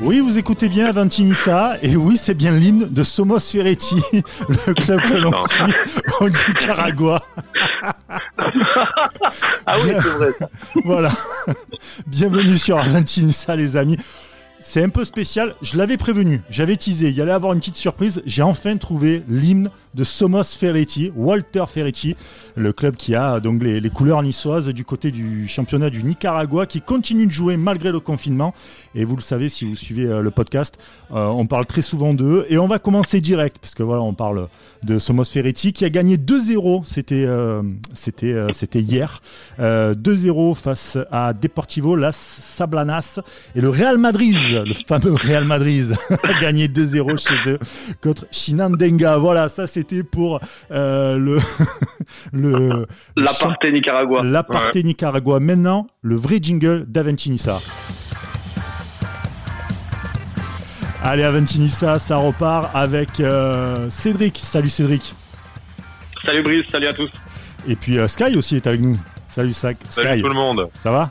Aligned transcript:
Oui, 0.00 0.20
vous 0.20 0.36
écoutez 0.36 0.68
bien 0.68 0.86
Avantinissa, 0.86 1.76
et 1.80 1.96
oui, 1.96 2.16
c'est 2.16 2.34
bien 2.34 2.50
l'hymne 2.50 2.88
de 2.90 3.04
Somos 3.04 3.38
Ferretti, 3.40 4.02
le 4.48 4.74
club 4.74 5.00
que 5.02 5.14
l'on 5.14 5.32
suit 5.46 5.74
au 6.20 6.28
Nicaragua. 6.28 7.22
Ah 9.66 9.76
oui, 9.84 9.90
c'est 9.94 10.08
vrai. 10.08 10.28
Voilà. 10.84 11.10
Bienvenue 12.06 12.58
sur 12.58 12.78
Avantinissa, 12.78 13.56
les 13.56 13.76
amis. 13.76 13.96
C'est 14.58 14.82
un 14.82 14.88
peu 14.88 15.04
spécial, 15.04 15.56
je 15.60 15.76
l'avais 15.76 15.96
prévenu, 15.96 16.40
j'avais 16.48 16.76
teasé, 16.76 17.08
il 17.08 17.16
y 17.16 17.20
allait 17.20 17.32
avoir 17.32 17.52
une 17.52 17.58
petite 17.58 17.76
surprise. 17.76 18.22
J'ai 18.26 18.42
enfin 18.42 18.76
trouvé 18.76 19.24
l'hymne 19.28 19.70
de 19.94 20.04
Somos 20.04 20.44
Ferretti, 20.44 21.12
Walter 21.14 21.64
Ferretti, 21.68 22.16
le 22.56 22.72
club 22.72 22.96
qui 22.96 23.14
a 23.14 23.40
donc 23.40 23.62
les, 23.62 23.90
couleurs 23.90 24.22
niçoises 24.22 24.68
du 24.68 24.84
côté 24.84 25.10
du 25.10 25.46
championnat 25.48 25.90
du 25.90 26.04
Nicaragua, 26.04 26.66
qui 26.66 26.80
continue 26.80 27.26
de 27.26 27.32
jouer 27.32 27.56
malgré 27.56 27.92
le 27.92 28.00
confinement. 28.00 28.54
Et 28.94 29.04
vous 29.04 29.16
le 29.16 29.22
savez 29.22 29.48
si 29.48 29.64
vous 29.64 29.76
suivez 29.76 30.06
euh, 30.06 30.22
le 30.22 30.30
podcast, 30.30 30.78
euh, 31.12 31.26
on 31.26 31.46
parle 31.46 31.66
très 31.66 31.82
souvent 31.82 32.14
d'eux. 32.14 32.46
Et 32.48 32.58
on 32.58 32.66
va 32.66 32.78
commencer 32.78 33.20
direct, 33.20 33.58
parce 33.58 33.74
que 33.74 33.82
voilà, 33.82 34.02
on 34.02 34.14
parle 34.14 34.48
de 34.84 34.98
Somos 34.98 35.24
Ferretti 35.24 35.72
qui 35.72 35.84
a 35.84 35.90
gagné 35.90 36.16
2-0, 36.16 36.84
c'était 36.84 37.26
euh, 37.26 37.62
c'était 37.94 38.80
hier. 38.80 39.20
Euh, 39.60 39.94
2-0 39.94 40.54
face 40.54 40.98
à 41.10 41.32
Deportivo 41.32 41.96
Las 41.96 42.16
Sablanas 42.16 43.20
et 43.54 43.60
le 43.60 43.68
Real 43.68 43.98
Madrid, 43.98 44.36
le 44.66 44.74
fameux 44.74 45.14
Real 45.14 45.44
Madrid, 45.44 45.94
a 46.22 46.38
gagné 46.40 46.68
2-0 46.68 47.18
chez 47.18 47.50
eux 47.50 47.58
contre 48.02 48.26
Shinandenga. 48.30 49.18
Voilà, 49.18 49.48
ça 49.48 49.66
c'était 49.88 50.02
pour 50.04 50.40
euh, 50.70 51.16
le 51.18 51.38
le 52.32 52.86
L'aparté 53.16 53.72
Nicaragua. 53.72 54.22
l'aparté 54.22 54.82
Nicaragua. 54.82 55.40
Maintenant, 55.40 55.86
le 56.02 56.14
vrai 56.16 56.38
jingle 56.40 56.84
d'Aventinissa. 56.86 57.58
Allez, 61.04 61.24
Aventinissa, 61.24 61.98
ça 61.98 62.16
repart 62.16 62.70
avec 62.74 63.18
euh, 63.20 63.90
Cédric. 63.90 64.38
Salut 64.38 64.70
Cédric. 64.70 65.12
Salut 66.24 66.42
Brice, 66.42 66.62
salut 66.70 66.86
à 66.86 66.92
tous. 66.92 67.10
Et 67.66 67.74
puis 67.74 67.98
euh, 67.98 68.06
Sky 68.06 68.36
aussi 68.36 68.56
est 68.56 68.66
avec 68.68 68.80
nous. 68.80 68.96
Salut 69.28 69.52
Sa- 69.52 69.72
Salut 69.88 70.08
Sky. 70.12 70.22
tout 70.22 70.28
le 70.28 70.34
monde. 70.34 70.68
Ça 70.74 70.92
va? 70.92 71.10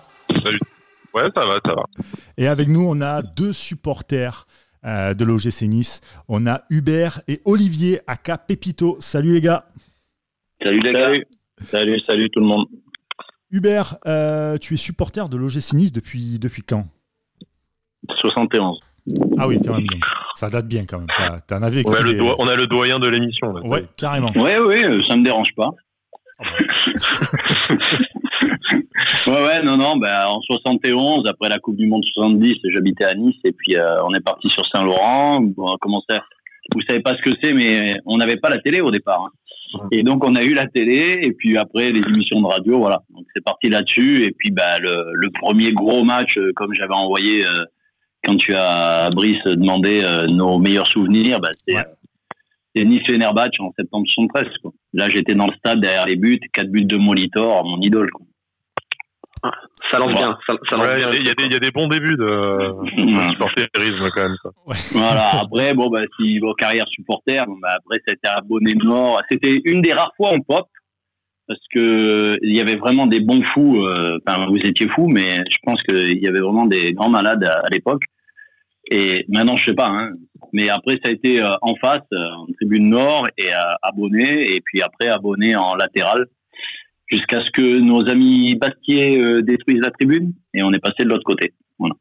Ouais, 1.13 1.23
ça 1.35 1.45
va, 1.45 1.55
ça 1.65 1.73
va. 1.73 1.83
Et 2.37 2.47
avec 2.47 2.69
nous, 2.69 2.87
on 2.87 3.01
a 3.01 3.21
deux 3.21 3.51
supporters 3.51 4.47
euh, 4.85 5.13
de 5.13 5.23
l'OGC 5.25 5.63
Nice. 5.63 6.01
On 6.27 6.47
a 6.47 6.63
Hubert 6.69 7.21
et 7.27 7.41
Olivier, 7.45 7.99
aka 8.07 8.37
Pépito. 8.37 8.97
Salut 8.99 9.33
les 9.33 9.41
gars. 9.41 9.65
Salut 10.63 10.79
les 10.79 10.93
gars. 10.93 11.11
Salut, 11.69 11.99
salut 12.07 12.29
tout 12.31 12.39
le 12.39 12.45
monde. 12.47 12.65
Hubert, 13.51 13.97
euh, 14.07 14.57
tu 14.57 14.73
es 14.75 14.77
supporter 14.77 15.27
de 15.29 15.37
l'OGC 15.37 15.73
Nice 15.73 15.91
depuis, 15.91 16.39
depuis 16.39 16.61
quand? 16.63 16.87
71. 18.19 18.79
Ah 19.37 19.47
oui, 19.47 19.57
quand 19.65 19.73
même. 19.75 19.85
donc. 19.87 20.01
Ça 20.35 20.49
date 20.49 20.67
bien 20.67 20.85
quand 20.85 20.99
même. 20.99 21.07
T'as- 21.17 21.41
T'en 21.41 21.61
avais 21.63 21.83
On 21.85 21.93
a, 21.93 22.01
le 22.01 22.21
on 22.39 22.47
a 22.47 22.55
le 22.55 22.67
doyen 22.67 22.99
de 22.99 23.07
l'émission. 23.07 23.51
Ouais, 23.67 23.85
carrément. 23.97 24.31
Ouais, 24.35 24.59
ouais, 24.59 24.83
ça 25.07 25.15
me 25.15 25.23
dérange 25.23 25.49
pas. 25.55 25.69
ouais, 29.27 29.43
ouais, 29.43 29.63
non, 29.63 29.77
non, 29.77 29.97
bah, 29.97 30.25
en 30.29 30.41
71, 30.41 31.27
après 31.27 31.49
la 31.49 31.59
Coupe 31.59 31.75
du 31.77 31.87
Monde 31.87 32.03
70, 32.13 32.55
j'habitais 32.73 33.05
à 33.05 33.13
Nice 33.13 33.35
et 33.43 33.51
puis 33.51 33.75
euh, 33.75 34.03
on 34.05 34.13
est 34.13 34.23
parti 34.23 34.49
sur 34.49 34.65
Saint-Laurent. 34.67 35.41
Bon, 35.41 35.65
on 35.69 35.73
a 35.73 35.77
commencé 35.79 36.05
à- 36.13 36.23
Vous 36.73 36.81
savez 36.87 37.01
pas 37.01 37.15
ce 37.17 37.21
que 37.21 37.35
c'est, 37.41 37.53
mais 37.53 37.95
on 38.05 38.17
n'avait 38.17 38.37
pas 38.37 38.49
la 38.49 38.59
télé 38.59 38.81
au 38.81 38.91
départ. 38.91 39.21
hein. 39.25 39.31
Et 39.91 40.03
donc 40.03 40.25
on 40.25 40.35
a 40.35 40.43
eu 40.43 40.53
la 40.53 40.67
télé 40.67 41.19
et 41.21 41.31
puis 41.31 41.57
après 41.57 41.91
les 41.91 42.01
émissions 42.01 42.41
de 42.41 42.45
radio, 42.47 42.77
voilà. 42.79 43.01
Donc 43.09 43.25
c'est 43.33 43.43
parti 43.43 43.69
là-dessus 43.69 44.25
et 44.25 44.31
puis 44.37 44.51
bah 44.51 44.79
le, 44.79 45.11
le 45.13 45.29
premier 45.41 45.71
gros 45.71 46.03
match, 46.03 46.37
euh, 46.37 46.51
comme 46.57 46.73
j'avais 46.77 46.93
envoyé 46.93 47.45
euh, 47.45 47.63
quand 48.25 48.35
tu 48.35 48.53
as 48.53 49.09
Brice 49.11 49.41
demandé 49.45 50.01
euh, 50.03 50.25
nos 50.27 50.59
meilleurs 50.59 50.87
souvenirs, 50.87 51.39
bah, 51.39 51.51
c'est 51.65 51.75
Ouais. 51.75 51.85
c'est 52.75 52.83
Nice 52.83 53.01
Fenerbahçe 53.07 53.59
en 53.59 53.71
septembre 53.77 54.05
73. 54.13 54.49
Quoi. 54.61 54.71
Là, 54.93 55.09
j'étais 55.09 55.35
dans 55.35 55.47
le 55.47 55.53
stade 55.53 55.79
derrière 55.79 56.05
les 56.05 56.17
buts, 56.17 56.39
quatre 56.53 56.69
buts 56.69 56.83
de 56.85 56.97
Molitor, 56.97 57.63
mon 57.65 57.79
idole. 57.81 58.11
Quoi. 58.11 58.25
Ça 59.91 59.97
lance 59.99 60.13
bien. 60.13 60.37
Ça, 60.47 60.55
ça 60.69 60.77
lance 60.77 60.85
Ouais, 60.87 60.99
Il 61.01 61.05
bien. 61.05 61.07
y, 61.07 61.09
a 61.09 61.11
des- 61.11 61.17
il 61.19 61.25
y 61.27 61.29
a 61.29 61.33
des- 61.33 61.43
il 61.45 61.51
y 61.53 61.55
a 61.55 61.59
des 61.59 61.71
bons 61.71 61.87
débuts 61.87 62.15
de, 62.15 62.21
de 62.97 63.29
supporterisme 63.31 64.09
quand 64.15 64.23
même. 64.23 64.35
Ça. 64.43 64.49
voilà. 64.91 65.41
Après, 65.41 65.73
bon, 65.73 65.89
bah, 65.89 66.01
si 66.17 66.39
vos 66.39 66.53
carrières 66.53 66.87
supporters, 66.89 67.45
bon, 67.47 67.57
bah, 67.61 67.75
après, 67.77 67.99
c'était 68.07 68.27
abonné 68.27 68.73
Nord. 68.75 69.21
C'était 69.31 69.59
une 69.65 69.81
des 69.81 69.93
rares 69.93 70.13
fois 70.17 70.29
en 70.29 70.39
pop 70.39 70.67
parce 71.47 71.59
que 71.73 72.37
il 72.43 72.55
y 72.55 72.61
avait 72.61 72.75
vraiment 72.75 73.07
des 73.07 73.19
bons 73.19 73.43
fous. 73.53 73.83
euh, 73.85 74.19
Enfin, 74.25 74.45
vous 74.47 74.57
étiez 74.57 74.87
fous, 74.89 75.07
mais 75.07 75.37
je 75.49 75.57
pense 75.63 75.81
qu'il 75.83 76.21
y 76.21 76.27
avait 76.27 76.39
vraiment 76.39 76.65
des 76.65 76.93
grands 76.93 77.09
malades 77.09 77.43
à, 77.43 77.59
à 77.65 77.69
l'époque. 77.71 78.03
Et 78.89 79.25
maintenant, 79.29 79.55
je 79.55 79.65
sais 79.69 79.75
pas. 79.75 79.87
Hein, 79.87 80.11
mais 80.53 80.69
après, 80.69 80.93
ça 81.03 81.09
a 81.09 81.11
été 81.11 81.41
euh, 81.41 81.51
en 81.61 81.75
face, 81.75 82.01
euh, 82.13 82.17
en 82.37 82.45
tribune 82.57 82.89
Nord, 82.89 83.27
et 83.37 83.53
euh, 83.53 83.57
abonné, 83.81 84.53
et 84.55 84.61
puis 84.61 84.81
après 84.81 85.07
abonné 85.07 85.55
en 85.55 85.75
latéral, 85.75 86.25
jusqu'à 87.11 87.41
ce 87.43 87.51
que 87.51 87.79
nos 87.79 88.07
amis 88.07 88.55
Bastier 88.55 89.19
euh, 89.21 89.41
détruisent 89.41 89.81
la 89.81 89.91
tribune, 89.91 90.33
et 90.53 90.63
on 90.63 90.71
est 90.71 90.79
passé 90.79 91.03
de 91.03 91.09
l'autre 91.09 91.23
côté. 91.23 91.53
Voilà. 91.79 91.95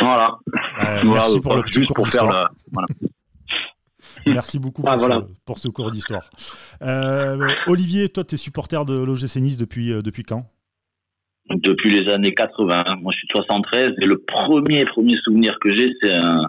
Voilà. 0.00 0.38
Euh, 0.48 1.00
Voilà, 1.04 1.04
merci 1.04 1.40
pour 1.40 1.50
le 1.52 1.56
voilà, 1.56 1.62
petit 1.64 1.78
juste 1.80 1.86
cours 1.88 1.96
pour 1.96 2.08
faire 2.08 2.22
d'histoire. 2.24 2.42
la, 2.44 2.50
voilà. 2.72 2.86
Merci 4.26 4.58
beaucoup 4.58 4.82
pour, 4.82 4.90
Ah, 4.90 4.96
voilà. 4.98 5.22
ce, 5.26 5.32
pour 5.46 5.58
ce 5.58 5.68
cours 5.68 5.90
d'histoire. 5.90 6.28
Euh, 6.82 7.38
Olivier, 7.66 8.08
toi, 8.10 8.22
tu 8.22 8.34
es 8.34 8.38
supporter 8.38 8.84
de 8.84 8.92
l'OGC 8.94 9.36
Nice 9.36 9.56
depuis, 9.56 9.92
euh, 9.92 10.02
depuis 10.02 10.24
quand? 10.24 10.44
Depuis 11.48 11.90
les 11.90 12.10
années 12.12 12.34
80. 12.34 12.84
Moi, 13.00 13.12
je 13.12 13.18
suis 13.18 13.26
de 13.28 13.32
73 13.32 13.92
et 14.00 14.04
le 14.06 14.18
premier 14.18 14.84
premier 14.84 15.16
souvenir 15.24 15.56
que 15.60 15.74
j'ai, 15.74 15.90
c'est 16.02 16.14
un, 16.14 16.44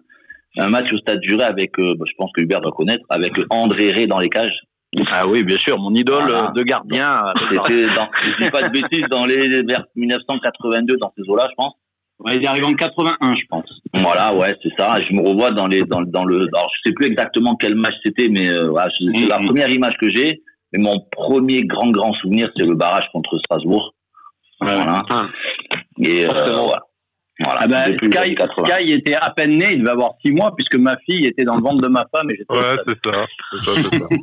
un 0.57 0.69
match 0.69 0.91
au 0.91 0.97
Stade 0.97 1.21
du 1.21 1.35
Ré 1.35 1.43
avec, 1.43 1.77
euh, 1.79 1.95
bah, 1.97 2.05
je 2.09 2.13
pense 2.17 2.29
que 2.35 2.41
Hubert 2.41 2.59
doit 2.61 2.73
connaître, 2.73 3.05
avec 3.09 3.33
André 3.49 3.91
Ré 3.91 4.05
dans 4.05 4.19
les 4.19 4.29
cages. 4.29 4.59
Ah 5.11 5.25
oui, 5.27 5.43
bien 5.43 5.57
sûr. 5.57 5.79
Mon 5.79 5.93
idole 5.95 6.23
Voilà. 6.23 6.49
euh, 6.49 6.51
de 6.51 6.63
gardien. 6.63 7.25
euh, 7.27 7.31
C'était, 7.49 7.87
dans, 7.95 8.09
je 8.23 8.43
dis 8.45 8.51
pas 8.51 8.61
de 8.63 8.69
bêtises, 8.69 9.07
dans 9.09 9.25
les 9.25 9.63
vers 9.63 9.83
1982 9.95 10.97
dans 10.97 11.13
ces 11.17 11.23
eaux-là, 11.29 11.47
je 11.49 11.55
pense. 11.55 11.73
Ouais, 12.19 12.35
il 12.35 12.43
est 12.43 12.47
arrivé 12.47 12.65
en 12.65 12.73
81, 12.73 13.33
je 13.35 13.41
pense. 13.49 13.65
Voilà, 13.95 14.33
ouais, 14.35 14.55
c'est 14.61 14.69
ça. 14.77 14.97
Je 15.01 15.15
me 15.15 15.27
revois 15.27 15.51
dans 15.51 15.65
les 15.67 15.83
dans, 15.85 16.01
dans 16.01 16.23
le. 16.25 16.47
Alors, 16.53 16.69
je 16.75 16.89
sais 16.89 16.93
plus 16.93 17.07
exactement 17.07 17.55
quel 17.55 17.75
match 17.75 17.95
c'était, 18.03 18.29
mais 18.29 18.47
euh, 18.49 18.69
voilà, 18.69 18.89
c'est 18.97 19.05
la 19.27 19.39
Mhm. 19.39 19.45
première 19.47 19.69
image 19.69 19.95
que 19.99 20.09
j'ai. 20.09 20.41
Mais 20.73 20.83
mon 20.83 20.99
premier 21.11 21.63
grand 21.65 21.89
grand 21.89 22.13
souvenir, 22.13 22.49
c'est 22.55 22.65
le 22.65 22.75
barrage 22.75 23.05
contre 23.11 23.37
Strasbourg. 23.39 23.93
Voilà. 24.61 25.03
Ah. 25.09 25.25
Et 25.99 26.25
euh. 26.25 26.29
Voilà. 27.43 27.61
Ah 27.63 27.67
bah, 27.67 27.87
les 27.87 27.97
Sky, 27.97 28.17
années 28.17 28.35
80. 28.35 28.65
Sky 28.75 28.91
était 28.93 29.15
à 29.15 29.29
peine 29.31 29.57
né, 29.57 29.67
il 29.73 29.79
devait 29.79 29.91
avoir 29.91 30.11
six 30.23 30.31
mois, 30.31 30.53
puisque 30.55 30.75
ma 30.75 30.95
fille 31.09 31.25
était 31.25 31.43
dans 31.43 31.55
le 31.55 31.61
ventre 31.61 31.81
de 31.81 31.87
ma 31.87 32.05
femme 32.15 32.29
et 32.31 32.39
Ouais, 32.49 32.77
c'est 32.87 32.97
ça. 33.11 33.25
C'est 33.51 33.65
ça, 33.65 33.81
c'est 33.91 33.99
ça. 33.99 34.05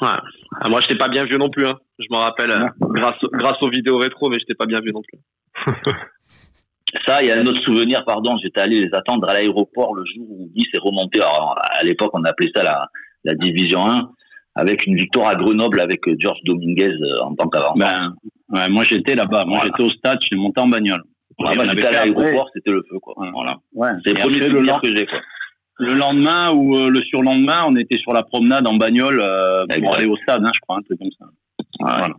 Ouais. 0.00 0.18
Ah, 0.60 0.68
moi, 0.68 0.80
j'étais 0.80 0.96
pas 0.96 1.08
bien 1.08 1.24
vieux 1.24 1.38
non 1.38 1.50
plus. 1.50 1.66
Hein. 1.66 1.76
Je 1.98 2.06
m'en 2.10 2.18
rappelle 2.18 2.50
euh, 2.50 2.66
grâce, 2.80 3.18
grâce 3.32 3.56
aux 3.62 3.70
vidéos 3.70 3.98
rétro, 3.98 4.28
mais 4.28 4.36
j'étais 4.38 4.54
pas 4.54 4.66
bien 4.66 4.80
vieux 4.80 4.92
non 4.92 5.02
plus. 5.02 5.18
Ça, 7.06 7.20
il 7.22 7.28
y 7.28 7.32
a 7.32 7.36
un 7.36 7.44
autre 7.46 7.60
souvenir, 7.62 8.02
pardon, 8.06 8.36
j'étais 8.42 8.60
allé 8.60 8.80
les 8.80 8.94
attendre 8.94 9.28
à 9.28 9.34
l'aéroport 9.34 9.94
le 9.94 10.04
jour 10.06 10.26
où 10.30 10.50
Nice 10.56 10.68
est 10.72 10.78
remonté. 10.80 11.20
Alors, 11.20 11.54
à 11.60 11.84
l'époque, 11.84 12.10
on 12.14 12.24
appelait 12.24 12.50
ça 12.54 12.62
la, 12.62 12.86
la 13.24 13.34
division 13.34 13.86
1, 13.86 14.10
avec 14.54 14.86
une 14.86 14.96
victoire 14.96 15.28
à 15.28 15.34
Grenoble 15.34 15.80
avec 15.80 16.06
euh, 16.08 16.14
George 16.18 16.38
Dominguez 16.44 16.88
euh, 16.88 17.24
en 17.24 17.34
tant 17.34 17.48
qu'avant. 17.48 17.74
Ben, 17.76 18.14
ouais, 18.54 18.68
moi 18.70 18.84
j'étais 18.84 19.14
là-bas, 19.14 19.44
moi 19.44 19.58
Voilà. 19.58 19.64
j'étais 19.76 19.82
au 19.82 19.90
stade, 19.90 20.18
je 20.22 20.28
suis 20.28 20.36
monté 20.36 20.60
en 20.62 20.68
bagnole. 20.68 21.02
Moi, 21.38 21.50
on 21.50 21.52
j'étais 21.52 21.70
avait 21.70 21.86
à 21.86 21.90
l'aéroport, 22.06 22.50
c'était 22.52 22.70
le 22.70 22.82
feu, 22.90 22.98
quoi. 22.98 23.14
Ouais. 23.18 23.30
Voilà. 23.32 23.56
Ouais. 23.72 23.90
C'est 24.04 24.12
le 24.12 24.18
premier 24.18 24.38
le, 24.38 24.80
que 24.80 24.96
j'ai, 24.96 25.06
quoi. 25.06 25.20
le 25.78 25.94
lendemain 25.94 26.50
ou 26.52 26.76
euh, 26.76 26.90
le 26.90 27.00
surlendemain, 27.02 27.64
on 27.66 27.76
était 27.76 27.98
sur 27.98 28.12
la 28.12 28.22
promenade 28.24 28.66
en 28.66 28.74
bagnole 28.74 29.20
euh, 29.22 29.64
pour 29.80 29.94
aller 29.94 30.06
au 30.06 30.16
stade, 30.16 30.44
hein, 30.44 30.50
je 30.52 30.60
crois, 30.60 30.76
un 30.76 30.82
truc 30.82 30.98
comme 30.98 31.10
ça. 31.18 31.26
Voilà. 31.80 32.14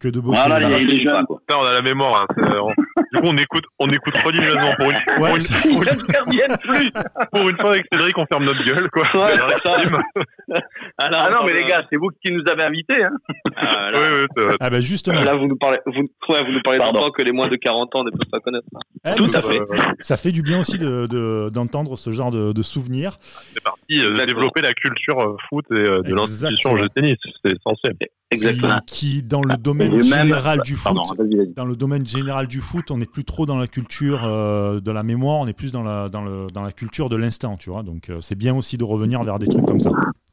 Que 0.00 0.08
de 0.08 0.20
beaux 0.20 0.32
Voilà, 0.32 0.60
souvenirs. 0.60 0.78
il 0.80 1.02
y 1.04 1.08
a. 1.08 1.20
Putain, 1.22 1.56
on 1.60 1.64
a 1.64 1.72
la 1.72 1.82
mémoire. 1.82 2.26
hein. 2.38 2.44
On- 2.62 2.72
Du 3.14 3.20
coup, 3.20 3.26
on 3.28 3.36
écoute, 3.36 3.64
on 3.78 3.88
écoute 3.88 4.14
religieusement 4.24 4.72
pour 4.78 4.90
une, 4.90 4.96
pour, 5.16 5.22
Ouais, 5.24 5.32
une, 5.38 5.70
pour, 5.70 5.82
une, 5.82 6.90
pour 7.30 7.48
une 7.50 7.56
fois 7.58 7.70
avec 7.72 7.84
Cédric, 7.92 8.16
on 8.16 8.24
ferme 8.26 8.44
notre 8.44 8.64
gueule, 8.64 8.88
quoi. 8.90 9.02
Ouais, 9.02 9.36
ça. 9.36 9.46
réexprime. 9.74 9.98
Ah, 10.98 11.08
Ah 11.12 11.30
non, 11.32 11.38
on 11.42 11.46
mais 11.46 11.54
les 11.54 11.64
gars, 11.64 11.82
c'est 11.90 11.96
vous 11.96 12.08
qui 12.24 12.30
nous 12.32 12.42
avez 12.50 12.62
invités. 12.64 13.02
Hein. 13.04 13.10
Ah, 13.56 13.90
là, 13.90 13.98
Oui, 14.00 14.26
oui. 14.36 14.44
Ah 14.60 14.68
bah 14.70 14.80
justement, 14.80 15.20
là, 15.22 15.34
vous 15.34 15.46
nous 15.46 15.56
parlez, 15.56 15.78
vous, 15.86 16.02
ouais, 16.32 16.44
vous 16.44 16.52
nous 16.52 16.60
parlez 16.62 16.78
Pardon. 16.78 17.00
d'enfants 17.00 17.10
que 17.10 17.22
les 17.22 17.32
moins 17.32 17.48
de 17.48 17.56
40 17.56 17.94
ans 17.96 18.04
ne 18.04 18.10
peuvent 18.10 18.30
pas 18.30 18.40
connaître. 18.40 18.66
eh, 19.06 19.14
tout 19.14 19.28
à 19.34 19.40
fait. 19.42 19.58
Euh, 19.60 19.66
ça 20.00 20.16
fait 20.16 20.32
du 20.32 20.42
bien 20.42 20.60
aussi 20.60 20.78
de- 20.78 21.06
de- 21.06 21.48
d'entendre 21.50 21.96
ce 21.96 22.10
genre 22.10 22.30
de, 22.30 22.52
de 22.52 22.62
souvenirs. 22.62 23.12
c'est 23.54 23.62
parti 23.62 23.80
euh, 23.92 24.10
Exactement. 24.10 24.26
développer 24.26 24.60
la 24.62 24.74
culture 24.74 25.20
euh, 25.20 25.36
foot 25.48 25.64
et 25.70 25.74
euh, 25.74 26.02
de 26.02 26.10
Exactement. 26.12 26.16
l'institution 26.20 26.72
au 26.72 26.88
tennis. 26.88 27.16
C'est 27.44 27.52
essentiel. 27.56 27.94
Qui, 28.32 28.60
qui, 28.86 29.22
dans 29.22 29.42
le 29.42 29.56
domaine 29.62 29.92
Et 29.92 29.96
même- 29.96 30.26
général 30.26 30.60
du 30.64 30.74
foot, 30.74 30.94
Pardon, 30.94 31.24
dans 31.56 31.64
le 31.64 31.76
domaine 31.76 32.06
général 32.06 32.46
du 32.46 32.60
foot, 32.60 32.90
on 32.90 32.98
n'est 32.98 33.06
plus 33.06 33.24
trop 33.24 33.46
dans 33.46 33.56
la 33.56 33.66
culture 33.66 34.22
euh, 34.24 34.80
de 34.80 34.90
la 34.90 35.02
mémoire, 35.02 35.38
on 35.40 35.46
est 35.46 35.56
plus 35.56 35.72
dans 35.72 35.82
la, 35.82 36.08
dans 36.08 36.22
le, 36.22 36.48
dans 36.52 36.62
la 36.62 36.72
culture 36.72 37.08
de 37.08 37.16
l'instant, 37.16 37.56
tu 37.56 37.70
vois. 37.70 37.82
Donc 37.82 38.10
euh, 38.10 38.18
c'est 38.20 38.36
bien 38.36 38.54
aussi 38.54 38.76
de 38.76 38.84
revenir 38.84 39.22
vers 39.24 39.38
des 39.38 39.46
trucs 39.46 39.64
comme 39.64 39.80
ça. 39.80 39.90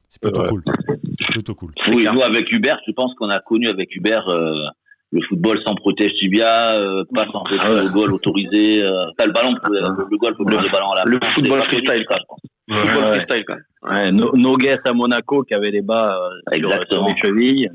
C'est 0.10 0.22
plutôt 0.22 0.42
Ouais. 0.42 0.50
cool. 0.50 0.64
Plutôt 1.30 1.54
cool. 1.56 1.72
Oui, 1.88 2.06
nous 2.12 2.22
avec 2.22 2.52
Hubert, 2.52 2.80
je 2.88 2.92
pense 2.94 3.14
qu'on 3.16 3.30
a 3.30 3.40
connu 3.40 3.68
avec 3.68 3.96
Hubert 3.96 4.28
euh, 4.30 4.54
le 5.12 5.22
football 5.28 5.60
sans 5.66 5.76
protège 5.76 6.12
tibia, 6.20 6.76
euh, 6.76 7.04
pas 7.14 7.26
sans 7.32 7.44
Ah 7.60 7.72
ouais. 7.72 7.84
le 7.84 7.90
goal 7.90 8.14
autorisé, 8.14 8.84
euh, 8.84 9.06
le 9.26 9.32
ballon, 9.32 9.54
le, 9.70 9.80
le 10.10 10.18
goal, 10.18 10.34
faut 10.38 10.44
le 10.44 10.72
ballon 10.72 10.92
à 10.92 10.98
la 10.98 11.04
Le 11.06 11.18
main. 11.20 11.30
football 11.32 11.62
freestyle, 11.64 12.06
ça, 12.10 12.18
je 12.20 12.26
pense. 12.28 12.42
Football 12.72 13.04
Ouais. 13.04 13.16
freestyle, 13.26 13.44
quand 13.48 13.56
même. 13.56 13.64
Ouais, 13.92 14.12
No- 14.12 14.36
Nogues 14.36 14.78
à 14.86 14.94
Monaco 14.94 15.44
qui 15.44 15.54
avait 15.56 15.72
les 15.72 15.82
bas 15.82 16.16
euh, 16.16 16.30
sur- 16.56 16.66
Exactement. 16.66 17.08
sur 17.08 17.16
les 17.16 17.22
chevilles. 17.22 17.70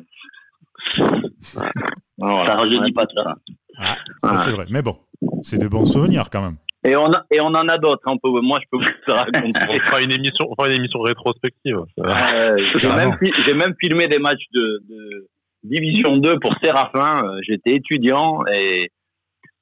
Voilà. 2.19 2.47
Ça 2.47 2.55
rajeunit 2.57 2.93
pas 2.93 3.07
tout 3.07 3.17
ça. 3.17 3.35
Ah, 3.79 3.97
ça, 4.23 4.39
c'est 4.45 4.51
vrai. 4.53 4.67
Mais 4.71 4.83
bon, 4.83 4.97
c'est 5.43 5.59
des 5.59 5.69
bons 5.69 5.85
souvenirs 5.85 6.29
quand 6.31 6.43
même. 6.43 6.57
Et 6.87 6.97
on, 6.97 7.07
a, 7.07 7.25
et 7.31 7.41
on 7.41 7.47
en 7.47 7.67
a 7.69 7.79
d'autres. 7.79 8.03
hein. 8.07 8.13
On 8.15 8.19
peut, 8.19 8.41
moi, 8.43 8.59
je 8.63 8.67
peux 8.71 8.77
vous 8.77 8.91
le 9.07 9.13
raconter. 9.13 9.59
On 9.71 9.87
fera 9.87 10.03
une 10.03 10.13
émission, 10.13 10.47
on 10.51 10.55
fera 10.55 10.69
une 10.69 10.77
émission 10.79 11.01
rétrospective. 11.01 11.79
Euh, 11.99 12.59
j'ai 12.77 12.89
même, 12.89 13.17
fi- 13.23 13.33
j'ai 13.45 13.55
même 13.55 13.75
filmé 13.81 14.07
des 14.07 14.19
matchs 14.19 14.45
de, 14.53 14.83
de 14.89 15.29
Division 15.63 16.13
2 16.19 16.39
pour 16.41 16.55
Séraphin. 16.63 17.25
Euh, 17.25 17.39
J'étais 17.43 17.77
étudiant 17.77 18.41
et 18.53 18.91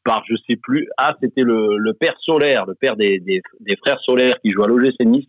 par 0.05 0.25
je 0.29 0.35
sais 0.49 0.57
plus. 0.61 0.89
Ah, 0.99 1.15
c'était 1.23 1.43
le, 1.43 1.77
le 1.79 1.95
père 1.95 2.15
Solaire, 2.23 2.67
le 2.67 2.75
père 2.75 2.97
des, 2.97 3.21
des, 3.21 3.41
des 3.61 3.77
frères 3.77 4.01
Solaire 4.05 4.35
qui 4.45 4.51
joue 4.51 4.65
à 4.65 4.67
l'OGC 4.67 4.99
Nice, 5.05 5.29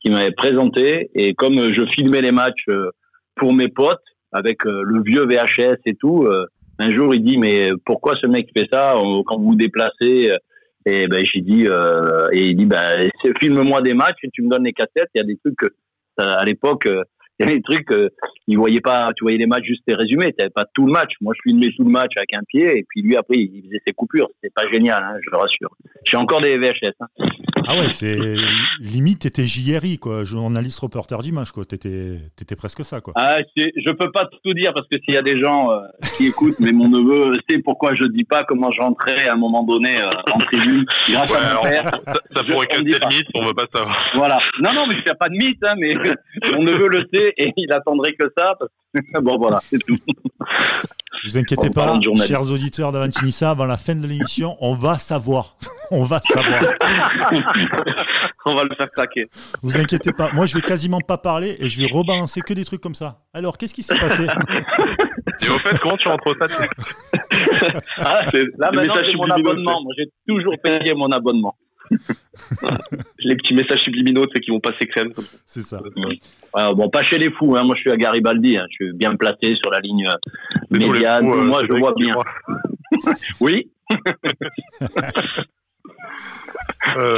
qui 0.00 0.10
m'avait 0.12 0.30
présenté. 0.30 1.10
Et 1.16 1.34
comme 1.34 1.58
euh, 1.58 1.72
je 1.76 1.84
filmais 1.86 2.20
les 2.22 2.30
matchs 2.32 2.68
pour 3.34 3.52
mes 3.52 3.66
potes 3.68 3.98
avec 4.34 4.66
euh, 4.66 4.82
le 4.84 5.02
vieux 5.02 5.24
VHS 5.26 5.78
et 5.86 5.94
tout, 5.94 6.24
euh, 6.24 6.46
un 6.78 6.90
jour 6.90 7.14
il 7.14 7.22
dit 7.22 7.38
mais 7.38 7.70
pourquoi 7.86 8.16
ce 8.20 8.26
mec 8.26 8.48
fait 8.54 8.66
ça 8.70 8.94
quand 9.26 9.38
vous 9.38 9.50
vous 9.50 9.54
déplacez 9.54 10.32
euh, 10.32 10.36
Et 10.84 11.06
ben 11.06 11.24
j'ai 11.24 11.40
dit 11.40 11.66
et 12.32 12.46
il 12.48 12.56
dit 12.56 12.66
ben 12.66 13.08
filme-moi 13.40 13.80
des 13.80 13.94
matchs 13.94 14.24
et 14.24 14.28
tu 14.32 14.42
me 14.42 14.50
donnes 14.50 14.64
les 14.64 14.72
cassettes. 14.72 15.08
Il 15.14 15.18
y 15.18 15.20
a 15.20 15.24
des 15.24 15.36
trucs 15.36 15.72
à 16.18 16.44
l'époque, 16.44 16.88
il 17.38 17.46
y 17.46 17.48
a 17.48 17.54
des 17.54 17.62
trucs, 17.62 17.94
il 18.48 18.58
voyait 18.58 18.80
pas, 18.80 19.12
tu 19.16 19.22
voyais 19.22 19.38
les 19.38 19.46
matchs 19.46 19.66
juste 19.66 19.84
les 19.86 19.94
résumés, 19.94 20.34
tu 20.36 20.50
pas 20.50 20.66
tout 20.74 20.86
le 20.86 20.92
match. 20.92 21.12
Moi, 21.20 21.32
je 21.36 21.48
filmais 21.48 21.70
tout 21.76 21.84
le 21.84 21.90
match 21.90 22.12
avec 22.16 22.34
un 22.34 22.42
pied, 22.48 22.78
et 22.78 22.84
puis 22.88 23.02
lui, 23.02 23.16
après, 23.16 23.36
il 23.38 23.62
faisait 23.66 23.82
ses 23.86 23.94
coupures. 23.94 24.28
C'était 24.34 24.52
pas 24.54 24.68
génial, 24.70 25.00
hein, 25.02 25.16
je 25.24 25.30
le 25.30 25.36
rassure. 25.36 25.70
J'ai 26.04 26.16
encore 26.16 26.40
des 26.40 26.58
VHS. 26.58 26.92
Hein. 27.00 27.06
Ah 27.66 27.74
ouais, 27.78 27.88
c'est 27.90 28.16
limite, 28.80 29.20
t'étais 29.20 29.46
JRI, 29.46 29.98
quoi, 29.98 30.24
journaliste 30.24 30.78
reporter 30.80 31.18
d'image, 31.22 31.52
quoi. 31.52 31.64
T'étais 31.64 32.18
étais 32.40 32.56
presque 32.56 32.84
ça, 32.84 33.00
quoi. 33.00 33.12
Ah, 33.16 33.38
c'est- 33.56 33.72
je 33.76 33.90
peux 33.92 34.10
pas 34.10 34.26
tout 34.44 34.52
dire 34.54 34.72
parce 34.74 34.86
que 34.88 34.96
s'il 35.04 35.14
y 35.14 35.16
a 35.16 35.22
des 35.22 35.40
gens 35.40 35.70
euh, 35.70 35.80
qui 36.16 36.26
écoutent, 36.26 36.58
mais 36.60 36.72
mon 36.72 36.88
neveu 36.88 37.32
sait 37.48 37.58
pourquoi 37.58 37.94
je 37.94 38.04
dis 38.08 38.24
pas 38.24 38.44
comment 38.44 38.70
j'entrais 38.72 39.28
à 39.28 39.32
un 39.32 39.36
moment 39.36 39.62
donné 39.64 40.00
euh, 40.00 40.08
en 40.32 40.38
tribune 40.38 40.84
grâce 41.08 41.30
Ouais, 41.30 41.36
à 41.38 41.54
mon 41.54 41.62
père. 41.62 41.84
ça, 41.84 42.12
ça 42.34 42.42
Je- 42.46 42.52
pourrait 42.52 42.66
dit 42.82 42.92
le 42.92 43.08
mythe, 43.08 43.26
on 43.34 43.44
veut 43.44 43.54
pas 43.54 43.66
savoir. 43.74 44.04
Voilà. 44.14 44.38
Non, 44.60 44.72
non, 44.74 44.84
mais 44.88 44.94
il 44.98 45.04
n'y 45.04 45.10
a 45.10 45.14
pas 45.14 45.28
de 45.28 45.36
mythe, 45.36 45.62
hein, 45.64 45.74
mais 45.78 45.94
mon 46.56 46.62
neveu 46.62 46.88
le 46.88 47.06
sait 47.12 47.32
et 47.36 47.52
il 47.56 47.72
attendrait 47.72 48.14
que 48.14 48.24
ça. 48.36 48.54
Parce... 48.58 48.70
que- 48.94 49.20
bon, 49.20 49.38
voilà, 49.38 49.58
c'est 49.62 49.78
tout. 49.78 49.96
Vous 51.24 51.38
inquiétez 51.38 51.70
pas, 51.70 51.98
chers 52.26 52.42
auditeurs 52.50 52.92
d'Avantinissa, 52.92 53.50
avant 53.50 53.64
la 53.66 53.76
fin 53.76 53.94
de 53.94 54.06
l'émission, 54.06 54.56
on 54.60 54.74
va 54.74 54.98
savoir. 54.98 55.56
on 55.90 56.04
va 56.04 56.20
savoir. 56.22 56.60
On 58.46 58.54
va 58.54 58.62
le 58.64 58.74
faire 58.76 58.90
craquer. 58.90 59.24
Vous 59.62 59.78
inquiétez 59.78 60.12
pas. 60.12 60.28
Moi, 60.34 60.44
je 60.44 60.54
vais 60.56 60.60
quasiment 60.60 61.00
pas 61.00 61.16
parler 61.16 61.56
et 61.60 61.70
je 61.70 61.80
vais 61.80 61.88
rebalancer 61.90 62.42
que 62.42 62.52
des 62.52 62.64
trucs 62.66 62.82
comme 62.82 62.94
ça. 62.94 63.20
Alors, 63.32 63.56
qu'est-ce 63.56 63.72
qui 63.72 63.82
s'est 63.82 63.98
passé? 63.98 64.26
Et 64.26 65.48
au 65.48 65.58
fait, 65.60 65.78
comment 65.78 65.96
tu 65.96 66.06
rentres 66.08 66.26
au 66.26 66.34
stade? 66.34 66.50
Ah, 67.96 68.18
C'est- 68.30 68.44
Là, 68.58 68.70
maintenant, 68.70 68.96
j'ai 69.02 69.14
mon 69.16 69.30
abonnement. 69.30 69.80
Moi, 69.82 69.94
j'ai 69.96 70.10
toujours 70.28 70.54
payé 70.62 70.92
mon 70.94 71.10
abonnement. 71.10 71.56
Les 73.18 73.36
petits 73.36 73.54
messages 73.54 73.80
subliminaux, 73.80 74.26
c'est 74.32 74.40
qui 74.40 74.50
vont 74.50 74.60
passer 74.60 74.86
crème. 74.86 75.12
C'est 75.46 75.62
ça. 75.62 75.80
Ouais, 75.82 76.74
bon, 76.74 76.88
pas 76.90 77.02
chez 77.02 77.18
les 77.18 77.30
fous. 77.30 77.56
Hein. 77.56 77.64
Moi, 77.64 77.74
je 77.76 77.82
suis 77.82 77.90
à 77.90 77.96
Garibaldi. 77.96 78.56
Hein. 78.56 78.66
Je 78.70 78.86
suis 78.86 78.92
bien 78.94 79.14
placé 79.16 79.54
sur 79.56 79.70
la 79.70 79.80
ligne 79.80 80.06
euh, 80.06 80.14
médiane. 80.70 81.26
coups, 81.30 81.38
euh, 81.38 81.44
Moi, 81.44 81.62
je 81.70 81.78
vois 81.78 81.94
bien. 81.94 82.14
Oui. 83.40 83.70
Euh, 86.96 87.16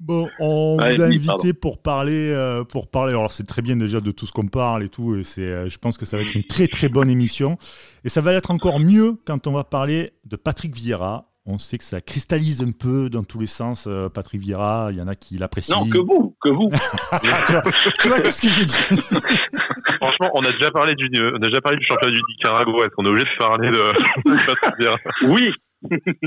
Bon, 0.00 0.28
on 0.38 0.76
vous 0.76 0.82
a 0.82 1.06
invité 1.06 1.26
pardon. 1.26 1.52
pour 1.60 1.78
parler, 1.82 2.30
euh, 2.30 2.64
pour 2.64 2.88
parler. 2.88 3.12
Alors, 3.12 3.32
c'est 3.32 3.44
très 3.44 3.62
bien 3.62 3.76
déjà 3.76 4.00
de 4.00 4.10
tout 4.10 4.26
ce 4.26 4.32
qu'on 4.32 4.46
parle 4.46 4.82
et 4.82 4.88
tout. 4.88 5.16
Et 5.16 5.24
c'est, 5.24 5.42
euh, 5.42 5.68
je 5.68 5.78
pense 5.78 5.96
que 5.96 6.04
ça 6.04 6.16
va 6.16 6.22
être 6.22 6.34
une 6.34 6.44
très 6.44 6.68
très 6.68 6.88
bonne 6.88 7.08
émission. 7.08 7.56
Et 8.04 8.08
ça 8.08 8.20
va 8.20 8.32
être 8.34 8.50
encore 8.50 8.78
mieux 8.78 9.16
quand 9.24 9.46
on 9.46 9.52
va 9.52 9.64
parler 9.64 10.12
de 10.24 10.36
Patrick 10.36 10.74
Vieira. 10.74 11.32
On 11.48 11.58
sait 11.58 11.78
que 11.78 11.84
ça 11.84 12.00
cristallise 12.00 12.60
un 12.62 12.72
peu 12.72 13.08
dans 13.08 13.22
tous 13.22 13.38
les 13.38 13.46
sens. 13.46 13.86
euh, 13.86 14.08
Patrick 14.08 14.40
Vieira, 14.40 14.88
il 14.90 14.98
y 14.98 15.00
en 15.00 15.06
a 15.06 15.14
qui 15.14 15.38
l'apprécient. 15.38 15.84
Non, 15.84 15.90
que 15.90 15.98
vous, 15.98 16.36
que 16.42 16.48
vous. 16.50 16.68
Ah, 17.12 17.20
tu 17.46 17.52
vois, 17.52 17.62
tu 18.00 18.08
vois 18.08 18.20
qu'est-ce 18.20 18.42
que 18.42 18.48
j'ai 18.48 18.64
dit? 18.64 18.74
Franchement, 20.00 20.30
on 20.34 20.40
a 20.42 20.52
déjà 20.52 20.70
parlé 20.72 20.94
du, 20.94 21.08
on 21.18 21.36
a 21.36 21.46
déjà 21.48 21.60
parlé 21.60 21.78
du 21.78 21.86
championnat 21.86 22.14
du 22.14 22.20
Nicaragua. 22.30 22.84
Est-ce 22.84 22.94
qu'on 22.96 23.04
est 23.04 23.08
obligé 23.08 23.24
de 23.24 23.38
parler 23.38 23.70
de, 23.70 23.76
de 23.76 24.46
Patrick 24.46 24.74
Vieira? 24.78 24.96
Oui. 25.28 25.50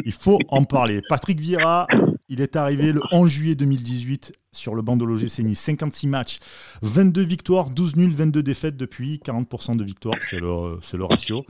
Il 0.06 0.12
faut 0.14 0.40
en 0.50 0.64
parler. 0.64 1.02
Patrick 1.10 1.40
Vieira, 1.40 1.88
il 2.30 2.40
est 2.40 2.56
arrivé 2.56 2.94
le 2.94 3.02
11 3.12 3.30
juillet 3.30 3.56
2018 3.56 4.32
sur 4.54 4.74
le 4.76 4.82
banc 4.82 4.96
de 4.96 5.04
l'OGC 5.04 5.40
Nice. 5.40 5.60
56 5.60 6.08
matchs, 6.08 6.40
22 6.84 7.22
victoires, 7.24 7.70
12 7.70 7.96
nuls, 7.98 8.14
22 8.16 8.42
défaites 8.44 8.78
depuis, 8.78 9.20
40% 9.26 9.76
de 9.76 9.84
victoires, 9.84 10.16
c'est 10.22 10.40
le, 10.40 10.78
c'est 10.82 10.98
le 10.98 11.04
ratio. 11.06 11.46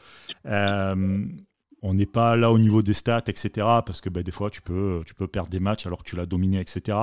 Euh, 0.46 1.26
on 1.82 1.94
n'est 1.94 2.06
pas 2.06 2.36
là 2.36 2.52
au 2.52 2.60
niveau 2.60 2.82
des 2.82 2.94
stats, 2.94 3.24
etc. 3.28 3.50
Parce 3.86 4.02
que 4.02 4.10
ben, 4.10 4.24
des 4.24 4.32
fois, 4.32 4.50
tu 4.50 4.62
peux, 4.62 5.02
tu 5.06 5.14
peux 5.14 5.28
perdre 5.28 5.50
des 5.50 5.60
matchs 5.60 5.86
alors 5.86 6.04
que 6.04 6.10
tu 6.10 6.16
l'as 6.16 6.26
dominé, 6.26 6.60
etc. 6.60 6.98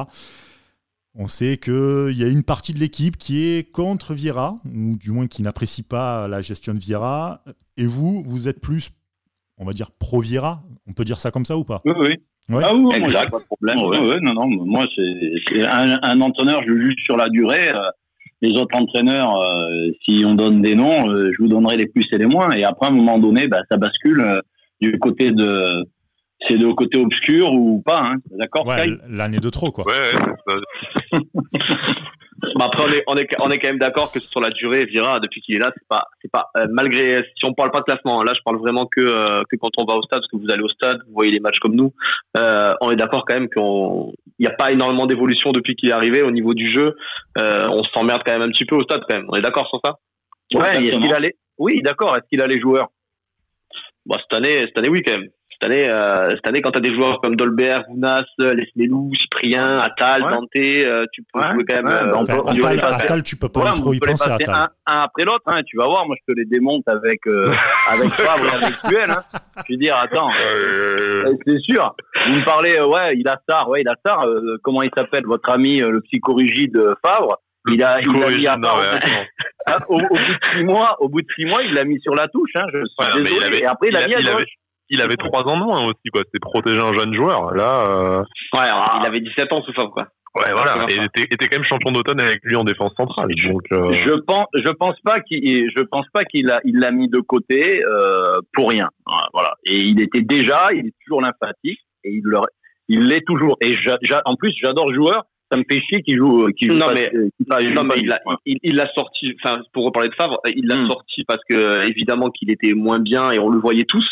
On 1.14 1.28
sait 1.28 1.56
qu'il 1.56 2.12
y 2.12 2.24
a 2.24 2.28
une 2.28 2.42
partie 2.42 2.74
de 2.74 2.78
l'équipe 2.78 3.16
qui 3.16 3.46
est 3.46 3.70
contre 3.72 4.12
Vieira, 4.12 4.58
ou 4.66 4.96
du 4.96 5.12
moins 5.12 5.26
qui 5.28 5.42
n'apprécie 5.42 5.82
pas 5.82 6.28
la 6.28 6.42
gestion 6.42 6.74
de 6.74 6.78
Vieira. 6.78 7.42
Et 7.78 7.86
vous, 7.86 8.22
vous 8.26 8.48
êtes 8.48 8.60
plus, 8.60 8.90
on 9.56 9.64
va 9.64 9.72
dire, 9.72 9.90
pro-Vieira 9.92 10.62
On 10.86 10.92
peut 10.92 11.04
dire 11.04 11.20
ça 11.20 11.30
comme 11.30 11.46
ça 11.46 11.56
ou 11.56 11.64
pas? 11.64 11.80
Oui, 11.86 11.92
oui. 11.98 12.14
Ouais. 12.48 12.62
Ah 12.64 12.74
oui, 12.74 12.82
moi, 12.82 12.90
pas 13.28 13.38
de 13.38 13.44
problème. 13.44 13.78
Ouais, 13.78 13.98
ouais, 13.98 14.20
non, 14.20 14.34
non, 14.34 14.46
moi, 14.46 14.86
c'est 14.94 15.62
un, 15.66 15.98
un 16.02 16.20
entraîneur, 16.20 16.62
je 16.64 16.70
le 16.70 16.86
juge 16.86 17.02
sur 17.04 17.16
la 17.16 17.28
durée. 17.28 17.70
euh, 17.70 17.80
les 18.42 18.52
autres 18.58 18.76
entraîneurs, 18.76 19.34
euh, 19.40 19.90
si 20.04 20.22
on 20.24 20.34
donne 20.34 20.60
des 20.62 20.74
noms, 20.74 21.08
euh, 21.08 21.30
je 21.32 21.42
vous 21.42 21.48
donnerai 21.48 21.76
les 21.76 21.86
plus 21.86 22.06
et 22.12 22.18
les 22.18 22.26
moins. 22.26 22.52
Et 22.52 22.64
après, 22.64 22.86
à 22.86 22.90
un 22.90 22.92
moment 22.92 23.18
donné, 23.18 23.48
bah, 23.48 23.62
ça 23.70 23.76
bascule 23.76 24.20
euh, 24.20 24.40
du 24.80 24.98
côté 24.98 25.30
de. 25.30 25.84
C'est 26.46 26.58
de 26.58 26.70
côté 26.72 26.98
obscur 26.98 27.50
ou 27.50 27.82
pas, 27.84 28.02
hein. 28.02 28.16
D'accord, 28.30 28.66
Ouais, 28.66 28.86
l'année 29.08 29.38
de 29.38 29.48
trop, 29.48 29.72
quoi. 29.72 29.84
Ouais. 29.86 30.52
Bah, 32.54 32.66
après, 32.66 32.84
on 32.84 32.92
est, 32.92 33.04
on 33.06 33.16
est, 33.16 33.28
on 33.40 33.50
est 33.50 33.58
quand 33.58 33.68
même 33.68 33.78
d'accord 33.78 34.12
que 34.12 34.20
sur 34.20 34.40
la 34.40 34.50
durée, 34.50 34.84
Vira, 34.84 35.20
depuis 35.20 35.40
qu'il 35.40 35.56
est 35.56 35.58
là, 35.58 35.72
c'est 35.74 35.88
pas, 35.88 36.04
c'est 36.20 36.30
pas, 36.30 36.50
euh, 36.56 36.66
malgré, 36.70 37.22
si 37.36 37.44
on 37.44 37.54
parle 37.54 37.70
pas 37.70 37.80
de 37.80 37.84
classement, 37.84 38.22
là, 38.22 38.32
je 38.34 38.40
parle 38.44 38.58
vraiment 38.58 38.86
que, 38.86 39.00
euh, 39.00 39.42
que 39.50 39.56
quand 39.56 39.70
on 39.78 39.84
va 39.84 39.94
au 39.94 40.02
stade, 40.02 40.20
parce 40.20 40.30
que 40.30 40.36
vous 40.36 40.50
allez 40.50 40.62
au 40.62 40.68
stade, 40.68 40.98
vous 41.06 41.14
voyez 41.14 41.32
les 41.32 41.40
matchs 41.40 41.58
comme 41.58 41.74
nous, 41.74 41.92
euh, 42.36 42.74
on 42.80 42.90
est 42.90 42.96
d'accord 42.96 43.24
quand 43.26 43.34
même 43.34 43.48
qu'on, 43.54 44.12
il 44.38 44.46
n'y 44.46 44.52
a 44.52 44.54
pas 44.54 44.72
énormément 44.72 45.06
d'évolution 45.06 45.52
depuis 45.52 45.76
qu'il 45.76 45.88
est 45.88 45.92
arrivé 45.92 46.22
au 46.22 46.30
niveau 46.30 46.54
du 46.54 46.70
jeu, 46.70 46.94
euh, 47.38 47.68
on 47.68 47.82
s'emmerde 47.84 48.22
quand 48.24 48.32
même 48.32 48.48
un 48.48 48.50
petit 48.50 48.64
peu 48.64 48.76
au 48.76 48.82
stade 48.82 49.02
quand 49.08 49.16
même. 49.16 49.26
On 49.28 49.36
est 49.36 49.42
d'accord 49.42 49.68
sur 49.68 49.80
ça? 49.84 49.96
Ouais, 50.54 50.84
est-ce 50.84 50.98
qu'il 50.98 51.12
a 51.12 51.20
les... 51.20 51.34
Oui, 51.58 51.80
d'accord. 51.82 52.16
Est-ce 52.16 52.28
qu'il 52.30 52.42
a 52.42 52.46
les 52.46 52.60
joueurs 52.60 52.88
Bon, 54.06 54.16
cette 54.18 54.38
année, 54.38 54.60
cette 54.66 54.78
année, 54.78 54.88
oui, 54.88 55.02
quand 55.04 55.12
même. 55.18 55.28
Cette 55.58 55.70
année, 55.70 55.88
euh, 55.88 56.28
cette 56.32 56.46
année, 56.48 56.60
quand 56.60 56.70
t'as 56.72 56.80
des 56.80 56.94
joueurs 56.94 57.18
comme 57.22 57.34
Dolbert, 57.34 57.84
Gounas, 57.88 58.24
Lesmelou, 58.38 59.10
Cyprien, 59.18 59.78
Attal, 59.78 60.22
Ouais. 60.22 60.30
Dante, 60.30 60.48
euh, 60.54 61.06
tu 61.14 61.22
peux 61.32 61.40
Ouais, 61.40 61.54
jouer 61.54 61.64
quand 61.66 61.74
même. 61.76 61.86
ouais, 61.86 61.92
euh, 61.94 62.06
bah, 62.10 62.12
on 62.14 62.22
Enfin, 62.24 62.34
peut- 62.34 62.40
on 62.44 62.54
peut 62.54 62.60
Attal, 62.60 62.76
les 62.76 62.82
passer. 62.82 63.02
Attal, 63.04 63.22
tu 63.22 63.36
peux 63.36 63.48
pas 63.48 63.72
trop 63.72 63.94
y 63.94 63.98
penser, 63.98 64.30
Attal. 64.30 64.54
un, 64.54 64.68
un 64.86 65.00
après 65.00 65.24
l'autre. 65.24 65.44
Hein. 65.46 65.62
Tu 65.66 65.78
vas 65.78 65.86
voir, 65.86 66.06
moi 66.06 66.14
je 66.20 66.30
te 66.34 66.38
les 66.38 66.44
démonte 66.44 66.86
avec 66.88 67.26
euh, 67.26 67.50
avec 67.88 68.10
Favre 68.10 68.44
et 68.44 68.64
avec 68.64 68.74
Puel. 68.86 69.10
Hein. 69.10 69.22
Je 69.66 69.72
veux 69.72 69.78
dire, 69.78 69.96
attends, 69.96 70.28
Euh, 70.30 71.24
euh, 71.26 71.34
c'est 71.46 71.58
sûr. 71.60 71.94
Vous 72.26 72.34
me 72.34 72.44
parlez, 72.44 72.76
euh, 72.76 72.86
ouais, 72.86 73.16
il 73.16 73.26
a 73.26 73.40
ça, 73.48 73.66
ouais, 73.66 73.80
il 73.80 73.88
a 73.88 73.94
euh, 74.26 74.58
comment 74.62 74.82
il 74.82 74.90
s'appelle, 74.94 75.24
votre 75.24 75.48
ami, 75.48 75.80
euh, 75.82 75.90
le 75.90 76.02
psychorigide 76.02 76.76
euh, 76.76 76.94
Favre 77.02 77.40
Il 77.70 77.82
a, 77.82 78.00
il 78.00 78.22
a 78.22 78.30
mis 78.30 78.46
à 78.46 78.56
part. 78.58 78.80
Ah, 79.68 79.78
au, 79.88 79.96
au 79.96 79.98
bout 79.98 80.14
de 80.14 80.46
six 80.54 80.62
mois, 80.62 80.96
au 81.00 81.08
bout 81.08 81.22
de 81.22 81.26
six 81.34 81.44
mois, 81.44 81.60
il 81.64 81.72
l'a 81.74 81.84
mis 81.84 82.00
sur 82.00 82.14
la 82.14 82.28
touche. 82.28 82.50
Hein. 82.54 82.66
Je 82.72 82.78
suis 82.84 82.94
Ouais, 83.00 83.24
désolé. 83.24 83.30
il 83.36 83.42
avait- 83.42 83.58
et 83.58 83.66
après, 83.66 83.88
il, 83.88 83.96
a 83.96 84.02
il 84.02 84.08
mis 84.08 84.14
à 84.14 84.20
il 84.20 84.28
avait, 84.28 84.44
il 84.90 85.00
avait 85.00 85.16
trois 85.16 85.42
ans 85.42 85.58
de 85.58 85.64
moins 85.64 85.84
aussi, 85.86 86.08
quoi. 86.12 86.22
C'était 86.24 86.38
protéger 86.38 86.78
un 86.80 86.94
jeune 86.94 87.12
joueur. 87.14 87.52
Là, 87.52 87.84
euh, 87.88 88.22
Ouais, 88.54 88.60
alors, 88.60 88.96
il 89.00 89.06
avait 89.08 89.18
17 89.18 89.52
ans 89.52 89.60
sous 89.62 89.72
Favre, 89.72 89.90
quoi. 89.90 90.06
ouais, 90.36 90.52
voilà. 90.52 90.86
Et 90.88 90.94
il 90.94 91.02
était, 91.02 91.22
était 91.24 91.48
quand 91.48 91.56
même 91.56 91.64
champion 91.64 91.90
d'automne 91.90 92.20
avec 92.20 92.38
lui 92.44 92.54
en 92.54 92.62
défense 92.62 92.92
centrale. 92.96 93.26
Donc, 93.44 93.62
euh, 93.72 93.90
Je 93.90 94.12
pense, 94.20 94.46
je 94.54 94.70
pense 94.70 95.00
pas 95.00 95.18
qu'il, 95.18 95.68
je 95.76 95.82
pense 95.82 96.06
pas 96.12 96.22
qu'il 96.24 96.48
a, 96.52 96.60
il 96.62 96.78
l'a 96.78 96.92
mis 96.92 97.08
de 97.08 97.18
côté 97.18 97.82
euh, 97.84 98.36
pour 98.52 98.70
rien. 98.70 98.88
Voilà. 99.32 99.54
Et 99.64 99.80
il 99.80 100.00
était 100.00 100.20
déjà, 100.22 100.68
il 100.72 100.86
est 100.86 100.94
toujours 101.04 101.22
lymphatique 101.22 101.80
et 102.04 102.10
il 102.12 102.22
le, 102.22 102.38
il 102.88 103.08
l'est 103.08 103.26
toujours. 103.26 103.56
Et 103.60 103.74
j'a- 103.84 103.98
j'a- 104.02 104.22
en 104.26 104.36
plus, 104.36 104.52
j'adore 104.62 104.86
le 104.88 104.94
joueur 104.94 105.24
ça 105.50 105.56
me 105.58 105.62
fait 105.70 105.80
chier 105.80 106.02
qu'il 106.02 106.16
joue, 106.18 106.48
qu'il 106.58 106.70
joue 106.72 106.76
Non, 106.76 106.86
pas- 106.86 106.94
mais- 106.94 107.10
Non, 107.72 107.84
mais 107.84 107.94
il 107.98 108.06
l'a 108.08 108.20
il, 108.44 108.58
il 108.62 108.82
sorti, 108.94 109.34
enfin, 109.44 109.60
pour 109.72 109.84
reparler 109.84 110.08
de 110.08 110.14
Favre, 110.14 110.40
il 110.54 110.66
l'a 110.66 110.76
Mm. 110.76 110.86
sorti 110.90 111.24
parce 111.26 111.40
que, 111.48 111.88
évidemment, 111.88 112.30
qu'il 112.30 112.50
était 112.50 112.72
moins 112.74 112.98
bien 112.98 113.30
et 113.30 113.38
on 113.38 113.48
le 113.48 113.58
voyait 113.60 113.84
tous, 113.84 114.06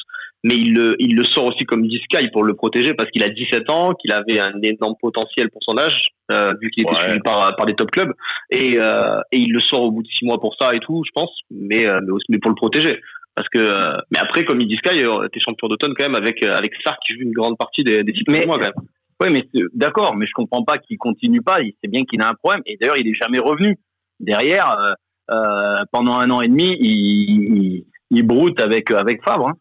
mais 0.45 0.55
il 0.57 0.75
le, 0.75 0.95
il 0.99 1.17
le 1.17 1.25
sort 1.25 1.47
aussi 1.47 1.65
comme 1.65 1.85
Sky 1.89 2.29
pour 2.33 2.45
le 2.45 2.55
protéger 2.55 2.95
parce 2.95 3.11
qu'il 3.11 3.23
a 3.25 3.29
17 3.31 3.69
ans, 3.71 3.95
qu'il 3.95 4.13
avait 4.13 4.39
un 4.39 4.53
énorme 4.63 4.95
potentiel 5.01 5.51
pour 5.51 5.63
son 5.63 5.77
âge, 5.79 6.09
euh, 6.31 6.53
vu 6.61 6.71
qu'il 6.71 6.85
était 6.85 6.95
Ouais. 6.95 7.03
suivi 7.05 7.21
par, 7.21 7.57
par 7.57 7.67
des 7.67 7.75
top 7.75 7.91
clubs, 7.91 8.13
et, 8.51 8.79
euh, 8.79 9.21
et 9.33 9.39
il 9.39 9.53
le 9.53 9.61
sort 9.61 9.83
au 9.83 9.91
bout 9.91 10.03
de 10.03 10.09
6 10.09 10.25
mois 10.27 10.39
pour 10.41 10.55
ça 10.61 10.75
et 10.75 10.81
tout, 10.81 11.03
je 11.07 11.11
pense, 11.15 11.31
mais, 11.51 11.87
euh, 11.87 11.99
mais, 12.05 12.13
aussi, 12.13 12.27
mais 12.29 12.39
pour 12.39 12.51
le 12.51 12.57
protéger. 12.57 13.01
Parce 13.37 13.49
que, 13.49 13.59
euh, 13.59 13.97
mais 14.13 14.21
après, 14.21 14.45
comme 14.45 14.61
il 14.61 14.69
dit 14.69 14.77
Sky, 14.77 15.03
euh, 15.03 15.27
t'es 15.33 15.41
champion 15.41 15.67
d'automne 15.67 15.93
quand 15.99 16.05
même 16.05 16.15
avec, 16.15 16.41
euh, 16.45 16.55
avec 16.57 16.73
Sarr 16.85 16.95
qui 17.05 17.15
joue 17.15 17.23
une 17.23 17.33
grande 17.33 17.59
partie 17.59 17.83
des, 17.83 18.05
des 18.05 18.13
titres 18.13 18.31
Mais- 18.31 18.39
pour 18.43 18.47
moi 18.49 18.59
quand 18.59 18.67
même. 18.67 18.87
Oui, 19.21 19.29
mais 19.31 19.45
d'accord, 19.75 20.17
mais 20.17 20.27
je 20.27 20.33
comprends 20.33 20.65
pas 20.65 20.79
qu'il 20.79 20.99
continue 20.99 21.41
pas. 21.43 21.61
Il 21.63 21.73
sait 21.83 21.89
bien 21.89 22.05
qu'il 22.05 22.21
a 22.23 22.29
un 22.29 22.35
problème. 22.35 22.63
Et 22.67 22.77
d'ailleurs, 22.81 22.97
il 22.97 23.09
est 23.09 23.15
jamais 23.15 23.39
revenu. 23.39 23.77
Derrière, 24.21 24.71
euh, 24.79 24.93
euh, 25.31 25.85
pendant 25.93 26.19
un 26.19 26.31
an 26.31 26.41
et 26.41 26.49
demi, 26.49 26.77
il, 26.81 26.91
il, 26.91 27.85
il 28.11 28.23
broute 28.23 28.61
avec 28.61 28.91
avec 28.91 29.23
Favre. 29.25 29.49
hein. 29.49 29.55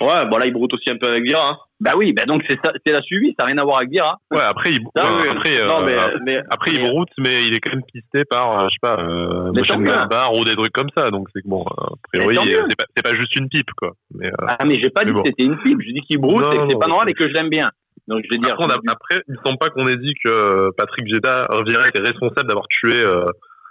Ouais, 0.00 0.26
bon 0.28 0.36
là, 0.36 0.46
il 0.46 0.52
broute 0.52 0.74
aussi 0.74 0.90
un 0.90 0.96
peu 0.96 1.08
avec 1.08 1.22
Vira, 1.24 1.50
hein. 1.52 1.56
Bah 1.80 1.92
oui, 1.96 2.12
bah 2.12 2.24
donc 2.26 2.42
c'est 2.48 2.58
ça, 2.64 2.72
c'est 2.84 2.92
la 2.92 3.00
suivi. 3.02 3.34
Ça 3.38 3.44
n'a 3.44 3.52
rien 3.52 3.58
à 3.58 3.64
voir 3.64 3.78
avec 3.78 3.90
Vira. 3.90 4.18
Ouais, 4.30 4.40
après, 4.42 4.70
il, 4.72 4.80
oui, 4.80 5.28
après, 5.30 5.66
non, 5.66 5.82
mais, 5.84 5.92
euh, 5.92 6.18
mais, 6.24 6.38
après, 6.50 6.70
il 6.72 6.80
broute, 6.82 7.08
mais 7.18 7.46
il 7.46 7.54
est 7.54 7.60
quand 7.60 7.72
même 7.72 7.84
pisté 7.84 8.24
par, 8.24 8.60
euh, 8.60 8.66
je 8.68 8.74
sais 8.74 8.78
pas, 8.80 8.96
euh. 9.00 10.06
Bar 10.10 10.34
ou 10.34 10.44
des 10.44 10.54
trucs 10.54 10.72
comme 10.72 10.88
ça. 10.96 11.10
Donc, 11.10 11.28
c'est 11.34 11.42
que 11.42 11.48
bon, 11.48 11.64
a 11.64 11.92
priori, 12.12 12.36
euh, 12.54 12.62
c'est 12.68 12.76
pas, 12.76 12.84
c'est 12.96 13.02
pas 13.02 13.14
juste 13.14 13.36
une 13.36 13.48
pipe, 13.48 13.70
quoi. 13.76 13.92
Mais, 14.14 14.26
euh, 14.28 14.46
Ah, 14.48 14.64
mais 14.66 14.76
j'ai 14.82 14.90
pas 14.90 15.02
Mais 15.04 15.10
dit 15.10 15.12
bon. 15.16 15.22
que 15.22 15.28
c'était 15.28 15.44
une 15.44 15.58
pipe. 15.58 15.78
Je 15.80 15.92
dis 15.92 16.00
qu'il 16.02 16.18
broute 16.18 16.42
Non, 16.42 16.52
et 16.52 16.56
que 16.58 16.64
c'est 16.70 16.78
pas 16.78 16.88
normal 16.88 17.08
et 17.10 17.14
que 17.14 17.28
je 17.28 17.32
l'aime 17.34 17.50
bien. 17.50 17.70
Donc 18.08 18.22
je 18.24 18.28
vais 18.34 18.38
dire. 18.40 18.52
Après, 18.54 18.64
on 18.64 18.70
a- 18.70 18.92
après, 18.92 19.22
il 19.28 19.34
me 19.34 19.38
semble 19.44 19.58
pas 19.58 19.70
qu'on 19.70 19.86
ait 19.86 19.96
dit 19.96 20.14
que 20.24 20.28
euh, 20.28 20.70
Patrick 20.76 21.04
Vieira 21.06 21.46
était 21.88 22.00
responsable 22.00 22.46
d'avoir 22.48 22.66
tué 22.68 23.00
euh, 23.00 23.24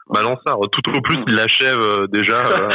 Malansar. 0.09 0.57
Tout 0.71 0.95
au 0.97 1.01
plus, 1.01 1.17
il 1.27 1.35
l'achève 1.35 1.79
euh, 1.79 2.07
déjà. 2.07 2.45
euh, 2.47 2.69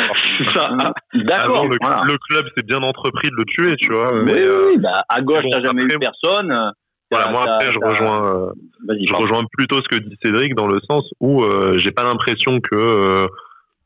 ça. 0.55 0.71
D'accord. 1.15 1.57
avant, 1.59 1.67
le, 1.67 1.77
voilà. 1.81 2.03
le 2.07 2.17
club 2.29 2.47
s'est 2.57 2.63
bien 2.65 2.83
entrepris 2.83 3.29
de 3.31 3.37
le 3.37 3.45
tuer, 3.45 3.77
tu 3.77 3.93
vois. 3.93 4.13
Oui, 4.15 4.23
Mais, 4.25 4.33
oui, 4.49 4.57
oui, 4.73 4.79
bah, 4.79 5.05
à 5.09 5.21
gauche, 5.21 5.43
bon, 5.43 5.51
t'as 5.51 5.63
jamais 5.63 5.83
après, 5.83 5.95
eu 5.97 5.99
personne. 5.99 6.73
voilà, 7.11 7.31
moi 7.31 7.45
après, 7.47 7.73
je 7.73 7.79
rejoins, 7.79 8.25
euh, 8.25 8.53
je 9.07 9.13
rejoins 9.15 9.45
plutôt 9.57 9.83
ce 9.83 9.89
que 9.89 9.97
dit 9.97 10.17
Cédric 10.23 10.55
dans 10.55 10.67
le 10.67 10.81
sens 10.91 11.05
où 11.21 11.45
euh, 11.45 11.77
j'ai 11.79 11.93
pas 11.93 12.05
l'impression 12.05 12.59
que, 12.61 12.75
euh, 12.75 13.27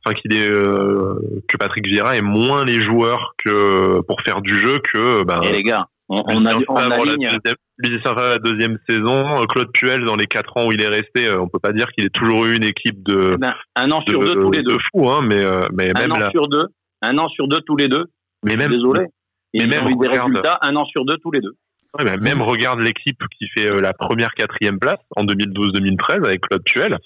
enfin, 0.06 0.14
qu'il 0.14 0.32
est, 0.34 0.48
euh, 0.48 1.14
que 1.48 1.56
Patrick 1.56 1.86
Vieira 1.86 2.16
ait 2.16 2.22
moins 2.22 2.64
les 2.64 2.82
joueurs 2.82 3.34
que 3.44 4.00
pour 4.02 4.20
faire 4.22 4.40
du 4.42 4.58
jeu 4.60 4.78
que, 4.92 5.24
ben, 5.24 5.42
Et 5.42 5.52
les 5.52 5.62
gars, 5.62 5.88
on, 6.08 6.22
on, 6.26 6.46
a, 6.46 6.54
on 6.68 6.76
Favre, 6.76 7.04
la 7.04 8.38
deuxième- 8.38 8.78
la 8.78 8.94
saison, 8.94 9.46
Claude 9.46 9.72
Puel 9.72 10.04
dans 10.04 10.16
les 10.16 10.26
quatre 10.26 10.56
ans 10.56 10.66
où 10.66 10.72
il 10.72 10.80
est 10.82 10.88
resté, 10.88 11.26
euh, 11.26 11.40
on 11.40 11.48
peut 11.48 11.58
pas 11.58 11.72
dire 11.72 11.86
qu'il 11.92 12.04
ait 12.04 12.10
toujours 12.10 12.44
eu 12.46 12.56
une 12.56 12.64
équipe 12.64 13.02
de, 13.02 13.30
Eh 13.34 13.36
ben, 13.38 13.54
un 13.76 13.90
an 13.90 14.00
de, 14.06 14.10
sur 14.12 14.20
deux 14.20 14.34
tous 14.34 14.50
les 14.52 14.62
de 14.62 14.68
deux. 14.70 14.78
fou, 14.92 15.08
hein, 15.10 15.20
mais, 15.24 15.40
euh, 15.42 15.62
mais 15.72 15.90
Un 15.96 16.00
même 16.00 16.12
an 16.12 16.18
là, 16.18 16.30
sur 16.30 16.46
deux. 16.48 16.66
Un 17.02 17.18
an 17.18 17.28
sur 17.28 17.48
deux 17.48 17.60
tous 17.66 17.76
les 17.76 17.88
deux. 17.88 18.04
mais 18.44 18.56
même, 18.56 18.70
Désolé. 18.70 19.06
Ils 19.54 19.66
mais 19.68 19.78
ont 19.80 19.84
même, 19.84 19.92
eu 19.92 19.96
des 19.98 20.08
regarde. 20.08 20.28
résultats 20.30 20.58
un 20.62 20.76
an 20.76 20.84
sur 20.84 21.04
deux 21.04 21.16
tous 21.22 21.30
les 21.30 21.40
deux. 21.40 21.54
ouais, 21.98 22.16
même 22.18 22.42
regarde 22.42 22.80
l'équipe 22.80 23.20
qui 23.38 23.48
fait 23.48 23.70
euh, 23.70 23.80
la 23.80 23.92
première 23.92 24.32
quatrième 24.34 24.78
place 24.78 24.98
en 25.16 25.24
2012-2013 25.24 26.24
avec 26.26 26.40
Claude 26.42 26.62
Puel. 26.64 26.98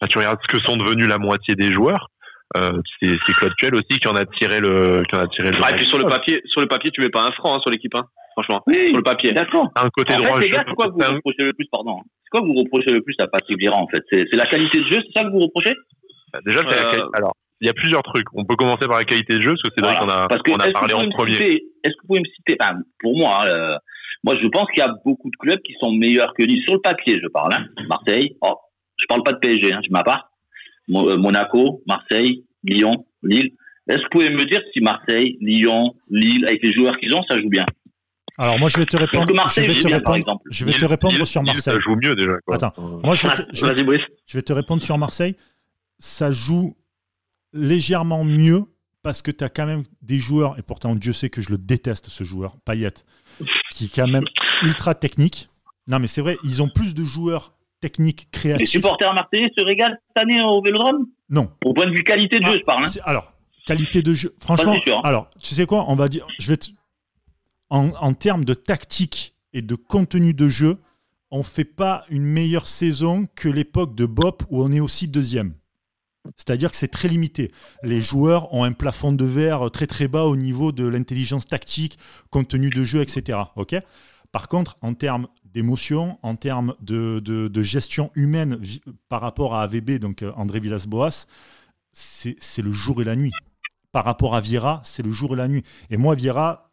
Ah, 0.00 0.06
tu 0.08 0.18
regardes 0.18 0.38
ce 0.42 0.56
que 0.56 0.60
sont 0.62 0.76
devenus 0.76 1.08
la 1.08 1.18
moitié 1.18 1.54
des 1.54 1.72
joueurs. 1.72 2.10
Euh, 2.56 2.80
c'est 3.00 3.08
c'est 3.26 3.32
Claude 3.32 3.52
Puel 3.58 3.74
aussi 3.74 3.98
qui 4.00 4.06
en 4.08 4.14
a 4.14 4.24
tiré 4.24 4.60
le, 4.60 5.02
qui 5.08 5.16
en 5.16 5.20
a 5.20 5.26
tiré 5.28 5.50
le. 5.50 5.58
Ah, 5.62 5.72
et 5.72 5.74
puis 5.74 5.86
sur 5.86 5.98
le 5.98 6.04
papier, 6.08 6.40
sur 6.46 6.60
le 6.60 6.68
papier, 6.68 6.90
tu 6.92 7.00
mets 7.00 7.08
pas 7.10 7.22
un 7.22 7.32
franc 7.32 7.56
hein, 7.56 7.60
sur 7.60 7.70
l'équipe, 7.70 7.94
hein, 7.96 8.04
franchement. 8.32 8.62
Oui, 8.68 8.86
Sur 8.86 8.96
le 8.98 9.02
papier. 9.02 9.32
d'accord. 9.32 9.68
un 9.74 9.88
côté 9.90 10.14
En 10.14 10.18
droit. 10.18 10.34
fait, 10.38 10.46
les 10.46 10.50
gars, 10.50 10.62
je- 10.64 10.70
c'est 10.70 10.74
quoi 10.76 10.86
que 10.86 10.92
vous 10.92 11.14
reprochez 11.16 11.42
le 11.42 11.52
plus, 11.54 11.66
pardon 11.72 11.98
C'est 12.22 12.30
quoi 12.30 12.40
que 12.42 12.46
vous 12.46 12.54
reprochez 12.54 12.92
le 12.92 13.00
plus 13.02 13.16
à 13.18 13.26
Patrick 13.26 13.58
Vieira, 13.58 13.76
en 13.76 13.88
fait 13.88 14.02
C'est 14.10 14.24
c'est 14.30 14.36
la 14.36 14.46
qualité 14.46 14.78
de 14.78 14.84
jeu, 14.84 15.02
c'est 15.06 15.18
ça 15.20 15.24
que 15.24 15.30
vous 15.32 15.40
reprochez 15.40 15.74
Bah, 16.32 16.38
Déjà, 16.46 16.62
la 16.62 16.68
Euh, 16.70 17.08
alors, 17.14 17.32
il 17.60 17.66
y 17.66 17.70
a 17.70 17.74
plusieurs 17.74 18.02
trucs. 18.04 18.26
On 18.34 18.44
peut 18.44 18.54
commencer 18.56 18.86
par 18.86 18.98
la 18.98 19.04
qualité 19.04 19.34
de 19.36 19.42
jeu, 19.42 19.50
parce 19.50 19.62
que 19.62 19.68
c'est 19.76 19.84
vrai 19.84 19.96
Voilà. 19.98 20.12
qu'on 20.14 20.24
a, 20.24 20.28
Parce 20.28 20.42
que 20.42 20.50
on 20.52 20.56
a 20.56 20.70
parlé 20.70 20.94
en 20.94 21.08
premier. 21.10 21.34
Est-ce 21.34 21.94
que 21.94 22.00
vous 22.02 22.06
pouvez 22.08 22.20
me 22.20 22.26
citer, 22.36 22.56
enfin, 22.60 22.76
pour 23.00 23.16
moi, 23.18 23.42
euh, 23.46 23.76
moi 24.22 24.36
je 24.40 24.46
pense 24.48 24.66
qu'il 24.70 24.78
y 24.78 24.86
a 24.86 24.92
beaucoup 25.04 25.30
de 25.30 25.36
clubs 25.40 25.60
qui 25.62 25.74
sont 25.80 25.90
meilleurs 25.92 26.32
que 26.34 26.44
lui 26.44 26.62
sur 26.62 26.74
le 26.74 26.80
papier, 26.80 27.18
je 27.20 27.26
parle. 27.28 27.54
Hein. 27.54 27.66
Marseille, 27.88 28.36
oh, 28.42 28.54
je 28.98 29.06
parle 29.08 29.22
pas 29.24 29.32
de 29.32 29.38
PSG, 29.38 29.72
hein, 29.72 29.80
je 29.84 29.90
ma 29.90 30.04
part. 30.04 30.20
Mo- 30.20 30.24
euh, 30.24 30.35
Monaco, 30.88 31.82
Marseille, 31.86 32.44
Lyon, 32.64 33.06
Lille. 33.22 33.52
Est-ce 33.88 33.98
que 33.98 34.02
vous 34.04 34.08
pouvez 34.10 34.30
me 34.30 34.44
dire 34.44 34.60
si 34.72 34.80
Marseille, 34.80 35.36
Lyon, 35.40 35.94
Lille, 36.10 36.44
avec 36.46 36.62
les 36.62 36.72
joueurs 36.72 36.96
qu'ils 36.98 37.14
ont, 37.14 37.22
ça 37.28 37.40
joue 37.40 37.48
bien? 37.48 37.64
Alors 38.38 38.58
moi 38.58 38.68
je 38.68 38.76
vais 38.76 38.84
te 38.86 38.96
répondre. 38.96 39.26
que 39.26 39.32
Je 39.32 39.36
Marseille 39.36 39.66
vais 39.68 39.78
te 39.78 39.86
bien, 39.86 39.96
répondre. 39.96 40.16
exemple. 40.16 40.42
Je 40.50 40.64
vais 40.64 40.72
te 40.74 40.84
répondre 40.84 41.14
Lille- 41.14 41.24
sur 41.26 41.42
Lille, 41.42 41.52
Marseille. 41.54 41.74
Ça 41.74 41.80
joue 41.80 41.96
mieux 41.96 42.14
déjà. 42.14 42.32
Quoi. 42.44 42.56
Attends. 42.56 42.72
Euh, 42.78 43.00
Moi 43.02 43.14
je 43.14 43.26
vais, 43.28 43.34
te, 43.34 43.42
je 43.52 43.64
vais- 43.66 43.72
Vas-y, 43.74 43.84
Brice. 43.84 44.02
je 44.26 44.36
vais 44.38 44.42
te 44.42 44.52
répondre 44.52 44.82
sur 44.82 44.98
Marseille. 44.98 45.36
Ça 45.98 46.30
joue 46.30 46.76
légèrement 47.52 48.24
mieux 48.24 48.64
parce 49.02 49.22
que 49.22 49.30
tu 49.30 49.44
as 49.44 49.48
quand 49.48 49.66
même 49.66 49.84
des 50.02 50.18
joueurs, 50.18 50.58
et 50.58 50.62
pourtant 50.62 50.94
Dieu 50.94 51.12
sait 51.12 51.30
que 51.30 51.40
je 51.40 51.50
le 51.50 51.58
déteste 51.58 52.08
ce 52.08 52.24
joueur, 52.24 52.56
Payet, 52.64 52.90
qui 53.70 53.84
est 53.86 53.94
quand 53.94 54.08
même 54.08 54.24
ultra 54.62 54.94
technique. 54.94 55.48
Non 55.86 55.98
mais 56.00 56.08
c'est 56.08 56.20
vrai, 56.20 56.36
ils 56.44 56.60
ont 56.60 56.68
plus 56.68 56.94
de 56.94 57.04
joueurs 57.04 57.54
techniques 57.80 58.28
Les 58.32 58.38
créatifs. 58.38 58.68
supporters 58.70 59.12
marseillais 59.14 59.50
se 59.56 59.62
régalent 59.64 59.96
cette 60.08 60.22
année 60.22 60.40
au 60.42 60.62
Vélodrome? 60.62 61.06
Non. 61.28 61.50
Au 61.64 61.72
point 61.74 61.86
de 61.86 61.92
vue 61.92 62.04
qualité 62.04 62.38
de 62.38 62.44
jeu, 62.44 62.58
je 62.58 62.64
parle. 62.64 62.84
Hein. 62.86 62.90
Alors, 63.04 63.32
qualité 63.66 64.02
de 64.02 64.14
jeu. 64.14 64.34
Franchement, 64.40 64.72
Pas 64.74 64.78
si 64.78 64.84
sûr, 64.86 64.98
hein. 64.98 65.02
alors, 65.04 65.30
tu 65.42 65.54
sais 65.54 65.66
quoi 65.66 65.84
On 65.88 65.96
va 65.96 66.08
dire. 66.08 66.26
Je 66.38 66.48
vais 66.48 66.56
te- 66.56 66.68
en, 67.70 67.88
en 68.00 68.12
termes 68.14 68.44
de 68.44 68.54
tactique 68.54 69.34
et 69.52 69.62
de 69.62 69.74
contenu 69.74 70.34
de 70.34 70.48
jeu, 70.48 70.78
on 71.30 71.42
fait 71.42 71.64
pas 71.64 72.04
une 72.08 72.22
meilleure 72.24 72.68
saison 72.68 73.26
que 73.34 73.48
l'époque 73.48 73.94
de 73.96 74.06
Bop 74.06 74.44
où 74.50 74.62
on 74.62 74.70
est 74.70 74.80
aussi 74.80 75.08
deuxième. 75.08 75.54
C'est-à-dire 76.36 76.70
que 76.70 76.76
c'est 76.76 76.88
très 76.88 77.08
limité. 77.08 77.52
Les 77.82 78.00
joueurs 78.00 78.52
ont 78.52 78.64
un 78.64 78.72
plafond 78.72 79.12
de 79.12 79.24
verre 79.24 79.70
très 79.70 79.86
très 79.86 80.08
bas 80.08 80.24
au 80.24 80.36
niveau 80.36 80.72
de 80.72 80.86
l'intelligence 80.86 81.46
tactique, 81.46 81.98
contenu 82.30 82.70
de 82.70 82.82
jeu, 82.84 83.00
etc. 83.00 83.38
Ok? 83.56 83.76
Par 84.32 84.48
contre, 84.48 84.76
en 84.82 84.94
termes 84.94 85.28
d'émotion, 85.56 86.18
en 86.22 86.36
termes 86.36 86.74
de, 86.82 87.18
de- 87.18 87.62
gestion 87.62 88.10
humaine 88.14 88.60
par 89.08 89.22
rapport 89.22 89.54
à 89.54 89.62
AVB, 89.62 89.98
donc 89.98 90.22
euh, 90.22 90.30
André 90.36 90.60
Villas-Boas, 90.60 91.26
c'est 91.92 92.62
le 92.62 92.72
jour 92.72 93.00
et 93.00 93.04
la 93.04 93.16
nuit. 93.16 93.32
Par 93.90 94.04
rapport 94.04 94.34
à 94.34 94.42
Vieira, 94.42 94.82
c'est 94.84 95.02
le 95.02 95.10
jour 95.10 95.32
et 95.32 95.36
la 95.36 95.48
nuit. 95.48 95.64
Et 95.88 95.96
moi, 95.96 96.14
Vieira, 96.14 96.65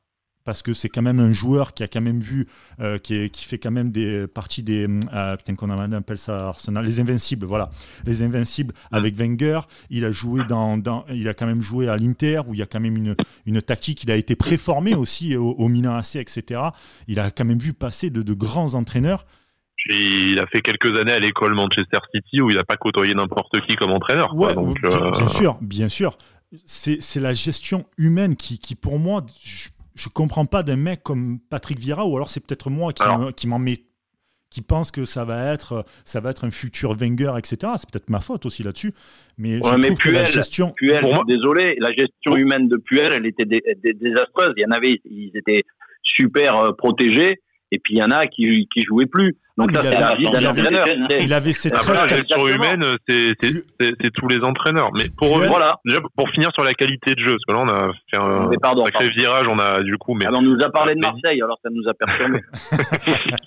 parce 0.44 0.62
que 0.62 0.74
c'est 0.74 0.90
quand 0.90 1.02
même 1.02 1.20
un 1.20 1.32
joueur 1.32 1.74
qui 1.74 1.84
a 1.84 1.88
quand 1.88 2.02
même 2.02 2.20
vu, 2.20 2.48
euh, 2.80 2.98
qui, 2.98 3.16
est- 3.16 3.30
qui 3.30 3.46
fait 3.46 3.58
quand 3.58 3.72
même 3.72 3.92
des 3.92 4.28
parties 4.28 4.64
des, 4.64 4.88
euh, 5.14 5.38
putain 5.38 5.56
qu'on 5.56 5.70
appelle 5.70 6.18
ça 6.18 6.50
Arsenal, 6.50 6.84
les 6.86 7.00
invincibles, 7.00 7.46
voilà, 7.46 7.70
les 8.06 8.24
invincibles 8.24 8.74
avec 8.92 9.16
Wenger. 9.16 9.62
Il 9.90 10.04
a 10.06 10.12
joué 10.12 10.44
dans, 10.44 10.78
dans- 10.78 11.06
il 11.10 11.28
a 11.30 11.34
quand 11.34 11.46
même 11.46 11.62
joué 11.62 11.88
à 11.88 11.96
l'Inter 11.98 12.42
où 12.48 12.54
il 12.54 12.60
y 12.60 12.64
a 12.64 12.66
quand 12.66 12.80
même 12.80 12.98
une, 12.98 13.16
une 13.46 13.62
tactique. 13.62 14.04
Il 14.04 14.12
a 14.12 14.16
été 14.16 14.36
préformé 14.36 14.96
aussi 14.96 15.36
au, 15.38 15.52
au 15.52 15.68
Milan 15.70 15.96
AC, 15.96 16.16
etc. 16.18 16.62
Il 17.08 17.20
a 17.20 17.32
quand 17.32 17.46
même 17.46 17.60
vu 17.60 17.74
passer 17.74 18.10
de, 18.10 18.22
de 18.22 18.34
grands 18.34 18.74
entraîneurs. 18.74 19.26
Et 19.90 20.32
il 20.32 20.40
a 20.40 20.48
fait 20.48 20.62
quelques 20.62 20.98
années 20.98 21.12
à 21.12 21.20
l'école 21.20 21.56
Manchester 21.56 21.98
City 22.16 22.40
où 22.42 22.50
il 22.50 22.56
n'a 22.56 22.64
pas 22.64 22.78
côtoyé 22.78 23.14
n'importe 23.14 23.60
qui 23.68 23.76
comme 23.76 23.92
entraîneur. 23.92 24.30
quoi. 24.30 24.48
Ouais, 24.50 24.54
donc, 24.56 24.80
bien, 24.82 24.90
euh, 24.92 25.12
bien 25.12 25.28
sûr, 25.28 25.58
bien 25.62 25.90
sûr. 25.90 26.18
C'est 26.66 27.02
c'est 27.02 27.20
la 27.20 27.34
gestion 27.34 27.86
humaine 27.98 28.36
qui, 28.36 28.60
qui 28.60 28.76
pour 28.76 29.00
moi, 29.00 29.26
je, 29.44 29.70
je 29.96 30.10
comprends 30.10 30.46
pas 30.46 30.64
d'un 30.64 30.76
mec 30.76 31.04
comme 31.04 31.40
Patrick 31.50 31.80
Vieira, 31.80 32.06
ou 32.06 32.16
alors 32.16 32.30
c'est 32.30 32.40
peut-être 32.46 32.70
moi 32.70 32.94
qui 32.94 33.04
Alors. 33.04 33.34
qui 33.36 33.48
m'en 33.48 33.60
met, 33.60 33.78
qui 34.50 34.62
pense 34.62 34.92
que 34.92 35.06
ça 35.06 35.26
va 35.26 35.52
être, 35.54 35.86
ça 36.06 36.20
va 36.20 36.30
être 36.32 36.46
un 36.46 36.52
futur 36.52 36.94
Wenger, 36.96 37.34
etc. 37.38 37.74
C'est 37.78 37.90
peut-être 37.92 38.10
ma 38.10 38.20
faute 38.22 38.46
aussi 38.46 38.64
là-dessus, 38.64 38.94
mais 39.38 39.60
je 39.64 39.76
mais 39.76 39.88
trouve 39.88 40.00
que 40.00 40.10
la 40.10 40.24
gestion, 40.24 40.72
Puel, 40.76 41.02
Pour 41.02 41.14
moi- 41.14 41.24
désolé, 41.28 41.76
la 41.80 41.92
gestion 41.92 42.36
humaine 42.36 42.68
de 42.68 42.78
Puel, 42.78 43.14
elle 43.14 43.26
était 43.26 43.46
dé- 43.46 43.64
dé- 43.84 43.94
désastreuse. 43.94 44.54
Il 44.58 44.62
y 44.62 44.66
en 44.66 44.72
avait, 44.72 45.00
ils 45.06 45.32
étaient 45.36 45.64
super 46.02 46.58
euh, 46.58 46.72
protégés, 46.74 47.42
et 47.74 47.80
puis 47.80 47.96
il 47.96 48.00
y 48.00 48.04
en 48.04 48.12
a 48.12 48.28
qui 48.28 48.68
qui 48.74 48.84
jouaient 48.84 49.06
plus. 49.06 49.36
Donc 49.56 49.70
Ah, 49.72 49.76
ça, 49.76 49.82
c'est 49.84 49.94
il 49.96 50.00
la 50.00 50.08
avait- 50.08 50.18
vie 50.18 50.24
il 50.26 50.32
d'un 50.32 50.38
avait- 50.50 50.62
entraîneur. 50.62 50.88
il 51.22 51.32
avait 51.34 51.54
ses 51.54 51.72
Après, 51.72 51.94
13 51.94 52.08
la 52.10 52.16
gestion 52.18 52.48
humaine, 52.48 52.84
c'est- 53.08 53.34
c'est 53.40 54.10
tous 54.16 54.28
les 54.28 54.40
entraîneurs. 54.40 54.90
Mais 54.98 55.04
pour 55.16 55.38
Voilà. 55.38 55.76
déjà 55.86 56.00
pour 56.18 56.28
finir 56.32 56.50
sur 56.56 56.64
la 56.64 56.74
qualité 56.74 57.14
de 57.14 57.20
jeu, 57.20 57.36
parce 57.38 57.46
que 57.48 57.52
là 57.54 57.60
on 57.60 57.70
a 57.70 57.92
fait 58.10 58.18
un 58.18 58.48
Mais 58.50 58.58
pardon, 58.60 58.84
sacré 58.86 59.06
pardon. 59.06 59.20
virage, 59.22 59.48
on 59.48 59.60
a 59.60 59.84
du 59.84 59.96
coup, 60.00 60.16
mais 60.16 60.26
Ah, 60.28 60.32
mais 60.32 60.38
on 60.40 60.42
nous 60.42 60.60
a 60.64 60.72
parlé 60.72 60.96
de 60.96 61.00
Marseille, 61.02 61.40
alors 61.40 61.60
ça 61.64 61.70
nous 61.72 61.84
a 61.88 61.94
perturbé. 61.94 62.40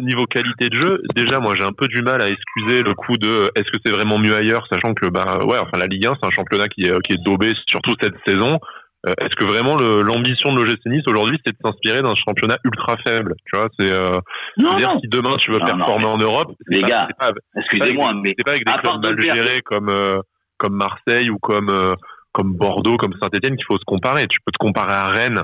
niveau, 0.00 0.26
qualité 0.26 0.68
de 0.68 0.80
jeu, 0.80 1.02
déjà 1.14 1.40
moi 1.40 1.54
j'ai 1.56 1.64
un 1.64 1.72
peu 1.72 1.88
du 1.88 2.02
mal 2.02 2.20
à 2.20 2.28
excuser 2.28 2.82
le 2.82 2.94
coup 2.94 3.16
de 3.16 3.28
euh, 3.28 3.48
est-ce 3.54 3.70
que 3.70 3.78
c'est 3.84 3.92
vraiment 3.92 4.18
mieux 4.18 4.34
ailleurs, 4.34 4.66
sachant 4.70 4.94
que 4.94 5.06
bah 5.08 5.38
ouais, 5.44 5.58
enfin 5.58 5.78
la 5.78 5.86
Ligue 5.86 6.06
1 6.06 6.14
c'est 6.20 6.26
un 6.26 6.30
championnat 6.30 6.68
qui 6.68 6.84
est, 6.84 7.00
qui 7.02 7.12
est 7.14 7.22
daubé 7.24 7.52
surtout 7.66 7.94
cette 8.00 8.14
saison. 8.26 8.58
Euh, 9.06 9.14
est-ce 9.20 9.36
que 9.36 9.44
vraiment 9.44 9.76
l'ambition 9.76 10.52
de 10.52 10.60
l'OGC 10.62 10.80
Nice 10.86 11.04
aujourd'hui 11.06 11.38
c'est 11.44 11.52
de 11.52 11.58
s'inspirer 11.64 12.02
d'un 12.02 12.14
championnat 12.14 12.58
ultra 12.64 12.96
faible 13.06 13.34
Tu 13.46 13.56
vois, 13.56 13.68
c'est 13.78 13.92
euh, 13.92 14.18
dire 14.56 14.92
non. 14.94 15.00
si 15.00 15.08
demain 15.08 15.36
tu 15.36 15.52
veux 15.52 15.58
Non, 15.58 15.66
non, 15.66 15.76
performer 15.76 16.04
en 16.06 16.18
Europe, 16.18 16.52
c'est 16.68 16.74
Les 16.76 16.80
pas- 16.80 16.88
gars, 16.88 17.08
Excusez-moi, 17.56 18.12
mais 18.22 18.34
c'est 18.36 18.44
pas 18.44 18.52
avec 18.52 18.66
des 18.66 18.72
clubs 18.72 19.02
mal 19.02 19.20
gérés 19.20 19.60
comme 19.62 19.88
euh, 19.90 20.18
comme 20.58 20.74
Marseille 20.74 21.30
ou 21.30 21.38
comme 21.38 21.68
euh, 21.70 21.94
comme 22.32 22.54
Bordeaux, 22.54 22.96
comme 22.96 23.14
Saint-Etienne 23.20 23.56
qu'il 23.56 23.64
faut 23.66 23.78
se 23.78 23.84
comparer. 23.86 24.26
Tu 24.28 24.38
peux 24.44 24.52
te 24.52 24.58
comparer 24.58 24.94
à 24.94 25.08
Rennes 25.08 25.42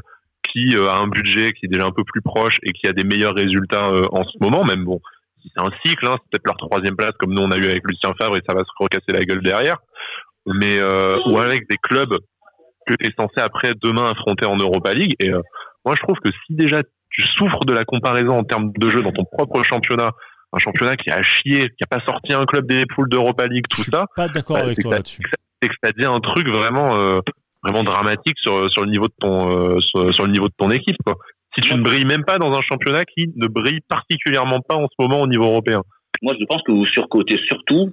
qui 0.52 0.74
a 0.76 0.96
un 1.00 1.06
budget 1.06 1.52
qui 1.52 1.66
est 1.66 1.68
déjà 1.68 1.86
un 1.86 1.92
peu 1.92 2.02
plus 2.04 2.20
proche 2.20 2.58
et 2.64 2.72
qui 2.72 2.86
a 2.88 2.92
des 2.92 3.04
meilleurs 3.04 3.34
résultats 3.34 3.88
en 4.10 4.24
ce 4.24 4.36
moment. 4.40 4.64
Même 4.64 4.84
bon, 4.84 5.00
si 5.40 5.50
c'est 5.54 5.62
un 5.62 5.70
cycle, 5.86 6.04
hein, 6.06 6.16
c'est 6.18 6.30
peut-être 6.32 6.46
leur 6.46 6.56
troisième 6.56 6.96
place 6.96 7.12
comme 7.18 7.32
nous 7.32 7.42
on 7.42 7.50
a 7.52 7.56
eu 7.56 7.64
avec 7.66 7.82
Lucien 7.88 8.12
Favre 8.20 8.36
et 8.36 8.42
ça 8.46 8.54
va 8.54 8.62
se 8.64 8.70
recasser 8.78 9.12
la 9.12 9.20
gueule 9.24 9.40
derrière. 9.42 9.76
Mais 10.46 10.78
euh, 10.80 11.16
ou 11.26 11.38
avec 11.38 11.68
des 11.70 11.76
clubs 11.76 12.18
que 12.86 12.94
tu 12.94 13.06
es 13.06 13.12
censé 13.16 13.40
après 13.40 13.72
demain 13.80 14.10
affronter 14.10 14.46
en 14.46 14.56
Europa 14.56 14.92
League. 14.94 15.14
Et 15.20 15.30
euh, 15.30 15.40
moi 15.84 15.94
je 15.96 16.02
trouve 16.02 16.16
que 16.18 16.30
si 16.46 16.54
déjà 16.54 16.82
tu 17.10 17.22
souffres 17.22 17.64
de 17.64 17.72
la 17.72 17.84
comparaison 17.84 18.38
en 18.38 18.44
termes 18.44 18.72
de 18.76 18.90
jeu 18.90 19.00
dans 19.02 19.12
ton 19.12 19.24
propre 19.24 19.62
championnat, 19.62 20.10
un 20.52 20.58
championnat 20.58 20.96
qui 20.96 21.10
a 21.10 21.22
chié, 21.22 21.68
qui 21.70 21.84
a 21.84 21.86
pas 21.86 22.04
sorti 22.04 22.32
un 22.32 22.44
club 22.44 22.66
des 22.66 22.84
poules 22.86 23.08
d'Europa 23.08 23.46
League, 23.46 23.64
tout 23.68 23.78
Je 23.78 23.82
suis 23.84 23.92
ça, 23.92 24.06
pas 24.16 24.28
d'accord 24.28 24.56
bah, 24.56 24.64
avec 24.64 24.76
c'est 24.76 24.82
toi 24.82 24.92
que 24.92 24.96
là-dessus. 24.96 25.22
c'est 25.62 25.68
que 25.68 25.74
ça 25.82 25.90
dit 25.96 26.06
un 26.06 26.20
truc 26.20 26.48
vraiment 26.48 26.96
euh, 26.96 27.20
vraiment 27.62 27.84
dramatique 27.84 28.38
sur 28.38 28.70
sur 28.70 28.82
le 28.82 28.90
niveau 28.90 29.06
de 29.08 29.14
ton 29.20 29.50
euh, 29.50 29.80
sur, 29.80 30.14
sur 30.14 30.26
le 30.26 30.32
niveau 30.32 30.48
de 30.48 30.54
ton 30.56 30.70
équipe 30.70 30.96
quoi. 31.04 31.16
Si 31.54 31.60
tu 31.60 31.74
ne 31.74 31.82
brilles 31.82 32.06
même 32.06 32.24
pas 32.24 32.38
dans 32.38 32.52
un 32.56 32.62
championnat 32.62 33.04
qui 33.04 33.30
ne 33.36 33.46
brille 33.46 33.80
particulièrement 33.86 34.60
pas 34.60 34.76
en 34.76 34.86
ce 34.86 34.94
moment 34.98 35.20
au 35.20 35.26
niveau 35.26 35.44
européen. 35.44 35.82
Moi, 36.22 36.34
je 36.40 36.46
pense 36.46 36.62
que 36.62 36.72
vous 36.72 36.86
surcotez 36.86 37.38
surtout 37.46 37.90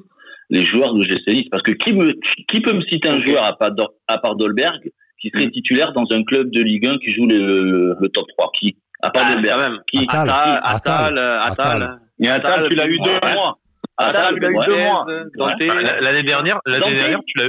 les 0.50 0.66
joueurs 0.66 0.94
de 0.94 1.04
GC 1.04 1.32
Nice. 1.34 1.48
Parce 1.52 1.64
que 1.64 1.72
qui, 1.72 1.94
me, 1.94 2.14
qui 2.48 2.62
peut 2.62 2.74
me 2.74 2.82
citer 2.82 3.10
un 3.10 3.22
joueur 3.26 3.44
à 3.44 3.58
part, 3.58 3.72
à 4.08 4.18
part 4.18 4.36
Dolberg 4.36 4.80
qui 5.20 5.30
serait 5.34 5.50
titulaire 5.50 5.92
dans 5.94 6.06
un 6.12 6.24
club 6.24 6.50
de 6.52 6.62
Ligue 6.62 6.88
1 6.88 6.98
qui 7.00 7.14
joue 7.14 7.28
le, 7.28 7.96
le 8.00 8.08
top 8.10 8.26
3 8.38 8.52
Qui 8.60 8.78
À 9.02 9.10
part 9.10 9.26
Ah, 9.28 9.34
Dolberg. 9.36 9.60
même. 9.60 9.80
Qui? 9.92 10.00
Attal. 10.08 10.30
Attal, 10.30 10.60
Attal. 10.64 10.64
Attal, 10.64 11.18
Attal. 11.20 11.84
Attal. 11.84 11.94
Et 12.22 12.28
Attal, 12.30 12.70
tu 12.70 12.76
l'as 12.76 12.88
eu 12.88 13.00
deux 13.00 13.10
Ouais. 13.12 13.34
mois. 13.34 13.58
Attal, 13.98 14.16
Attal, 14.16 14.34
tu 14.36 14.40
l'as 14.42 14.50
eu 14.50 14.56
ouais. 14.56 14.66
deux 14.68 14.76
mois. 14.78 15.06
Bah, 15.38 16.00
L'année 16.02 16.24
dernière, 16.24 16.60
l'année 16.66 16.94
dernière, 16.94 17.20
tu 17.28 17.38
l'as 17.42 17.48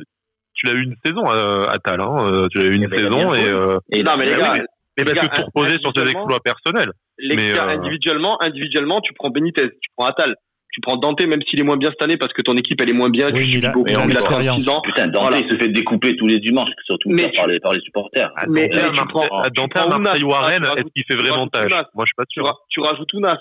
tu 0.53 0.67
l'as 0.67 0.73
eu 0.75 0.83
une 0.83 0.97
saison 1.05 1.23
euh, 1.31 1.65
à 1.69 1.79
Tal, 1.79 2.01
hein. 2.03 2.17
euh, 2.27 2.47
tu 2.51 2.59
l'as 2.59 2.65
eu 2.65 2.75
une 2.75 2.83
Eh 2.83 2.87
ben, 2.89 2.99
saison 2.99 3.33
et 3.35 3.47
euh, 3.47 3.79
Et 3.93 4.03
Non, 4.03 4.17
mais 4.19 4.27
les 4.27 4.37
gars, 4.37 4.57
mais 4.99 5.05
parce 5.05 5.15
gars, 5.17 5.29
que 5.29 5.37
tout 5.37 5.47
reposait 5.47 5.79
sur 5.79 5.93
ses 5.97 6.03
exploits 6.03 6.41
personnels. 6.45 6.91
les 7.19 7.35
mais, 7.37 7.53
gars, 7.55 7.65
euh, 7.67 7.79
individuellement, 7.79 8.37
individuellement, 8.43 9.01
tu 9.01 9.15
prends 9.15 9.31
Benitez, 9.31 9.71
tu 9.81 9.89
prends 9.97 10.07
Attal, 10.07 10.35
tu 10.73 10.81
prends 10.81 10.97
Dante, 10.97 11.21
même 11.27 11.41
s'il 11.49 11.59
est 11.61 11.65
moins 11.65 11.77
bien 11.77 11.91
cette 11.91 12.03
année 12.03 12.17
parce 12.17 12.33
que 12.33 12.43
ton 12.43 12.55
équipe 12.57 12.81
elle 12.81 12.91
est 12.91 12.95
moins 12.95 13.09
bien. 13.11 13.31
Oui, 13.33 13.49
tu 13.49 13.59
il 13.59 13.67
a- 13.67 13.71
subis 13.71 13.73
beaucoup, 13.75 13.89
il 13.91 13.97
a 13.97 13.99
il 13.99 14.03
a 14.03 14.07
l'expérience. 14.07 14.65
36 14.65 14.69
ans. 14.69 14.81
Putain, 14.83 15.07
Dante, 15.09 15.23
Voilà. 15.31 15.39
il 15.39 15.51
se 15.53 15.57
fait 15.59 15.69
découper 15.69 16.17
tous 16.17 16.27
les 16.27 16.39
dimanches, 16.41 16.71
surtout 16.85 17.09
Mais 17.11 17.31
par, 17.35 17.47
les, 17.47 17.59
par 17.61 17.73
les 17.73 17.81
supporters. 17.81 18.31
À 18.37 18.47
Mais- 18.47 18.69
tu 18.71 18.79
prends- 19.09 19.41
à 19.41 19.51
tu 19.51 19.51
Dante, 19.61 19.71
prends 19.75 19.83
à 19.91 19.99
Marseille 19.99 20.23
Ounas, 20.25 20.33
ou 20.33 20.35
à 20.35 20.47
Rennes, 20.47 20.63
tu 20.63 20.69
est-ce 20.81 20.89
qu'il 20.95 21.05
fait 21.05 21.15
tu 21.17 21.17
vraiment 21.17 21.49
tâche. 21.49 21.71
Moi, 21.71 22.05
je 22.05 22.07
suis 22.07 22.15
pas 22.17 22.25
Tu, 22.29 22.41
sûr. 22.41 22.61
tu 22.69 22.81
rajoutes 22.81 23.13
Ounas, 23.15 23.39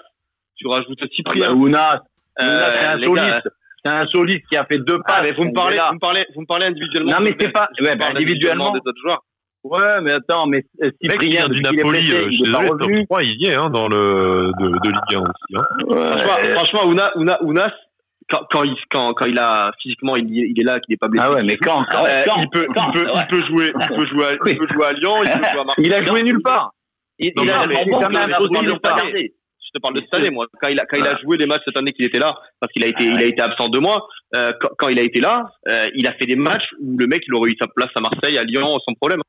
tu 0.56 0.68
rajoutes 0.68 1.00
Ah 1.02 1.06
Cyprien. 1.16 1.52
Ounas, 1.54 2.02
Euh, 2.42 2.46
Ounas, 2.46 2.72
c'est 2.80 2.86
un 2.86 2.96
les 2.98 3.06
soliste. 3.08 3.26
gars, 3.28 3.42
C'est 3.86 3.92
un 3.92 4.06
soliste 4.08 4.44
qui 4.52 4.58
a 4.58 4.66
fait 4.66 4.78
deux 4.80 5.00
Ah, 5.06 5.08
passes. 5.08 5.22
mais 5.24 5.32
vous 5.32 5.46
me 5.46 5.54
parlez, 5.54 5.78
vous 5.78 5.94
me 5.94 6.00
parlez, 6.00 6.26
vous 6.36 6.42
me 6.42 6.46
parlez 6.46 6.66
individuellement. 6.66 7.12
Non, 7.14 7.18
mais 7.22 7.34
c'est 7.40 7.48
pas- 7.50 7.70
ouais, 7.80 7.96
bah, 7.96 8.06
parle 8.08 8.18
individuellement. 8.18 8.72
des 8.72 8.80
autres 8.80 9.00
joueurs. 9.02 9.24
Ouais, 9.64 10.02
mais 10.02 10.12
attends, 10.12 10.48
mais 10.48 10.64
Cyprien, 11.02 11.46
est 11.48 11.62
Napoli, 11.62 11.84
blessé, 12.08 12.14
euh, 12.14 12.28
je 12.28 12.32
suis 12.32 12.44
il 12.44 12.48
est 12.50 12.52
pas 12.52 12.60
revenu. 12.60 13.06
3, 13.06 13.24
il 13.24 13.42
y 13.42 13.46
est 13.48 13.56
hein, 13.56 13.70
dans 13.70 13.88
le 13.90 14.52
de, 14.60 14.68
de 14.70 14.90
Ligue 14.90 15.16
1 15.16 15.20
aussi. 15.20 15.56
Hein. 15.56 15.64
Franchement, 15.90 16.54
franchement, 16.56 16.86
Ounas, 16.86 17.12
Ounas, 17.16 17.38
Ounas, 17.42 17.72
quand, 18.30 18.42
quand 18.52 18.64
il, 18.64 18.76
quand, 18.90 19.14
quand 19.14 19.26
il 19.26 19.38
a 19.38 19.72
physiquement, 19.82 20.16
il, 20.16 20.30
il 20.34 20.60
est 20.60 20.64
là, 20.64 20.80
qu'il 20.80 20.94
n'est 20.94 20.98
pas 20.98 21.08
blessé. 21.10 21.26
Ah 21.28 21.34
ouais, 21.34 21.44
mais 21.44 21.58
quand, 21.58 21.84
quand, 21.92 22.06
Euh, 22.06 22.24
quand, 22.26 22.42
il 22.42 22.50
peut, 22.50 22.68
quand, 22.74 22.92
il 22.94 23.02
peut, 23.02 23.06
ouais. 23.08 23.14
il 23.18 23.28
peut 23.28 23.46
jouer, 23.48 23.72
il 23.80 23.96
peut 23.98 24.08
jouer, 24.08 24.26
à, 24.26 24.30
Oui. 24.46 24.52
il 24.52 24.58
peut 24.58 24.68
jouer 24.74 24.86
à 24.86 24.94
Lyon, 24.94 25.16
il 25.24 25.30
peut 25.30 25.38
jouer 25.50 25.60
à 25.60 25.64
Marseille. 25.66 25.86
Il 25.86 25.94
a 25.94 26.06
joué 26.06 26.24
nulle 26.24 26.42
part. 26.42 26.72
Il, 27.18 27.34
Non, 27.36 27.44
il 27.44 27.48
mais 27.48 27.52
a 27.54 27.68
de 27.68 28.64
nulle 28.64 28.80
part. 28.80 29.00
Je 29.72 29.78
te 29.78 29.82
parle 29.82 29.96
de 29.96 30.02
cette 30.02 30.14
année, 30.16 30.30
moi. 30.32 30.48
Quand 30.62 30.68
il 30.70 30.80
a, 30.80 30.86
quand 30.86 30.98
il 30.98 31.06
a 31.06 31.18
joué 31.20 31.38
les 31.38 31.46
matchs 31.46 31.62
cette 31.66 31.78
année 31.78 31.92
qu'il 31.92 32.06
était 32.06 32.18
là, 32.18 32.34
parce 32.60 32.72
qu'il 32.74 32.84
a 32.84 32.88
été, 32.88 33.04
il 33.04 33.18
a 33.18 33.24
été 33.26 33.42
absent 33.42 33.68
deux 33.70 33.80
mois. 33.82 34.08
euh, 34.36 34.52
quand, 34.62 34.70
quand 34.78 34.88
il 34.88 35.00
a 35.00 35.04
été 35.04 35.20
là, 35.20 35.44
euh, 35.68 35.86
il 35.96 36.08
a 36.08 36.14
fait 36.14 36.26
des 36.26 36.36
matchs 36.36 36.66
où 36.82 36.98
le 36.98 37.06
mec, 37.08 37.22
il 37.28 37.34
aurait 37.36 37.52
eu 37.52 37.58
sa 37.62 37.68
place 37.68 37.92
à 37.96 38.02
Marseille, 38.02 38.38
à 38.38 38.44
Lyon, 38.44 38.78
sans 38.88 38.94
problème. 38.96 39.22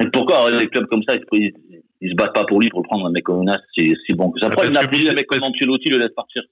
Et 0.00 0.06
pourquoi 0.12 0.50
les 0.50 0.68
clubs 0.68 0.86
comme 0.86 1.02
ça, 1.08 1.16
ils, 1.16 1.20
se- 1.20 1.26
ils, 1.38 1.82
ils 2.00 2.10
se 2.10 2.14
battent 2.14 2.34
pas 2.34 2.44
pour 2.44 2.60
lui 2.60 2.68
pour 2.68 2.82
prendre 2.82 3.06
un 3.06 3.10
mec 3.10 3.24
comme 3.24 3.40
Ounas 3.40 3.60
C'est 3.76 3.92
si 4.06 4.14
bon 4.14 4.30
que 4.30 4.40
ça. 4.40 4.48
Parce 4.50 4.66
le 4.66 4.72
que 4.72 4.74
Napoli, 4.74 5.00
lui, 5.02 5.10
un 5.10 5.14
mec 5.14 5.26
comme 5.26 5.42
Ancelotti, 5.42 5.88
le 5.88 5.98
laisse 5.98 6.14
partir 6.14 6.42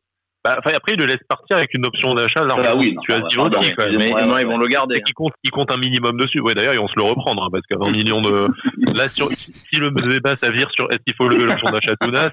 Bah, 0.47 0.57
enfin, 0.59 0.76
après, 0.76 0.93
il 0.95 1.00
le 1.00 1.07
laisse 1.07 1.23
partir 1.29 1.57
avec 1.57 1.75
une 1.75 1.85
option 1.87 2.15
d'achat. 2.15 2.45
Là, 2.45 2.55
Ah 2.59 2.76
oui, 2.76 2.95
non, 2.95 3.03
tu 3.03 3.12
as 3.12 3.19
dit 3.21 3.37
pardon, 3.37 3.59
aussi, 3.59 3.73
même. 3.76 3.97
Mais 3.99 4.12
Ouais, 4.15 4.25
non, 4.25 4.35
ouais, 4.35 4.43
ils 4.43 4.47
vont 4.47 4.59
le 4.59 4.69
garder. 4.69 4.97
Et 4.99 5.03
qui 5.03 5.12
compte, 5.12 5.33
qui 5.43 5.50
compte 5.50 5.73
un 5.73 5.76
minimum 5.76 6.17
dessus. 6.17 6.41
Ouais, 6.41 6.55
d'ailleurs, 6.55 6.75
ils 6.75 6.79
vont 6.79 6.87
se 6.88 6.95
le 6.97 7.03
reprendre, 7.03 7.43
hein, 7.43 7.49
parce 7.50 7.65
qu'à 7.67 7.76
20 7.79 7.91
millions 7.97 8.21
de. 8.21 8.47
Là, 8.95 9.09
sur, 9.09 9.28
si 9.32 9.76
le 9.76 9.91
débat 9.91 10.37
ça 10.41 10.50
vire 10.50 10.69
sur 10.71 10.89
est-ce 10.93 11.00
qu'il 11.04 11.15
faut 11.17 11.28
lever 11.28 11.47
l'option 11.47 11.69
d'achat 11.71 11.93
de 12.00 12.06
Tounas, 12.06 12.30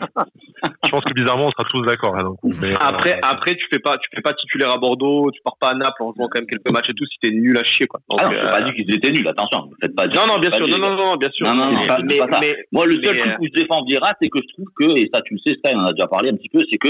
je 0.85 0.89
pense 0.89 1.03
que 1.03 1.13
bizarrement, 1.13 1.47
on 1.47 1.51
sera 1.51 1.63
tous 1.69 1.81
d'accord. 1.81 2.15
D'un 2.15 2.35
coup. 2.35 2.51
Mais, 2.61 2.71
euh, 2.73 2.75
Après, 2.79 3.19
après, 3.23 3.55
tu 3.55 3.65
fais 3.73 3.79
pas, 3.79 3.97
tu 3.97 4.07
fais 4.15 4.21
pas 4.21 4.33
titulaire 4.33 4.69
à 4.71 4.77
Bordeaux, 4.77 5.31
tu 5.31 5.41
pars 5.43 5.57
pas 5.59 5.69
à 5.69 5.73
Naples 5.73 6.03
en 6.03 6.13
jouant 6.13 6.27
quand 6.29 6.39
même 6.39 6.47
quelques 6.47 6.69
matchs 6.71 6.89
et 6.89 6.93
tout, 6.93 7.05
si 7.05 7.17
t'es 7.21 7.31
nul 7.31 7.57
à 7.57 7.63
chier, 7.63 7.87
quoi. 7.87 7.99
Donc, 8.09 8.19
Ah 8.23 8.27
non, 8.29 8.33
euh, 8.37 8.51
pas 8.51 8.61
dit 8.61 8.73
qu'ils 8.73 8.93
étaient 8.95 9.11
nuls, 9.11 9.27
attention, 9.27 9.69
faites 9.81 9.95
pas 9.95 10.07
dire. 10.07 10.21
non, 10.21 10.33
non, 10.35 10.39
bien 10.39 10.51
pas 10.51 10.57
sûr, 10.57 10.67
dire. 10.67 10.77
non, 10.77 10.89
non, 10.91 10.95
non, 10.97 11.15
bien 11.15 11.29
sûr. 11.31 11.47
Non, 11.47 11.55
non, 11.55 11.71
non, 11.71 11.79
mais, 11.81 11.87
pas- 11.87 11.97
mais, 12.03 12.17
pas 12.17 12.27
ça. 12.31 12.39
mais- 12.41 12.55
Moi, 12.71 12.85
le 12.85 13.01
seul 13.03 13.17
truc 13.17 13.33
où 13.39 13.45
je 13.45 13.61
défends 13.61 13.83
Vira, 13.83 14.11
c'est 14.21 14.29
que 14.29 14.39
je 14.39 14.53
trouve 14.53 14.67
que, 14.77 14.97
et 14.99 15.09
ça, 15.13 15.21
tu 15.21 15.33
le 15.33 15.39
sais, 15.45 15.55
Stein, 15.57 15.77
on 15.77 15.81
en 15.81 15.85
a 15.87 15.93
déjà 15.93 16.07
parlé 16.07 16.29
un 16.29 16.35
petit 16.35 16.49
peu, 16.49 16.59
c'est 16.71 16.77
que 16.77 16.89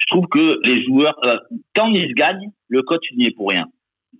je 0.00 0.06
trouve 0.08 0.26
que 0.28 0.58
les 0.66 0.82
joueurs, 0.84 1.14
euh, 1.24 1.36
quand 1.76 1.88
ils 1.88 2.14
gagnent, 2.14 2.50
le 2.68 2.82
coach, 2.82 3.02
n'y 3.16 3.26
est 3.26 3.36
pour 3.36 3.50
rien. 3.50 3.66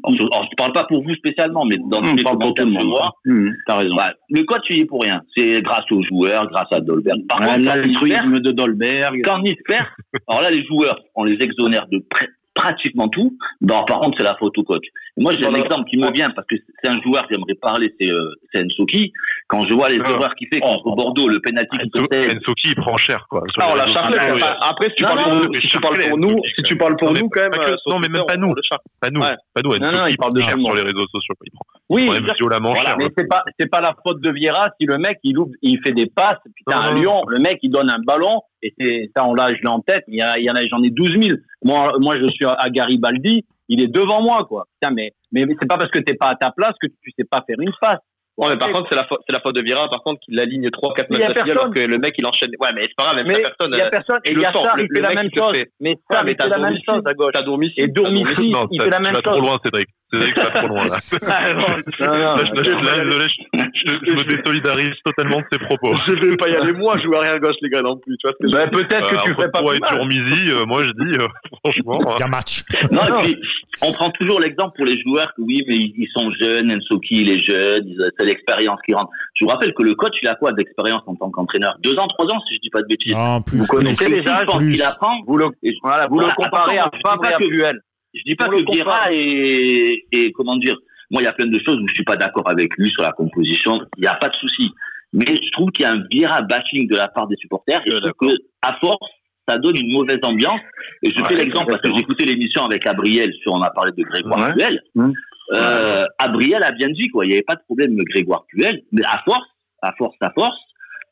Alors, 0.05 0.17
je, 0.19 0.23
je 0.25 0.57
parle 0.57 0.73
pas 0.73 0.85
pour 0.85 1.03
vous 1.03 1.15
spécialement, 1.15 1.65
mais 1.67 1.77
dans 1.91 2.01
tous 2.01 2.17
les 2.17 2.23
commentaires 2.23 2.67
monde. 2.67 2.85
vois, 2.87 3.11
Hum, 3.27 3.53
T'as 3.67 3.77
raison. 3.77 3.97
bah, 3.97 4.13
le 4.31 4.45
coach, 4.45 4.63
il 4.71 4.77
y 4.79 4.81
est 4.81 4.85
pour 4.87 5.03
rien. 5.03 5.21
C'est 5.37 5.61
grâce 5.61 5.91
aux 5.91 6.03
joueurs, 6.05 6.49
grâce 6.49 6.73
à 6.73 6.81
Dolberg. 6.81 7.19
Par 7.29 7.41
Ouais, 7.41 7.47
contre, 7.49 7.65
L'altruisme 7.65 8.39
de 8.41 8.51
Dolberg. 8.51 9.21
quand 9.25 9.41
Nice 9.43 9.57
perd, 9.67 9.87
alors 10.29 10.43
là, 10.43 10.51
les 10.51 10.65
joueurs, 10.65 10.99
on 11.15 11.25
les 11.25 11.37
exonère 11.43 11.87
de 11.89 11.99
pr- 11.99 12.29
pratiquement 12.55 13.09
tout. 13.09 13.37
Bon, 13.61 13.85
par 13.85 14.01
contre, 14.01 14.17
c'est 14.19 14.25
la 14.25 14.37
faute 14.37 14.57
au 14.59 14.63
coach. 14.63 14.85
Moi, 15.17 15.33
j'ai 15.39 15.47
un 15.47 15.55
exemple 15.55 15.89
qui 15.91 15.99
me 15.99 16.11
vient 16.13 16.31
parce 16.31 16.47
que 16.47 16.57
c'est 16.83 16.89
un 16.89 17.01
joueur 17.03 17.27
que 17.27 17.35
j'aimerais 17.35 17.55
parler, 17.55 17.95
c'est 18.01 18.11
euh, 18.11 18.31
c'est 18.53 18.65
Ensoki. 18.65 19.13
Quand 19.49 19.67
je 19.67 19.75
vois 19.75 19.89
les 19.91 19.99
Ah. 20.05 20.11
erreurs 20.11 20.35
qu'il 20.37 20.49
fait 20.53 20.61
contre 20.61 20.95
Bordeaux, 20.95 21.29
le 21.29 21.41
penalty 21.41 21.77
qu'il 21.79 22.03
Enso- 22.03 22.07
fait, 22.13 22.37
Ensoki, 22.37 22.69
il 22.69 22.77
prend 22.77 22.97
cher, 22.97 23.27
quoi. 23.29 23.43
Ah, 23.61 23.69
on 23.73 23.75
l'a 23.75 23.87
charclé. 23.89 24.17
Après, 24.61 24.89
si 24.91 24.95
tu 24.97 25.03
Non, 25.03 25.09
parles 25.11 25.19
non, 25.21 25.41
pour 25.41 25.49
nous, 25.51 25.55
si 25.61 25.67
tu 25.69 25.81
parles 25.81 25.99
pour 26.09 26.19
nous, 26.19 26.29
Ensoki, 26.29 26.49
si 26.57 26.63
tu 26.63 26.77
quand 26.77 26.85
parles 26.85 26.97
pour 26.97 27.13
même. 27.13 27.23
nous, 27.23 27.29
quand 27.29 27.41
même. 27.43 27.51
Pas 27.51 27.59
que- 27.59 27.73
euh, 27.73 27.77
non, 27.89 27.99
mais 27.99 28.09
même 28.09 28.23
pas 28.27 28.37
nous. 28.37 28.55
Pas 29.01 29.11
nous, 29.11 29.21
Ouais. 29.21 29.35
pas 29.55 29.61
nous. 29.65 29.71
Non, 29.79 29.91
non, 29.93 29.99
Ensoki, 29.99 30.13
il 30.13 30.17
parle 30.17 30.35
de 30.35 30.41
cher 30.43 30.57
sur 30.61 30.75
les 30.75 30.83
réseaux 30.83 31.07
sociaux. 31.13 31.35
Il 31.45 31.51
prend, 31.53 31.65
Oui, 31.91 32.03
il 32.03 32.07
prend 32.07 32.15
même 32.21 32.31
violemment 32.39 32.71
Voilà, 32.71 32.91
cher. 32.91 32.99
mais 32.99 33.09
c'est 33.19 33.27
pas 33.29 33.43
c'est 33.59 33.69
pas 33.69 33.81
la 33.81 33.95
faute 34.07 34.21
de 34.21 34.31
Vieira 34.31 34.69
si 34.81 34.87
le 34.87 34.97
mec 34.99 35.19
il 35.25 35.37
ouvre, 35.39 35.51
il 35.63 35.81
fait 35.85 35.93
des 35.93 36.07
passes 36.07 36.39
putain 36.57 36.79
à 36.81 36.93
Lyon 36.95 37.23
le 37.27 37.41
mec 37.41 37.59
il 37.63 37.71
donne 37.71 37.91
un 37.91 37.99
ballon 38.07 38.41
et 38.63 38.73
c'est 38.79 39.11
ça 39.17 39.27
on 39.27 39.35
l'a 39.35 39.49
je 39.55 39.61
l'ai 39.61 39.69
en 39.69 39.81
tête 39.81 40.05
il 40.07 40.15
y, 40.15 40.23
a, 40.23 40.39
il 40.39 40.45
y 40.45 40.51
en 40.51 40.55
a 40.55 40.65
j'en 40.67 40.83
ai 40.85 40.91
12 40.91 41.11
000 41.21 41.39
moi 41.65 41.93
moi 41.99 42.17
je 42.17 42.29
suis 42.31 42.45
à 42.47 42.71
Garibaldi 42.71 43.45
il 43.71 43.81
est 43.83 43.87
devant 43.89 44.21
moi 44.23 44.45
quoi 44.45 44.67
putain 44.75 44.93
mais 44.95 45.13
mais, 45.33 45.47
mais 45.47 45.55
c'est 45.59 45.67
pas 45.69 45.79
parce 45.79 45.91
que 45.91 46.01
t'es 46.01 46.15
pas 46.15 46.29
à 46.29 46.35
ta 46.35 46.51
place 46.51 46.75
que 46.81 46.89
tu 46.89 47.11
sais 47.17 47.25
pas 47.25 47.43
faire 47.47 47.59
une 47.59 47.73
passe 47.81 48.01
Ouais, 48.41 48.49
mais 48.49 48.57
par 48.57 48.73
contre, 48.73 48.87
c'est 48.89 48.97
la 48.97 49.05
faute, 49.05 49.21
c'est 49.27 49.35
la 49.35 49.41
faute 49.41 49.55
de 49.55 49.61
Vira, 49.61 49.87
par 49.91 50.03
contre, 50.03 50.21
qu'il 50.21 50.41
aligne 50.41 50.71
3, 50.71 50.95
4 50.95 51.11
Mais 51.11 51.19
matchs 51.19 51.35
d'affilée, 51.35 51.51
alors 51.53 51.71
que 51.75 51.81
le 51.81 51.99
mec, 51.99 52.15
il 52.17 52.27
enchaîne. 52.27 52.51
Ouais, 52.59 52.71
mais 52.75 52.83
c'est 52.85 52.95
pas 52.97 53.03
grave, 53.05 53.17
même 53.17 53.27
mais 53.27 53.43
personne. 53.43 53.71
il 53.75 53.77
y 53.79 53.83
a 53.83 53.87
euh, 53.87 53.91
personne 53.91 54.19
et 54.25 54.31
il 54.31 54.37
le 54.37 54.43
y 54.43 54.47
a 54.47 54.53
il 54.79 54.89
fait 54.95 55.01
la 55.03 55.15
même 55.15 55.31
chose 55.37 55.53
mais 55.53 55.67
mais 55.81 55.91
il 55.93 55.99
t'as 56.09 56.45
fait 56.45 56.49
la 56.49 56.59
même 56.59 56.79
chose 56.89 57.03
à 57.05 57.13
gauche 57.13 57.33
T'as 57.35 57.43
Dormici. 57.43 57.75
et 57.77 57.87
Non, 57.89 58.67
il 58.71 58.81
fait 58.83 58.89
la 58.89 59.01
même 59.01 59.13
vas 59.13 59.21
trop 59.21 59.35
chose 59.35 59.43
loin, 59.43 59.59
Cédric. 59.63 59.89
Cédric, 60.13 60.35
tu 60.35 60.41
vas 60.41 60.51
trop 60.51 60.69
loin, 60.69 60.85
là. 60.87 60.99
non, 62.01 62.07
non, 62.07 62.37
Là, 62.37 62.45
je- 62.45 62.71
là, 62.71 62.97
là, 62.97 63.05
désolé, 63.05 63.27
je, 63.29 63.57
je- 63.75 64.07
je 64.07 64.13
me 64.13 64.25
désolidarise 64.25 64.95
totalement 65.05 65.39
de 65.39 65.45
ses 65.53 65.59
propos. 65.59 65.95
Je 66.07 66.13
vais 66.15 66.37
pas 66.37 66.49
y 66.49 66.57
aller, 66.57 66.73
moi, 66.73 66.97
jouer 67.03 67.17
arrière 67.19 67.39
gauche, 67.39 67.55
les 67.63 67.69
gars, 67.71 67.83
non 67.83 67.97
plus. 67.97 68.17
Tu 68.19 68.27
vois 68.27 68.33
ce 68.39 68.45
que 68.45 68.49
je 68.51 68.57
veux 68.57 68.65
Ben, 68.65 68.71
peut-être 68.71 69.09
que 69.11 69.15
Euh, 69.17 69.19
tu 69.25 69.35
ferais 69.35 69.51
pas 69.51 69.61
toi 69.61 69.73
plus 69.73 70.49
et 70.49 70.53
euh, 70.53 70.65
moi 70.67 70.83
je 70.85 70.93
dis, 70.93 71.17
euh, 71.19 71.29
franchement. 71.65 72.15
Il 72.17 72.21
y 72.21 72.23
a 72.23 72.27
match. 72.29 72.65
Non, 72.91 73.01
Non. 73.09 73.21
et 73.21 73.23
puis, 73.25 73.39
on 73.83 73.93
prend 73.93 74.11
toujours 74.11 74.41
l'exemple 74.41 74.77
pour 74.77 74.85
les 74.87 75.01
joueurs 75.03 75.33
que 75.37 75.43
oui, 75.43 75.63
mais 75.69 75.77
ils 75.77 75.95
ils 75.97 76.09
sont 76.17 76.31
jeunes, 76.41 76.73
Ensoki, 76.73 77.23
il 77.23 77.31
est 77.31 77.43
jeune, 77.45 77.95
c'est 78.19 78.25
l'expérience 78.27 78.81
qui 78.87 78.95
rentre. 78.95 79.11
Je 79.39 79.45
vous 79.45 79.51
rappelle 79.51 79.73
que 79.75 79.83
le 79.83 79.95
coach, 79.95 80.15
il 80.23 80.29
a 80.29 80.35
quoi 80.35 80.53
d'expérience 80.53 81.03
en 81.07 81.15
tant 81.15 81.31
qu'entraîneur? 81.31 81.77
Deux 81.83 81.97
ans, 81.99 82.07
trois 82.09 82.27
ans, 82.27 82.41
si 82.49 82.57
je 82.57 82.61
dis 82.61 82.71
pas 82.71 82.83
de 82.83 82.87
bêtises. 82.89 83.13
Non, 83.15 83.41
plus. 83.43 83.59
Vous 83.59 83.67
connaissez 83.67 84.07
plus. 84.07 84.21
les 84.23 84.29
âges, 84.29 84.47
je 84.53 84.71
qu'il 84.73 84.83
apprend. 84.83 85.21
vous 85.27 85.37
le 85.37 85.47
je- 85.63 85.71
voilà 85.83 86.07
vous 86.09 86.19
le 86.19 86.27
comparez 86.37 86.79
à 86.79 86.91
je 86.93 86.99
Fabre 87.07 87.23
pas 87.23 87.31
et 87.31 87.35
à 87.35 87.39
que- 87.39 87.45
Puel 87.47 87.81
Je 88.15 88.23
dis 88.27 88.35
pas 88.35 88.49
que 88.49 88.73
Vieira 88.73 89.13
est, 89.13 90.05
est, 90.13 90.33
comment 90.33 90.57
dire, 90.57 90.77
moi, 91.11 91.23
il 91.23 91.25
y 91.25 91.29
a 91.29 91.33
plein 91.33 91.47
de 91.47 91.59
choses 91.65 91.81
où 91.81 91.89
je 91.89 91.95
suis 91.95 92.05
pas 92.05 92.17
d'accord 92.17 92.49
avec 92.49 92.77
lui 92.77 92.91
sur 92.91 93.03
la 93.03 93.13
composition. 93.13 93.81
Il 93.97 94.03
n'y 94.03 94.07
a 94.07 94.15
pas 94.15 94.29
de 94.29 94.35
souci. 94.37 94.71
Mais 95.13 95.27
je 95.27 95.51
trouve 95.53 95.71
qu'il 95.71 95.85
y 95.85 95.87
a 95.89 95.93
un 95.93 96.03
Vieira 96.11 96.43
bashing 96.43 96.89
de 96.89 96.97
la 96.97 97.09
part 97.09 97.27
des 97.27 97.37
supporters 97.37 97.81
et 97.87 97.91
je 97.91 97.97
trouve 97.97 98.13
que, 98.31 98.35
à 98.63 98.77
force, 98.81 99.09
ça 99.49 99.59
donne 99.59 99.77
une 99.77 99.93
mauvaise 99.93 100.21
ambiance. 100.23 100.61
Et 101.03 101.11
je 101.11 101.21
Ouais, 101.21 101.29
fais 101.29 101.35
l'exemple 101.37 101.71
parce 101.73 101.83
que 101.83 101.99
écouté 101.99 102.25
l'émission 102.27 102.65
avec 102.65 102.85
Gabriel 102.85 103.33
sur, 103.43 103.53
on 103.53 103.63
a 103.63 103.71
parlé 103.71 103.91
de 103.97 104.03
Grégoire 104.05 104.49
Ouais. 104.49 104.53
Puel. 104.55 104.81
Mmh. 104.95 105.13
Euh, 105.55 106.05
Gabriel 106.21 106.63
a 106.63 106.71
bien 106.71 106.91
dit, 106.91 107.09
quoi. 107.09 107.25
Il 107.25 107.29
n'y 107.29 107.35
avait 107.35 107.43
pas 107.43 107.57
de 107.57 107.63
problème 107.63 107.97
de 107.97 108.05
Grégoire 108.05 108.45
Puel. 108.49 108.83
Mais 108.93 109.03
à 109.05 109.21
force, 109.25 109.49
à 109.83 109.93
force, 109.99 110.17
à 110.21 110.31
force, 110.31 110.57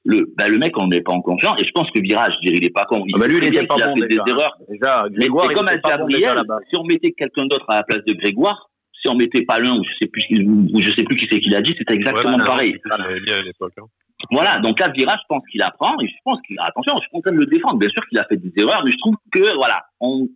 le, 0.08 0.24
ben, 0.38 0.48
le 0.50 0.56
mec, 0.58 0.72
on 0.78 0.86
n'est 0.88 1.02
pas 1.02 1.12
en 1.12 1.20
confiance. 1.20 1.60
Et 1.62 1.66
je 1.66 1.70
pense 1.72 1.90
que 1.90 2.00
Vieira, 2.00 2.30
je 2.30 2.38
dirais, 2.40 2.56
il 2.56 2.64
est 2.64 2.72
pas 2.74 2.86
con. 2.86 3.04
Il 3.06 3.12
Ah 3.14 3.18
bah, 3.18 3.26
lui, 3.26 3.36
il 3.36 3.50
bien 3.50 3.60
était 3.60 3.66
pas 3.66 3.74
qu'il 3.74 3.84
a 3.84 3.88
bon, 3.88 3.96
fait 4.00 4.08
déjà. 4.08 4.22
des 4.24 4.30
erreurs. 4.32 4.56
déjà 4.70 5.04
Mais 5.10 5.16
Grégoire 5.18 5.46
il 5.50 5.54
comme 5.54 5.66
bon 5.66 5.72
déjà 5.74 5.96
Gabriel, 5.98 6.34
là-bas 6.36 6.58
si 6.70 6.78
on 6.78 6.84
mettait 6.84 7.12
quelqu'un 7.12 7.46
d'autre 7.46 7.66
à 7.68 7.76
la 7.76 7.82
place 7.82 8.02
de 8.06 8.14
Grégoire, 8.14 8.70
si 9.00 9.08
on 9.10 9.14
mettait 9.16 9.42
pas 9.42 9.58
l'un 9.58 9.76
ou 9.78 9.84
je 9.84 9.90
sais 10.00 10.08
plus, 10.10 10.24
ou 10.42 10.80
je 10.80 10.90
sais 10.92 11.04
plus 11.04 11.16
qui 11.16 11.26
c'est 11.30 11.40
qui 11.40 11.50
l'a 11.50 11.60
dit, 11.60 11.74
c'était 11.76 11.94
exactement 11.94 12.32
Ouais, 12.32 12.38
bah, 12.38 12.44
pareil. 12.46 12.76
À 12.90 12.94
hein. 13.02 13.86
Voilà, 14.32 14.58
donc 14.60 14.80
là, 14.80 14.88
Vira, 14.88 15.14
je 15.16 15.26
pense 15.28 15.42
qu'il 15.52 15.62
apprend, 15.62 15.94
et 16.00 16.06
je 16.08 16.14
pense 16.24 16.38
qu'il, 16.46 16.56
attention, 16.58 16.94
je 16.96 17.02
suis 17.02 17.10
en 17.12 17.20
train 17.20 17.32
de 17.32 17.36
le 17.38 17.46
défendre, 17.46 17.76
bien 17.78 17.88
sûr 17.90 18.04
qu'il 18.08 18.18
a 18.18 18.24
fait 18.24 18.36
des 18.38 18.50
erreurs, 18.60 18.82
mais 18.84 18.90
je 18.90 18.98
trouve 18.98 19.14
que, 19.30 19.54
voilà, 19.56 19.82
on, 20.00 20.26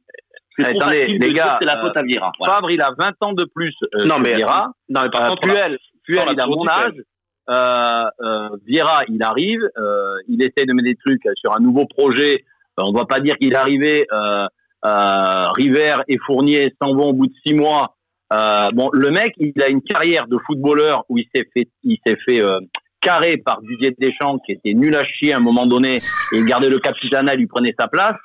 c'est 0.57 0.73
de 0.75 1.19
les 1.25 1.33
gars, 1.33 1.57
c'est 1.61 1.67
la 1.67 1.81
faute 1.81 1.97
à 1.97 2.03
Vira. 2.03 2.31
Voilà. 2.39 2.55
Fabre 2.57 2.71
il 2.71 2.81
a 2.83 2.91
20 2.99 3.13
ans 3.23 3.33
de 3.33 3.45
plus 3.55 3.75
euh, 3.95 4.05
Non, 4.05 4.19
mais- 4.19 4.35
Vieira 4.35 4.69
Non, 4.91 5.01
mais 5.03 5.11
par 5.11 5.23
Euh, 5.25 5.29
contre, 5.31 5.43
Puel, 5.49 5.79
Puel, 6.05 6.25
il 6.31 6.41
a 6.41 6.47
mon 6.47 6.69
âge. 6.69 6.93
Euh, 7.51 8.05
euh, 8.21 8.49
Vieira, 8.67 9.03
il 9.09 9.23
arrive, 9.23 9.61
euh, 9.77 10.15
il 10.29 10.43
essaie 10.43 10.65
de 10.65 10.73
mettre 10.73 10.89
des 10.89 10.97
trucs 10.97 11.23
sur 11.37 11.55
un 11.57 11.61
nouveau 11.61 11.87
projet 11.87 12.45
on 12.79 12.93
ne 12.93 12.99
va 12.99 13.05
pas 13.05 13.21
dire 13.21 13.37
qu'il 13.37 13.53
est 13.53 13.57
arrivé. 13.57 14.07
Euh, 14.13 14.47
euh, 14.85 15.49
River 15.51 15.99
et 16.09 16.19
Fournier 16.27 16.75
s'en 16.81 16.95
vont 16.95 17.09
au 17.09 17.13
bout 17.13 17.27
de 17.27 17.35
six 17.45 17.55
mois. 17.55 17.97
Euh, 18.33 18.71
bon, 18.73 18.89
le 18.93 19.11
mec, 19.11 19.35
il 19.39 19.61
a 19.63 19.69
une 19.69 19.83
carrière 19.83 20.27
de 20.27 20.39
footballeur 20.47 21.05
où 21.09 21.19
il 21.19 21.27
s'est 21.35 21.47
fait, 21.55 21.69
il 21.85 21.99
s'est 22.05 22.17
fait 22.27 22.41
euh, 22.41 22.59
carré 23.01 23.37
par 23.37 23.61
Didier 23.63 23.95
Deschamps, 23.99 24.39
qui 24.39 24.53
était 24.53 24.73
nul 24.73 24.97
à 24.97 25.05
chier 25.05 25.35
à 25.35 25.37
un 25.37 25.41
moment 25.41 25.67
donné, 25.67 25.97
et 25.97 26.37
il 26.37 26.45
gardait 26.47 26.71
le 26.71 26.79
capitana, 26.79 27.35
lui 27.35 27.47
prenait 27.47 27.75
sa 27.79 27.89
place. 27.89 28.17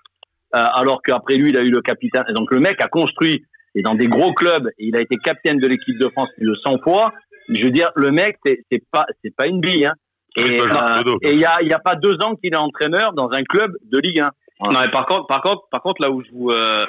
Euh, 0.56 0.66
alors 0.74 1.02
qu'après 1.02 1.36
lui, 1.36 1.50
il 1.50 1.58
a 1.58 1.62
eu 1.62 1.70
le 1.70 1.82
capitaine. 1.82 2.24
Donc 2.34 2.52
le 2.52 2.60
mec 2.60 2.82
a 2.82 2.88
construit 2.88 3.44
et 3.76 3.82
dans 3.82 3.96
des 3.96 4.08
gros 4.08 4.34
clubs, 4.34 4.68
et 4.80 4.88
il 4.88 4.96
a 4.96 5.02
été 5.02 5.18
capitaine 5.18 5.60
de 5.60 5.68
l'équipe 5.68 6.00
de 6.00 6.08
France 6.10 6.30
plus 6.36 6.48
de 6.48 6.56
100 6.56 6.80
fois. 6.80 7.12
Je 7.50 7.64
veux 7.64 7.72
dire, 7.72 7.92
le 7.96 8.12
mec, 8.12 8.38
c'est 8.46 8.84
pas, 8.92 9.06
c'est 9.24 9.36
pas 9.36 9.48
une 9.48 9.62
bille. 9.62 9.86
Hein. 9.86 9.94
Et 10.36 10.62
euh, 10.62 11.18
et 11.24 11.34
il 11.34 11.40
y 11.40 11.46
a, 11.46 11.58
il 11.62 11.68
y 11.68 11.74
a 11.74 11.80
pas 11.80 11.96
deux 11.96 12.16
ans 12.22 12.36
qu'il 12.36 12.54
est 12.54 12.58
entraîneur 12.58 13.14
dans 13.14 13.30
un 13.32 13.44
club 13.44 13.76
de 13.84 13.98
Ligue 13.98 14.20
1. 14.20 14.30
Non, 14.60 14.80
mais 14.80 14.90
par 14.90 15.06
contre, 15.06 15.28
par 15.28 15.42
contre, 15.42 15.64
par 15.70 15.82
contre, 15.84 16.02
là 16.02 16.10
où 16.10 16.24
je 16.24 16.30
vous, 16.32 16.50
euh, 16.50 16.84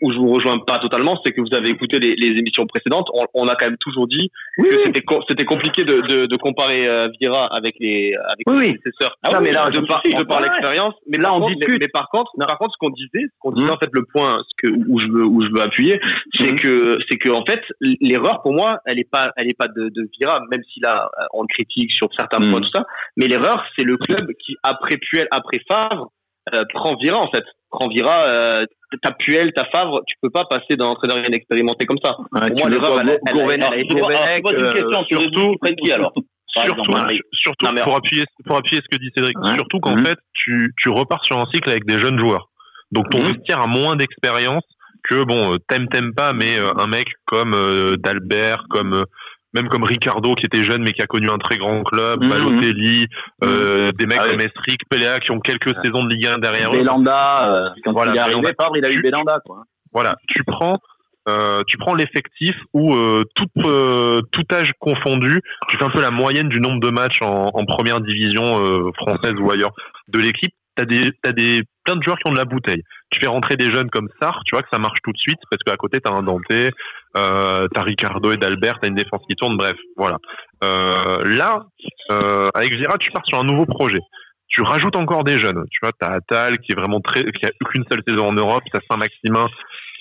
où 0.00 0.10
je 0.12 0.16
vous 0.18 0.28
rejoins 0.32 0.58
pas 0.60 0.78
totalement, 0.78 1.20
c'est 1.22 1.32
que 1.32 1.42
vous 1.42 1.54
avez 1.54 1.68
écouté 1.68 1.98
les, 1.98 2.14
les 2.14 2.38
émissions 2.38 2.66
précédentes. 2.66 3.08
On, 3.12 3.24
on 3.34 3.48
a 3.48 3.54
quand 3.54 3.66
même 3.66 3.76
toujours 3.78 4.06
dit 4.08 4.30
Oui, 4.56 4.70
que 4.70 4.76
oui. 4.76 4.82
c'était 4.86 5.02
co- 5.02 5.20
c'était 5.28 5.44
compliqué 5.44 5.84
de, 5.84 6.00
de, 6.00 6.24
de 6.24 6.36
comparer 6.36 6.88
euh, 6.88 7.08
Vieira 7.20 7.44
avec 7.54 7.74
les 7.80 8.14
avec 8.14 8.46
Oui, 8.46 8.54
les 8.54 8.58
oui. 8.70 8.78
prédécesseurs. 8.78 9.18
Ah 9.22 9.28
oui, 9.32 9.38
mais 9.42 9.52
là, 9.52 9.68
de 9.68 9.76
je 9.76 9.86
par, 9.86 10.00
suis- 10.00 10.14
de 10.14 10.22
par 10.22 10.38
ouais. 10.40 10.44
l'expérience. 10.44 10.94
Mais 11.06 11.18
Là, 11.18 11.34
on 11.34 11.40
contre, 11.40 11.54
discute. 11.56 11.72
Mais, 11.72 11.78
mais 11.86 11.88
par 11.88 12.08
contre, 12.08 12.30
par 12.38 12.56
contre, 12.56 12.72
ce 12.72 12.78
qu'on 12.78 12.88
disait, 12.90 13.10
ce 13.26 13.38
qu'on 13.40 13.52
disait 13.52 13.66
Mhm. 13.66 13.72
en 13.74 13.78
fait, 13.78 13.90
le 13.92 14.04
point, 14.06 14.38
ce 14.48 14.66
que 14.68 14.72
où 14.88 14.98
je 14.98 15.08
veux 15.08 15.24
où 15.26 15.42
je 15.42 15.48
veux 15.52 15.60
appuyer, 15.60 16.00
c'est 16.34 16.52
Mhm. 16.52 16.60
que 16.60 16.98
c'est 17.10 17.18
que 17.18 17.28
en 17.28 17.44
fait, 17.44 17.60
l'erreur 18.00 18.40
pour 18.40 18.54
moi, 18.54 18.78
elle 18.86 18.98
est 18.98 19.10
pas 19.10 19.32
elle 19.36 19.50
est 19.50 19.58
pas 19.58 19.68
de, 19.68 19.90
de 19.90 20.08
Vieira, 20.18 20.40
même 20.50 20.62
si 20.72 20.80
là 20.80 21.10
euh, 21.20 21.24
on 21.34 21.44
critique 21.44 21.92
sur 21.92 22.08
certains 22.18 22.38
Mhm. 22.40 22.50
points 22.52 22.60
tout 22.62 22.70
ça. 22.74 22.86
Mais 23.18 23.26
l'erreur, 23.26 23.62
c'est 23.76 23.84
le 23.84 23.98
club 23.98 24.32
qui 24.42 24.56
après 24.62 24.96
Puel, 24.96 25.28
après 25.30 25.60
Favre, 25.68 26.10
euh, 26.54 26.64
prend 26.74 26.96
Vira 26.96 27.18
en 27.18 27.30
fait. 27.30 27.44
Prend 27.70 27.88
Vira, 27.88 28.24
euh, 28.26 28.66
ta 29.02 29.12
Puel, 29.12 29.52
ta 29.54 29.64
Favre, 29.66 30.02
tu 30.06 30.14
peux 30.20 30.28
pas 30.30 30.44
passer 30.44 30.76
d'un 30.76 30.86
entraîneur 30.86 31.18
inexpérimenté 31.26 31.86
comme 31.86 31.98
ça. 32.02 32.16
Ouais, 32.32 32.40
Pour 32.48 32.56
tu 32.56 32.62
moi, 32.62 32.68
l'erreur, 32.70 33.00
elle, 33.00 33.10
a- 33.10 33.12
elle, 33.12 33.20
elle 33.24 33.36
euh, 34.62 34.70
veux 35.16 35.22
surtout- 35.22 35.56
qui 35.82 35.92
alors 35.92 36.12
Surtout, 36.54 36.84
surtout 37.32 37.64
Non, 37.66 37.72
mais- 37.72 37.80
pour 37.82 37.96
appuyer 37.96 38.24
pour 38.44 38.56
appuyer 38.58 38.82
ce 38.82 38.88
que 38.94 39.00
dit 39.00 39.10
Cédric, 39.16 39.38
Ouais. 39.40 39.54
surtout 39.54 39.80
qu'en 39.80 39.96
Mhm. 39.96 40.04
fait 40.04 40.18
tu 40.34 40.74
tu 40.82 40.90
repars 40.90 41.24
sur 41.24 41.38
un 41.38 41.46
cycle 41.46 41.70
avec 41.70 41.86
des 41.86 41.98
jeunes 41.98 42.18
joueurs. 42.18 42.50
Donc 42.90 43.08
ton 43.08 43.22
Mhm. 43.22 43.32
vestiaire 43.32 43.60
a 43.62 43.66
moins 43.66 43.96
d'expérience 43.96 44.62
que 45.08 45.24
bon 45.24 45.54
euh, 45.54 45.56
t'aimes 45.68 45.88
t'aimes 45.88 46.12
pas 46.14 46.34
mais 46.34 46.58
euh, 46.58 46.72
un 46.76 46.88
mec 46.88 47.06
comme 47.24 47.54
euh, 47.54 47.96
d'Albert 47.96 48.64
comme 48.68 48.92
euh, 48.92 49.04
même 49.54 49.68
comme 49.68 49.84
Ricardo 49.84 50.34
qui 50.34 50.46
était 50.46 50.64
jeune 50.64 50.82
mais 50.82 50.92
qui 50.92 51.02
a 51.02 51.06
connu 51.06 51.28
un 51.30 51.38
très 51.38 51.56
grand 51.58 51.82
club, 51.82 52.22
Mhm. 52.22 52.28
Balotelli, 52.30 53.06
euh, 53.44 53.92
des 53.92 54.06
mecs 54.06 54.20
Ah 54.22 54.28
comme 54.30 54.40
Estric, 54.40 54.80
Pelea 54.88 55.18
qui 55.20 55.30
ont 55.30 55.40
quelques 55.40 55.74
saisons 55.84 56.04
de 56.04 56.10
Ligue 56.14 56.26
1 56.26 56.38
derrière 56.38 56.72
eux. 56.74 56.78
Euh, 56.78 57.68
quand 57.84 57.92
Voilà, 57.92 58.12
il 58.12 58.16
est 58.16 58.20
arrivé, 58.20 58.40
Belanda. 58.40 58.54
Favre, 58.64 58.76
il 58.76 58.84
a 58.84 58.90
eu 58.90 58.96
Tu- 58.96 59.02
Belanda, 59.02 59.38
quoi. 59.44 59.64
Voilà, 59.92 60.16
tu 60.28 60.42
prends 60.44 60.76
euh, 61.28 61.62
tu 61.68 61.76
prends 61.78 61.94
l'effectif 61.94 62.56
où 62.72 62.94
euh, 62.96 63.22
tout 63.36 63.46
euh, 63.64 64.22
tout 64.32 64.42
âge 64.52 64.72
confondu, 64.80 65.40
tu 65.68 65.76
fais 65.76 65.84
un 65.84 65.90
peu 65.90 66.00
la 66.00 66.10
moyenne 66.10 66.48
du 66.48 66.58
nombre 66.60 66.80
de 66.80 66.90
matchs 66.90 67.22
en, 67.22 67.50
en 67.54 67.64
première 67.64 68.00
division 68.00 68.58
euh, 68.60 68.90
française 68.96 69.34
ou 69.38 69.48
ailleurs 69.50 69.70
de 70.08 70.18
l'équipe. 70.18 70.52
T'as 70.76 70.84
des 70.84 71.10
t'as 71.22 71.32
des 71.32 71.62
plein 71.84 71.96
de 71.96 72.02
joueurs 72.02 72.18
qui 72.18 72.28
ont 72.28 72.32
de 72.32 72.38
la 72.38 72.44
bouteille. 72.44 72.82
Tu 73.10 73.20
fais 73.20 73.28
rentrer 73.28 73.56
des 73.56 73.72
jeunes 73.72 73.90
comme 73.90 74.08
Sarr, 74.20 74.40
tu 74.46 74.54
vois 74.54 74.62
que 74.62 74.68
ça 74.72 74.78
marche 74.78 75.00
tout 75.02 75.12
de 75.12 75.18
suite 75.18 75.40
parce 75.50 75.62
qu'à 75.62 75.76
côté 75.76 76.00
t'as 76.00 76.10
un 76.10 76.22
Dante, 76.22 76.42
euh, 76.50 77.68
t'as 77.74 77.82
Ricardo 77.82 78.32
et 78.32 78.36
d'Albert, 78.36 78.78
t'as 78.80 78.88
une 78.88 78.94
défense 78.94 79.22
qui 79.28 79.36
tourne. 79.36 79.56
Bref, 79.56 79.76
voilà. 79.96 80.16
Euh, 80.64 81.22
là, 81.24 81.66
euh, 82.10 82.48
avec 82.54 82.74
Vira, 82.74 82.96
tu 82.98 83.10
pars 83.10 83.26
sur 83.26 83.38
un 83.38 83.44
nouveau 83.44 83.66
projet. 83.66 84.00
Tu 84.48 84.62
rajoutes 84.62 84.96
encore 84.96 85.24
des 85.24 85.38
jeunes. 85.38 85.64
Tu 85.70 85.78
vois, 85.82 85.92
t'as 85.98 86.12
Attal 86.12 86.58
qui 86.58 86.72
est 86.72 86.74
vraiment 86.74 87.00
très, 87.00 87.24
qui 87.24 87.46
a 87.46 87.50
qu'une 87.70 87.84
seule 87.90 88.02
saison 88.06 88.28
en 88.28 88.32
Europe. 88.32 88.62
T'as 88.72 88.80
Saint-Maximin 88.90 89.46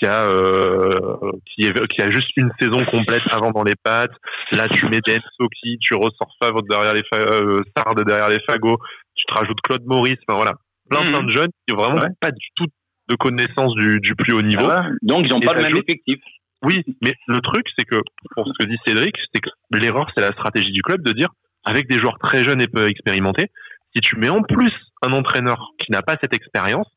qui 0.01 0.07
a, 0.07 0.25
euh, 0.25 1.15
qui, 1.45 1.63
est, 1.65 1.87
qui 1.87 2.01
a 2.01 2.09
juste 2.09 2.31
une 2.35 2.51
saison 2.59 2.83
complète 2.85 3.21
avant 3.31 3.51
dans 3.51 3.63
les 3.63 3.75
pattes. 3.83 4.15
Là, 4.51 4.67
tu 4.67 4.87
mets 4.87 4.99
Denso 5.05 5.47
qui, 5.61 5.77
tu 5.79 5.93
ressors 5.93 6.35
Favre 6.41 6.63
derrière 6.63 6.93
les, 6.93 7.03
euh, 7.13 7.61
Sard 7.77 7.93
derrière 8.03 8.29
les 8.29 8.39
fagots. 8.49 8.79
Tu 9.15 9.25
te 9.25 9.33
rajoutes 9.33 9.61
Claude 9.61 9.85
Maurice. 9.85 10.17
Enfin, 10.27 10.37
voilà. 10.37 10.53
Plein, 10.89 11.07
plein 11.07 11.23
de 11.23 11.29
jeunes 11.29 11.51
qui 11.67 11.73
ont 11.73 11.77
vraiment 11.77 12.01
Ouais. 12.01 12.09
pas 12.19 12.31
du 12.31 12.47
tout 12.55 12.65
de 13.09 13.15
connaissance 13.15 13.75
du, 13.75 13.99
du 13.99 14.15
plus 14.15 14.33
haut 14.33 14.41
niveau. 14.41 14.67
Ah 14.67 14.81
ouais. 14.81 14.95
Donc, 15.03 15.21
ils 15.25 15.29
n'ont 15.29 15.39
pas 15.39 15.53
le 15.53 15.61
même 15.61 15.77
effectif. 15.77 16.17
Oui, 16.63 16.83
mais 17.01 17.13
le 17.27 17.39
truc, 17.41 17.65
c'est 17.77 17.85
que, 17.85 17.97
pour 18.35 18.47
ce 18.47 18.53
que 18.59 18.67
dit 18.67 18.77
Cédric, 18.85 19.15
c'est 19.33 19.41
que 19.41 19.49
l'erreur, 19.71 20.07
c'est 20.15 20.21
la 20.21 20.31
stratégie 20.31 20.71
du 20.71 20.81
club 20.81 21.01
de 21.03 21.11
dire, 21.11 21.29
avec 21.63 21.87
des 21.87 21.99
joueurs 21.99 22.17
très 22.19 22.43
jeunes 22.43 22.61
et 22.61 22.67
peu 22.67 22.87
expérimentés, 22.87 23.47
si 23.95 24.01
tu 24.01 24.15
mets 24.17 24.29
en 24.29 24.41
plus 24.41 24.73
un 25.05 25.11
entraîneur 25.13 25.69
qui 25.79 25.91
n'a 25.91 26.01
pas 26.01 26.17
cette 26.21 26.33
expérience, 26.33 26.87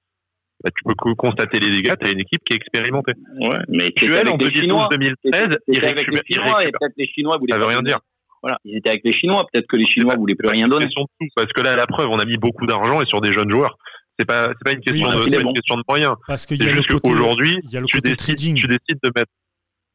bah, 0.62 0.70
tu 0.76 0.84
peux 0.84 0.94
co- 0.94 1.14
constater 1.14 1.58
les 1.60 1.70
dégâts, 1.70 1.94
tu 2.00 2.06
as 2.06 2.10
une 2.10 2.20
équipe 2.20 2.42
qui 2.44 2.52
est 2.52 2.56
expérimentée. 2.56 3.12
Ouais, 3.40 3.58
mais 3.68 3.84
c'est 3.98 4.06
Puel, 4.06 4.28
en 4.28 4.34
avec 4.34 4.54
les 4.54 4.60
Chinois. 4.60 4.88
2012-2013, 4.92 5.58
il 5.68 5.74
C'était 5.74 5.86
avec 5.88 6.06
les 6.08 6.20
Chinois 6.26 6.46
et 6.46 6.56
récupère. 6.66 6.78
peut-être 6.80 6.94
les 6.96 7.06
Chinois 7.08 7.36
voulaient 7.38 7.52
Ça 7.52 7.58
veut 7.58 7.64
rien 7.66 7.76
donner. 7.78 7.88
dire. 7.90 7.98
Voilà, 8.42 8.58
ils 8.64 8.76
étaient 8.76 8.90
avec 8.90 9.02
les 9.04 9.12
Chinois. 9.14 9.46
Peut-être 9.52 9.66
que 9.66 9.76
les 9.76 9.86
Chinois 9.86 10.14
voulaient 10.16 10.34
plus 10.34 10.48
rien 10.48 10.68
donner. 10.68 10.86
tout, 10.94 11.06
parce 11.34 11.50
que 11.52 11.60
là, 11.62 11.74
la 11.76 11.86
preuve, 11.86 12.08
on 12.10 12.18
a 12.18 12.24
mis 12.24 12.36
beaucoup 12.36 12.66
d'argent 12.66 13.00
et 13.02 13.06
sur 13.06 13.20
des 13.20 13.32
jeunes 13.32 13.50
joueurs. 13.50 13.76
C'est 14.18 14.26
pas, 14.26 14.48
c'est 14.48 14.64
pas 14.64 14.72
une 14.72 14.80
question 14.80 14.92
Oui, 15.06 15.10
de, 15.10 15.12
parce 15.14 15.24
c'est 15.24 15.30
qu'il 15.30 15.32
pas 15.32 15.36
est 15.38 15.40
une 15.42 15.46
bon. 15.48 15.52
question 15.54 15.76
de 15.76 15.82
moyens. 15.88 16.14
Parce 16.28 16.46
qu'il 16.46 16.56
y 16.58 16.64
C'est 16.64 16.70
a 16.70 16.74
le 16.74 16.82
côté, 16.82 17.08
il 17.08 17.70
y 17.72 17.76
a 17.76 17.80
le 17.80 17.86
tu 17.86 17.96
côté 17.96 18.00
décides, 18.10 18.16
trading. 18.18 18.54
tu 18.56 18.66
décides 18.68 18.98
de 19.02 19.10
mettre, 19.16 19.30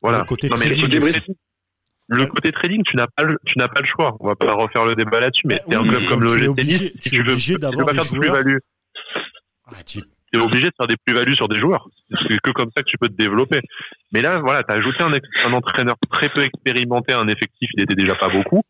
voilà. 0.02 0.18
Le 0.20 0.24
côté 0.26 0.50
Non, 0.50 0.58
mais 0.60 0.66
trading 0.66 0.90
le 0.92 1.00
côté 1.00 1.18
aussi. 1.20 1.36
Le 2.12 2.26
côté 2.26 2.52
trading, 2.52 2.82
tu 2.84 2.96
n'as 2.98 3.06
pas 3.08 3.24
le, 3.24 3.38
tu 3.46 3.54
n'as 3.60 3.68
pas 3.68 3.82
le 3.82 3.86
choix. 3.88 4.18
On 4.20 4.28
va 4.28 4.36
pas 4.36 4.52
refaire 4.54 4.84
le 4.84 4.96
débat 4.96 5.20
là-dessus, 5.20 5.46
mais 5.46 5.56
Bah 5.58 5.64
c'est 5.70 5.76
un 5.78 5.82
oui, 5.84 5.90
club 5.90 6.08
comme 6.10 6.24
le 6.24 6.30
tu 6.54 6.60
es 6.62 6.64
Nice, 6.64 6.80
tu 6.80 6.86
si 7.02 7.08
es 7.16 7.20
tu 7.20 7.24
veux, 7.24 7.32
obligé 7.34 7.46
tu 7.46 7.52
veux 7.54 7.60
d'avoir 7.60 7.86
pas 7.86 7.92
des 7.94 8.00
faire 8.00 8.12
de 8.14 8.20
plus-value. 8.20 8.58
Ah, 9.68 9.84
tu- 9.86 10.00
Tu 10.32 10.40
es 10.40 10.44
obligé 10.44 10.66
de 10.68 10.74
faire 10.78 10.88
des 10.88 10.96
plus-values 11.06 11.36
sur 11.36 11.48
des 11.48 11.58
joueurs. 11.58 11.88
C'est 12.10 12.40
que 12.40 12.52
comme 12.52 12.70
ça 12.76 12.84
que 12.84 12.90
tu 12.90 12.98
peux 12.98 13.08
te 13.08 13.16
développer. 13.16 13.62
Mais 14.12 14.22
là, 14.22 14.40
voilà, 14.40 14.64
tu 14.64 14.74
as 14.74 14.78
ajouté 14.78 15.04
un, 15.04 15.54
entraîneur 15.54 15.96
très 16.12 16.30
peu 16.30 16.42
expérimenté 16.42 17.14
à 17.14 17.20
un 17.20 17.28
effectif, 17.28 17.70
il 17.76 17.84
était 17.84 17.96
déjà 17.96 18.16
pas 18.16 18.30
beaucoup. 18.30 18.62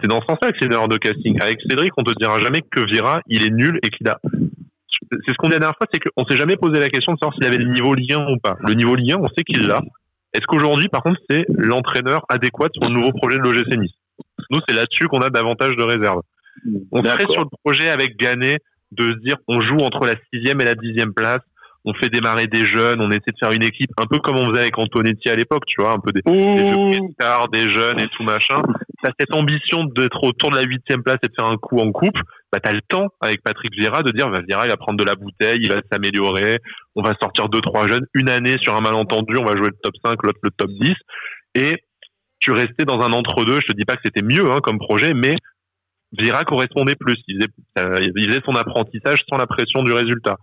C'est 0.00 0.08
dans 0.08 0.20
ce 0.20 0.26
sens-là 0.26 0.52
que 0.52 0.58
c'est 0.58 0.66
une 0.66 0.72
erreur 0.72 0.88
de 0.88 0.96
casting. 0.96 1.40
Avec 1.40 1.60
Cédric, 1.68 1.92
on 1.96 2.02
te 2.02 2.12
dira 2.18 2.40
jamais 2.40 2.62
que 2.62 2.80
Vira, 2.80 3.20
il 3.26 3.44
est 3.44 3.50
nul 3.50 3.78
et 3.82 3.90
qu'il 3.90 4.08
a. 4.08 4.18
C'est 5.10 5.32
ce 5.32 5.34
qu'on 5.38 5.48
dit 5.48 5.54
la 5.54 5.60
dernière 5.60 5.76
fois, 5.76 5.86
c'est 5.92 6.00
qu'on 6.00 6.24
s'est 6.24 6.36
jamais 6.36 6.56
posé 6.56 6.78
la 6.78 6.88
question 6.88 7.12
de 7.12 7.18
savoir 7.18 7.34
s'il 7.34 7.46
avait 7.46 7.58
le 7.58 7.72
niveau 7.72 7.94
Ligue 7.94 8.12
1 8.12 8.32
ou 8.32 8.38
pas. 8.38 8.56
Le 8.60 8.74
niveau 8.74 8.94
Ligue 8.94 9.12
1, 9.12 9.18
on 9.18 9.28
sait 9.28 9.42
qu'il 9.42 9.66
l'a. 9.66 9.82
Est-ce 10.32 10.46
qu'aujourd'hui, 10.46 10.88
par 10.88 11.02
contre, 11.02 11.20
c'est 11.28 11.44
l'entraîneur 11.48 12.24
adéquat 12.28 12.68
pour 12.80 12.88
le 12.88 12.94
nouveau 12.94 13.12
projet 13.12 13.38
de 13.38 13.42
l'OGC 13.42 13.76
Nice? 13.76 13.92
Nous, 14.50 14.60
c'est 14.68 14.74
là-dessus 14.74 15.08
qu'on 15.08 15.20
a 15.20 15.30
davantage 15.30 15.76
de 15.76 15.82
réserve. 15.82 16.22
On 16.92 17.02
serait 17.02 17.26
sur 17.30 17.42
le 17.42 17.48
projet 17.64 17.88
avec 17.88 18.16
Ganet 18.16 18.58
de 18.92 19.12
se 19.12 19.18
dire 19.18 19.36
on 19.48 19.60
joue 19.60 19.78
entre 19.78 20.04
la 20.06 20.14
sixième 20.32 20.60
et 20.60 20.64
la 20.64 20.74
dixième 20.74 21.14
place, 21.14 21.40
on 21.84 21.94
fait 21.94 22.10
démarrer 22.10 22.46
des 22.46 22.64
jeunes, 22.64 23.00
on 23.00 23.10
essaie 23.10 23.32
de 23.32 23.38
faire 23.38 23.52
une 23.52 23.62
équipe 23.62 23.90
un 23.98 24.06
peu 24.06 24.18
comme 24.18 24.36
on 24.36 24.50
faisait 24.50 24.60
avec 24.60 24.78
Antonetti 24.78 25.30
à 25.30 25.36
l'époque, 25.36 25.64
tu 25.66 25.80
vois, 25.80 25.92
un 25.92 25.98
peu 25.98 26.12
des, 26.12 26.20
des 26.22 26.94
jeux 26.94 27.08
stars, 27.14 27.48
des 27.48 27.70
jeunes 27.70 28.00
et 28.00 28.08
tout 28.08 28.22
machin. 28.22 28.62
T'as 29.02 29.12
cette 29.18 29.34
ambition 29.34 29.84
d'être 29.84 30.22
autour 30.22 30.50
de 30.50 30.56
la 30.56 30.62
huitième 30.62 31.02
place 31.02 31.18
et 31.22 31.28
de 31.28 31.32
faire 31.34 31.46
un 31.46 31.56
coup 31.56 31.78
en 31.78 31.90
coupe. 31.90 32.18
Bah 32.52 32.58
t'as 32.62 32.72
le 32.72 32.82
temps 32.82 33.08
avec 33.20 33.42
Patrick 33.42 33.72
Vieira 33.72 34.02
de 34.02 34.10
dire 34.10 34.28
bah, 34.28 34.40
Vieira 34.46 34.66
il 34.66 34.70
va 34.70 34.76
prendre 34.76 34.98
de 34.98 35.04
la 35.04 35.14
bouteille, 35.14 35.60
il 35.62 35.72
va 35.72 35.80
s'améliorer, 35.90 36.58
on 36.96 37.02
va 37.02 37.14
sortir 37.20 37.48
deux 37.48 37.60
trois 37.60 37.86
jeunes, 37.86 38.06
une 38.14 38.28
année 38.28 38.56
sur 38.60 38.76
un 38.76 38.80
malentendu, 38.80 39.36
on 39.38 39.44
va 39.44 39.56
jouer 39.56 39.68
le 39.68 39.78
top 39.82 39.94
5, 40.04 40.22
l'autre 40.22 40.40
le 40.42 40.50
top 40.50 40.70
10 40.80 40.94
et 41.54 41.76
tu 42.40 42.52
restais 42.52 42.84
dans 42.84 43.00
un 43.00 43.12
entre-deux. 43.12 43.60
Je 43.60 43.66
te 43.66 43.76
dis 43.76 43.84
pas 43.84 43.96
que 43.96 44.02
c'était 44.04 44.22
mieux 44.22 44.50
hein, 44.50 44.60
comme 44.62 44.78
projet, 44.78 45.14
mais 45.14 45.36
Vieira 46.18 46.44
correspondait 46.44 46.96
plus. 46.96 47.16
Il 47.28 47.36
faisait, 47.36 47.50
euh, 47.78 48.00
il 48.16 48.28
faisait 48.28 48.40
son 48.44 48.54
apprentissage 48.56 49.20
sans 49.30 49.36
la 49.38 49.46
pression 49.46 49.82
du 49.82 49.92
résultat. 49.92 50.36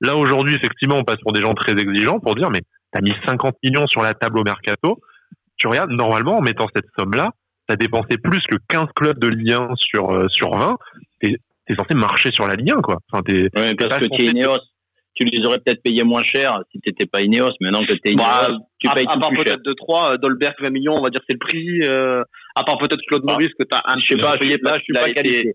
Là, 0.00 0.16
aujourd'hui, 0.16 0.54
effectivement, 0.56 0.96
on 0.96 1.04
passe 1.04 1.20
pour 1.20 1.32
des 1.32 1.40
gens 1.40 1.54
très 1.54 1.72
exigeants 1.72 2.18
pour 2.18 2.34
dire, 2.34 2.50
mais 2.50 2.62
t'as 2.92 3.00
mis 3.00 3.12
50 3.26 3.54
millions 3.62 3.86
sur 3.86 4.02
la 4.02 4.14
table 4.14 4.38
au 4.38 4.42
mercato. 4.42 4.98
Tu 5.58 5.68
regardes, 5.68 5.90
normalement, 5.92 6.38
en 6.38 6.42
mettant 6.42 6.66
cette 6.74 6.86
somme-là, 6.98 7.30
t'as 7.68 7.76
dépensé 7.76 8.18
plus 8.18 8.40
que 8.50 8.56
15 8.68 8.88
clubs 8.96 9.18
de 9.20 9.28
Ligue 9.28 9.52
1 9.52 9.68
sur, 9.76 10.10
euh, 10.12 10.26
sur 10.28 10.50
20. 10.56 10.76
T'es, 11.20 11.36
t'es 11.66 11.76
censé 11.76 11.94
marcher 11.94 12.32
sur 12.32 12.48
la 12.48 12.56
Ligue 12.56 12.72
1, 12.72 12.80
quoi. 12.82 12.98
Enfin, 13.12 13.22
t'es, 13.22 13.42
Ouais, 13.56 13.74
parce 13.76 13.98
que 14.00 14.04
censé 14.06 14.08
tu 14.16 14.24
es 14.24 14.30
te- 14.32 14.36
Ineos. 14.36 14.58
Tu 15.14 15.24
les 15.24 15.46
aurais 15.46 15.58
peut-être 15.58 15.82
payés 15.82 16.02
moins 16.04 16.22
cher 16.24 16.58
si 16.72 16.80
tu 16.80 16.88
n'étais 16.88 17.04
pas 17.06 17.20
Ineos. 17.20 17.52
Maintenant 17.60 17.84
que 17.86 17.92
tu 17.92 18.00
es 18.06 18.12
Ineos, 18.12 18.24
Bah, 18.24 18.48
tu 18.80 18.88
à, 18.88 18.94
payes 18.94 19.04
à 19.06 19.12
tout 19.12 19.20
part 19.20 19.28
plus 19.28 19.36
cher. 19.44 19.44
peut-être 19.44 19.62
2-3, 19.62 20.16
Dolberg 20.18 20.54
20 20.60 20.70
millions, 20.70 20.94
on 20.96 21.02
va 21.02 21.10
dire 21.10 21.20
c'est 21.28 21.34
le 21.34 21.38
prix. 21.38 21.82
Euh, 21.84 22.24
à 22.54 22.64
part 22.64 22.78
peut-être 22.78 23.00
Claude 23.08 23.22
Ah. 23.26 23.32
Maurice 23.32 23.50
que 23.58 23.64
t'as 23.64 23.80
un 23.84 23.98
Je 24.00 24.06
sais 24.14 24.16
pas, 24.20 24.36
je 24.40 24.48
sais 24.48 24.58
pas, 24.58 24.74
je 24.78 24.82
suis 24.82 24.92
il 24.92 24.94
pas 25.00 25.12
qualifié. 25.12 25.54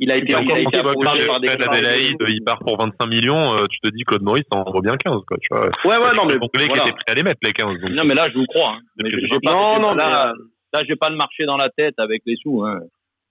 Il 0.00 0.12
a 0.12 0.16
été, 0.16 0.26
il 0.30 0.36
encore, 0.36 0.56
a 0.56 0.60
tu 0.60 1.26
par 1.26 1.40
des. 1.40 1.48
Adélaïde, 1.48 2.16
il 2.28 2.44
part 2.44 2.60
pour 2.60 2.78
25 2.78 3.06
millions, 3.08 3.54
euh, 3.56 3.64
tu 3.68 3.80
te 3.80 3.88
dis 3.92 4.04
Claude 4.04 4.22
Maurice, 4.22 4.44
t'en 4.48 4.62
vaut 4.62 4.80
bien 4.80 4.96
15, 4.96 5.22
quoi, 5.26 5.36
tu 5.40 5.48
vois. 5.50 5.66
Ouais, 5.84 5.96
ouais, 5.96 6.14
non, 6.14 6.24
mais 6.24 6.38
Donc, 6.38 6.50
les 6.56 6.66
voilà. 6.68 6.84
qui 6.84 6.88
étaient 6.90 6.96
prêts 6.98 7.12
à 7.12 7.14
les 7.14 7.22
mettre, 7.24 7.40
les 7.42 7.52
15. 7.52 7.80
Donc, 7.80 7.90
Non, 7.90 8.04
mais 8.04 8.14
là, 8.14 8.28
je 8.32 8.38
vous 8.38 8.46
crois. 8.46 8.76
hein. 8.76 9.08
Non, 9.42 9.80
non, 9.80 9.94
là, 9.94 10.32
là, 10.72 10.82
j'ai 10.88 10.94
pas 10.94 11.10
le 11.10 11.16
marché 11.16 11.46
dans 11.46 11.56
la 11.56 11.68
tête 11.70 11.94
avec 11.98 12.22
les 12.26 12.36
sous. 12.36 12.62
Hein. 12.62 12.78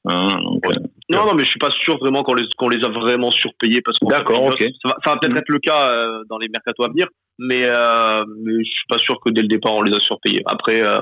Hein, 0.10 0.38
donc, 0.43 0.62
euh, 0.67 0.74
Non, 1.10 1.26
non, 1.26 1.34
mais 1.36 1.43
je 1.43 1.50
suis 1.50 1.60
pas 1.60 1.70
sûr 1.84 1.98
vraiment 2.00 2.24
qu'on 2.24 2.34
les, 2.34 2.46
qu'on 2.58 2.70
les 2.70 2.84
a 2.84 2.89
vraiment 2.89 3.32
surpayés 3.32 3.82
parce 3.82 3.98
que 4.00 4.06
D'accord, 4.08 4.43
ok. 4.46 4.62
ça 4.62 4.89
va, 4.89 4.96
ça 5.04 5.10
va 5.12 5.17
peut-être 5.17 5.38
être 5.38 5.50
le 5.50 5.60
cas 5.60 5.91
euh, 5.91 6.24
dans 6.30 6.38
les 6.38 6.48
mercatos 6.50 6.86
à 6.86 6.89
venir, 6.89 7.08
mais, 7.39 7.62
euh, 7.63 8.24
mais 8.43 8.54
je 8.63 8.70
suis 8.70 8.86
pas 8.89 8.98
sûr 8.98 9.20
que 9.24 9.30
dès 9.30 9.41
le 9.41 9.48
départ 9.48 9.74
on 9.76 9.82
les 9.82 9.96
a 9.96 10.00
surpayés. 10.00 10.41
Après, 10.46 10.82
euh, 10.84 11.00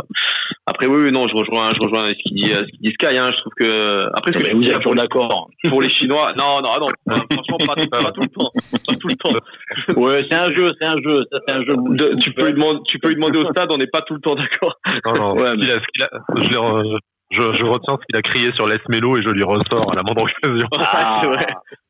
après 0.65 0.87
oui, 0.87 1.03
oui, 1.05 1.11
non, 1.11 1.27
je 1.27 1.35
rejoins, 1.35 1.73
je 1.73 1.79
rejoins 1.81 2.09
ce 2.09 2.13
qu'il 2.23 2.35
dit, 2.37 2.51
euh, 2.53 2.63
ce 2.65 2.71
qu'il 2.71 2.79
dit 2.81 2.91
Sky. 2.93 3.17
Hein, 3.17 3.31
je 3.31 3.37
trouve 3.37 3.53
que 3.57 4.05
après, 4.13 4.33
ce 4.33 4.37
que 4.39 4.43
Mais 4.47 4.53
vous 4.53 4.67
êtes 4.67 4.75
toujours 4.77 4.95
d'accord. 4.95 5.49
pour 5.69 5.81
les 5.81 5.89
Chinois, 5.89 6.33
non, 6.37 6.61
non, 6.61 6.69
ah 6.75 6.79
non, 6.79 6.89
franchement, 7.31 7.57
pas, 7.65 7.75
pas 8.01 8.11
tout 8.11 8.21
le 8.21 8.27
temps, 8.29 8.51
pas 8.87 8.95
tout 8.95 9.07
le 9.07 9.15
temps. 9.17 9.99
Ouais, 10.01 10.25
c'est 10.29 10.35
un 10.37 10.51
jeu, 10.53 10.71
c'est 10.79 10.87
un 10.87 10.97
jeu. 11.03 11.21
Ça, 11.31 11.39
c'est 11.47 11.53
un 11.55 11.61
jeu. 11.63 11.73
De- 11.77 12.15
tu 12.19 12.31
peux 12.33 12.45
lui 12.47 12.53
demander, 12.53 12.79
tu 12.87 12.99
peux 12.99 13.09
lui 13.09 13.15
demander 13.15 13.39
au 13.39 13.49
stade, 13.51 13.71
on 13.71 13.77
n'est 13.77 13.87
pas 13.87 14.01
tout 14.01 14.15
le 14.15 14.21
temps 14.21 14.35
d'accord. 14.35 14.75
Non, 15.05 15.13
non, 15.15 15.33
Ouais, 15.35 15.51
ce 15.51 15.55
qu'il 15.55 15.71
a- 15.71 15.75
ce 15.75 15.91
qu'il 15.91 16.03
a- 16.03 16.09
je, 16.37 16.49
l'ai 16.49 16.97
je, 17.31 17.41
je 17.41 17.65
retiens 17.65 17.97
ce 17.99 18.05
qu'il 18.05 18.15
a 18.17 18.21
crié 18.21 18.51
sur 18.53 18.67
Les 18.67 18.77
Melo 18.89 19.17
et 19.17 19.23
je 19.23 19.29
lui 19.29 19.43
ressors 19.43 19.91
à 19.91 19.95
la 19.95 20.03
moindre 20.03 20.23
occasion. 20.23 20.67
Ah, 20.79 21.19
c'est 21.23 21.27
vrai. 21.29 21.45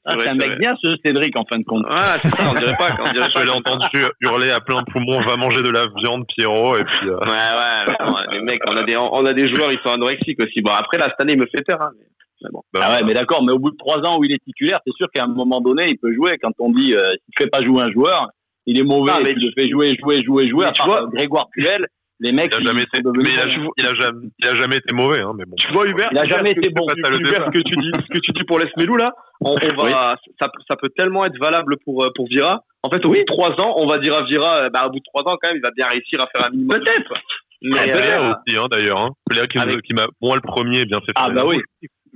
Ah, 0.08 0.12
C'est 0.14 0.20
c'est 0.22 0.30
un 0.30 0.34
mec 0.36 0.48
vrai. 0.50 0.58
bien, 0.58 0.76
ce 0.82 0.96
Cédric, 1.04 1.36
en 1.38 1.44
fin 1.52 1.58
de 1.58 1.64
compte. 1.64 1.84
Ouais, 1.88 2.18
c'est 2.20 2.30
ça, 2.36 2.44
on 2.50 2.54
dirait 2.54 2.76
pas, 2.78 2.90
on 3.00 3.12
dirait 3.12 3.28
Je 3.36 3.42
l'ai 3.44 3.50
entendu 3.50 4.06
hurler 4.22 4.52
à 4.52 4.60
plein 4.62 4.84
poumon, 4.84 5.20
va 5.22 5.36
manger 5.36 5.62
de 5.64 5.70
la 5.70 5.88
viande, 5.98 6.26
Pierrot, 6.28 6.78
et 6.78 6.84
puis... 6.84 7.10
euh, 7.10 7.18
Ouais, 7.18 7.28
ouais, 7.28 7.86
mais 7.88 8.06
bon, 8.06 8.14
les 8.32 8.42
mecs, 8.42 8.62
on 8.70 8.78
a 8.78 8.84
des, 8.84 8.96
on 8.98 9.26
a 9.26 9.34
des 9.34 9.48
joueurs, 9.48 9.72
ils 9.72 9.80
sont 9.84 9.92
anorexiques 9.94 10.42
aussi. 10.42 10.62
Bon, 10.62 10.72
après, 10.72 10.98
là, 11.00 11.08
cette 11.10 11.22
année, 11.22 11.34
il 11.34 11.40
me 11.40 11.48
fait 11.48 11.64
peur, 11.66 11.82
hein. 11.82 11.90
mais- 11.98 12.50
bon. 12.52 12.62
bah, 12.72 12.82
Ah 12.84 12.92
ouais, 12.98 13.04
mais 13.04 13.14
d'accord, 13.16 13.44
mais 13.44 13.52
au 13.52 13.58
bout 13.60 13.72
de 13.72 13.78
trois 13.78 13.98
ans 14.06 14.20
où 14.20 14.24
il 14.24 14.32
est 14.32 14.44
titulaire, 14.44 14.80
c'est 14.86 14.94
sûr 14.96 15.08
qu'à 15.14 15.24
un 15.24 15.28
moment 15.28 15.60
donné, 15.60 15.88
il 15.90 15.98
peut 15.98 16.14
jouer. 16.14 16.38
Quand 16.42 16.52
on 16.60 16.70
dit, 16.72 16.94
euh, 16.94 17.10
si 17.12 17.32
tu 17.36 17.44
fais 17.44 17.50
pas 17.50 17.64
jouer 17.64 17.82
un 17.82 17.92
joueur, 17.92 18.28
il 18.68 18.78
est 18.80 18.84
mauvais, 18.84 19.12
Ah, 19.16 19.20
mais 19.24 19.34
tu 19.34 19.40
le 19.40 19.52
fais 19.58 19.68
jouer, 19.70 19.98
jouer, 20.00 20.24
jouer, 20.24 20.48
jouer. 20.50 20.66
À 20.66 20.72
tu 20.72 20.78
part 20.80 20.88
vois- 20.88 21.04
euh, 21.04 21.08
Grégoire 21.08 21.48
Puel, 21.52 21.88
les 22.22 22.32
mecs, 22.32 22.54
il 22.58 22.62
a 22.62 22.64
jamais 22.72 22.84
été, 22.84 23.02
mais 23.04 23.30
il 23.34 23.40
a, 23.40 23.46
bons. 23.46 23.72
il 23.78 23.86
a 23.86 23.94
jamais, 23.94 24.28
il 24.40 24.48
a 24.48 24.56
jamais 24.56 24.78
été 24.78 24.94
mauvais, 24.96 25.20
hein, 25.22 25.34
mais 25.36 25.44
bon. 25.46 25.56
Tu 25.58 25.72
vois, 25.74 25.86
Hubert, 25.88 26.10
Il 26.12 26.18
a 26.18 26.26
jamais 26.26 26.50
ce 26.52 26.56
que- 26.56 26.60
été 26.60 26.70
bon. 26.70 26.86
Hubert, 26.88 27.46
ce 27.46 27.52
que 27.52 27.60
tu 27.64 27.76
dis, 27.76 27.92
ce 27.94 28.14
que 28.14 28.20
tu 28.20 28.32
dis 28.32 28.44
pour 28.46 28.60
Les 28.60 28.70
Melou, 28.78 28.96
là, 28.96 29.14
on, 29.42 29.52
on 29.56 29.84
va, 29.84 30.16
ça, 30.40 30.48
ça 30.70 30.76
peut 30.78 30.90
tellement 30.96 31.26
être 31.26 31.38
valable 31.40 31.76
pour, 31.84 32.04
euh, 32.04 32.10
pour 32.16 32.28
Vira. 32.28 32.62
En 32.84 32.90
fait, 32.90 33.04
au 33.06 33.10
bout 33.10 33.16
de 33.16 33.24
trois 33.26 33.52
ans, 33.62 33.74
on 33.78 33.86
va 33.86 33.98
dire 33.98 34.16
à 34.16 34.24
Vira, 34.24 34.64
euh, 34.64 34.70
bah, 34.70 34.86
au 34.88 34.92
bout 34.92 35.00
de 35.00 35.04
trois 35.14 35.24
ans, 35.32 35.38
quand 35.42 35.50
même, 35.50 35.58
il 35.58 35.62
va 35.62 35.72
bien 35.76 35.88
réussir 35.88 36.22
à 36.22 36.28
faire 36.34 36.48
un 36.48 36.52
minimum. 36.52 36.80
Peut-être. 36.80 37.14
Mais, 37.62 37.78
Ah, 37.80 37.84
euh, 37.84 38.34
aussi, 38.48 38.58
hein, 38.58 38.68
d'ailleurs. 38.70 39.00
Hein. 39.02 39.10
Qui, 39.52 39.58
Avec- 39.60 39.82
qui 39.82 39.94
m'a, 39.94 40.06
moi, 40.22 40.36
le 40.36 40.42
premier, 40.42 40.86
bien 40.86 41.00
fait. 41.06 41.12
Ah, 41.16 41.30
bah 41.30 41.44
oui. 41.46 41.58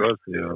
euh, 0.02 0.14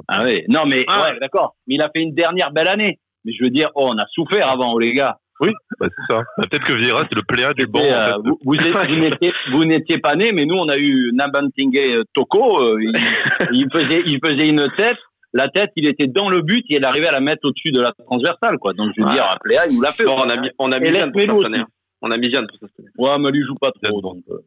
Ah 0.08 0.22
oui. 0.24 0.42
Non, 0.48 0.62
mais, 0.66 0.84
Ah. 0.88 1.02
ouais, 1.10 1.18
d'accord. 1.20 1.54
Mais 1.66 1.74
il 1.74 1.82
a 1.82 1.90
fait 1.94 2.00
une 2.00 2.14
dernière 2.14 2.50
belle 2.52 2.68
année. 2.68 2.98
Mais 3.24 3.32
je 3.32 3.42
veux 3.44 3.50
dire, 3.50 3.70
oh, 3.74 3.88
on 3.92 3.98
a 3.98 4.04
souffert 4.12 4.48
avant, 4.48 4.72
oh, 4.74 4.78
les 4.78 4.92
gars. 4.92 5.16
Bah, 5.40 5.88
c'est 5.88 6.14
ça. 6.14 6.22
Bah, 6.38 6.44
peut-être 6.50 6.64
que 6.64 6.72
Vieira, 6.74 7.04
c'est 7.08 7.14
le 7.16 7.22
Pléa 7.22 7.52
du 7.54 7.66
banc. 7.66 7.80
Et, 7.80 7.92
en 7.92 7.96
euh, 7.98 8.08
fait. 8.10 8.14
vous, 8.24 8.38
vous, 8.44 8.54
êtes- 8.54 9.32
vous 9.52 9.64
n'étiez, 9.64 9.98
pas 9.98 10.14
nés, 10.14 10.32
mais 10.32 10.44
nous, 10.44 10.54
on 10.56 10.68
a 10.68 10.76
eu 10.76 11.10
Nabantingue 11.12 11.78
euh, 11.78 12.04
Toko. 12.14 12.62
euh, 12.62 12.76
il, 12.80 12.92
il 13.52 13.68
faisait, 13.72 14.02
il 14.06 14.18
faisait 14.24 14.48
une 14.48 14.66
tête. 14.76 14.98
La 15.32 15.48
tête, 15.48 15.70
il 15.74 15.88
était 15.88 16.06
dans 16.06 16.28
le 16.28 16.42
but 16.42 16.64
et 16.70 16.76
il 16.76 16.84
arrivait 16.84 17.08
à 17.08 17.12
la 17.12 17.20
mettre 17.20 17.40
au-dessus 17.48 17.72
de 17.72 17.80
la 17.80 17.90
transversale, 18.06 18.58
quoi. 18.58 18.72
Donc, 18.72 18.92
je 18.96 19.02
veux 19.02 19.08
Ouais. 19.08 19.14
dire, 19.14 19.24
à 19.24 19.36
Pléa, 19.42 19.66
il 19.66 19.74
nous 19.74 19.82
l'a 19.82 19.90
fait. 19.92 20.04
bon, 20.04 20.14
on 20.16 20.28
a 20.30 20.36
mis, 20.36 20.48
on 20.60 20.70
a 20.70 20.78
mis 20.78 20.88
Et 20.88 20.92
Vianne 20.92 21.10
pour 21.10 21.20
hein. 21.44 21.64
On 22.02 22.10
a 22.12 22.16
mis 22.16 22.28
Vianne 22.28 22.46
pour 22.46 22.58
ça 22.60 22.66
cette 22.68 22.78
année. 22.86 22.90
Ouais, 22.98 23.18
mais 23.18 23.30
lui 23.32 23.42
joue 23.44 23.56
pas 23.56 23.72
trop. 23.82 24.00
Donc, 24.00 24.18
euh, 24.30 24.38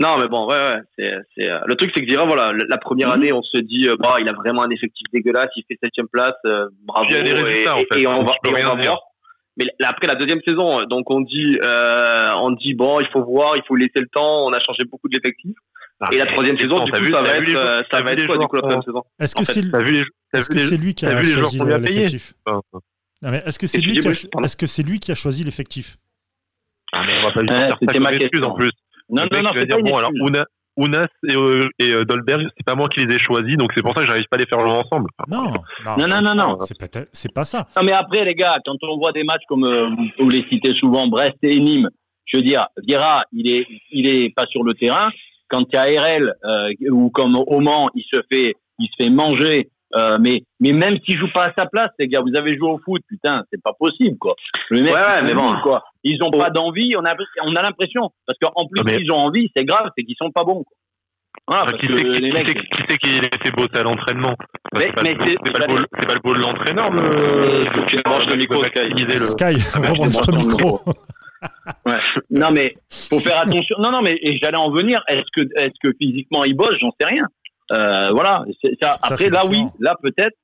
Non, 0.00 0.16
mais 0.16 0.28
bon, 0.28 0.46
ouais, 0.46 0.54
ouais. 0.54 0.80
C'est, 0.96 1.12
c'est, 1.34 1.48
le 1.66 1.74
truc, 1.74 1.90
c'est 1.92 2.02
que 2.02 2.06
Vira, 2.06 2.24
voilà, 2.24 2.52
la- 2.52 2.78
première 2.78 3.08
Mhm. 3.08 3.14
année, 3.14 3.32
on 3.32 3.42
se 3.42 3.58
dit, 3.60 3.88
bah, 3.98 4.16
il 4.20 4.28
a 4.28 4.32
vraiment 4.32 4.62
un 4.62 4.70
effectif 4.70 5.04
dégueulasse, 5.12 5.48
il 5.56 5.64
fait 5.66 5.76
septième 5.82 6.06
place, 6.06 6.34
euh, 6.46 6.68
bravo. 6.84 7.06
Puis 7.08 7.14
il 7.14 7.16
y 7.16 7.20
a 7.20 7.22
des 7.24 7.32
résultats, 7.32 7.70
et, 7.72 7.74
en 7.74 7.78
fait. 7.78 8.00
et 8.00 8.06
on 8.06 8.22
va, 8.22 8.32
et 8.32 8.64
on 8.64 8.76
va 8.76 8.82
voir. 8.82 9.00
Mais 9.58 9.64
là, 9.80 9.88
après 9.90 10.06
la 10.06 10.14
deuxième 10.14 10.40
saison, 10.46 10.80
euh, 10.80 10.84
donc 10.86 11.10
on 11.10 11.20
dit, 11.20 11.58
euh, 11.62 12.32
on 12.36 12.52
dit 12.52 12.74
bon, 12.74 13.00
il 13.00 13.08
faut 13.08 13.24
voir, 13.24 13.56
il 13.56 13.62
faut 13.66 13.74
laisser 13.76 14.00
le 14.00 14.06
temps. 14.08 14.46
On 14.46 14.52
a 14.52 14.60
changé 14.60 14.84
beaucoup 14.90 15.08
de 15.08 15.16
l'effectif. 15.16 15.56
Ah, 16.00 16.08
Et 16.12 16.18
la 16.18 16.26
troisième 16.26 16.56
saison, 16.58 16.84
du 16.84 16.92
coup, 16.92 16.98
vu- 17.02 17.12
ça 17.12 17.22
va 17.22 17.36
être, 17.36 17.48
joueurs- 17.48 17.66
euh, 17.68 17.82
ça 17.90 18.02
va 18.02 18.12
être 18.12 18.26
quoi 18.26 18.38
du 18.38 18.46
coup 18.46 18.54
la 18.56 18.62
qu'on- 18.62 18.82
saison 18.82 19.02
Est-ce 19.18 19.34
que 19.34 19.44
c'est 19.44 19.68
t'as 19.70 19.80
est-ce 20.38 20.48
que 20.48 20.58
c'est 20.58 20.76
lui 20.76 20.94
qui 20.94 21.06
a 21.06 21.14
vu 21.16 21.26
les 21.26 21.30
joueurs 21.32 21.50
choisi 21.50 21.58
lui 21.58 21.80
l'effectif 21.80 22.34
Est-ce 23.46 23.58
que 23.58 23.66
c'est 23.66 23.80
lui 23.80 23.98
est-ce 23.98 24.56
que 24.56 24.66
c'est 24.66 24.82
lui 24.84 25.00
qui 25.00 25.10
a 25.10 25.16
choisi 25.16 25.42
l'effectif? 25.42 25.96
Ah, 26.92 27.02
mais 27.04 27.14
on 27.18 27.22
va 27.22 27.32
pas 27.32 27.42
lui 27.42 27.48
comme 27.48 28.02
ma 28.02 28.12
question. 28.16 28.42
en 28.48 28.54
plus. 28.54 28.70
Non, 29.10 29.22
non, 29.32 29.42
non, 29.42 29.50
c'est 29.54 29.66
pas 29.66 29.76
bon, 29.78 29.96
alors, 29.96 30.12
Ounas 30.78 31.08
et, 31.28 31.34
euh, 31.34 31.68
et 31.80 31.90
euh, 31.92 32.04
Dolberg, 32.04 32.46
c'est 32.56 32.64
pas 32.64 32.76
moi 32.76 32.88
qui 32.88 33.04
les 33.04 33.16
ai 33.16 33.18
choisis, 33.18 33.56
donc 33.56 33.72
c'est 33.74 33.82
pour 33.82 33.92
ça 33.94 34.02
que 34.02 34.06
j'arrive 34.06 34.26
pas 34.30 34.36
à 34.36 34.38
les 34.38 34.46
faire 34.46 34.60
jouer 34.60 34.70
ensemble. 34.70 35.10
Non, 35.26 35.52
Non, 35.84 36.06
non, 36.06 36.20
non, 36.22 36.34
non. 36.34 36.60
C'est 36.60 36.78
pas, 36.78 37.00
c'est 37.12 37.32
pas 37.34 37.44
ça. 37.44 37.66
Non, 37.76 37.82
mais 37.82 37.92
après, 37.92 38.24
les 38.24 38.34
gars, 38.34 38.56
quand 38.64 38.76
on 38.82 38.96
voit 38.96 39.10
des 39.12 39.24
matchs 39.24 39.42
comme 39.48 39.64
euh, 39.64 39.88
vous, 39.88 40.06
vous 40.24 40.30
les 40.30 40.44
citez 40.50 40.72
souvent, 40.74 41.08
Brest 41.08 41.36
et 41.42 41.58
Nîmes, 41.58 41.88
je 42.26 42.36
veux 42.36 42.42
dire, 42.44 42.66
Vieira, 42.86 43.22
il 43.32 43.50
est, 43.50 43.66
il 43.90 44.06
est 44.06 44.32
pas 44.34 44.46
sur 44.46 44.62
le 44.62 44.74
terrain. 44.74 45.08
Quand 45.48 45.64
il 45.72 45.74
y 45.74 45.78
a 45.96 46.02
RL 46.02 46.32
euh, 46.44 46.68
ou 46.92 47.10
comme 47.10 47.34
au 47.36 47.60
Mans, 47.60 47.88
il 47.94 48.04
se 48.12 48.20
fait, 48.30 48.54
il 48.78 48.86
se 48.88 49.02
fait 49.04 49.10
manger. 49.10 49.70
Euh, 49.96 50.18
mais, 50.20 50.42
mais 50.60 50.72
même 50.72 50.98
s'il 51.04 51.18
joue 51.18 51.30
pas 51.32 51.44
à 51.46 51.52
sa 51.56 51.66
place, 51.66 51.88
les 51.98 52.08
gars, 52.08 52.20
vous 52.20 52.36
avez 52.36 52.56
joué 52.56 52.68
au 52.70 52.78
foot, 52.84 53.02
putain, 53.08 53.42
c'est 53.52 53.62
pas 53.62 53.72
possible, 53.78 54.18
quoi. 54.18 54.34
Le 54.70 54.82
mec, 54.82 54.92
Ouais, 54.94 55.00
ouais, 55.00 55.06
ils 55.20 55.24
mais 55.26 55.34
bon. 55.34 55.52
quoi. 55.62 55.82
Ils 56.04 56.22
ont 56.22 56.30
pas 56.30 56.50
d'envie. 56.50 56.94
On 56.96 57.04
a, 57.04 57.14
on 57.46 57.54
a 57.56 57.62
l'impression, 57.62 58.10
parce 58.26 58.38
qu'en 58.38 58.66
plus, 58.66 58.82
mais- 58.84 58.98
ils 59.00 59.10
ont 59.12 59.16
envie, 59.18 59.50
c'est 59.56 59.64
grave, 59.64 59.88
c'est 59.96 60.04
qu'ils 60.04 60.16
sont 60.18 60.30
pas 60.30 60.44
bons. 60.44 60.64
Quoi. 60.64 60.76
Voilà, 61.46 61.62
Enfin, 61.62 61.70
parce 61.72 61.80
qui 61.82 61.88
que 61.88 61.94
sait 61.96 62.02
qui, 62.04 62.10
les 62.20 62.30
qui 62.30 62.36
mecs, 62.36 62.48
sait- 62.48 62.54
qui 62.54 62.82
sait 62.90 62.98
qu'il 62.98 63.24
était 63.24 63.50
bosser 63.52 63.76
à 63.78 63.82
l'entraînement? 63.82 64.34
Mais- 64.74 64.80
C'est 64.80 64.92
pas, 64.92 65.02
mais 65.02 65.12
le 65.14 65.18
beau- 65.18 65.24
c'est- 65.24 65.36
c'est 65.46 65.52
pas, 65.52 65.66
le 65.66 65.72
beau- 65.72 65.86
c'est 65.98 66.06
pas 66.06 66.14
le 66.14 66.20
beau 66.20 66.34
de 66.34 66.38
l'entraîneur 66.40 66.90
de, 66.90 66.96
de, 66.98 67.86
Tu 67.86 67.96
branches 68.04 68.26
le 68.26 68.36
micro, 68.36 68.64
Sky. 68.64 69.04
le- 69.04 69.26
Sky, 69.26 69.56
Ah, 69.74 69.80
branche 69.92 70.14
ton 70.20 70.36
micro. 70.36 70.80
Non, 72.30 72.50
mais 72.50 72.74
faut 73.10 73.20
faire 73.20 73.38
attention. 73.40 73.76
Non, 73.78 73.90
non, 73.92 74.02
mais 74.02 74.18
et 74.20 74.36
j'allais 74.42 74.56
en 74.56 74.70
venir. 74.70 75.00
Est-ce 75.08 75.22
que, 75.34 75.42
est-ce 75.56 75.74
que 75.82 75.94
physiquement 76.00 76.44
il 76.44 76.54
bosse? 76.54 76.74
J'en 76.80 76.90
sais 77.00 77.06
rien. 77.06 77.24
Euh, 77.72 78.10
voilà. 78.12 78.44
C'est- 78.62 78.76
ça, 78.80 78.92
Ça, 78.92 78.98
après, 79.12 79.28
là, 79.30 79.44
oui, 79.46 79.62
là 79.80 79.94
peut-être. 80.02 80.36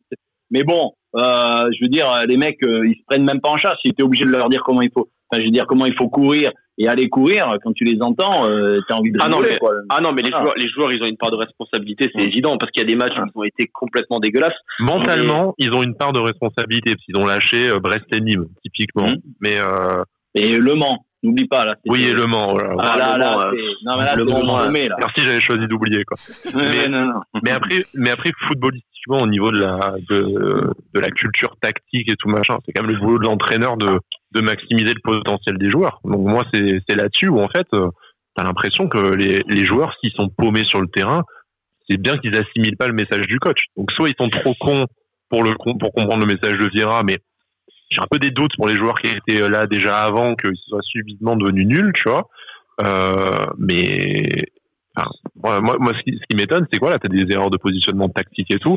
Mais 0.51 0.63
bon, 0.63 0.93
euh, 1.17 1.69
je 1.73 1.83
veux 1.85 1.89
dire, 1.89 2.07
les 2.27 2.37
mecs, 2.37 2.63
euh, 2.65 2.87
ils 2.87 2.95
se 2.97 3.03
prennent 3.07 3.25
même 3.25 3.41
pas 3.41 3.51
en 3.51 3.57
charge. 3.57 3.77
Si 3.85 3.93
t'es 3.93 4.03
obligé 4.03 4.25
de 4.25 4.31
leur 4.31 4.49
dire 4.49 4.63
comment 4.65 4.83
il 4.83 4.91
faut, 4.93 5.09
enfin, 5.31 5.41
je 5.41 5.47
veux 5.47 5.51
dire 5.53 5.67
comment 5.67 5.87
il 5.87 5.95
faut 5.95 6.09
courir 6.09 6.53
et 6.77 6.89
aller 6.89 7.09
courir, 7.09 7.57
quand 7.63 7.73
tu 7.73 7.85
les 7.85 8.03
entends, 8.03 8.49
euh, 8.49 8.81
t'as 8.89 8.97
envie 8.97 9.13
de 9.13 9.19
Ah 9.23 9.29
non, 9.29 9.41
mais- 9.41 9.59
quoi. 9.59 9.73
Ah 9.89 10.01
non, 10.01 10.13
mais 10.13 10.23
les 10.23 10.31
joueurs, 10.31 10.55
les 10.57 10.69
joueurs, 10.69 10.93
ils 10.93 11.01
ont 11.03 11.07
une 11.07 11.17
part 11.17 11.31
de 11.31 11.37
responsabilité, 11.37 12.11
c'est 12.15 12.23
Mm. 12.23 12.27
évident, 12.27 12.59
parce 12.59 12.71
qu'il 12.73 12.83
y 12.83 12.85
a 12.85 12.89
des 12.89 12.97
matchs 12.97 13.15
qui 13.15 13.31
ont 13.37 13.45
été 13.45 13.71
complètement 13.73 14.19
dégueulasses. 14.19 14.57
Mentalement, 14.81 15.55
ils 15.59 15.73
ont 15.73 15.83
une 15.83 15.95
part 15.97 16.13
de 16.13 16.19
responsabilité, 16.21 16.95
parce 16.95 17.05
qu'ils 17.05 17.17
ont 17.17 17.27
lâché 17.27 17.69
euh, 17.71 17.79
Brest 17.79 18.05
et 18.13 18.21
Nîmes, 18.21 18.47
typiquement. 18.63 19.07
Mhm. 19.09 19.17
Mais 19.41 19.59
euh, 19.59 20.03
Et 20.37 20.57
Le 20.59 20.75
Mans, 20.75 21.04
n'oublie 21.25 21.47
pas 21.49 21.65
là. 21.65 21.75
oui, 21.87 22.05
et 22.05 22.13
Le 22.13 22.27
Mans, 22.27 22.53
voilà. 22.53 22.75
Ah, 22.79 22.91
Ah, 22.95 22.99
là, 22.99 23.15
Le 23.15 23.19
là, 23.19 23.37
Mans, 23.37 23.51
c'est- 23.51 23.57
non, 23.87 23.97
mais 23.99 24.05
là, 24.05 24.15
Le 24.17 24.27
c'est 24.29 24.45
Mans, 24.47 24.59
là. 24.59 24.97
Merci, 24.99 25.25
j'avais 25.25 25.41
choisi 25.41 25.67
d'oublier, 25.67 26.05
quoi. 26.05 26.17
Ouais, 26.55 26.89
non, 26.89 27.07
non. 27.07 27.21
Mais 27.43 27.51
après, 27.51 27.79
mais 27.95 28.11
après, 28.11 28.31
footballistiquement, 28.47 29.19
au 29.23 29.27
niveau 29.27 29.51
de 29.51 29.59
la, 29.59 29.95
de, 30.09 30.73
de 30.95 31.01
la 31.01 31.11
culture 31.11 31.57
tactique 31.61 32.11
et 32.11 32.17
tout 32.19 32.29
machin, 32.29 32.57
c'est 32.65 32.73
quand 32.73 32.83
même 32.83 32.93
le 32.93 32.99
boulot 33.01 33.19
de 33.19 33.25
l'entraîneur 33.27 33.77
de, 33.77 33.99
de 34.33 34.41
maximiser 34.41 34.95
le 34.95 35.01
potentiel 35.03 35.59
des 35.59 35.71
joueurs. 35.71 36.01
Donc 36.05 36.21
moi, 36.27 36.45
c'est, 36.53 36.81
c'est 36.89 36.95
là-dessus 36.97 37.29
où 37.29 37.41
en 37.41 37.49
fait, 37.49 37.67
euh, 37.75 37.89
t'as 38.37 38.45
l'impression 38.45 38.89
que 38.89 39.15
les, 39.15 39.43
les 39.47 39.65
joueurs, 39.65 39.95
s'ils 40.01 40.13
sont 40.13 40.29
paumés 40.29 40.65
sur 40.65 40.81
le 40.81 40.89
terrain, 40.89 41.23
c'est 41.89 41.99
bien 41.99 42.17
qu'ils 42.19 42.35
assimilent 42.37 42.77
pas 42.79 42.87
le 42.87 42.95
message 42.95 43.27
du 43.27 43.39
coach. 43.39 43.59
Donc 43.77 43.91
soit 43.93 44.09
ils 44.09 44.15
sont 44.19 44.31
trop 44.31 44.55
cons 44.59 44.87
pour 45.29 45.43
le 45.43 45.55
pour 45.55 45.93
comprendre 45.93 46.21
le 46.27 46.33
message 46.35 46.59
de 46.59 46.67
Vieira, 46.69 47.03
mais 47.03 47.19
j'ai 47.91 48.01
un 48.01 48.07
peu 48.11 48.19
des 48.19 48.31
doutes 48.31 48.57
pour 48.57 48.69
les 48.69 48.77
joueurs 48.77 48.97
qui 48.97 49.09
étaient 49.09 49.49
là 49.49 49.67
déjà 49.67 49.99
avant 49.99 50.35
qu'ils 50.35 50.57
soient 50.69 50.83
subitement 50.83 51.37
devenus 51.37 51.67
nuls, 51.67 51.93
tu 51.95 52.09
vois. 52.09 52.29
Euh, 52.83 53.47
mais 53.59 54.47
moi, 55.43 55.61
moi, 55.61 55.93
ce 55.95 56.03
qui, 56.03 56.37
m'étonne, 56.37 56.67
c'est 56.73 56.79
quoi 56.79 56.91
là 56.91 56.99
T'as 56.99 57.09
des 57.09 57.31
erreurs 57.33 57.51
de 57.51 57.59
positionnement 57.59 58.09
tactique 58.09 58.51
et 58.51 58.59
tout. 58.59 58.77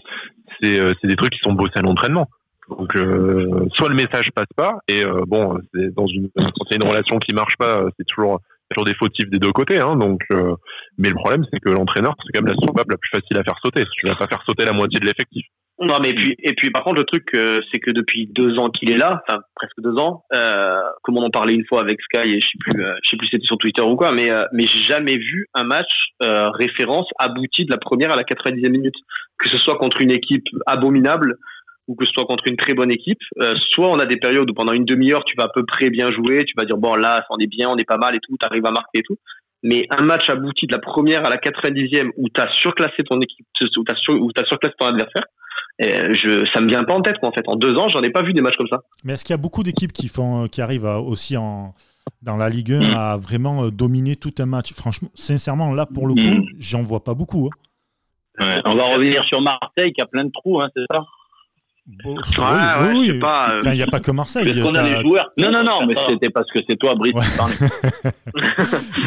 C'est 0.61 0.79
euh, 0.79 0.93
des 1.03 1.15
trucs 1.15 1.33
qui 1.33 1.39
sont 1.39 1.53
bossés 1.53 1.77
à 1.77 1.81
l'entraînement. 1.81 2.27
Donc, 2.69 2.95
euh, 2.95 3.65
soit 3.75 3.87
le 3.87 3.95
message 3.95 4.29
passe 4.35 4.51
pas, 4.55 4.79
et 4.89 5.03
euh, 5.03 5.23
bon, 5.25 5.57
dans 5.95 6.07
une 6.07 6.29
quand 6.35 6.65
il 6.69 6.75
une 6.75 6.87
relation 6.87 7.17
qui 7.17 7.33
marche 7.33 7.55
pas, 7.57 7.85
c'est 7.97 8.05
toujours 8.05 8.41
toujours 8.69 8.85
des 8.85 8.95
fautifs 8.95 9.29
des 9.29 9.39
deux 9.39 9.51
côtés. 9.51 9.79
Hein, 9.79 9.95
donc, 9.95 10.21
euh, 10.31 10.55
mais 10.97 11.09
le 11.09 11.15
problème, 11.15 11.45
c'est 11.51 11.59
que 11.59 11.69
l'entraîneur, 11.69 12.15
c'est 12.19 12.31
quand 12.33 12.45
même 12.45 12.53
la 12.53 12.65
soupape 12.65 12.89
la 12.89 12.97
plus 12.97 13.09
facile 13.09 13.37
à 13.37 13.43
faire 13.43 13.57
sauter. 13.63 13.83
Tu 13.99 14.07
vas 14.07 14.15
pas 14.15 14.27
faire 14.27 14.43
sauter 14.45 14.65
la 14.65 14.73
moitié 14.73 14.99
de 14.99 15.05
l'effectif. 15.05 15.45
Non, 15.79 15.99
mais 16.01 16.13
puis, 16.13 16.35
et 16.41 16.53
puis, 16.53 16.71
par 16.71 16.83
contre, 16.83 16.97
le 16.97 17.03
truc, 17.03 17.27
euh, 17.35 17.59
c'est 17.71 17.79
que 17.79 17.91
depuis 17.91 18.27
deux 18.27 18.57
ans 18.57 18.69
qu'il 18.69 18.89
est 18.89 18.97
là, 18.97 19.21
enfin, 19.27 19.41
presque 19.55 19.79
deux 19.79 19.95
ans, 19.99 20.23
euh, 20.33 20.81
comme 21.03 21.17
on 21.17 21.23
en 21.23 21.29
parlait 21.29 21.53
une 21.53 21.65
fois 21.67 21.81
avec 21.81 22.01
Sky, 22.01 22.29
et 22.29 22.41
je 22.41 22.47
sais 22.47 22.57
plus, 22.59 22.83
euh, 22.83 22.93
je 23.03 23.09
sais 23.09 23.17
plus 23.17 23.27
si 23.27 23.31
c'était 23.35 23.45
sur 23.45 23.59
Twitter 23.59 23.83
ou 23.83 23.95
quoi, 23.95 24.11
mais, 24.11 24.31
euh, 24.31 24.41
mais 24.53 24.65
j'ai 24.65 24.79
jamais 24.79 25.17
vu 25.17 25.47
un 25.53 25.65
match, 25.65 25.91
euh, 26.23 26.49
référence 26.49 27.07
abouti 27.19 27.65
de 27.65 27.71
la 27.71 27.77
première 27.77 28.11
à 28.11 28.15
la 28.15 28.23
90e 28.23 28.71
minute. 28.71 28.95
Que 29.37 29.49
ce 29.49 29.57
soit 29.57 29.75
contre 29.75 30.01
une 30.01 30.09
équipe 30.09 30.47
abominable, 30.65 31.37
ou 31.87 31.95
que 31.95 32.05
ce 32.05 32.11
soit 32.11 32.25
contre 32.25 32.43
une 32.47 32.57
très 32.57 32.73
bonne 32.73 32.91
équipe, 32.91 33.19
euh, 33.41 33.55
soit 33.71 33.87
on 33.89 33.99
a 33.99 34.05
des 34.05 34.17
périodes 34.17 34.49
où 34.49 34.53
pendant 34.53 34.73
une 34.73 34.85
demi-heure, 34.85 35.23
tu 35.25 35.35
vas 35.37 35.45
à 35.45 35.49
peu 35.49 35.65
près 35.65 35.89
bien 35.89 36.11
jouer, 36.11 36.43
tu 36.45 36.53
vas 36.57 36.65
dire, 36.65 36.77
bon, 36.77 36.95
là, 36.95 37.25
on 37.29 37.37
est 37.37 37.47
bien, 37.47 37.69
on 37.69 37.77
est 37.77 37.85
pas 37.87 37.97
mal 37.97 38.15
et 38.15 38.19
tout, 38.19 38.35
t'arrives 38.37 38.65
à 38.65 38.71
marquer 38.71 38.99
et 38.99 39.03
tout. 39.03 39.17
Mais 39.63 39.87
un 39.89 40.03
match 40.03 40.29
abouti 40.29 40.67
de 40.67 40.73
la 40.73 40.79
première 40.79 41.25
à 41.25 41.29
la 41.29 41.37
90e 41.37 42.11
où 42.17 42.29
t'as 42.29 42.47
surclassé 42.53 43.03
ton 43.09 43.19
équipe, 43.21 43.45
où 43.77 43.83
t'as 43.83 43.95
sur, 43.95 44.13
où 44.13 44.31
t'as 44.31 44.45
surclassé 44.45 44.75
ton 44.77 44.87
adversaire, 44.87 45.23
euh, 45.83 46.13
je, 46.13 46.45
ça 46.53 46.61
me 46.61 46.67
vient 46.67 46.83
pas 46.83 46.93
en 46.93 47.01
tête, 47.01 47.17
quoi, 47.19 47.29
en 47.29 47.31
fait. 47.31 47.43
En 47.47 47.55
deux 47.55 47.75
ans, 47.77 47.87
j'en 47.87 48.01
ai 48.03 48.09
pas 48.09 48.21
vu 48.21 48.33
des 48.33 48.41
matchs 48.41 48.57
comme 48.57 48.67
ça. 48.67 48.81
Mais 49.03 49.13
est-ce 49.13 49.23
qu'il 49.25 49.33
y 49.33 49.39
a 49.39 49.41
beaucoup 49.41 49.63
d'équipes 49.63 49.93
qui 49.93 50.07
font, 50.09 50.43
euh, 50.43 50.47
qui 50.47 50.61
arrivent 50.61 50.85
à- 50.85 50.99
aussi 50.99 51.37
en 51.37 51.73
dans 52.21 52.37
la 52.37 52.49
Ligue 52.49 52.71
1 52.71 52.93
à 52.95 53.17
vraiment 53.17 53.65
euh, 53.65 53.69
dominer 53.71 54.15
tout 54.15 54.33
un 54.39 54.45
match? 54.45 54.73
Franchement, 54.73 55.09
sincèrement, 55.15 55.73
là 55.73 55.85
pour 55.85 56.07
le 56.07 56.13
coup, 56.13 56.19
Mm. 56.19 56.45
j'en 56.59 56.83
vois 56.83 57.03
pas 57.03 57.13
beaucoup. 57.15 57.49
hein. 58.39 58.61
on 58.65 58.75
va 58.75 58.83
revenir 58.93 59.23
sur 59.25 59.41
Marseille 59.41 59.91
qui 59.93 60.01
a 60.01 60.05
plein 60.05 60.23
de 60.25 60.31
trous, 60.31 60.61
hein, 60.61 60.69
c'est 60.75 60.83
ça? 60.91 61.01
Bon, 62.03 62.15
Ouais, 62.15 62.21
oui, 62.37 62.43
ouais, 62.43 62.89
oui, 62.91 62.99
je 62.99 63.05
sais 63.05 63.11
oui. 63.13 63.19
pas, 63.19 63.49
euh, 63.53 63.59
Enfin, 63.61 63.71
il 63.71 63.77
n'y 63.77 63.81
a 63.81 63.87
pas 63.87 64.01
que 64.01 64.11
Marseille. 64.11 64.45
Parce 64.45 64.59
qu'on 64.59 64.75
a 64.75 64.83
t'as- 64.83 64.89
les 64.97 65.01
joueurs. 65.01 65.31
Non, 65.37 65.51
non, 65.51 65.63
non, 65.63 65.85
mais 65.87 65.95
c'était 66.09 66.29
parce 66.29 66.51
que 66.51 66.59
c'est 66.69 66.75
toi, 66.75 66.95
Brice, 66.95 67.13
Ouais. 67.13 67.21
qui 67.25 67.37
parlais. 67.37 67.55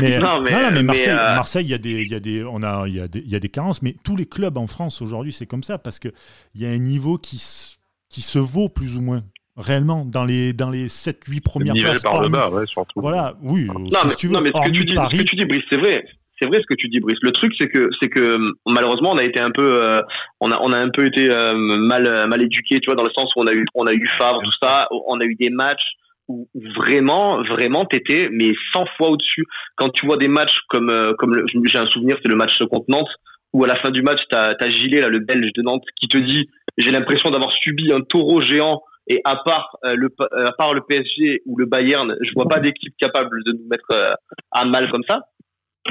Mais, 0.00 0.18
Non, 0.18 0.40
mais- 0.40 0.50
non, 0.50 0.60
non, 0.62 0.70
mais 0.70 0.70
mais, 0.72 0.82
Marseille, 0.84 1.08
euh, 1.10 1.34
Marseille, 1.34 1.64
il 1.66 1.70
y 1.70 1.74
a 1.74 1.78
des, 1.78 2.02
il 2.02 2.10
y 2.10 2.14
a 2.14 2.20
des, 2.20 2.42
on 2.44 2.62
a, 2.62 2.84
il 2.88 2.94
y 2.94 3.00
a 3.00 3.06
des, 3.08 3.18
il 3.20 3.30
y 3.30 3.36
a 3.36 3.40
des 3.40 3.48
carences, 3.50 3.82
mais 3.82 3.96
tous 4.02 4.16
les 4.16 4.24
clubs 4.26 4.56
en 4.56 4.66
France 4.66 5.02
aujourd'hui, 5.02 5.32
c'est 5.32 5.46
comme 5.46 5.62
ça 5.62 5.76
parce 5.78 5.98
que 5.98 6.08
il 6.54 6.62
y 6.62 6.66
a 6.66 6.70
un 6.70 6.78
niveau 6.78 7.18
qui, 7.18 7.36
se- 7.38 7.76
qui 8.08 8.22
se 8.22 8.38
vaut 8.38 8.68
plus 8.70 8.96
ou 8.96 9.02
moins 9.02 9.22
réellement 9.58 10.06
dans 10.06 10.24
les, 10.24 10.54
dans 10.54 10.70
les 10.70 10.88
7-8 10.88 11.40
premières 11.42 11.74
Nivelle 11.74 11.90
places. 11.90 12.02
par 12.02 12.22
le 12.22 12.28
bas, 12.30 12.48
ouais, 12.48 12.64
surtout. 12.66 13.00
Voilà, 13.02 13.34
oui, 13.42 13.66
Non, 13.66 13.74
si 13.90 14.06
mais, 14.06 14.14
tu 14.14 14.26
veux, 14.28 14.32
non, 14.32 14.40
mais 14.40 14.52
ce 14.54 14.60
que 14.64 14.70
tu 14.70 14.84
dis, 14.86 14.92
ce 14.92 14.96
Paris. 14.96 15.18
que 15.18 15.22
tu 15.24 15.36
dis, 15.36 15.44
Brice, 15.44 15.62
c'est 15.68 15.76
vrai. 15.76 16.02
C'est 16.40 16.48
vrai 16.48 16.61
ce 16.61 16.66
que 16.66 16.74
tu 16.74 16.88
dis, 16.88 17.00
Brice. 17.00 17.18
Le 17.22 17.33
truc, 17.33 17.53
c'est 17.61 17.68
que, 17.68 17.88
c'est 18.00 18.09
que 18.09 18.37
malheureusement, 18.66 19.12
on 19.12 19.18
a 19.18 19.24
été 19.24 19.40
un 19.40 19.50
peu, 19.50 19.83
euh, 19.83 20.00
on 20.40 20.50
a, 20.50 20.59
on 20.61 20.72
a 20.72 20.79
un 20.79 20.88
peu 20.88 21.07
été 21.07 21.31
euh, 21.31 21.55
mal, 21.55 22.29
mal 22.29 22.42
éduqué, 22.42 22.81
tu 22.81 22.87
vois, 22.87 22.94
dans 22.94 23.05
le 23.05 23.12
sens 23.14 23.31
où 23.37 23.40
on 23.40 23.46
a 23.46 23.53
eu, 23.53 23.64
on 23.74 23.87
a 23.87 23.92
eu 23.92 24.09
Favre, 24.18 24.40
tout 24.42 24.53
ça. 24.62 24.88
On 25.07 25.20
a 25.20 25.24
eu 25.24 25.35
des 25.35 25.50
matchs 25.50 25.96
où 26.31 26.48
vraiment, 26.76 27.42
vraiment, 27.42 27.85
t'étais 27.85 28.29
mais 28.31 28.53
100 28.72 28.85
fois 28.96 29.11
au-dessus. 29.11 29.44
Quand 29.76 29.90
tu 29.90 30.07
vois 30.07 30.16
des 30.16 30.29
matchs 30.29 30.57
comme, 30.68 30.90
euh, 30.90 31.12
comme 31.18 31.44
j'ai 31.64 31.79
un 31.79 31.87
souvenir, 31.87 32.16
c'est 32.22 32.31
le 32.31 32.37
match 32.37 32.57
contre 32.70 32.87
Nantes, 32.88 33.11
où 33.53 33.64
à 33.64 33.66
la 33.66 33.76
fin 33.76 33.90
du 33.90 34.03
match, 34.03 34.20
t'as, 34.31 34.55
t'as 34.55 34.70
Gilet, 34.70 35.00
là, 35.00 35.09
le 35.09 35.18
Belge 35.18 35.53
de 35.55 35.62
Nantes, 35.62 35.85
qui 36.00 36.09
te 36.09 36.18
dit, 36.18 36.48
j'ai 36.79 36.92
l'impression 36.92 37.31
d'avoir 37.31 37.50
subi 37.53 37.92
un 37.92 38.00
taureau 38.00 38.40
géant. 38.40 38.81
Et 39.09 39.20
à 39.24 39.37
part 39.44 39.76
euh, 39.87 39.94
le, 39.96 40.09
à 40.37 40.53
part 40.53 40.72
le 40.72 40.83
PSG 40.83 41.42
ou 41.44 41.59
le 41.59 41.66
Bayern, 41.66 42.14
je 42.22 42.33
vois 42.35 42.48
pas 42.48 42.61
d'équipe 42.61 42.94
capable 42.96 43.42
de 43.44 43.53
nous 43.53 43.66
mettre 43.68 43.90
euh, 43.90 44.12
à 44.53 44.64
mal 44.64 44.88
comme 44.90 45.03
ça. 45.09 45.22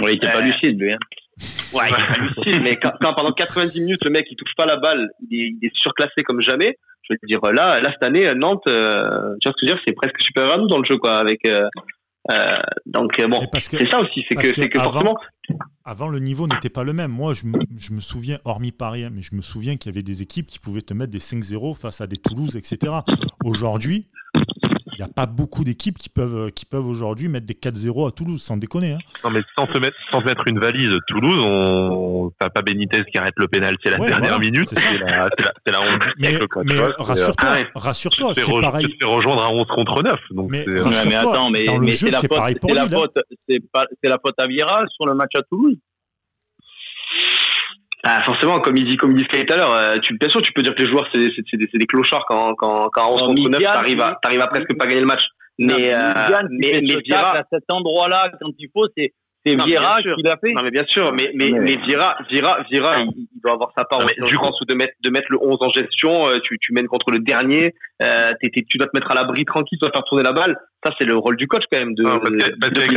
Il 0.08 0.16
était 0.16 0.30
pas 0.30 0.38
Euh, 0.38 0.42
lucide, 0.42 0.80
lui. 0.80 0.94
Hein. 0.94 0.98
Ouais, 1.74 1.86
il 1.90 1.94
est 1.94 2.20
hallucine, 2.20 2.64
mais 2.64 2.76
quand, 2.76 2.92
quand 3.02 3.14
pendant 3.14 3.32
90 3.32 3.80
minutes, 3.80 4.04
le 4.04 4.10
mec, 4.12 4.26
il 4.30 4.36
touche 4.36 4.54
pas 4.58 4.66
la 4.66 4.76
balle, 4.78 5.10
il 5.30 5.40
est, 5.42 5.54
il 5.62 5.66
est 5.68 5.72
surclassé 5.76 6.24
comme 6.26 6.42
jamais. 6.42 6.78
Je 7.04 7.14
veux 7.14 7.28
dire, 7.28 7.40
là, 7.54 7.80
là 7.80 7.92
cette 7.92 8.04
année, 8.04 8.32
Nantes, 8.36 8.64
euh, 8.68 9.36
tu 9.42 9.48
vois 9.50 9.54
ce 9.58 9.62
que 9.62 9.66
je 9.66 9.66
veux 9.68 9.74
dire, 9.76 9.84
c'est 9.88 9.94
presque 9.94 10.22
supérieur 10.22 10.56
à 10.56 10.58
nous 10.58 10.68
dans 10.68 10.78
le 10.80 10.86
jeu, 10.86 10.98
quoi. 10.98 11.18
Avec, 11.18 11.46
euh, 11.46 11.68
euh, 12.32 12.52
donc, 12.86 13.20
bon, 13.30 13.40
que, 13.40 13.60
c'est 13.60 13.90
ça 13.90 14.00
aussi, 14.00 14.24
c'est 14.30 14.36
que, 14.36 14.54
c'est 14.54 14.70
que 14.70 14.78
avant- 14.78 14.92
forcément, 14.92 15.16
avant, 15.86 16.08
le 16.10 16.20
niveau 16.20 16.46
n'était 16.48 16.70
pas 16.70 16.84
le 16.84 16.94
même. 16.94 17.10
Moi, 17.12 17.34
je 17.34 17.46
me, 17.46 17.58
je 17.78 17.94
me 17.94 18.00
souviens, 18.00 18.38
hormis 18.46 18.72
Paris, 18.72 19.06
hein, 19.06 19.10
mais 19.12 19.22
je 19.22 19.34
me 19.34 19.42
souviens 19.42 19.78
qu'il 19.78 19.92
y 19.92 19.96
avait 19.96 20.04
des 20.04 20.22
équipes 20.22 20.46
qui 20.48 20.60
pouvaient 20.60 20.82
te 20.82 20.94
mettre 20.94 21.12
des 21.12 21.20
5-0 21.20 21.74
face 21.80 22.02
à 22.02 22.08
des 22.08 22.18
Toulouse, 22.18 22.56
etc. 22.58 22.94
Aujourd'hui, 23.44 24.08
n'y 25.06 25.10
a 25.10 25.14
pas 25.14 25.26
beaucoup 25.26 25.64
d'équipes 25.64 25.98
qui 25.98 26.10
peuvent, 26.10 26.52
qui 26.52 26.66
peuvent 26.66 26.86
aujourd'hui 26.88 27.28
mettre 27.30 27.46
des 27.46 27.54
4-0 27.54 28.08
à 28.08 28.12
Toulouse, 28.12 28.42
sans 28.42 28.58
déconner. 28.58 28.94
hein. 28.94 28.98
Non, 29.24 29.30
mais 29.30 29.42
sans 29.58 29.66
se 29.68 29.78
mettre, 29.80 29.96
sans 30.12 30.20
se 30.22 30.26
mettre 30.26 30.44
une 30.48 30.60
valise, 30.60 30.92
Toulouse, 31.08 31.40
on, 31.46 32.32
t'as 32.40 32.50
pas 32.50 32.62
Benitez 32.62 33.04
qui 33.12 33.18
arrête 33.18 33.34
le 33.38 33.48
pénalty 33.48 33.88
à 33.88 33.92
la 33.92 34.00
Ouais, 34.00 34.08
dernière 34.08 34.30
voilà, 34.38 34.46
minute. 34.46 34.68
c'est. 34.70 34.80
C'est 34.80 34.98
la, 34.98 35.30
c'est 35.38 35.46
la, 35.46 35.54
c'est 35.66 35.72
la 35.72 35.82
honte 35.82 36.00
du 36.00 36.14
Mais, 36.20 36.48
quoi, 36.48 36.64
c'est, 36.68 36.74
euh, 36.78 36.92
rassure-toi, 36.98 37.52
ouais. 37.52 37.68
rassure-toi, 37.76 38.28
tu 38.30 38.34
te 38.34 38.40
fais 38.42 38.46
c'est 38.46 38.52
re- 38.58 38.62
pareil. 38.62 38.86
tu 38.88 38.98
te 38.98 39.06
fais 39.06 39.12
rejoindre 39.12 39.44
à 39.44 39.52
11 39.52 39.66
contre 39.76 40.04
9. 40.04 40.14
Donc 40.32 40.52
Mais 40.52 40.66
c'est, 40.66 40.72
rassure- 40.72 40.86
Ouais, 40.86 40.92
mais 41.10 41.16
Rassure-toi, 41.16 41.32
attends, 41.34 41.50
mais, 41.50 41.94
c'est 41.94 42.12
la 42.12 42.20
c'est 42.20 42.28
faute, 42.28 42.38
pareil 42.38 42.56
pour 42.56 42.70
c'est 42.70 42.76
la 42.76 42.90
faute, 42.90 43.18
c'est 43.48 43.60
pas, 43.72 43.86
c'est 44.04 44.10
la 44.10 44.18
faute 44.24 44.36
à 44.38 44.48
Vira 44.48 44.84
sur 44.96 45.06
le 45.08 45.14
match 45.16 45.32
à 45.36 45.42
Toulouse. 45.44 45.78
Ah, 48.04 48.24
forcément, 48.24 48.60
comme 48.60 48.78
il 48.78 48.88
dit, 48.88 48.96
comme 48.96 49.18
il 49.18 49.26
Sky 49.26 49.46
tout 49.46 49.54
à 49.54 49.58
l'heure, 49.58 49.74
euh, 49.74 49.98
tu, 50.02 50.18
bien 50.18 50.30
sûr, 50.30 50.42
tu 50.42 50.54
peux 50.54 50.62
dire 50.62 50.74
que 50.74 50.82
les 50.84 50.90
joueurs, 50.90 51.08
c'est, 51.14 51.20
des, 51.20 51.70
c'est 51.72 51.78
des 51.78 51.86
clochards 51.86 52.26
quand, 52.28 52.56
quand, 52.56 52.90
quand 52.94 53.04
à 53.04 53.12
11 53.12 53.22
Oh, 53.22 53.28
contre 53.28 53.50
9, 53.50 53.60
Midian, 53.60 53.74
t'arrives 53.74 54.02
à, 54.02 54.20
t'arrives 54.22 54.42
à 54.42 54.48
presque 54.48 54.78
pas 54.78 54.88
gagner 54.88 55.02
le 55.02 55.08
match. 55.08 55.24
Mais, 55.58 55.94
euh, 55.94 55.98
Midian, 55.98 56.48
qui 56.48 56.58
mais, 56.60 56.74
fait 56.74 56.82
mais 56.82 56.88
ce 56.94 56.98
Vieira, 57.00 57.34
tacle 57.34 57.42
à 57.42 57.58
cet 57.58 57.66
endroit-là, 57.70 58.32
quand 58.40 58.52
il 58.58 58.70
faut, 58.74 58.88
c'est, 58.96 59.14
c'est 59.52 59.56
mais 59.58 59.64
Vieira 59.66 59.98
qui 60.02 60.22
l'a 60.24 60.38
fait. 60.38 60.52
Non 60.54 60.62
mais 60.64 60.72
bien 60.72 60.86
sûr, 60.88 61.12
mais 61.14 61.32
mais 61.36 61.52
Ouais. 61.52 61.60
mais 61.60 61.76
Vira, 61.88 62.16
Vira, 62.30 62.60
Vira, 62.72 63.00
il, 63.00 63.10
il 63.16 63.42
doit 63.44 63.54
avoir 63.54 63.72
sa 63.78 63.86
part 63.86 64.00
Non, 64.00 64.06
mais 64.08 64.26
du 64.28 64.36
sens 64.36 64.60
où 64.62 64.66
de 64.66 64.74
mettre 64.74 64.94
de 65.02 65.10
mettre 65.10 65.28
le 65.30 65.38
11 65.42 65.58
en 65.62 65.70
gestion, 65.72 66.28
euh, 66.28 66.38
tu 66.44 66.58
tu 66.60 66.74
mènes 66.74 66.88
contre 66.88 67.12
le 67.12 67.20
dernier, 67.20 67.74
euh, 68.04 68.32
tu 68.42 68.78
dois 68.78 68.88
te 68.88 68.96
mettre 68.98 69.12
à 69.12 69.16
l'abri 69.16 69.46
tranquille, 69.46 69.78
tu 69.80 69.86
dois 69.86 69.92
faire 69.94 70.04
tourner 70.04 70.24
la 70.24 70.32
balle. 70.34 70.58
Ça 70.86 70.92
c'est 70.98 71.06
le 71.06 71.16
rôle 71.18 71.36
du 71.36 71.46
coach 71.48 71.64
quand 71.72 71.80
même 71.80 71.94
de. 71.96 72.04
Non, 72.04 72.20
parce 72.20 72.30
que- 72.30 72.60
parce 72.60 72.72
de- 72.72 72.80
qu'avec 72.80 72.94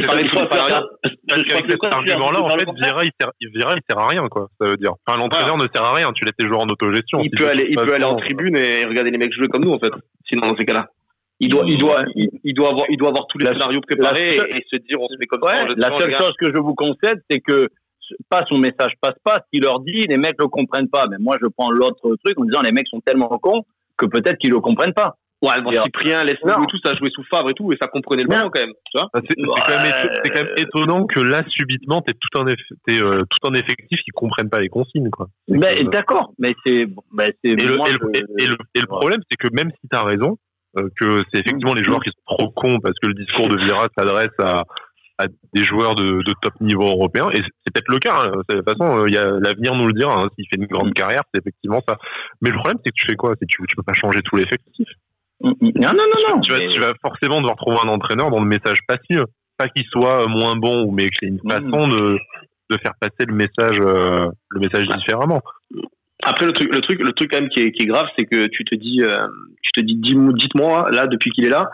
de 1.66 1.70
cet 1.72 1.82
les 1.82 1.88
argument-là, 1.90 2.40
en 2.42 2.50
fait, 2.50 2.68
Vieira, 2.76 3.04
il 3.04 3.10
sert, 3.20 3.30
Vieira, 3.40 3.74
il 3.74 3.80
sert 3.90 3.98
à 3.98 4.06
rien, 4.08 4.28
quoi. 4.28 4.48
Ça 4.60 4.66
veut 4.68 4.76
dire. 4.76 4.92
Enfin, 5.06 5.18
l'entraîneur 5.18 5.56
ne 5.56 5.66
sert 5.74 5.82
à 5.82 5.92
rien. 5.92 6.12
Tu 6.12 6.24
laisses 6.24 6.36
tes 6.38 6.46
joueurs 6.46 6.60
en 6.60 6.68
autogestion. 6.68 7.20
Il 7.24 7.30
peut 7.30 7.44
de 7.44 7.48
aller, 7.50 7.66
il 7.70 7.76
peut 7.76 7.92
aller 7.94 8.04
en 8.04 8.10
façon, 8.16 8.24
tribune 8.26 8.56
et 8.56 8.84
regarder 8.84 9.10
les 9.10 9.18
mecs 9.18 9.32
jouer 9.32 9.48
comme 9.48 9.64
nous 9.64 9.72
en 9.72 9.78
fait. 9.80 9.90
Sinon 10.28 10.46
dans 10.48 10.56
ces 10.56 10.64
cas-là, 10.64 10.86
il 11.40 11.48
doit, 11.48 11.64
il 11.66 11.76
doit, 11.78 12.04
il, 12.14 12.28
il 12.44 12.54
doit 12.54 12.70
avoir, 12.70 12.86
il 12.88 12.96
doit 12.96 13.08
avoir 13.08 13.26
tous 13.26 13.38
les 13.38 13.46
La- 13.46 13.52
scénarios 13.52 13.80
préparés 13.80 14.36
et, 14.36 14.64
se 14.70 14.76
dire 14.76 15.00
on 15.00 15.08
se 15.08 15.16
met 15.18 15.26
comme 15.26 15.42
Ouais, 15.42 15.54
ça. 15.56 15.66
la 15.76 15.98
seule 15.98 16.14
chose 16.14 16.34
que 16.38 16.52
je 16.54 16.58
vous 16.58 16.74
concède, 16.74 17.20
c'est 17.30 17.40
que 17.40 17.68
pas 18.28 18.44
son 18.48 18.58
message 18.58 18.92
passe 19.00 19.16
pas. 19.24 19.36
Ce 19.36 19.44
qu'il 19.52 19.62
leur 19.64 19.80
dit, 19.80 20.06
les 20.06 20.16
mecs 20.18 20.36
le 20.38 20.46
comprennent 20.48 20.88
pas. 20.90 21.06
Mais 21.10 21.16
moi, 21.18 21.36
je 21.40 21.46
prends 21.46 21.70
l'autre 21.70 22.14
truc 22.24 22.38
en 22.38 22.44
disant 22.44 22.60
les 22.60 22.72
mecs 22.72 22.86
sont 22.88 23.00
tellement 23.00 23.28
cons 23.38 23.62
que 23.96 24.06
peut-être 24.06 24.38
qu'ils 24.38 24.50
le 24.50 24.60
comprennent 24.60 24.92
pas. 24.94 25.16
Ouais, 25.42 25.60
bon, 25.60 25.72
Cyprien, 25.82 26.22
laisse 26.22 26.36
et 26.36 26.66
tout, 26.68 26.78
ça 26.84 26.94
jouait 26.94 27.10
sous 27.12 27.24
Favre 27.24 27.50
et 27.50 27.54
tout 27.54 27.72
et 27.72 27.76
ça 27.80 27.88
comprenait 27.88 28.22
le 28.22 28.28
ballon 28.28 28.48
quand 28.48 28.60
même. 28.60 28.70
Tu 28.92 28.96
vois 29.00 29.08
Bah, 29.12 29.20
C'est 29.28 29.34
c'est 29.36 29.44
quand, 29.44 29.54
quand 29.66 30.44
même 30.44 30.54
étonnant 30.56 31.06
que 31.06 31.18
là, 31.18 31.42
subitement, 31.48 32.00
t'es 32.00 32.12
tout 32.12 32.38
un, 32.38 32.46
euh, 32.46 33.24
tout 33.28 33.48
un 33.48 33.54
effectif 33.54 33.98
qui 34.04 34.10
comprennent 34.12 34.50
pas 34.50 34.60
les 34.60 34.68
consignes, 34.68 35.10
quoi. 35.10 35.26
Ben, 35.48 35.74
que- 35.74 35.90
d'accord, 35.90 36.32
mais 36.38 36.54
c'est, 36.64 36.86
ben, 37.12 37.32
c'est 37.42 37.50
et, 37.50 37.56
le, 37.56 37.62
et, 37.62 37.66
le, 37.66 37.74
je- 37.76 38.20
et, 38.20 38.44
et 38.44 38.46
le, 38.46 38.56
et 38.76 38.80
le 38.80 38.86
problème, 38.86 39.18
c'est 39.28 39.36
que 39.36 39.48
même 39.52 39.72
si 39.80 39.88
t'as 39.90 40.04
raison, 40.04 40.38
que 40.98 41.22
c'est 41.32 41.40
effectivement 41.40 41.74
les 41.74 41.84
joueurs 41.84 42.00
qui 42.02 42.10
sont 42.10 42.36
trop 42.36 42.50
cons 42.50 42.78
parce 42.80 42.94
que 43.02 43.08
le 43.08 43.14
discours 43.14 43.48
de 43.48 43.56
Vieira 43.58 43.88
s'adresse 43.96 44.30
à, 44.38 44.62
à 45.18 45.26
des 45.54 45.64
joueurs 45.64 45.94
de, 45.94 46.22
de 46.22 46.32
top 46.42 46.54
niveau 46.60 46.84
européen, 46.86 47.28
et 47.30 47.36
c'est 47.36 47.42
c'est 47.64 47.72
peut-être 47.74 47.92
le 47.92 47.98
cas. 47.98 48.14
hein. 48.16 48.32
C'est- 48.48 48.56
De 48.56 48.62
toute 48.62 48.78
façon, 48.78 48.98
euh, 49.02 49.08
il 49.08 49.14
y 49.14 49.18
a 49.18 49.24
l'avenir 49.24 49.74
nous 49.74 49.86
le 49.86 49.92
dira. 49.92 50.14
hein. 50.22 50.28
S'il 50.34 50.46
fait 50.48 50.56
une 50.56 50.66
grande 50.66 50.92
carrière, 50.94 51.22
c'est 51.32 51.40
effectivement 51.40 51.80
ça. 51.88 51.96
Mais 52.40 52.50
le 52.50 52.56
problème, 52.56 52.78
c'est 52.84 52.90
que 52.90 52.96
tu 52.96 53.06
fais 53.06 53.16
quoi? 53.16 53.34
C'est 53.38 53.46
que 53.46 53.52
tu, 53.54 53.62
tu 53.68 53.76
peux 53.76 53.82
pas 53.82 53.92
changer 53.92 54.20
tout 54.22 54.36
l'effectif. 54.36 54.88
Non, 55.42 55.52
non, 55.60 55.92
non, 55.92 56.34
non. 56.36 56.40
tu, 56.40 56.52
vas, 56.52 56.58
mais- 56.58 56.68
tu 56.68 56.80
vas 56.80 56.92
forcément 57.02 57.40
devoir 57.40 57.56
trouver 57.56 57.78
un 57.84 57.88
entraîneur 57.88 58.30
dont 58.30 58.40
le 58.40 58.46
message 58.48 58.78
passif, 58.86 59.20
pas 59.58 59.68
qu'il 59.68 59.84
soit 59.86 60.22
euh, 60.24 60.26
moins 60.28 60.56
bon, 60.56 60.90
mais 60.92 61.08
qu'il 61.08 61.28
ait 61.28 61.30
une 61.32 61.40
Mhm. 61.44 61.50
façon 61.50 61.88
de, 61.88 62.18
de 62.70 62.78
faire 62.78 62.92
passer 63.00 63.24
le 63.26 63.34
message, 63.34 63.78
euh, 63.80 64.28
le 64.50 64.60
message 64.60 64.86
différemment. 64.88 65.40
Après 66.24 66.46
le 66.46 66.52
truc, 66.52 66.72
le 66.72 66.80
truc, 66.80 67.00
le 67.00 67.12
truc 67.12 67.30
quand 67.32 67.40
même 67.40 67.48
qui 67.50 67.60
est, 67.60 67.72
qui 67.72 67.82
est 67.82 67.86
grave, 67.86 68.06
c'est 68.16 68.26
que 68.26 68.46
tu 68.46 68.64
te 68.64 68.74
dis, 68.74 69.02
euh, 69.02 69.26
tu 69.62 69.72
te 69.72 69.80
dis, 69.80 69.94
dites-moi 69.94 70.88
là 70.92 71.06
depuis 71.06 71.30
qu'il 71.30 71.44
est 71.44 71.50
là, 71.50 71.68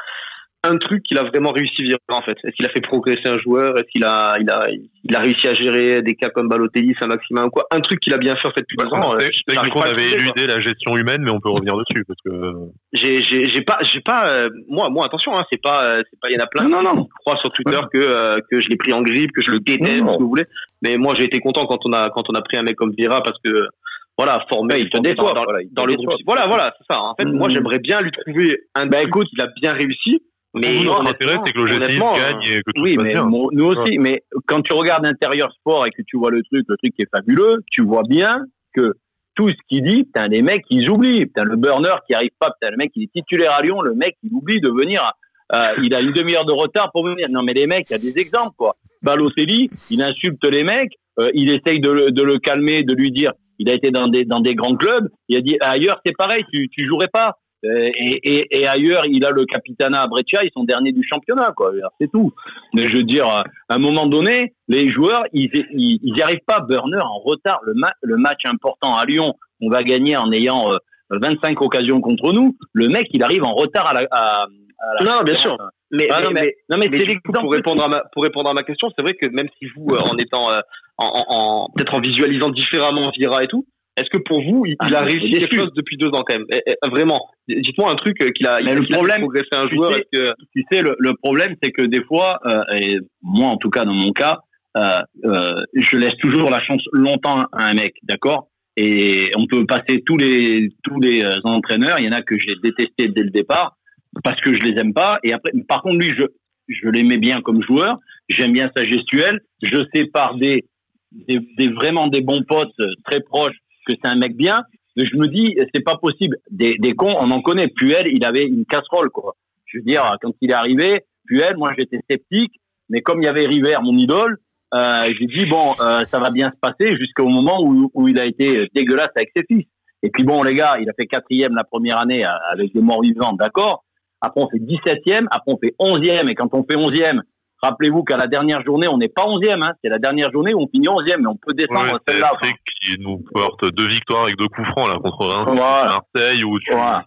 un 0.64 0.76
truc 0.76 1.02
qu'il 1.04 1.16
a 1.18 1.22
vraiment 1.22 1.52
réussi 1.52 1.82
Vieira 1.82 2.00
en 2.08 2.22
fait. 2.22 2.36
Est-ce 2.42 2.56
qu'il 2.56 2.66
a 2.66 2.70
fait 2.70 2.80
progresser 2.80 3.28
un 3.28 3.38
joueur? 3.38 3.76
Est-ce 3.78 3.86
qu'il 3.92 4.04
a, 4.04 4.36
il 4.40 4.50
a, 4.50 4.66
il 5.04 5.14
a 5.16 5.20
réussi 5.20 5.46
à 5.46 5.54
gérer 5.54 6.02
des 6.02 6.16
cas 6.16 6.30
comme 6.30 6.48
Balotelli, 6.48 6.94
Saint-Maximin 6.98 7.44
ou 7.44 7.50
quoi? 7.50 7.66
Un 7.70 7.80
truc 7.80 8.00
qu'il 8.00 8.12
a 8.12 8.18
bien 8.18 8.34
fait 8.36 8.48
en 8.48 8.50
fait 8.50 8.62
depuis 8.62 8.76
deux 8.76 8.88
ans. 8.88 9.14
euh, 9.14 9.18
C'est 9.20 9.26
c'est 9.26 9.44
que 9.46 9.54
j'arrive 9.54 9.68
du 9.68 9.70
coup, 9.70 9.78
on 9.78 9.82
pas 9.82 9.88
à 9.88 9.92
le 9.92 9.98
avait 9.98 10.10
éludé 10.12 10.46
la 10.48 10.60
gestion 10.60 10.96
humaine, 10.96 11.22
mais 11.22 11.30
on 11.30 11.40
peut 11.40 11.50
revenir 11.50 11.76
dessus 11.76 12.04
parce 12.06 12.18
que 12.24 12.54
J'ai, 12.92 13.22
j'ai, 13.22 13.44
j'ai 13.44 13.62
pas, 13.62 13.78
j'ai 13.82 14.00
pas, 14.00 14.26
euh, 14.28 14.48
moi, 14.68 14.88
moi 14.90 15.04
attention, 15.06 15.36
hein, 15.38 15.44
c'est 15.52 15.62
pas, 15.62 15.84
euh, 15.84 16.02
c'est 16.10 16.18
pas, 16.20 16.28
il 16.30 16.34
y 16.34 16.40
en 16.40 16.44
a 16.44 16.48
plein 16.48 16.64
Non, 16.64 16.82
non, 16.82 16.94
non. 16.94 17.04
qui 17.04 17.10
croient 17.20 17.36
sur 17.36 17.52
Twitter 17.52 17.78
que 17.92 17.98
euh, 17.98 18.38
que 18.50 18.60
je 18.60 18.68
l'ai 18.68 18.76
pris 18.76 18.92
en 18.92 19.02
grippe, 19.02 19.30
que 19.32 19.42
je 19.42 19.50
le 19.50 19.60
déteste, 19.60 19.98
ce 19.98 20.16
que 20.16 20.22
vous 20.22 20.28
voulez. 20.28 20.46
Mais 20.82 20.96
moi, 20.96 21.14
j'ai 21.16 21.24
été 21.24 21.38
content 21.38 21.66
quand 21.66 21.84
on 21.84 21.92
a 21.92 22.10
quand 22.10 22.24
on 22.30 22.34
a 22.34 22.42
pris 22.42 22.56
un 22.56 22.62
mec 22.62 22.74
comme 22.74 22.92
Vieira 22.98 23.22
parce 23.22 23.38
que 23.44 23.68
voilà, 24.18 24.44
formé, 24.50 24.78
il 24.78 24.90
te 24.90 24.96
formé 24.96 25.10
déçoit, 25.10 25.28
dans, 25.28 25.34
dans- 25.34 25.44
voilà, 25.44 25.62
il 25.62 25.72
dans 25.72 25.86
le 25.86 25.94
groupe. 25.94 26.10
Voilà, 26.26 26.46
voilà, 26.48 26.74
c'est 26.76 26.92
ça. 26.92 27.00
En 27.00 27.14
fait, 27.14 27.24
moi, 27.26 27.48
Mhm. 27.48 27.54
j'aimerais 27.54 27.78
bien 27.78 28.00
lui 28.00 28.10
trouver 28.10 28.60
un 28.74 28.86
Bah, 28.86 29.02
écoute, 29.02 29.28
qu'il 29.28 29.40
a 29.40 29.46
bien 29.60 29.72
réussi. 29.72 30.22
Mais 30.54 30.70
Nous, 30.74 30.84
notre 30.84 31.00
honnêtement- 31.00 31.10
intérêt, 31.10 31.38
c'est 31.46 31.52
que 31.52 31.58
l'OGC 31.58 31.98
gagne 31.98 32.42
et 32.42 32.62
que 32.62 32.70
tout 32.74 32.82
Oui, 32.82 32.92
se 32.92 32.96
passe 32.96 33.04
mais 33.04 33.12
bien. 33.12 33.24
mon- 33.24 33.48
nous 33.52 33.66
aussi. 33.66 33.98
Mais 33.98 34.22
quand 34.46 34.62
tu 34.62 34.72
regardes 34.72 35.04
intérieur 35.06 35.52
sport 35.52 35.86
et 35.86 35.90
que 35.90 36.02
tu 36.06 36.16
vois 36.16 36.30
le 36.30 36.42
truc, 36.42 36.64
le 36.68 36.76
truc 36.78 36.94
qui 36.96 37.02
est 37.02 37.10
fabuleux, 37.14 37.62
tu 37.70 37.82
vois 37.82 38.02
bien 38.08 38.44
que 38.74 38.94
tout 39.36 39.50
ce 39.50 39.54
qu'il 39.68 39.84
dit, 39.84 40.04
putain, 40.04 40.26
les 40.26 40.40
mecs, 40.42 40.64
ils 40.70 40.88
oublient. 40.90 41.26
Putain, 41.26 41.44
le 41.44 41.56
burner 41.56 41.94
qui 42.08 42.14
arrive 42.14 42.30
pas, 42.40 42.50
putain, 42.50 42.72
le 42.72 42.78
mec, 42.78 42.90
il 42.96 43.04
est 43.04 43.12
titulaire 43.12 43.52
à 43.52 43.62
Lyon, 43.62 43.82
le 43.82 43.94
mec, 43.94 44.16
il 44.24 44.32
oublie 44.32 44.60
de 44.60 44.68
venir. 44.70 45.12
euh, 45.54 45.68
il 45.82 45.94
a 45.94 46.00
une 46.00 46.12
demi-heure 46.12 46.44
de 46.44 46.52
retard 46.52 46.90
pour 46.92 47.06
venir. 47.06 47.26
Non, 47.30 47.42
mais 47.42 47.54
les 47.54 47.66
mecs, 47.66 47.86
il 47.88 47.92
y 47.92 47.96
a 47.96 47.98
des 47.98 48.18
exemples, 48.20 48.54
quoi. 48.58 48.76
Balotelli, 49.02 49.70
il 49.90 50.02
insulte 50.02 50.44
les 50.44 50.62
mecs, 50.62 50.92
euh, 51.20 51.28
il 51.32 51.50
essaye 51.50 51.80
de 51.80 51.90
le, 51.90 52.10
de 52.10 52.22
le 52.22 52.38
calmer, 52.38 52.82
de 52.82 52.92
lui 52.94 53.10
dire, 53.10 53.32
il 53.58 53.68
a 53.70 53.74
été 53.74 53.90
dans 53.90 54.08
des, 54.08 54.24
dans 54.24 54.40
des 54.40 54.54
grands 54.54 54.76
clubs, 54.76 55.08
il 55.28 55.36
a 55.36 55.40
dit, 55.40 55.56
ailleurs, 55.60 56.00
c'est 56.04 56.16
pareil, 56.16 56.44
tu, 56.52 56.68
tu 56.68 56.86
jouerais 56.86 57.08
pas. 57.08 57.34
Euh, 57.64 57.88
Et, 57.98 58.20
et, 58.22 58.60
et 58.60 58.68
ailleurs, 58.68 59.04
il 59.06 59.24
a 59.24 59.30
le 59.30 59.44
capitana 59.44 60.02
à 60.02 60.06
Breccia, 60.06 60.44
ils 60.44 60.50
sont 60.52 60.62
derniers 60.62 60.92
du 60.92 61.02
championnat, 61.02 61.52
quoi. 61.56 61.72
C'est 62.00 62.08
tout. 62.10 62.32
Mais 62.72 62.86
je 62.86 62.96
veux 62.96 63.02
dire, 63.02 63.26
à 63.26 63.42
un 63.68 63.78
moment 63.78 64.06
donné, 64.06 64.54
les 64.68 64.88
joueurs, 64.92 65.24
ils, 65.32 65.50
ils, 65.72 65.98
ils 66.02 66.16
y 66.16 66.22
arrivent 66.22 66.38
pas. 66.46 66.60
Burner 66.60 67.00
en 67.02 67.18
retard. 67.18 67.58
Le, 67.64 67.74
ma- 67.74 67.94
le 68.02 68.16
match 68.16 68.42
important 68.44 68.96
à 68.96 69.04
Lyon, 69.04 69.34
on 69.60 69.70
va 69.70 69.82
gagner 69.82 70.16
en 70.16 70.30
ayant 70.30 70.72
euh, 70.72 70.76
25 71.10 71.60
occasions 71.62 72.00
contre 72.00 72.32
nous. 72.32 72.56
Le 72.74 72.86
mec, 72.86 73.08
il 73.12 73.24
arrive 73.24 73.42
en 73.42 73.54
retard 73.54 73.88
à 73.88 73.92
la. 73.94 74.06
À, 74.12 74.42
à 74.44 75.04
la 75.04 75.10
Non, 75.16 75.22
bien 75.24 75.36
sûr. 75.36 75.58
Mais, 75.90 76.06
Ah, 76.12 76.20
mais- 76.32 76.54
non, 76.70 77.40
pour 77.40 77.50
répondre 77.52 77.82
à 77.82 77.88
ma 77.88 78.02
pour 78.12 78.22
répondre 78.22 78.50
à 78.50 78.54
ma 78.54 78.62
question, 78.62 78.88
c'est 78.94 79.02
vrai 79.02 79.14
que 79.14 79.26
même 79.26 79.48
si 79.58 79.66
vous, 79.74 79.96
euh, 79.96 79.98
en 80.00 80.16
étant 80.18 80.48
euh, 80.52 80.60
en, 80.98 81.24
en, 81.28 81.68
peut-être 81.74 81.94
en 81.94 82.00
visualisant 82.00 82.50
différemment 82.50 83.10
Vieira 83.16 83.44
et 83.44 83.46
tout, 83.46 83.66
est-ce 83.96 84.10
que 84.10 84.18
pour 84.18 84.40
vous, 84.42 84.64
il, 84.66 84.76
il 84.86 84.94
Ah, 84.94 85.00
a 85.00 85.02
réussi 85.02 85.30
quelque 85.30 85.56
chose 85.56 85.72
depuis 85.74 85.96
deux 85.96 86.08
ans 86.08 86.22
quand 86.26 86.34
même? 86.34 86.46
Eh, 86.52 86.60
eh, 86.66 86.88
Vraiment, 86.88 87.20
dites-moi 87.48 87.90
un 87.90 87.96
truc 87.96 88.20
euh, 88.22 88.30
qu'il 88.30 88.46
a, 88.46 88.60
il, 88.60 88.66
le 88.66 88.82
a 88.82 88.86
problème, 88.94 89.16
fait 89.16 89.22
progresser 89.22 89.48
un 89.54 89.66
tu 89.66 89.74
joueur. 89.74 89.92
sais- 89.92 89.98
Est-ce 90.12 90.20
que 90.20 90.34
tu 90.54 90.64
sais, 90.70 90.82
le, 90.82 90.94
le 90.98 91.14
problème, 91.14 91.54
c'est 91.62 91.72
que 91.72 91.82
des 91.82 92.02
fois, 92.04 92.38
euh, 92.46 92.62
et 92.76 92.96
moi 93.22 93.48
en 93.48 93.56
tout 93.56 93.70
cas 93.70 93.84
dans 93.84 93.94
mon 93.94 94.12
cas, 94.12 94.38
euh, 94.76 94.98
euh, 95.24 95.52
je 95.74 95.96
laisse 95.96 96.16
toujours 96.18 96.50
la 96.50 96.60
chance 96.62 96.82
longtemps 96.92 97.44
à 97.52 97.64
un 97.66 97.74
mec, 97.74 97.94
d'accord? 98.04 98.48
Et 98.76 99.32
on 99.36 99.46
peut 99.46 99.66
passer 99.66 100.02
tous 100.06 100.16
les 100.16 100.68
tous 100.84 101.00
les 101.00 101.24
euh, 101.24 101.34
entraîneurs. 101.42 101.98
Il 101.98 102.04
y 102.04 102.08
en 102.08 102.12
a 102.12 102.22
que 102.22 102.38
j'ai 102.38 102.54
détesté 102.62 103.08
dès 103.08 103.22
le 103.24 103.30
départ 103.30 103.76
parce 104.22 104.40
que 104.40 104.52
je 104.52 104.60
les 104.60 104.78
aime 104.80 104.94
pas. 104.94 105.18
Et 105.24 105.32
après, 105.32 105.50
par 105.66 105.82
contre, 105.82 105.96
lui, 105.96 106.14
je 106.16 106.22
je 106.68 106.88
l'aimais 106.88 107.16
bien 107.16 107.40
comme 107.40 107.62
joueur. 107.64 107.98
J'aime 108.28 108.52
bien 108.52 108.70
sa 108.76 108.84
gestuelle. 108.86 109.40
Je 109.62 109.82
sais 109.92 110.04
par 110.04 110.36
des, 110.36 110.64
des, 111.12 111.38
des 111.56 111.68
vraiment 111.68 112.06
des 112.06 112.20
bons 112.20 112.42
potes 112.42 112.78
euh, 112.80 112.92
très 113.04 113.20
proches 113.20 113.56
que 113.86 113.94
c'est 113.94 114.08
un 114.08 114.16
mec 114.16 114.36
bien. 114.36 114.62
Mais 114.96 115.04
je 115.06 115.16
me 115.16 115.28
dis, 115.28 115.56
c'est 115.72 115.84
pas 115.84 115.96
possible. 115.96 116.36
Des, 116.50 116.76
des 116.78 116.94
cons, 116.94 117.14
on 117.18 117.30
en 117.30 117.40
connaît. 117.40 117.68
Puel, 117.68 118.08
il 118.12 118.24
avait 118.24 118.44
une 118.44 118.64
casserole, 118.64 119.10
quoi. 119.10 119.36
Je 119.66 119.78
veux 119.78 119.84
dire, 119.84 120.16
quand 120.20 120.32
il 120.40 120.50
est 120.50 120.54
arrivé, 120.54 121.04
Puel, 121.26 121.56
moi, 121.56 121.72
j'étais 121.78 122.00
sceptique. 122.10 122.52
Mais 122.88 123.00
comme 123.00 123.22
il 123.22 123.26
y 123.26 123.28
avait 123.28 123.46
River, 123.46 123.76
mon 123.82 123.96
idole, 123.96 124.38
euh, 124.74 125.12
j'ai 125.18 125.26
dit 125.26 125.46
bon, 125.46 125.72
euh, 125.80 126.04
ça 126.06 126.18
va 126.18 126.30
bien 126.30 126.50
se 126.50 126.58
passer 126.60 126.96
jusqu'au 126.96 127.28
moment 127.28 127.62
où, 127.62 127.90
où 127.94 128.08
il 128.08 128.18
a 128.18 128.26
été 128.26 128.68
dégueulasse 128.74 129.10
avec 129.14 129.30
ses 129.34 129.44
fils. 129.44 129.66
Et 130.02 130.10
puis 130.10 130.24
bon, 130.24 130.42
les 130.42 130.54
gars, 130.54 130.76
il 130.80 130.88
a 130.88 130.92
fait 130.92 131.06
quatrième 131.06 131.54
la 131.54 131.64
première 131.64 131.98
année 131.98 132.24
euh, 132.24 132.52
avec 132.52 132.72
des 132.72 132.80
morts 132.80 133.02
vivants, 133.02 133.32
d'accord. 133.32 133.84
Après, 134.20 134.42
on 134.42 134.48
fait 134.48 134.58
17e, 134.58 135.26
après, 135.30 135.52
on 135.52 135.58
fait 135.58 135.74
11e. 135.80 136.30
Et 136.30 136.34
quand 136.34 136.52
on 136.52 136.64
fait 136.64 136.76
11e, 136.76 137.20
rappelez-vous 137.62 138.02
qu'à 138.04 138.16
la 138.16 138.26
dernière 138.26 138.62
journée, 138.64 138.88
on 138.88 138.98
n'est 138.98 139.08
pas 139.08 139.24
11e. 139.24 139.62
Hein. 139.62 139.72
C'est 139.82 139.90
la 139.90 139.98
dernière 139.98 140.30
journée 140.32 140.54
où 140.54 140.60
on 140.62 140.68
finit 140.68 140.86
11e, 140.88 141.16
mais 141.20 141.26
on 141.26 141.36
peut 141.36 141.54
descendre 141.54 141.92
Ouais, 141.92 141.98
c'est 142.06 142.12
celle-là. 142.14 142.32
truc 142.40 142.56
qui 142.82 142.98
nous 143.00 143.18
porte 143.32 143.64
deux 143.72 143.86
victoires 143.86 144.24
avec 144.24 144.36
deux 144.36 144.48
coups 144.48 144.68
francs 144.68 144.88
là 144.88 144.98
contre 145.02 145.26
Reims, 145.26 145.48
Voilà. 145.54 146.00
Marseille 146.14 146.44
où 146.44 146.58
tu 146.60 146.72
Voilà. 146.72 147.04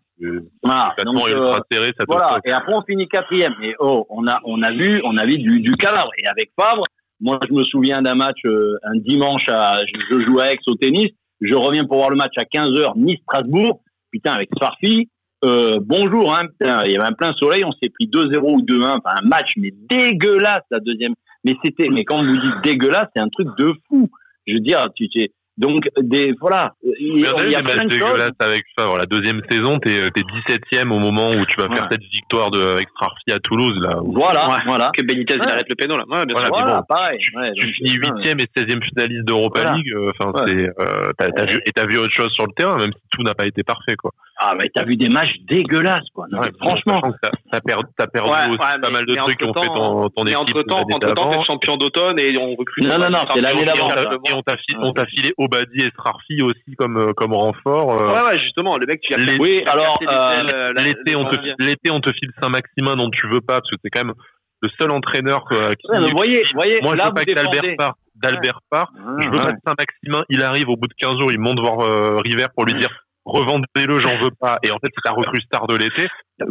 complètement 0.95 1.14
Donc, 1.14 1.30
euh, 1.30 1.60
serré, 1.72 1.93
ça 1.97 2.06
Voilà. 2.08 2.39
Et 2.45 2.52
après, 2.52 2.74
on 2.74 2.82
finit 2.84 3.08
quatrième. 3.08 3.54
Et 3.64 3.76
oh, 3.80 4.06
on 4.10 4.28
a, 4.28 4.39
on 4.45 4.62
a 4.62 4.72
vu, 4.72 5.02
on 5.04 5.18
a 5.18 5.26
vu 5.26 5.38
du, 5.38 5.60
du 5.62 5.72
cadavre. 5.76 6.10
Et 6.18 6.28
avec 6.28 6.52
Favre, 6.60 6.84
moi, 7.20 7.39
je 7.47 7.54
me 7.54 7.64
souviens 7.64 8.02
d'un 8.02 8.16
match, 8.16 8.39
euh, 8.45 8.78
un 8.84 8.97
dimanche 8.97 9.47
à, 9.47 9.80
je, 9.86 9.99
je 10.18 10.26
joue 10.26 10.39
à 10.39 10.52
Aix 10.54 10.60
au 10.68 10.76
tennis. 10.76 11.10
Je 11.39 11.56
reviens 11.56 11.86
pour 11.86 11.97
voir 11.97 12.10
le 12.12 12.16
match 12.18 12.34
à 12.38 12.43
15h, 12.43 12.93
Nice-Strasbourg. 12.97 13.82
Putain, 14.12 14.34
avec 14.34 14.49
Sfarfi. 14.56 15.10
Euh, 15.44 15.80
bonjour, 15.82 16.36
hein, 16.36 16.46
putain, 16.48 16.84
il 16.86 16.92
y 16.92 16.96
avait 16.96 17.08
un 17.08 17.14
plein 17.14 17.34
soleil, 17.34 17.64
on 17.66 17.72
s'est 17.72 17.89
pris 17.89 18.06
2-0 18.08 18.38
ou 18.42 18.62
2-1, 18.62 19.00
enfin 19.00 19.16
un 19.24 19.28
match 19.28 19.50
mais 19.58 19.74
dégueulasse 19.89 20.64
la 20.70 20.80
deuxième. 20.80 21.14
Mais 21.44 21.56
c'était, 21.64 21.89
mais 21.89 22.06
quand 22.06 22.24
vous 22.24 22.38
dites 22.38 22.64
dégueulasse, 22.64 23.08
c'est 23.16 23.22
un 23.22 23.30
truc 23.30 23.48
de 23.58 23.74
fou. 23.88 24.10
Je 24.46 24.54
veux 24.54 24.60
dire, 24.60 24.88
tu 24.96 25.08
sais, 25.16 25.32
donc 25.58 25.88
des, 26.02 26.34
voilà, 26.39 26.74
il, 26.99 27.20
y 27.20 27.26
a 27.28 27.34
des 27.34 27.64
plein 27.64 27.76
matchs 27.76 27.86
de 27.88 27.89
choses. 27.97 28.08
dégueulasses 28.10 28.32
avec 28.39 28.64
Favre. 28.78 28.97
La 28.97 29.06
deuxième 29.06 29.41
saison, 29.49 29.78
t'es 29.80 29.95
es 29.95 30.10
17ème 30.10 30.91
au 30.91 30.99
moment 30.99 31.30
où 31.32 31.45
tu 31.45 31.58
vas 31.58 31.68
faire 31.74 31.84
Ouais. 31.84 31.88
cette 31.91 32.04
victoire 32.04 32.52
de, 32.52 32.60
avec 32.62 32.88
Strarfi 32.89 33.32
à 33.32 33.39
Toulouse. 33.39 33.78
Là, 33.82 34.02
où 34.02 34.14
Voilà, 34.14 34.49
Ouais. 34.49 34.56
voilà. 34.66 34.91
Que 34.97 35.04
Benitez 35.04 35.36
il 35.36 35.41
arrête 35.41 35.68
le 35.70 35.76
péno 35.76 35.97
là. 35.97 36.04
Ouais, 36.10 36.26
bien 36.26 36.34
Voilà, 36.36 36.47
sûr. 36.47 36.56
puis 36.56 36.64
Voilà, 36.64 36.78
bon, 36.80 36.86
pareil. 36.88 37.20
tu, 37.20 37.38
ouais, 37.38 37.52
tu 37.54 37.66
donc, 37.66 37.76
finis 37.76 37.99
putain, 37.99 38.14
8ème 38.16 38.39
et 38.41 38.47
16ème 38.60 38.84
finaliste 38.84 39.26
d'Europa 39.26 39.60
Voilà. 39.62 39.76
League. 39.78 39.93
euh, 39.93 40.12
Enfin, 40.20 40.45
c'est, 40.47 40.56
euh, 40.70 41.12
t'as, 41.18 41.30
t'as 41.32 41.45
vu, 41.45 41.60
et 41.66 41.72
t'as 41.72 41.86
vu 41.86 41.97
autre 41.97 42.14
chose 42.14 42.32
sur 42.34 42.45
le 42.45 42.54
terrain, 42.54 42.78
même 42.78 42.91
si 42.93 43.02
tout 43.12 43.24
n'a 43.24 43.34
pas 43.34 43.45
été 43.45 43.64
parfait, 43.64 43.95
quoi. 43.95 44.12
Ah, 44.43 44.54
mais 44.58 44.70
t'as 44.74 44.84
vu 44.84 44.95
des 44.95 45.10
matchs 45.10 45.36
dégueulasses, 45.47 46.08
quoi. 46.16 46.26
Non, 46.32 46.39
Ouais, 46.39 46.47
mais 46.52 46.68
franchement. 46.68 46.99
T'as, 47.22 47.30
t'as 47.52 47.62
perdu, 47.62 47.86
t'as 47.95 48.08
perdu 48.08 48.30
Ouais, 48.30 48.38
aussi 48.49 48.52
ouais, 48.52 48.80
pas 48.82 48.89
mal 48.89 49.06
de 49.06 49.14
trucs 49.14 49.38
qui 49.38 49.43
ont 49.45 49.54
fait 49.54 49.68
ton, 49.68 50.08
équipe. 50.26 50.36
entre 50.38 50.64
temps, 50.64 50.80
entre 50.82 51.14
temps, 51.14 51.30
t'es 51.30 51.43
champion 51.43 51.78
d'automne 51.78 52.20
et 52.20 52.36
on 52.39 52.56
recrute. 52.56 52.84
Non, 52.86 52.97
non, 52.97 53.10
non, 53.12 53.20
c'est 53.34 53.41
l'année 53.41 53.64
d'avant, 53.66 53.89
Et 53.89 54.30
ça. 54.30 54.38
on 54.80 54.93
t'a 54.93 55.06
filé 55.06 55.32
Obadi 55.42 55.82
et 55.82 55.89
Strarfi 55.89 56.42
aussi 56.42 56.76
comme, 56.78 56.98
euh, 56.98 57.14
comme 57.14 57.34
renfort. 57.34 57.92
euh, 58.00 58.14
Ouais, 58.14 58.24
ouais, 58.32 58.39
justement, 58.39 58.78
le 58.78 58.86
mec, 58.86 59.02
tu 59.02 59.14
as 59.14 59.18
Oui, 59.39 59.64
alors, 59.66 60.00
euh, 60.08 60.74
L'été, 60.74 61.16
on 61.16 61.26
te, 61.30 61.36
l'été, 61.60 61.92
on 61.92 62.00
te 62.00 62.12
file 62.14 62.32
Saint-Maximin 62.42 62.96
dont 62.96 63.10
tu 63.10 63.28
veux 63.28 63.42
pas, 63.42 63.60
parce 63.62 63.70
que 63.72 63.78
c'est 63.84 63.89
quand 63.89 64.06
même 64.06 64.14
le 64.62 64.70
seul 64.80 64.92
entraîneur 64.92 65.46
qui. 65.50 65.56
Ouais, 65.56 66.00
mais 66.00 66.10
vous 66.10 66.16
voyez, 66.16 66.44
vous 66.44 66.52
voyez, 66.54 66.80
Moi, 66.82 66.92
je 66.94 66.98
là, 66.98 67.08
veux 67.08 67.14
pas 67.14 67.26
que 67.26 67.34
d'Albert. 67.34 67.94
D'Albert 68.16 68.60
part. 68.70 68.92
Je 69.20 69.28
veux 69.30 69.38
Ouais. 69.38 69.44
pas 69.44 69.52
que 69.54 69.60
Saint-Maximin, 69.66 70.24
il 70.30 70.44
arrive 70.44 70.70
au 70.70 70.76
bout 70.76 70.88
de 70.88 70.94
15 70.98 71.18
jours, 71.20 71.32
il 71.32 71.39
monte 71.39 71.60
voir 71.60 71.80
euh, 71.82 72.18
River 72.18 72.46
pour 72.56 72.66
lui 72.66 72.76
dire 72.76 72.89
revendez-le, 73.26 74.00
j'en 74.00 74.18
veux 74.20 74.32
pas. 74.39 74.60
Et 74.64 74.72
en 74.72 74.78
fait, 74.80 74.89
c'est 74.94 75.06
la 75.10 75.12
recrue 75.16 75.42
star 75.42 75.66
de 75.68 75.76
l'été. 75.76 76.08
Ouais, 76.39 76.48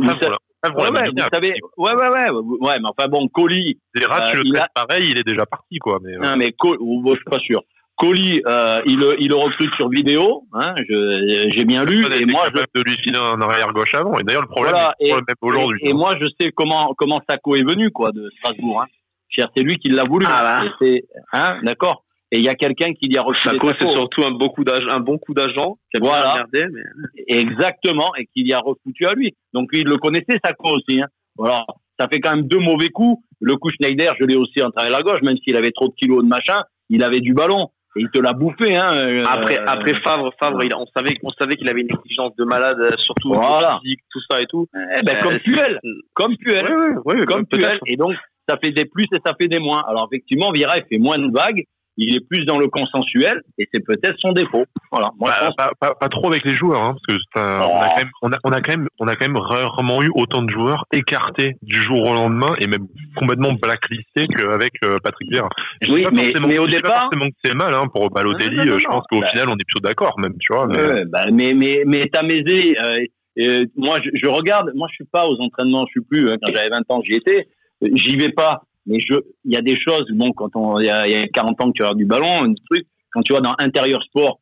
ouais, 0.91 1.07
vous 1.09 1.13
bien. 1.15 1.27
savez, 1.33 1.55
ouais, 1.79 1.93
ouais, 1.95 2.09
ouais, 2.11 2.31
ouais, 2.31 2.79
mais 2.81 2.89
enfin 2.97 3.09
bon, 3.09 3.29
Colis, 3.29 3.79
Les 3.95 4.05
rats, 4.05 4.27
euh, 4.29 4.31
tu 4.33 4.37
le 4.43 4.51
a- 4.57 4.59
traites 4.61 4.71
pareil, 4.75 5.09
il 5.11 5.19
est 5.19 5.27
déjà 5.27 5.47
parti, 5.47 5.79
quoi. 5.79 5.99
Mais, 6.03 6.15
euh, 6.17 6.21
non, 6.21 6.37
mais 6.37 6.53
Col- 6.53 6.77
bon, 6.79 7.13
je 7.13 7.17
suis 7.17 7.25
pas 7.25 7.39
sûr. 7.39 7.63
Colis, 8.01 8.41
euh, 8.47 8.81
il, 8.87 8.99
le- 8.99 9.17
il 9.21 9.29
le 9.29 9.35
recrute 9.37 9.71
sur 9.77 9.89
vidéo, 9.91 10.45
hein, 10.55 10.75
je- 10.89 11.51
j'ai 11.55 11.65
bien 11.67 11.85
lu, 11.85 12.07
et 12.13 12.25
moi, 12.25 12.47
je, 12.55 12.61
de 12.81 12.83
lui 12.85 12.97
filer 13.03 13.19
un 13.19 13.41
arrière 13.43 13.73
gauche 13.75 13.95
avant. 13.95 14.19
Et 14.19 14.23
d'ailleurs, 14.23 14.43
le 14.43 14.49
problème, 14.49 14.73
Voilà, 14.73 14.95
est 15.01 15.11
le 15.11 15.17
même 15.17 15.37
aujourd'hui. 15.43 15.81
Et, 15.83 15.91
et 15.91 15.93
moi, 15.93 16.15
je 16.21 16.27
sais 16.41 16.51
comment 16.53 16.95
comment 16.97 17.21
Sacco 17.29 17.57
est 17.57 17.63
venu, 17.63 17.91
quoi, 17.91 18.11
de 18.13 18.31
Strasbourg. 18.39 18.83
Hein. 18.83 18.87
Cher, 19.29 19.49
C'est 19.55 19.63
lui 19.63 19.77
qui 19.79 19.91
l'a 19.91 20.05
voulu. 20.05 20.25
Ah, 20.29 20.63
Et 20.65 20.71
c'est- 20.81 21.05
hein, 21.33 21.59
d'accord. 21.63 22.05
Et 22.33 22.39
il 22.39 22.45
y 22.45 22.49
a 22.49 22.55
quelqu'un 22.55 22.93
qui 22.95 23.09
lui 23.09 23.19
a 23.19 23.25
Sacco, 23.45 23.71
c'est 23.81 23.91
surtout 23.91 24.25
un, 24.25 24.31
beaucoup 24.31 24.65
d'ag- 24.65 24.89
un 24.89 25.01
bon 25.01 25.19
coup 25.19 25.35
d'agent 25.35 25.77
qui 25.91 25.97
a 25.99 26.01
bien 26.01 26.09
Voilà. 26.11 26.31
regardé, 26.33 26.65
mais... 26.73 27.23
Exactement, 27.41 28.13
et 28.17 28.27
qui 28.33 28.43
lui 28.45 28.53
a 28.53 28.61
refoutu 28.61 29.05
à 29.07 29.13
lui. 29.15 29.35
Donc 29.53 29.73
lui, 29.73 29.81
il 29.81 29.87
le 29.87 29.97
connaissait, 29.99 30.39
Sacco 30.45 30.69
aussi. 30.71 31.01
Hein. 31.03 31.07
Voilà. 31.37 31.65
Ça 31.99 32.09
fait 32.09 32.21
quand 32.21 32.35
même 32.37 32.47
deux 32.47 32.59
mauvais 32.59 32.89
coups. 32.89 33.23
Le 33.41 33.57
coup 33.57 33.69
Schneider, 33.71 34.15
je 34.21 34.27
l'ai 34.27 34.37
aussi 34.37 34.63
en 34.63 34.71
travers 34.71 34.93
la 34.93 35.03
gauche, 35.03 35.23
même 35.23 35.37
s'il 35.45 35.57
avait 35.57 35.71
trop 35.73 35.89
de 35.89 35.95
kilos 35.95 36.23
de 36.23 36.29
machin, 36.29 36.63
il 36.89 37.03
avait 37.03 37.21
du 37.21 37.35
ballon. 37.35 37.69
Et 37.97 38.03
il 38.03 38.11
te 38.11 38.21
l'a 38.21 38.33
bouffé. 38.33 38.77
Hein, 38.77 38.93
euh, 38.95 39.25
Après, 39.29 39.59
euh, 39.59 39.65
après 39.67 39.95
Favre, 40.03 40.33
Favre, 40.39 40.63
il- 40.63 40.75
on 40.77 40.87
savait, 40.97 41.15
on 41.25 41.31
savait 41.31 41.57
qu'il 41.57 41.69
avait 41.69 41.81
une 41.81 41.91
exigence 41.91 42.35
de 42.37 42.45
malade, 42.45 42.77
euh, 42.81 42.91
surtout 42.99 43.33
Voilà. 43.35 43.81
physique, 43.83 44.01
tout 44.11 44.21
ça 44.31 44.41
et 44.41 44.47
tout. 44.47 44.69
eh 44.97 45.03
ben, 45.03 45.19
comme 45.21 45.35
Euh, 45.35 45.39
Puel. 45.41 45.81
Comme 46.15 46.37
Puel. 46.37 46.67
Ouais, 46.67 46.75
ouais, 47.05 47.17
ouais, 47.21 47.27
comme 47.27 47.47
peut-être. 47.47 47.81
Puel. 47.81 47.81
Et 47.87 47.97
donc, 47.97 48.15
ça 48.49 48.57
fait 48.63 48.71
des 48.71 48.85
plus 48.85 49.07
et 49.13 49.19
ça 49.25 49.35
fait 49.41 49.49
des 49.49 49.59
moins. 49.59 49.83
Alors, 49.89 50.09
effectivement, 50.11 50.53
Vira, 50.53 50.79
il 50.79 50.85
fait 50.89 50.99
moins 50.99 51.19
de 51.19 51.33
vagues. 51.33 51.65
Il 51.97 52.15
est 52.15 52.21
plus 52.27 52.45
dans 52.47 52.59
le 52.59 52.69
consensuel 52.69 53.43
et 53.59 53.69
c'est 53.75 53.85
peut-être 53.85 54.15
son 54.21 54.33
défaut. 54.33 54.65
Voilà. 54.91 55.11
Moi, 55.19 55.31
je 55.35 55.41
Bah, 55.41 55.47
pense 55.47 55.57
pas, 55.57 55.71
pas- 55.89 55.95
pas 55.95 56.09
trop 56.09 56.29
avec 56.29 56.45
les 56.45 56.55
joueurs, 56.55 56.81
hein, 56.83 56.95
parce 56.95 57.19
que 57.19 57.23
ça- 57.35 57.67
on, 57.69 57.79
a 57.81 57.89
quand 57.89 57.97
même, 57.99 58.11
on, 58.23 58.33
a, 58.33 58.37
on 58.45 58.53
a 58.53 58.61
quand 58.63 58.73
même, 58.73 58.89
on 59.01 59.07
a 59.09 59.17
quand 59.17 59.27
même 59.27 59.37
rarement 59.37 60.03
eu 60.03 60.11
autant 60.15 60.43
de 60.43 60.51
joueurs 60.51 60.85
écartés 60.93 61.57
du 61.63 61.83
jour 61.83 62.09
au 62.09 62.15
lendemain 62.15 62.55
et 62.61 62.67
même 62.69 62.87
complètement 63.17 63.53
blacklistés 63.53 64.27
qu'avec 64.29 64.73
euh, 64.85 64.99
Patrick 65.03 65.31
Vieira. 65.31 65.49
Oui, 65.89 66.07
mais- 66.13 66.59
au 66.59 66.65
je 66.65 66.71
dis 66.71 66.77
pas 66.77 66.89
départ- 66.89 67.03
forcément 67.03 67.27
que 67.29 67.37
c'est 67.45 67.55
mal 67.55 67.75
hein, 67.75 67.87
pour 67.93 68.09
Balotelli. 68.11 68.57
Non, 68.57 68.65
non, 68.65 68.71
non, 68.71 68.77
euh, 68.77 68.79
je 68.79 68.85
pense 68.87 69.05
qu'au 69.11 69.21
Bah. 69.21 69.27
final, 69.27 69.49
on 69.49 69.55
est 69.55 69.65
plutôt 69.67 69.87
d'accord, 69.87 70.19
même, 70.21 70.35
tu 70.41 70.53
vois. 70.55 70.67
Mais, 70.69 70.77
Ouais, 70.83 71.05
bah, 71.07 71.25
mais 71.33 71.53
mais 71.55 71.83
mais 71.87 72.07
Tamézé, 72.07 72.77
euh, 72.83 73.01
euh, 73.41 73.65
moi 73.77 73.99
je, 74.03 74.11
je 74.15 74.27
regarde, 74.29 74.71
moi 74.75 74.87
je 74.91 74.95
suis 74.95 75.05
pas 75.13 75.27
aux 75.27 75.39
entraînements, 75.41 75.85
je 75.87 75.91
suis 76.01 76.05
plus. 76.09 76.31
hein, 76.31 76.37
quand 76.43 76.51
j'avais 76.55 76.71
20 76.71 76.83
ans, 76.89 77.03
j'y 77.05 77.15
étais. 77.15 77.47
Euh, 77.83 77.89
J'y 77.95 78.17
vais 78.17 78.31
pas, 78.31 78.63
mais 78.91 78.99
il 79.45 79.53
y 79.53 79.57
a 79.57 79.63
des 79.63 79.79
choses. 79.79 80.05
Bon, 80.13 80.33
quand 80.33 80.57
on, 80.57 80.81
il 80.81 80.87
y 80.87 80.91
a, 80.91 81.07
y 81.09 81.15
a 81.15 81.29
40 81.29 81.63
ans 81.63 81.71
que 81.71 81.77
tu 81.77 81.85
as 81.85 81.95
du 81.95 82.05
ballon, 82.05 82.45
un 82.45 82.53
truc. 82.69 82.87
Quand 83.13 83.23
tu 83.23 83.33
vas 83.33 83.41
dans 83.41 83.55
intérieur 83.59 84.03
sport, 84.03 84.41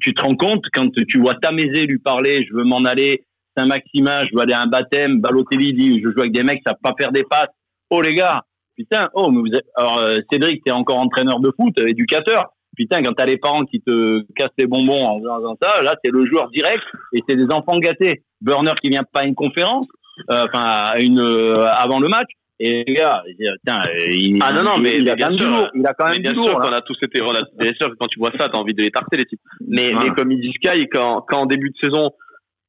tu 0.00 0.14
te 0.14 0.22
rends 0.22 0.36
compte 0.36 0.64
quand 0.72 0.88
tu 1.08 1.18
vois 1.18 1.34
Tamézé 1.34 1.86
lui 1.86 1.98
parler, 1.98 2.46
je 2.48 2.54
veux 2.54 2.64
m'en 2.64 2.84
aller, 2.84 3.24
Saint-Maximin, 3.56 4.24
je 4.26 4.34
veux 4.34 4.40
aller 4.40 4.54
à 4.54 4.62
un 4.62 4.66
baptême, 4.66 5.20
Balotelli 5.20 5.72
dit, 5.72 6.00
je 6.02 6.10
joue 6.10 6.20
avec 6.20 6.32
des 6.32 6.42
mecs, 6.42 6.62
ça 6.64 6.74
pas 6.74 6.94
faire 6.98 7.12
des 7.12 7.24
passes. 7.24 7.50
Oh 7.90 8.00
les 8.00 8.14
gars, 8.14 8.42
putain, 8.76 9.08
oh 9.14 9.30
mais 9.30 9.40
vous 9.40 9.56
êtes, 9.56 9.66
alors 9.76 9.98
euh, 9.98 10.18
Cédric, 10.30 10.62
t'es 10.64 10.70
encore 10.70 10.98
entraîneur 10.98 11.40
de 11.40 11.52
foot, 11.58 11.78
éducateur. 11.78 12.52
Putain, 12.76 13.02
quand 13.02 13.12
t'as 13.12 13.26
les 13.26 13.36
parents 13.36 13.64
qui 13.64 13.82
te 13.82 14.22
cassent 14.34 14.48
les 14.56 14.66
bonbons 14.66 15.04
en 15.04 15.18
faisant 15.20 15.56
ça, 15.60 15.82
là, 15.82 15.94
c'est 16.02 16.10
le 16.10 16.24
joueur 16.24 16.48
direct 16.50 16.82
et 17.12 17.22
c'est 17.28 17.36
des 17.36 17.52
enfants 17.52 17.78
gâtés. 17.78 18.22
Burner 18.40 18.72
qui 18.82 18.88
vient 18.88 19.04
pas 19.04 19.20
à 19.20 19.24
une 19.24 19.34
conférence, 19.34 19.86
euh, 20.30 20.46
enfin, 20.46 20.98
une, 20.98 21.20
euh, 21.20 21.66
avant 21.66 22.00
le 22.00 22.08
match. 22.08 22.30
Et 22.60 22.84
les 22.86 22.94
gars, 22.94 23.22
putain, 23.26 23.80
euh, 23.88 24.06
il, 24.10 24.38
Ah 24.42 24.52
non, 24.52 24.62
non, 24.62 24.78
mais- 24.78 24.96
il 24.98 25.08
a 25.10 25.12
quand 25.12 25.16
bien 25.16 25.28
même 25.30 25.36
du 25.38 25.44
sûr, 25.44 25.50
lourd. 25.56 25.68
Il 25.74 25.86
a 25.86 25.94
quand 25.94 26.08
même 26.08 26.22
bien 26.22 26.32
du 26.32 26.38
sûr 26.42 26.52
lourd. 26.52 26.60
qu'on 26.60 26.72
a 26.72 26.80
tous 26.82 26.96
été, 27.02 27.18
bien 27.20 27.72
sûr 27.80 27.92
quand 27.98 28.06
tu 28.06 28.18
vois 28.20 28.30
ça, 28.38 28.48
t'as 28.48 28.58
envie 28.58 28.74
de 28.74 28.82
les 28.82 28.90
tarter, 28.90 29.16
les 29.16 29.24
types. 29.24 29.40
Mais, 29.66 29.92
Ouais. 29.94 30.00
mais 30.04 30.10
comme 30.10 30.30
il 30.30 30.40
dit 30.40 30.52
Sky, 30.54 30.86
quand, 30.88 31.22
quand 31.28 31.38
en 31.40 31.46
début 31.46 31.70
de 31.70 31.76
saison, 31.82 32.10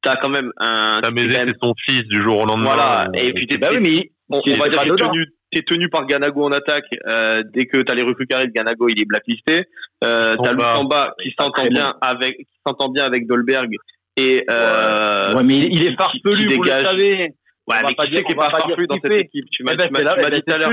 t'as 0.02 0.16
quand 0.16 0.30
même 0.30 0.50
un, 0.58 1.00
T'as 1.02 1.08
quand 1.10 1.14
même- 1.14 1.30
c'est 1.30 1.54
son 1.62 1.74
fils 1.86 2.02
du 2.08 2.22
jour 2.22 2.40
au 2.40 2.46
lendemain. 2.46 2.74
voilà, 2.74 3.08
et 3.14 3.32
puis 3.32 3.46
t'es, 3.46 3.56
Bah 3.58 3.68
oui, 3.72 3.78
mais 3.80 4.10
on, 4.30 4.40
il 4.46 4.54
on 4.54 4.56
va 4.56 4.66
était 4.66 4.70
dire 4.70 4.78
pas 4.78 4.84
que 4.84 4.94
t'es 4.96 5.04
tenu, 5.04 5.26
t'es 5.52 5.62
tenu 5.62 5.88
par 5.88 6.06
Ganago 6.06 6.44
en 6.44 6.50
attaque, 6.52 6.86
euh, 7.06 7.42
dès 7.52 7.66
que 7.66 7.78
t'as 7.82 7.94
les 7.94 8.02
recrues 8.02 8.26
qui 8.26 8.34
arrivent, 8.34 8.52
Ganago, 8.52 8.88
il 8.88 9.00
est 9.00 9.04
blacklisté, 9.06 9.64
euh, 10.02 10.34
t'as 10.36 10.50
Samba. 10.50 10.64
Luxemba 10.72 11.14
qui 11.22 11.34
s'entend 11.38 11.66
bien 11.66 11.94
avec, 12.00 12.36
qui 12.38 12.46
s'entend 12.66 12.88
bien 12.88 13.04
avec 13.04 13.26
Dolberg, 13.28 13.70
et, 14.16 14.44
euh, 14.50 15.34
ouais, 15.34 15.42
mais 15.44 15.58
il, 15.58 15.84
est 15.86 15.96
farfelu, 15.96 16.54
vous 16.56 16.62
le 16.64 16.70
savez. 16.70 17.34
Ouais, 17.66 17.76
On 17.82 17.86
mais 17.88 17.94
qui 17.94 18.16
c'est 18.16 18.24
qui 18.24 18.32
est 18.32 18.36
pas 18.36 18.50
farfelu 18.50 18.86
dans 18.86 18.98
cette 19.02 19.12
équipe? 19.12 19.46
Tu 19.50 19.62
m'as 19.64 19.72
Eh 19.72 19.76
ben, 19.76 19.88
dit 19.88 20.42
tout 20.42 20.52
à 20.52 20.58
l'heure. 20.58 20.70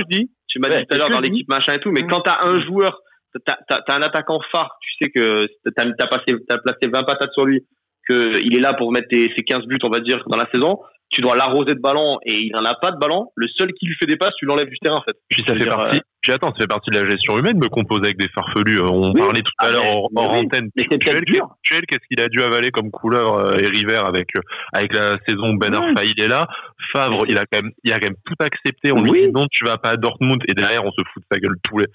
Tu 0.47 0.59
m'as 0.59 0.69
dit 0.69 0.85
tout 0.85 0.93
à 0.93 0.97
l'heure 0.97 1.09
dans 1.09 1.21
l'équipe 1.21 1.47
machin 1.47 1.73
et 1.73 1.79
tout, 1.79 1.91
mais 1.91 2.03
quand 2.03 2.21
t'as 2.21 2.45
un 2.45 2.61
joueur, 2.61 2.99
t'as 3.45 3.55
as, 3.69 3.95
un 3.95 4.01
attaquant 4.01 4.39
phare, 4.51 4.77
tu 4.81 4.91
sais 5.01 5.09
que 5.09 5.47
t'as 5.75 5.85
as 5.85 6.07
passé, 6.07 6.35
t'as 6.47 6.57
placé 6.57 6.89
20 6.91 7.03
patates 7.03 7.31
sur 7.33 7.45
lui, 7.45 7.65
que 8.09 8.41
il 8.41 8.55
est 8.55 8.59
là 8.59 8.73
pour 8.73 8.91
mettre 8.91 9.07
ses 9.09 9.29
15 9.29 9.65
buts, 9.67 9.79
on 9.83 9.89
va 9.89 9.99
dire, 9.99 10.21
dans 10.27 10.37
la 10.37 10.49
saison. 10.53 10.79
Tu 11.11 11.19
dois 11.21 11.35
l'arroser 11.35 11.73
de 11.75 11.79
ballon 11.81 12.19
et 12.25 12.37
il 12.39 12.51
n'en 12.53 12.63
a 12.63 12.73
pas 12.75 12.91
de 12.91 12.97
ballon. 12.97 13.27
Le 13.35 13.45
seul 13.57 13.73
qui 13.73 13.85
lui 13.85 13.95
fait 13.99 14.05
des 14.05 14.15
passes, 14.15 14.33
tu 14.39 14.45
l'enlèves 14.45 14.69
du 14.69 14.77
terrain 14.79 14.95
en 14.95 15.01
fait. 15.01 15.15
Puis 15.29 15.43
ça 15.45 15.53
fait 15.53 15.59
dire, 15.59 15.67
partie. 15.69 15.99
Puis 16.21 16.31
attends, 16.31 16.51
ça 16.53 16.61
fait 16.61 16.67
partie 16.67 16.89
de 16.89 16.95
la 16.99 17.09
gestion 17.09 17.37
humaine 17.37 17.59
de 17.59 17.67
composer 17.67 18.05
avec 18.05 18.17
des 18.17 18.29
farfelus. 18.29 18.79
Euh, 18.79 18.87
On 18.89 19.11
Oui. 19.11 19.19
parlait 19.19 19.41
tout 19.41 19.51
à 19.59 19.65
Ah, 19.65 19.71
l'heure 19.71 19.85
hors, 19.85 20.09
mais 20.15 20.21
oui. 20.21 20.45
antenne. 20.45 20.69
Mais 20.75 20.85
c'est 20.89 20.99
Tuel. 20.99 21.21
Tuel, 21.63 21.81
qu'est-ce 21.85 22.07
qu'il 22.07 22.21
a 22.21 22.29
dû 22.29 22.41
avaler 22.41 22.71
comme 22.71 22.91
couleur 22.91 23.35
euh, 23.39 23.51
et 23.59 23.65
River 23.67 24.01
avec 24.05 24.29
euh, 24.37 24.41
avec 24.73 24.93
la 24.95 25.17
saison 25.27 25.49
où 25.53 25.57
Ben. 25.57 25.73
Arfa 25.73 26.05
il 26.05 26.21
est 26.21 26.27
là? 26.29 26.47
Favre, 26.93 27.25
il 27.27 27.37
a 27.37 27.45
quand 27.51 27.61
même 27.61 27.71
il 27.83 27.91
a 27.91 27.99
quand 27.99 28.07
même 28.07 28.15
tout 28.25 28.35
accepté. 28.39 28.91
On 28.93 29.01
Oui. 29.03 29.11
lui 29.11 29.27
dit 29.27 29.31
non, 29.33 29.47
tu 29.51 29.65
vas 29.65 29.77
pas 29.77 29.89
à 29.91 29.97
Dortmund 29.97 30.41
et 30.47 30.53
derrière 30.53 30.85
on 30.85 30.91
se 30.91 31.01
fout 31.13 31.21
de 31.23 31.27
sa 31.35 31.39
gueule 31.39 31.55
tous 31.63 31.77
les 31.77 31.87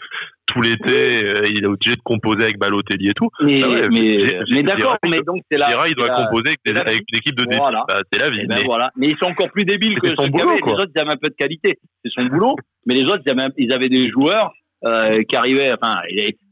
tout 0.47 0.61
l'été, 0.63 1.25
euh, 1.25 1.47
il 1.51 1.65
est 1.65 1.67
obligé 1.67 1.97
de 1.97 2.01
composer 2.05 2.45
avec 2.45 2.59
Balotelli 2.59 3.09
et 3.09 3.15
tout. 3.15 3.29
Mais, 3.43 3.61
Ah 3.65 3.69
ouais, 3.69 3.89
mais, 3.91 4.41
mais 4.51 4.63
d'accord, 4.63 4.97
mais 5.05 5.21
donc 5.27 5.43
c'est 5.51 5.59
là. 5.59 5.69
Il 5.89 5.95
doit 5.95 6.09
composer 6.11 6.49
avec, 6.49 6.61
des- 6.65 6.81
avec 6.81 7.03
une 7.13 7.19
équipe 7.19 7.35
de 7.37 7.45
début. 7.45 7.57
Voilà. 7.57 7.85
Bah, 7.89 8.01
c'est 8.13 8.19
la 8.21 8.31
vie. 8.31 8.41
Eh 8.43 8.47
ben 8.47 8.59
mais- 8.59 8.65
voilà. 8.65 8.91
Mais 8.97 9.07
ils 9.09 9.17
sont 9.19 9.27
encore 9.31 9.51
plus 9.51 9.65
débiles 9.65 9.99
que 10.01 10.09
son 10.17 10.29
boulot. 10.29 10.55
Les 10.67 10.73
autres, 10.73 10.91
ils 10.95 11.01
avaient 11.01 11.13
un 11.13 11.17
peu 11.17 11.29
de 11.29 11.35
qualité. 11.35 11.79
C'est 12.05 12.13
son 12.13 12.27
boulot. 12.27 12.55
Mais 12.87 12.95
les 12.95 13.05
autres, 13.05 13.23
ils 13.27 13.31
avaient, 13.33 13.49
ils 13.59 13.73
avaient 13.73 13.89
des 13.89 14.09
joueurs 14.09 14.53
euh, 14.85 15.23
qui 15.29 15.35
arrivaient. 15.37 15.73
Enfin, 15.73 15.97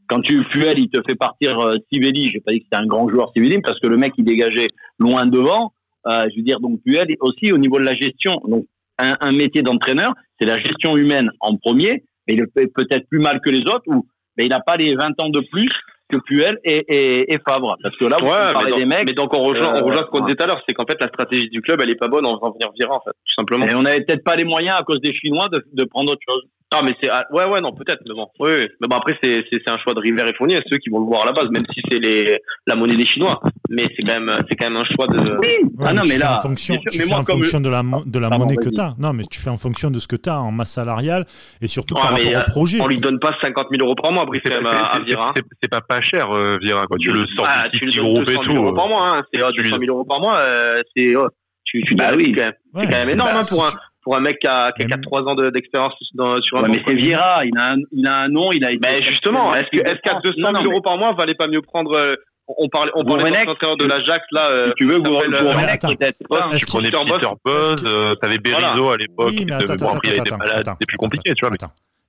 quand 0.07 0.19
tu 0.21 0.43
Puel, 0.51 0.77
il 0.77 0.89
te 0.89 0.99
fait 1.07 1.15
partir 1.15 1.57
euh, 1.59 1.77
Sivelli. 1.91 2.31
J'ai 2.31 2.41
pas 2.41 2.51
dit 2.51 2.59
que 2.59 2.65
c'était 2.65 2.81
un 2.83 2.85
grand 2.87 3.07
joueur 3.09 3.31
Sivelli, 3.33 3.61
parce 3.61 3.79
que 3.79 3.87
le 3.87 3.97
mec, 3.97 4.13
il 4.17 4.25
dégageait 4.25 4.67
loin 4.99 5.25
devant. 5.25 5.71
Euh, 6.07 6.21
je 6.31 6.35
veux 6.37 6.43
dire, 6.43 6.59
donc 6.59 6.81
Puel 6.85 7.07
aussi 7.21 7.51
au 7.51 7.57
niveau 7.57 7.79
de 7.79 7.85
la 7.85 7.95
gestion. 7.95 8.41
Donc 8.47 8.65
un, 8.99 9.15
un 9.21 9.31
métier 9.31 9.61
d'entraîneur, 9.61 10.13
c'est 10.39 10.45
la 10.47 10.59
gestion 10.59 10.97
humaine 10.97 11.31
en 11.39 11.55
premier. 11.57 12.03
Mais 12.27 12.33
il 12.35 12.39
le 12.39 12.51
fait 12.53 12.67
peut-être 12.67 13.07
plus 13.09 13.19
mal 13.19 13.39
que 13.41 13.49
les 13.49 13.61
autres, 13.61 13.83
ou 13.87 14.07
mais 14.37 14.45
il 14.45 14.49
n'a 14.49 14.59
pas 14.59 14.75
les 14.77 14.95
20 14.95 15.19
ans 15.21 15.29
de 15.29 15.41
plus 15.51 15.69
que 16.09 16.17
Puel 16.17 16.59
et, 16.63 16.85
et, 16.87 17.33
et 17.33 17.39
Favre. 17.47 17.75
Parce 17.81 17.95
que 17.97 18.05
là, 18.05 18.17
vous 18.19 18.27
Ouais, 18.27 18.53
parlez 18.53 18.71
donc, 18.71 18.79
des 18.79 18.85
mecs. 18.85 19.05
mais 19.07 19.13
donc 19.13 19.33
on 19.33 19.41
rejoint, 19.43 19.75
euh, 19.75 19.81
on 19.81 19.85
rejoint 19.85 20.03
ce 20.03 20.07
qu'on 20.11 20.19
ouais. 20.19 20.25
disait 20.25 20.35
tout 20.35 20.43
à 20.43 20.47
l'heure, 20.47 20.61
c'est 20.67 20.73
qu'en 20.75 20.85
fait 20.85 20.97
la 21.01 21.07
stratégie 21.07 21.49
du 21.49 21.61
club 21.61 21.81
elle 21.81 21.89
est 21.89 21.95
pas 21.95 22.07
bonne 22.07 22.25
en 22.25 22.37
faisant 22.37 22.51
venir 22.51 22.69
Vira 22.79 22.93
en 22.95 23.01
fait, 23.01 23.11
tout 23.11 23.33
simplement. 23.37 23.65
Et 23.65 23.75
on 23.75 23.81
n'avait 23.81 24.01
peut-être 24.01 24.23
pas 24.23 24.35
les 24.35 24.43
moyens 24.45 24.77
à 24.79 24.83
cause 24.83 25.01
des 25.01 25.13
Chinois 25.13 25.47
de, 25.51 25.65
de 25.73 25.83
prendre 25.85 26.11
autre 26.11 26.21
chose. 26.29 26.43
Ah 26.73 26.81
mais 26.83 26.93
c'est 27.01 27.09
ah, 27.09 27.23
ouais 27.31 27.45
ouais 27.45 27.61
non 27.61 27.73
peut-être 27.73 28.01
mais 28.07 28.13
bon 28.15 28.27
oui, 28.39 28.49
oui. 28.57 28.67
mais 28.81 28.87
bon 28.89 28.97
après 28.97 29.15
c'est 29.23 29.45
c'est 29.49 29.59
c'est 29.65 29.71
un 29.71 29.77
choix 29.77 29.93
de 29.93 29.99
River 29.99 30.23
et 30.27 30.33
Fournier 30.33 30.59
ceux 30.69 30.77
qui 30.77 30.89
vont 30.89 30.99
le 30.99 31.05
voir 31.05 31.21
à 31.21 31.25
la 31.27 31.31
base 31.31 31.45
même 31.51 31.63
si 31.73 31.79
c'est 31.89 31.99
les 31.99 32.39
la 32.65 32.75
monnaie 32.75 32.95
des 32.97 33.05
Chinois 33.05 33.39
mais 33.69 33.83
c'est 33.95 34.03
quand 34.03 34.19
même 34.19 34.35
c'est 34.49 34.55
quand 34.57 34.69
même 34.71 34.77
un 34.77 34.83
choix 34.83 35.05
de 35.07 35.37
Ouais, 35.37 35.59
ah 35.85 35.93
non, 35.93 36.01
tu 36.01 36.09
mais 36.09 36.15
fais 36.15 36.23
là, 36.23 36.37
en 36.37 36.41
fonction, 36.41 36.75
tu 36.89 36.99
fais 36.99 37.13
en 37.13 37.23
fonction 37.23 37.61
de 37.61 37.69
la, 37.69 37.83
mo- 37.83 38.03
de 38.05 38.19
la 38.19 38.29
Pardon, 38.29 38.45
monnaie 38.45 38.57
que 38.57 38.63
vas-y. 38.65 38.73
tu 38.73 38.81
as. 38.81 38.95
Non, 38.97 39.13
mais 39.13 39.23
tu 39.25 39.39
fais 39.39 39.49
en 39.49 39.57
fonction 39.57 39.91
de 39.91 39.99
ce 39.99 40.07
que 40.07 40.15
tu 40.15 40.29
as 40.29 40.39
en 40.39 40.51
masse 40.51 40.71
salariale 40.71 41.25
et 41.61 41.67
surtout 41.67 41.95
Ouais, 41.95 42.01
par 42.01 42.11
rapport 42.11 42.25
euh, 42.33 42.39
au 42.39 42.43
projet. 42.51 42.79
on 42.81 42.87
lui 42.87 42.97
donne 42.97 43.19
pas 43.19 43.35
50 43.41 43.67
000 43.71 43.85
euros 43.85 43.95
par 44.01 44.11
mois 44.11 44.23
après 44.23 44.39
C'est 44.43 44.49
quand 44.51 44.61
même 44.61 44.67
à, 44.67 44.95
hein. 44.95 45.33
c'est- 45.35 45.43
c'est 45.61 45.69
pas 45.69 45.81
pas 45.95 46.01
cher, 46.01 46.31
euh, 46.35 46.57
Vira. 46.61 46.85
Quoi. 46.87 46.97
Tu 46.99 47.11
le 47.11 47.25
sors 47.35 47.45
Ah, 47.47 47.67
du 47.69 47.79
tu 47.79 47.85
petit 47.87 47.99
groupe 47.99 48.21
et 48.23 48.35
200 48.35 48.43
000 48.51 48.69
tout. 48.69 48.75
par 48.75 48.87
mois 48.87 49.17
hein. 49.17 49.23
c'est 49.33 49.39
lui 49.39 49.69
200 49.69 49.77
000 49.79 49.91
euros 49.95 50.05
par 50.05 50.19
mois 50.19 50.37
euh, 50.39 50.81
c'est 50.95 51.15
oh, 51.15 51.27
tu 51.63 51.81
tu 51.83 51.95
Bah 51.95 52.11
oui. 52.15 52.31
quand 52.33 52.43
même 52.43 52.53
Ouais. 52.73 52.85
c'est 52.85 52.91
quand 52.91 52.97
même 52.97 53.09
énorme 53.09 53.29
Bah, 53.33 53.39
hein, 53.39 53.43
si 53.43 53.53
pour 53.55 53.65
un 53.65 53.71
tu- 53.71 53.77
pour 54.03 54.15
un 54.15 54.19
mec 54.19 54.37
qui 54.39 54.47
a 54.47 54.71
qui 54.71 54.83
a 54.83 54.85
Mais- 54.85 54.91
4 54.91 55.01
3 55.01 55.21
ans 55.23 55.35
de- 55.35 55.49
d'expérience 55.49 55.93
dans- 56.13 56.39
sur 56.41 56.57
un 56.57 56.63
Ouais, 56.63 56.69
mais 56.69 56.83
c'est 56.87 56.93
Vieira, 56.93 57.41
il 57.43 57.57
a 57.57 57.71
un, 57.71 57.75
il 57.91 58.05
a 58.07 58.21
un 58.21 58.27
nom, 58.27 58.51
il 58.51 58.63
a 58.63 58.71
été. 58.71 58.79
Mais 58.87 59.01
justement, 59.01 59.55
est-ce 59.55 59.65
que 59.71 59.77
est-ce 59.83 59.99
qu'à 60.03 60.19
200 60.23 60.35
000 60.37 60.51
Non, 60.51 60.59
non, 60.59 60.69
euros 60.71 60.81
par 60.81 60.97
mois, 60.97 61.13
valait 61.13 61.33
pas 61.33 61.47
mieux 61.47 61.61
prendre 61.63 61.95
euh, 61.97 62.13
on 62.47 62.69
parlait 62.69 62.91
on 62.93 63.03
parlait 63.03 63.31
de 63.31 63.77
de 63.83 63.85
l'Ajax 63.85 64.23
là 64.31 64.49
euh, 64.51 64.67
Si 64.67 64.73
tu 64.77 64.85
veux, 64.85 65.01
s'appelle, 65.01 65.33
euh, 65.33 65.95
peut-être 65.97 66.17
Tu 66.57 66.65
prenais 66.67 66.91
Peter 66.91 67.27
Buzz, 67.43 67.83
t'avais 68.21 68.37
Berizzo 68.37 68.89
à 68.91 68.97
l'époque. 68.97 69.33
Bon, 69.79 69.89
après, 69.89 70.09
il 70.09 70.19
était 70.19 70.37
malade, 70.37 70.65
c'était 70.67 70.85
plus 70.87 70.97
compliqué, 70.97 71.33
tu 71.33 71.45
vois. 71.45 71.55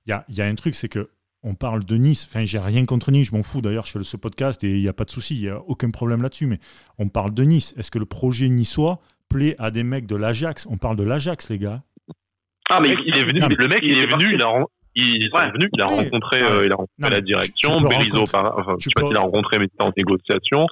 Il 0.05 0.11
y 0.11 0.13
a, 0.13 0.23
il 0.29 0.35
y 0.37 0.41
a 0.41 0.45
un 0.45 0.55
truc, 0.55 0.75
c'est 0.75 0.87
que 0.89 1.09
on 1.43 1.55
parle 1.55 1.83
de 1.85 1.95
Nice. 1.95 2.27
Enfin, 2.29 2.45
j'ai 2.45 2.59
rien 2.59 2.85
contre 2.85 3.11
Nice, 3.11 3.27
je 3.27 3.35
m'en 3.35 3.43
fous. 3.43 3.61
D'ailleurs, 3.61 3.85
je 3.85 3.91
fais 3.97 4.03
ce 4.03 4.17
podcast 4.17 4.63
et 4.63 4.75
il 4.75 4.81
n'y 4.81 4.87
a 4.87 4.93
pas 4.93 5.05
de 5.05 5.11
souci, 5.11 5.35
il 5.35 5.41
n'y 5.41 5.49
a 5.49 5.59
aucun 5.67 5.91
problème 5.91 6.21
là-dessus. 6.21 6.47
Mais 6.47 6.59
on 6.97 7.07
parle 7.09 7.33
de 7.33 7.43
Nice. 7.43 7.73
Est-ce 7.77 7.91
que 7.91 7.99
le 7.99 8.05
projet 8.05 8.49
niçois 8.49 8.99
plaît 9.29 9.55
à 9.59 9.71
des 9.71 9.83
mecs 9.83 10.07
de 10.07 10.15
l'Ajax? 10.15 10.67
On 10.69 10.77
parle 10.77 10.95
de 10.97 11.03
l'Ajax, 11.03 11.49
les 11.49 11.59
gars. 11.59 11.81
Ah 12.69 12.79
mais 12.81 12.93
il 13.05 13.15
est 13.15 13.23
venu, 13.23 13.39
Non, 13.39 13.47
mais- 13.47 13.55
le 13.55 13.67
mec, 13.67 13.79
il, 13.83 13.97
est 13.97 14.07
venu, 14.07 14.33
il 14.35 14.41
a, 14.41 14.51
Ouais. 14.53 15.51
venus, 15.51 15.69
il 15.73 15.81
a 15.81 15.85
rencontré, 15.85 16.41
Ouais. 16.43 16.51
euh, 16.51 16.65
il 16.65 16.71
a 16.71 16.75
rencontré 16.75 16.93
Non, 16.99 17.07
mais 17.09 17.15
la 17.15 17.21
direction, 17.21 17.79
Berizzo, 17.81 18.23
enfin, 18.23 18.51
tu 18.79 18.83
je 18.83 18.83
sais 18.89 18.89
pas 18.95 19.07
s'il 19.07 19.15
a 19.15 19.21
rencontré, 19.21 19.59
mais 19.59 19.67
c'était 19.71 19.83
en 19.83 19.91
négociation. 19.95 20.65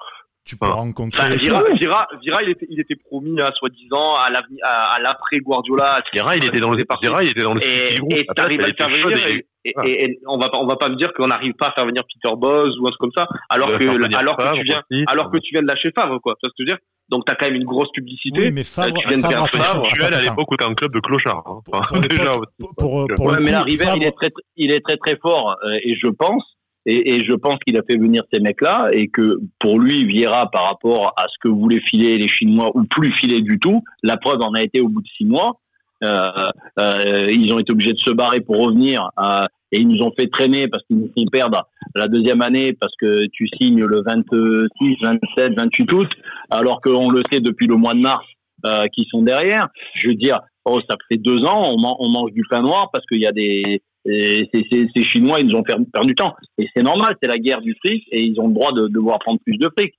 Tu 0.46 0.56
peux 0.58 0.66
Enfin, 0.68 0.76
rencontrer. 0.76 1.30
Bah, 1.30 1.36
Vira, 1.38 1.64
Vira, 1.74 2.08
Vira, 2.22 2.44
il 2.44 2.50
était, 2.52 2.68
il 2.70 2.80
était 2.80 2.96
promis 2.96 3.42
à 3.42 3.52
soi-disant 3.54 4.14
à 4.16 4.30
l'avenir, 4.30 4.60
à, 4.64 4.94
à 4.96 5.00
l'après 5.02 5.38
Guardiola. 5.40 6.02
Vira, 6.14 6.38
il 6.38 6.46
était 6.46 6.60
dans 6.60 6.70
le, 6.70 6.78
Vira, 7.02 7.24
il 7.24 7.30
était 7.32 7.42
dans 7.42 7.56
le 7.56 7.62
Et, 7.66 7.96
groupe. 7.98 8.14
et 8.14 8.26
t'arrives 8.36 8.60
ça 8.62 8.66
à 8.66 8.70
le 8.70 8.74
faire 8.76 8.90
venir 8.90 9.28
et- 9.28 9.46
et, 9.66 9.74
et- 9.84 10.04
et 10.04 10.20
on 10.28 10.38
va 10.38 10.50
pas, 10.50 10.60
on 10.60 10.68
va 10.68 10.76
pas 10.76 10.90
me 10.90 10.96
dire 10.96 11.12
qu'on 11.14 11.26
n'arrive 11.26 11.54
pas 11.54 11.70
à 11.70 11.72
faire 11.72 11.88
venir 11.88 12.04
Peter 12.04 12.36
Boz 12.38 12.78
ou 12.80 12.86
un 12.86 12.92
truc 12.92 13.00
comme 13.00 13.12
ça, 13.18 13.28
alors 13.50 13.70
que, 13.70 13.84
alors 14.16 14.38
que 14.38 14.56
tu 14.58 14.64
viens, 14.64 14.84
aussi. 14.92 15.04
alors 15.08 15.32
que 15.32 15.38
tu 15.40 15.50
viens 15.52 15.64
de 15.64 15.68
lâcher 15.68 15.90
Favre, 15.98 16.20
quoi. 16.22 16.34
Tu 16.36 16.42
vois 16.48 16.50
ce 16.50 16.50
que 16.50 16.54
je 16.60 16.64
veux 16.64 16.78
dire? 16.78 16.78
Donc 17.10 17.24
t'as 17.26 17.34
quand 17.36 17.48
même 17.48 17.56
une 17.56 17.66
grosse 17.66 17.92
publicité. 17.92 18.40
Oui, 18.40 18.52
mais 18.52 18.64
Favre, 18.64 18.96
tu 19.00 19.08
viens 19.08 19.18
de 19.18 19.22
Favre, 19.24 19.48
faire 19.50 19.64
Favre, 19.66 20.16
à 20.18 20.22
l'époque 20.22 20.52
où 20.52 20.56
t'es 20.56 20.66
un 20.66 20.76
club 20.76 20.94
de 20.94 21.00
clochards. 21.00 21.42
hein. 21.48 21.62
Pour- 21.66 21.82
pour 21.82 22.00
déjà, 22.30 22.32
pour- 22.60 22.76
pour- 22.78 23.08
pour 23.16 23.26
Ouais, 23.26 23.38
le 23.38 23.44
mais 23.44 23.52
là, 23.52 23.60
coup, 23.62 23.66
River, 23.66 23.86
Favre- 23.86 23.98
il 23.98 24.04
est 24.06 24.12
très, 24.12 24.30
il 24.58 24.72
est 24.72 24.82
très 24.86 24.98
très 24.98 25.18
fort 25.18 25.56
euh, 25.66 25.74
et 25.84 25.96
je 25.96 26.08
pense 26.08 26.44
et, 26.86 27.16
et 27.16 27.26
je 27.26 27.34
pense 27.34 27.58
qu'il 27.66 27.78
a 27.78 27.84
fait 27.84 27.98
venir 27.98 28.24
ces 28.32 28.40
mecs-là 28.40 28.90
et 28.92 29.08
que 29.08 29.40
pour 29.60 29.80
lui, 29.80 30.06
Vieira, 30.06 30.50
par 30.52 30.66
rapport 30.70 31.14
à 31.18 31.26
ce 31.28 31.36
que 31.42 31.50
voulaient 31.50 31.82
filer 31.82 32.18
les 32.18 32.28
Chinois 32.28 32.72
ou 32.76 32.84
plus 32.84 33.12
filer 33.14 33.42
du 33.42 33.60
tout, 33.60 33.84
la 34.04 34.18
preuve 34.18 34.42
en 34.42 34.54
a 34.54 34.62
été 34.62 34.82
au 34.82 34.88
bout 34.88 35.02
de 35.02 35.08
six 35.18 35.26
mois. 35.26 35.60
Euh, 36.04 36.50
euh, 36.80 37.26
ils 37.32 37.52
ont 37.54 37.60
été 37.60 37.72
obligés 37.72 37.94
de 37.94 38.00
se 38.00 38.12
barrer 38.12 38.42
pour 38.42 38.58
revenir 38.58 39.10
euh, 39.18 39.46
et 39.72 39.80
ils 39.80 39.88
nous 39.88 40.04
ont 40.04 40.12
fait 40.12 40.28
traîner 40.28 40.68
parce 40.68 40.84
qu'ils 40.86 40.98
nous 40.98 41.10
font 41.18 41.26
perdre 41.32 41.68
la 41.96 42.08
deuxième 42.08 42.42
année 42.42 42.74
parce 42.74 42.94
que 43.00 43.26
tu 43.32 43.48
signes 43.60 43.84
le 43.84 44.04
26, 44.06 44.98
27, 45.02 45.54
28 45.58 45.94
août 45.94 46.10
alors 46.52 46.82
qu'on 46.82 47.10
le 47.10 47.24
sait 47.32 47.40
depuis 47.40 47.66
le 47.66 47.78
mois 47.78 47.94
de 47.94 48.00
mars 48.00 48.26
euh, 48.66 48.88
qui 48.94 49.08
sont 49.10 49.24
derrière. 49.24 49.70
Je 49.96 50.10
veux 50.10 50.16
dire, 50.16 50.42
oh, 50.66 50.82
ça 50.88 50.98
fait 51.10 51.18
deux 51.18 51.46
ans, 51.46 51.74
on 51.78 52.10
mange 52.10 52.34
du 52.34 52.44
pain 52.50 52.62
noir 52.62 52.90
parce 52.92 53.06
qu'il 53.06 53.22
y 53.22 53.28
a 53.28 53.32
des 53.32 53.82
et 54.06 54.50
ces, 54.54 55.04
Chinois, 55.04 55.40
ils 55.40 55.48
nous 55.48 55.56
ont 55.58 55.64
fait 55.64 55.76
perdu 55.92 56.08
du 56.10 56.16
temps. 56.16 56.36
Et 56.58 56.68
c'est 56.76 56.84
normal, 56.84 57.16
c'est 57.22 57.28
la 57.28 57.38
guerre 57.38 57.62
du 57.62 57.76
fric 57.84 58.04
et 58.12 58.22
ils 58.22 58.40
ont 58.40 58.48
le 58.48 58.54
droit 58.54 58.72
de 58.72 58.88
devoir 58.88 59.20
prendre 59.20 59.40
plus 59.44 59.58
de 59.58 59.70
fric. 59.78 59.94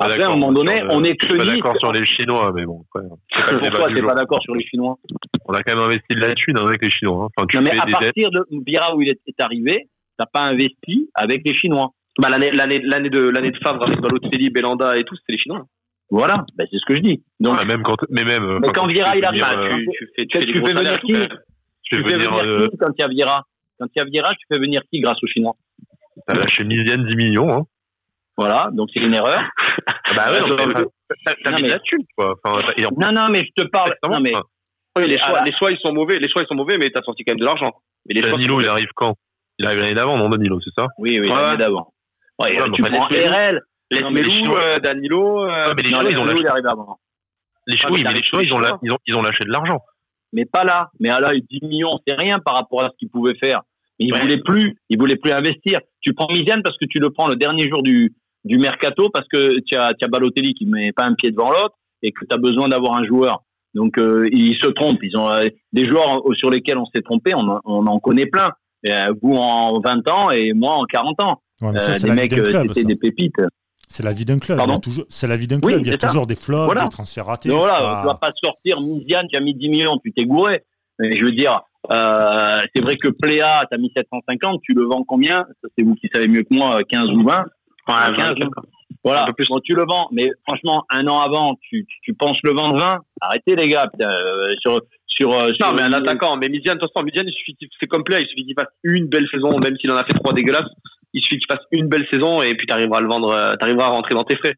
Après, 0.00 0.22
à 0.22 0.26
un 0.28 0.30
moment 0.30 0.52
donné, 0.52 0.82
on 0.90 1.04
est 1.04 1.10
je 1.10 1.26
que 1.28 1.28
suis 1.28 1.38
pas 1.38 1.44
d'accord 1.44 1.76
sur 1.78 1.92
les 1.92 2.04
Chinois, 2.06 2.50
mais 2.54 2.64
bon, 2.64 2.82
après, 2.94 3.06
pas 3.60 3.68
Pourquoi 3.70 3.94
t'es 3.94 4.02
pas 4.02 4.14
d'accord 4.14 4.42
sur 4.42 4.54
les 4.54 4.64
Chinois 4.66 4.96
On 5.44 5.52
a 5.54 5.62
quand 5.62 5.74
même 5.76 5.84
investi 5.84 6.14
de 6.14 6.20
la 6.20 6.32
thune 6.34 6.56
hein, 6.58 6.66
avec 6.66 6.82
les 6.82 6.90
Chinois. 6.90 7.24
hein. 7.26 7.28
Enfin, 7.36 7.46
tu 7.46 7.56
Non, 7.56 7.62
mais 7.62 7.70
fais 7.70 7.78
à 7.78 7.84
des 7.84 7.92
dettes. 7.92 8.00
partir 8.00 8.30
de 8.30 8.44
Bira 8.50 8.96
où 8.96 9.02
il 9.02 9.10
est, 9.10 9.20
est 9.26 9.40
arrivé, 9.40 9.88
t'as 10.18 10.26
pas 10.26 10.42
investi 10.48 11.08
avec 11.14 11.42
les 11.44 11.54
Chinois. 11.54 11.90
Bah, 12.18 12.30
l'année, 12.30 12.50
l'année, 12.50 12.80
l'année 12.82 13.10
de, 13.10 13.28
l'année 13.28 13.50
de 13.50 13.58
Favre 13.58 13.82
avec 13.84 14.00
Balotelli, 14.00 14.50
Belanda 14.50 14.98
et 14.98 15.04
tout, 15.04 15.14
c'était 15.16 15.32
les 15.34 15.38
Chinois. 15.38 15.64
Voilà, 16.10 16.44
ben, 16.56 16.66
c'est 16.70 16.78
ce 16.78 16.84
que 16.86 16.96
je 16.96 17.00
dis. 17.00 17.22
Donc, 17.40 17.56
Ouais, 17.58 17.64
même 17.64 17.82
quand, 17.82 17.96
mais 18.10 18.24
même. 18.24 18.44
euh, 18.44 18.58
Mais 18.60 18.68
quand 18.72 18.86
fais 18.88 18.94
il 18.94 19.24
a 19.24 19.30
venir, 19.30 19.46
pas, 19.46 19.56
euh, 19.56 19.72
tu, 19.74 19.86
tu 19.86 20.08
fais, 20.18 20.26
tu 20.26 20.52
tu 20.52 20.52
fais 20.66 20.72
venir 20.74 20.98
qui 21.00 21.12
tu 21.12 21.18
tu 21.84 21.96
fais 21.96 22.02
fais 22.10 22.14
venir, 22.16 22.30
venir 22.32 22.44
euh, 22.44 22.68
qui 22.68 22.76
quand 22.78 22.90
il 22.98 23.00
y 23.00 23.04
a 23.04 23.08
Vieira 23.08 23.42
Quand 23.82 23.88
il 23.96 23.98
y 23.98 24.02
a 24.02 24.04
Vieira, 24.04 24.32
tu 24.34 24.46
fais 24.52 24.58
venir 24.60 24.80
qui 24.92 25.00
grâce 25.00 25.18
aux 25.22 25.26
Chinois? 25.26 25.56
T'as 26.26 26.34
lâché 26.34 26.62
Misienne 26.62 27.04
10 27.04 27.16
millions, 27.16 27.52
hein. 27.52 27.62
Voilà, 28.36 28.70
donc 28.72 28.90
c'est 28.94 29.00
une 29.00 29.12
erreur. 29.14 29.40
Bah 30.14 30.30
ouais, 30.32 30.40
Ouais, 30.42 30.48
donc, 30.48 30.56
t'as- 30.56 31.50
Non, 31.50 31.56
mis 31.56 31.62
mais- 31.62 31.68
de 31.68 31.72
la 31.74 31.78
thune. 31.80 32.04
quoi. 32.16 32.34
Enfin, 32.44 32.62
t'as- 32.66 32.74
et 32.80 32.86
en 32.86 32.90
plus, 32.90 33.04
Non, 33.04 33.12
non, 33.12 33.28
mais 33.30 33.44
je 33.44 33.62
te 33.62 33.68
parle. 33.68 33.94
Non, 34.08 34.20
mais 34.20 34.32
Oui, 34.96 35.08
les 35.08 35.18
Ah, 35.22 35.28
choix, 35.28 35.42
les 35.44 35.52
choix, 35.56 35.70
ils 35.72 35.78
sont 35.84 35.92
mauvais. 35.92 36.18
Les 36.18 36.28
choix, 36.28 36.42
ils 36.42 36.46
sont 36.46 36.54
mauvais, 36.54 36.76
mais 36.78 36.90
t'as 36.90 37.02
sorti 37.02 37.24
quand 37.24 37.32
même 37.32 37.40
de 37.40 37.44
l'argent. 37.46 37.72
Mais 38.06 38.14
les 38.14 38.22
choix, 38.22 38.32
Danilo, 38.32 38.60
il 38.60 38.68
arrive 38.68 38.90
quand? 38.94 39.16
Il 39.58 39.66
arrive 39.66 39.80
l'année 39.80 39.94
d'avant, 39.94 40.16
non, 40.18 40.28
Danilo, 40.28 40.60
c'est 40.60 40.70
ça? 40.78 40.86
Oui, 40.98 41.18
oui, 41.18 41.28
Ouais. 41.28 41.34
l'année 41.34 41.56
d'avant. 41.58 41.92
Ouais, 42.38 42.60
Ouais, 42.60 42.70
tu 42.72 42.82
prends 42.82 43.08
les- 43.08 43.26
RL. 43.26 43.62
Les 43.90 44.00
mais 44.02 44.22
les 44.22 44.42
Melou, 44.42 44.54
euh, 44.56 44.78
Danilo, 44.80 45.44
euh, 45.44 45.72
mais 45.76 45.82
les 45.82 45.90
Non, 45.90 46.00
les 46.00 46.10
ils 46.12 46.18
ont 46.18 46.24
lâché. 46.24 46.40
il 46.40 46.46
arrive 46.46 46.66
avant. 46.66 46.98
Les 47.66 47.76
Ah, 47.82 47.88
mais 47.90 47.96
ils- 48.00 48.02
les 48.04 48.52
ont, 48.52 48.58
la- 48.58 48.78
ils 48.82 49.14
lâché 49.22 49.44
de 49.44 49.50
l'argent. 49.50 49.80
mais 50.32 50.44
pas 50.46 50.64
là. 50.64 50.90
Mais 51.00 51.08
là, 51.08 51.32
10 51.34 51.60
millions, 51.62 51.98
c'est 52.06 52.14
rien 52.14 52.38
par 52.38 52.54
rapport 52.54 52.82
à 52.82 52.86
ce 52.90 52.96
qu'il 52.98 53.08
pouvait 53.10 53.34
faire. 53.36 53.60
Mais 54.00 54.06
il 54.06 54.12
Ouais. 54.14 54.20
voulait 54.20 54.38
plus, 54.38 54.76
il 54.88 54.98
voulait 54.98 55.16
plus 55.16 55.32
investir. 55.32 55.80
Tu 56.00 56.12
prends 56.14 56.28
Misiane 56.32 56.62
parce 56.62 56.76
que 56.78 56.86
tu 56.86 56.98
le 56.98 57.10
prends 57.10 57.28
le 57.28 57.36
dernier 57.36 57.68
jour 57.68 57.82
du, 57.82 58.14
du 58.44 58.58
mercato 58.58 59.08
parce 59.10 59.28
que 59.28 59.58
tu 59.66 59.76
as, 59.76 59.94
tu 59.94 60.04
as 60.04 60.08
Balotelli 60.08 60.54
qui 60.54 60.66
met 60.66 60.92
pas 60.92 61.04
un 61.04 61.14
pied 61.14 61.30
devant 61.30 61.50
l'autre 61.50 61.74
et 62.02 62.12
que 62.12 62.24
tu 62.28 62.34
as 62.34 62.38
besoin 62.38 62.68
d'avoir 62.68 62.96
un 62.96 63.04
joueur. 63.06 63.42
Donc, 63.74 63.98
euh, 63.98 64.28
ils 64.32 64.56
se 64.62 64.68
trompent. 64.68 65.02
Ils 65.02 65.16
ont 65.16 65.30
euh, 65.30 65.48
des 65.72 65.86
joueurs 65.88 66.20
sur 66.34 66.50
lesquels 66.50 66.76
on 66.78 66.86
s'est 66.86 67.02
trompé, 67.02 67.34
on, 67.34 67.40
en- 67.48 67.60
on 67.64 67.86
en 67.86 67.98
connaît 68.00 68.26
plein. 68.26 68.50
Euh, 68.88 69.14
vous 69.22 69.34
en 69.34 69.80
20 69.80 70.08
ans 70.08 70.30
et 70.30 70.52
moi 70.52 70.74
en 70.74 70.84
40 70.84 71.20
ans. 71.22 71.40
Ouais, 71.60 71.70
mais 71.72 71.78
ça, 71.78 71.92
Euh, 71.92 71.94
c'est 71.94 72.02
des 72.02 72.08
la 72.08 72.14
vie 72.14 72.20
mecs, 72.22 72.30
d'un 72.34 72.42
club. 72.42 72.66
c'était 72.74 72.84
des 72.88 72.96
pépites. 72.96 73.34
C'est 73.88 74.02
la 74.02 74.12
vie 74.12 74.24
d'un 74.24 74.38
club. 74.38 74.58
Pardon 74.58 74.72
il 74.72 74.76
y 74.76 74.78
a 74.78 74.80
toujours- 74.80 75.04
C'est 75.08 75.26
la 75.28 75.36
vie 75.36 75.46
d'un 75.46 75.56
Oui, 75.62 75.72
club. 75.74 75.82
il 75.86 75.92
y 75.92 75.94
a 75.94 75.98
ça. 75.98 76.08
toujours 76.08 76.26
des 76.26 76.34
flops, 76.34 76.64
Voilà. 76.64 76.84
des 76.84 76.88
transferts 76.88 77.26
ratés. 77.26 77.48
Donc 77.50 77.60
voilà, 77.60 77.78
pas- 77.78 78.00
tu 78.00 78.06
vas 78.08 78.14
pas 78.14 78.30
sortir 78.42 78.80
Misiane, 78.80 79.26
tu 79.32 79.38
as 79.38 79.40
mis 79.40 79.54
10 79.54 79.68
millions, 79.68 79.98
tu 80.04 80.12
t'es 80.12 80.24
gouré. 80.24 80.62
Mais 80.98 81.16
je 81.16 81.24
veux 81.24 81.32
dire, 81.32 81.60
euh, 81.90 82.56
c'est 82.74 82.82
vrai 82.82 82.96
que 82.96 83.08
Pléa, 83.08 83.62
tu 83.70 83.74
as 83.74 83.78
mis 83.78 83.90
750, 83.96 84.60
tu 84.62 84.74
le 84.74 84.84
vends 84.84 85.02
combien? 85.04 85.44
C'est 85.76 85.84
vous 85.84 85.94
qui 85.96 86.08
savez 86.12 86.28
mieux 86.28 86.42
que 86.42 86.54
moi, 86.54 86.80
15 86.88 87.08
ou 87.10 87.22
20 87.24 87.44
Ouais, 87.88 87.94
15, 88.16 88.38
vingt, 88.38 88.48
Voilà, 89.02 89.22
Un 89.24 89.26
peu 89.26 89.32
plus. 89.32 89.48
Bon, 89.48 89.58
tu 89.58 89.74
le 89.74 89.84
vends, 89.84 90.08
mais 90.12 90.30
franchement, 90.46 90.84
un 90.90 91.06
an 91.08 91.18
avant, 91.20 91.56
tu, 91.60 91.84
tu, 91.84 91.96
tu 92.02 92.14
penses 92.14 92.38
le 92.44 92.52
vendre 92.52 92.78
20 92.78 92.98
Arrêtez 93.20 93.56
les 93.56 93.66
gars, 93.68 93.88
putain, 93.92 94.08
euh, 94.10 94.52
sur, 94.60 94.80
sur, 95.08 95.32
euh, 95.32 95.50
sur- 95.54 95.66
Non, 95.66 95.74
mais 95.74 95.82
un 95.82 95.92
attaquant. 95.92 96.36
Mais 96.36 96.48
Midian, 96.48 96.74
de 96.74 96.78
toute 96.78 96.92
façon, 96.92 97.04
Midian, 97.04 97.24
il 97.26 97.32
suffit 97.32 97.56
qu'il, 97.56 97.68
c'est 97.80 97.88
comme 97.88 98.04
Play, 98.04 98.20
il 98.22 98.28
suffit 98.28 98.44
qu'il 98.44 98.54
fasse 98.56 98.72
une 98.84 99.08
belle 99.08 99.26
saison, 99.32 99.58
même 99.58 99.76
s'il 99.78 99.90
en 99.90 99.96
a 99.96 100.04
fait 100.04 100.12
trois 100.14 100.32
dégueulasses. 100.32 100.70
Il 101.14 101.22
suffit 101.22 101.38
qu'il 101.38 101.50
fasse 101.52 101.64
une 101.72 101.88
belle 101.88 102.06
saison 102.12 102.40
et 102.42 102.54
puis 102.54 102.66
t'arriveras 102.68 102.98
à 102.98 103.00
le 103.02 103.08
vendre, 103.08 103.30
euh, 103.30 103.54
t'arriveras 103.56 103.86
à 103.86 103.90
rentrer 103.90 104.14
dans 104.14 104.22
tes 104.24 104.36
frais. 104.36 104.54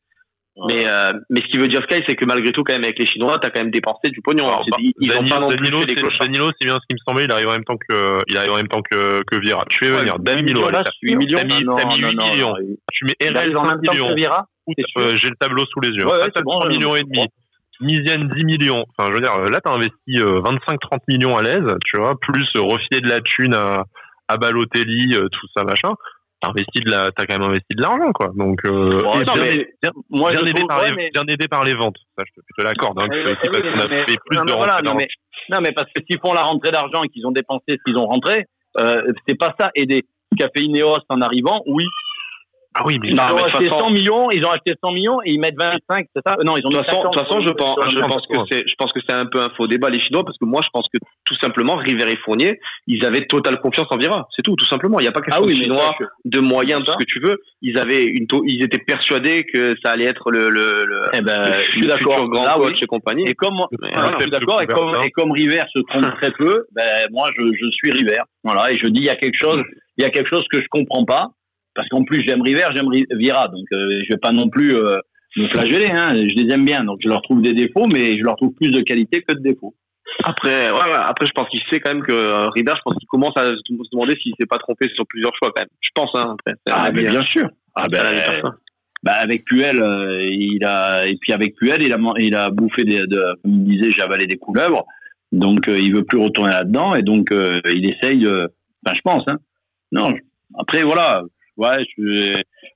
Mais, 0.68 0.86
euh, 0.88 1.12
mais 1.30 1.40
ce 1.40 1.46
qui 1.48 1.59
veut 1.59 1.66
dire 1.66 1.82
Sky, 1.82 2.02
c'est 2.07 2.14
que 2.14 2.24
malgré 2.24 2.52
tout, 2.52 2.62
quand 2.62 2.74
même, 2.74 2.84
avec 2.84 2.96
les 2.98 3.07
Chinois, 3.07 3.38
t'as 3.42 3.50
quand 3.50 3.59
même 3.61 3.72
dépensé 3.72 4.11
du 4.11 4.20
pognon. 4.22 4.46
Alors, 4.46 4.64
bah, 4.70 4.76
ils, 4.78 4.92
ils 5.00 5.11
ont 5.11 5.16
Danilo, 5.16 5.34
pas 5.34 5.40
non 5.40 5.48
plus 5.48 5.57
Danilo, 5.57 5.80
fait 5.80 5.86
des 5.86 5.94
c'est-. 6.00 6.18
Danilo, 6.20 6.50
bien 6.61 6.74
ce 6.74 6.86
qui 6.88 6.94
me 6.94 6.98
semblait, 7.09 7.24
il 7.24 7.32
arrive 7.32 7.48
en 7.48 7.52
même 7.52 7.64
temps 7.64 7.76
que, 7.76 8.20
il 8.28 8.36
arrive 8.38 8.52
en 8.52 8.57
même 8.57 8.68
temps 8.68 8.82
que, 8.88 9.22
que 9.24 9.36
Vieira. 9.40 9.64
Tu 9.68 9.78
fais 9.78 9.90
Ouais, 9.90 9.98
venir 9.98 10.18
Danilo, 10.20 10.70
Là, 10.70 10.78
allez, 10.78 10.84
t'as- 10.84 10.92
8 11.02 11.16
millions, 11.16 11.38
t'as 11.38 11.44
mis, 11.44 11.64
non, 11.64 11.76
t'as 11.76 11.84
mis 11.86 12.00
non, 12.00 12.09
8 12.09 12.14
non, 12.16 12.30
millions. 12.30 12.55
Tu 12.92 13.05
mets 13.05 13.16
RL 13.28 13.57
en 13.57 13.64
5 13.64 13.70
même 13.72 13.82
temps 13.82 13.92
que 13.92 13.98
sûr. 13.98 15.00
euh, 15.02 15.16
j'ai 15.16 15.28
le 15.30 15.36
tableau 15.36 15.64
sous 15.66 15.80
les 15.80 15.88
yeux. 15.90 16.07
Ouais, 16.07 16.12
ouais, 16.22 16.30
t'as 16.32 16.42
bon, 16.42 16.52
3 16.52 16.70
je- 16.70 16.76
millions 16.76 16.94
et 16.94 17.02
demi. 17.02 17.26
Misienne 17.80 18.28
10 18.36 18.44
millions. 18.44 18.84
Enfin, 18.96 19.11
je 19.11 19.14
veux 19.16 19.20
dire, 19.20 19.36
là, 19.36 19.59
t'as 19.62 19.72
investi 19.72 20.18
25-30 20.18 21.00
millions 21.09 21.36
à 21.36 21.42
l'aise, 21.42 21.66
tu 21.84 21.98
vois, 21.98 22.14
plus 22.20 22.46
euh, 22.57 22.61
refiler 22.61 23.00
de 23.00 23.09
la 23.09 23.20
thune 23.20 23.55
à, 23.55 23.84
à 24.28 24.36
Balotelli, 24.36 25.16
euh, 25.16 25.26
tout 25.32 25.46
ça 25.57 25.64
machin. 25.64 25.92
T'as 26.45 26.51
investi 26.51 26.80
de 26.80 26.90
la, 26.90 27.11
t'as 27.12 27.26
quand 27.26 27.38
même 27.38 27.49
investi 27.49 27.74
de 27.74 27.82
l'argent 27.82 28.12
quoi. 28.12 28.30
Donc 28.36 28.61
euh, 28.66 29.03
non, 29.03 29.18
bien, 29.20 29.34
mais 29.36 29.68
bien- 29.82 29.92
moi, 30.11 30.30
bien 30.30 30.40
aidé 30.40 30.53
trouve- 30.55 30.68
par 30.68 30.78
ouais, 30.82 30.90
les, 30.90 30.97
mais- 30.97 31.11
bien 31.12 31.24
aidé 31.28 31.49
par 31.49 31.64
les 31.64 31.74
ventes. 31.74 31.97
Ça, 32.16 32.24
je 32.26 32.32
te, 32.40 32.47
je 32.49 32.62
te 32.62 32.66
l'accorde. 32.66 32.99
Hein, 33.01 33.07
parce 33.09 33.49
qu'on 33.49 33.78
a 33.80 33.88
fait 33.88 34.16
plus 34.26 34.36
non, 34.38 34.45
de 34.45 34.53
voilà, 34.53 34.80
non, 34.82 34.95
mais, 34.95 35.09
non, 35.51 35.59
mais 35.62 35.72
parce 35.72 35.88
que 35.95 36.03
s'ils 36.09 36.20
font 36.20 36.32
la 36.34 36.42
rentrée 36.42 36.70
d'argent 36.70 37.03
et 37.03 37.09
qu'ils 37.09 37.26
ont 37.26 37.32
dépensé 37.32 37.64
ce 37.68 37.82
qu'ils 37.86 37.97
ont 37.99 38.07
rentré, 38.07 38.47
euh, 38.78 39.03
c'est 39.26 39.38
pas 39.38 39.55
ça 39.59 39.70
aider. 39.74 40.05
Fait 40.38 40.51
Ineos 40.62 40.99
en 41.11 41.20
arrivant, 41.20 41.62
oui. 41.66 41.84
Ah 42.77 42.83
oui, 42.85 42.99
mais 43.01 43.09
Ils 43.11 43.14
Non, 43.14 43.22
ont 43.22 43.37
mais 43.37 43.43
acheté 43.45 43.59
toute 43.59 43.68
façon- 43.68 43.85
100 43.87 43.91
millions, 43.91 44.31
ils 44.33 44.45
ont 44.45 44.51
acheté 44.51 44.75
100 44.83 44.93
millions 44.93 45.18
et 45.25 45.31
ils 45.33 45.39
mettent 45.39 45.57
25, 45.59 46.07
c'est 46.14 46.22
ça? 46.27 46.35
Euh, 46.39 46.43
Non, 46.45 46.57
ils 46.57 46.66
ont 46.66 46.70
De 46.70 46.77
toute 46.77 46.87
façon, 46.87 46.99
de 46.99 47.03
50 47.05 47.12
toute 47.12 47.22
façon, 47.27 47.41
je 47.41 47.51
pense, 47.51 47.77
je 47.89 48.01
pense 48.01 48.27
que 48.27 48.37
c'est, 48.51 48.62
je 48.68 48.75
pense 48.77 48.93
que 48.93 49.01
c'est 49.09 49.14
un 49.14 49.27
peu 49.27 49.41
un 49.41 49.49
faux 49.57 49.66
débat 49.68 49.91
les 49.91 50.01
Chinois 50.01 50.25
parce 50.25 50.37
que 50.39 50.45
moi, 50.45 50.61
je 50.64 50.68
pense 50.72 50.87
que 50.93 50.99
tout 51.25 51.35
simplement, 51.41 51.77
River 51.77 52.11
et 52.11 52.16
Fournier, 52.16 52.59
ils 52.89 53.05
avaient 53.07 53.27
totale 53.27 53.61
confiance 53.61 53.87
en 53.91 53.97
Vira. 53.97 54.27
C'est 54.35 54.43
tout, 54.43 54.57
tout 54.57 54.66
simplement. 54.66 54.99
Il 54.99 55.03
n'y 55.03 55.09
a 55.09 55.12
pas 55.12 55.20
question 55.20 55.41
Ah 55.43 55.47
oui, 55.47 55.55
de 55.57 55.62
Chinois, 55.64 55.95
ça, 55.99 56.07
de 56.25 56.41
moyens, 56.41 56.81
de 56.83 56.87
ce 56.91 56.97
que 56.97 57.05
tu 57.05 57.20
veux. 57.20 57.41
Ils 57.62 57.79
avaient 57.79 58.05
une, 58.05 58.27
to- 58.27 58.43
ils 58.45 58.62
étaient 58.64 58.79
persuadés 58.79 59.45
que 59.45 59.77
ça 59.85 59.93
allait 59.93 60.07
être 60.07 60.31
le, 60.33 60.51
le, 60.51 60.85
le, 60.85 61.03
Eh 61.14 61.20
ben, 61.20 61.47
le 61.47 61.53
je 61.64 61.70
suis 61.70 61.83
futur 61.83 62.29
grand 62.29 62.45
Là, 62.45 62.55
coach 62.57 62.72
oui. 62.72 62.79
et 62.83 62.87
compagnie. 62.87 63.25
Et 63.29 63.35
comme, 63.35 63.55
Mais 63.70 63.79
voilà, 63.93 64.01
voilà, 64.01 64.16
je 64.18 64.22
suis 64.22 64.31
d'accord, 64.33 64.62
et 64.62 64.66
comme, 64.66 64.93
et 65.05 65.11
comme 65.11 65.31
River 65.31 65.62
se 65.72 65.79
trompe 65.89 66.12
très 66.20 66.33
peu, 66.33 66.66
ben, 66.72 67.07
moi, 67.12 67.29
je, 67.39 67.45
je 67.47 67.70
suis 67.70 67.93
River. 67.93 68.20
Voilà, 68.43 68.72
et 68.72 68.79
je 68.79 68.87
dis, 68.89 69.01
il 69.01 69.07
y 69.07 69.11
a 69.11 69.16
quelque 69.16 69.39
chose, 69.41 69.62
il 69.97 70.03
y 70.03 70.05
a 70.07 70.11
quelque 70.11 70.29
chose 70.29 70.45
que 70.53 70.61
je 70.61 70.66
comprends 70.68 71.05
pas, 71.05 71.29
parce 71.75 71.89
qu'en 71.89 72.05
plus, 72.05 72.22
j'aime 72.27 72.43
River, 72.43 72.66
j'aime 72.75 72.89
Vira, 73.18 73.49
donc, 73.49 73.66
euh, 73.72 74.03
je 74.05 74.12
vais 74.12 74.20
pas 74.20 74.33
non 74.33 74.49
plus, 74.49 74.77
euh, 74.77 74.99
me 75.37 75.49
flageller, 75.49 75.91
hein. 75.91 76.14
Je 76.14 76.35
les 76.35 76.53
aime 76.53 76.64
bien, 76.64 76.85
donc 76.85 76.99
je 77.03 77.09
leur 77.09 77.22
trouve 77.22 77.43
des 77.43 77.53
défauts, 77.53 77.87
mais 77.93 78.14
je 78.14 78.22
leur 78.22 78.37
trouve 78.37 78.55
plus 78.55 78.70
de 78.70 78.81
qualité 78.81 79.22
que 79.22 79.35
de 79.35 79.41
défauts. 79.41 79.75
Après, 80.22 80.70
ouais, 80.70 80.77
ouais, 80.77 81.01
après, 81.01 81.27
je 81.27 81.33
pense 81.33 81.49
qu'il 81.49 81.61
sait 81.70 81.81
quand 81.81 81.93
même 81.93 82.05
que 82.05 82.12
euh, 82.12 82.49
River, 82.51 82.72
je 82.77 82.83
pense 82.85 82.95
qu'il 82.97 83.09
commence 83.09 83.37
à 83.37 83.47
se 83.47 83.91
demander 83.93 84.14
s'il 84.22 84.33
s'est 84.39 84.47
pas 84.47 84.59
trompé 84.59 84.89
sur 84.95 85.05
plusieurs 85.07 85.33
choix 85.37 85.51
quand 85.55 85.62
même. 85.62 85.70
Je 85.81 85.91
pense, 85.93 86.11
hein, 86.14 86.37
après. 86.39 86.55
Ah, 86.70 86.91
mais 86.93 87.03
bien 87.03 87.25
sûr. 87.25 87.49
Ah, 87.75 87.87
ben, 87.91 88.05
bah, 89.03 89.14
avec 89.14 89.45
Puel, 89.45 89.83
euh, 89.83 90.25
il 90.31 90.64
a, 90.64 91.07
et 91.07 91.16
puis 91.16 91.33
avec 91.33 91.57
Puel, 91.57 91.83
il 91.83 91.93
a, 91.93 91.99
il 92.18 92.35
a 92.37 92.51
bouffé 92.51 92.85
des, 92.85 93.01
de, 93.01 93.20
comme 93.43 93.53
il 93.53 93.64
disait, 93.64 93.91
j'ai 93.91 94.03
avalé 94.03 94.27
des 94.27 94.37
couleuvres. 94.37 94.87
Donc, 95.33 95.68
euh, 95.68 95.81
il 95.81 95.93
veut 95.93 96.05
plus 96.05 96.18
retourner 96.18 96.53
là-dedans, 96.53 96.95
et 96.95 97.03
donc, 97.03 97.31
il 97.33 97.91
essaye 97.91 98.20
de, 98.20 98.53
enfin, 98.87 98.95
je 98.95 99.01
pense, 99.03 99.25
hein. 99.27 99.39
Non, 99.91 100.14
après, 100.57 100.85
voilà. 100.85 101.25
Ouais, 101.57 101.84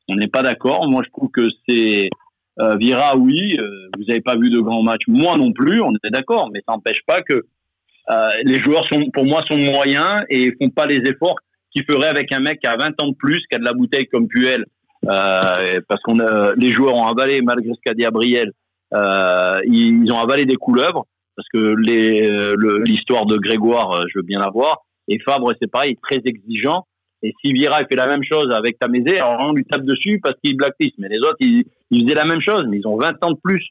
on 0.08 0.14
n'est 0.14 0.28
pas 0.28 0.42
d'accord. 0.42 0.88
Moi, 0.88 1.02
je 1.04 1.10
trouve 1.10 1.30
que 1.30 1.48
c'est, 1.68 2.10
euh, 2.60 2.76
Vira, 2.76 3.16
oui, 3.16 3.56
euh, 3.58 3.88
vous 3.96 4.04
n'avez 4.04 4.20
pas 4.20 4.36
vu 4.36 4.50
de 4.50 4.60
grands 4.60 4.82
matchs. 4.82 5.06
Moi 5.06 5.36
non 5.36 5.52
plus, 5.52 5.80
on 5.80 5.92
est 5.92 6.10
d'accord, 6.10 6.50
mais 6.52 6.60
ça 6.66 6.74
n'empêche 6.74 7.00
pas 7.06 7.22
que, 7.22 7.44
euh, 8.10 8.28
les 8.44 8.60
joueurs 8.60 8.86
sont, 8.88 9.10
pour 9.12 9.24
moi, 9.24 9.42
sont 9.48 9.58
moyens 9.58 10.22
et 10.28 10.52
font 10.60 10.70
pas 10.70 10.86
les 10.86 10.98
efforts 11.08 11.36
qu'ils 11.72 11.84
feraient 11.84 12.08
avec 12.08 12.32
un 12.32 12.40
mec 12.40 12.60
qui 12.60 12.66
a 12.66 12.76
20 12.76 13.00
ans 13.02 13.08
de 13.08 13.14
plus, 13.14 13.40
qui 13.50 13.56
a 13.56 13.58
de 13.58 13.64
la 13.64 13.74
bouteille 13.74 14.06
comme 14.06 14.28
Puel, 14.28 14.64
parce 15.02 16.02
qu'on 16.02 16.16
les 16.56 16.72
joueurs 16.72 16.94
ont 16.94 17.06
avalé, 17.06 17.42
malgré 17.42 17.72
ce 17.74 17.80
qu'a 17.84 17.94
dit 17.94 18.02
Gabriel, 18.02 18.52
euh, 18.94 19.60
ils, 19.66 20.10
ont 20.10 20.18
avalé 20.18 20.46
des 20.46 20.56
couleuvres, 20.56 21.06
parce 21.36 21.48
que 21.52 21.74
l'histoire 22.86 23.26
de 23.26 23.36
Grégoire, 23.36 24.02
je 24.08 24.18
veux 24.18 24.24
bien 24.24 24.40
la 24.40 24.50
voir, 24.50 24.78
et 25.08 25.18
Fabre, 25.20 25.52
c'est 25.60 25.70
pareil, 25.70 25.96
très 26.02 26.20
exigeant, 26.24 26.86
et 27.22 27.32
si 27.40 27.52
Vira 27.52 27.78
fait 27.78 27.96
la 27.96 28.06
même 28.06 28.22
chose 28.24 28.52
avec 28.52 28.78
Tamézé, 28.78 29.18
alors 29.18 29.40
on 29.40 29.52
lui 29.52 29.64
tape 29.64 29.82
dessus 29.84 30.20
parce 30.22 30.36
qu'il 30.42 30.56
blacklist, 30.56 30.94
mais 30.98 31.08
les 31.08 31.18
autres, 31.18 31.36
ils, 31.40 31.64
ils 31.90 32.02
faisaient 32.04 32.14
la 32.14 32.24
même 32.24 32.40
chose, 32.40 32.64
mais 32.68 32.78
ils 32.78 32.86
ont 32.86 32.96
20 32.96 33.24
ans 33.24 33.32
de 33.32 33.38
plus. 33.42 33.64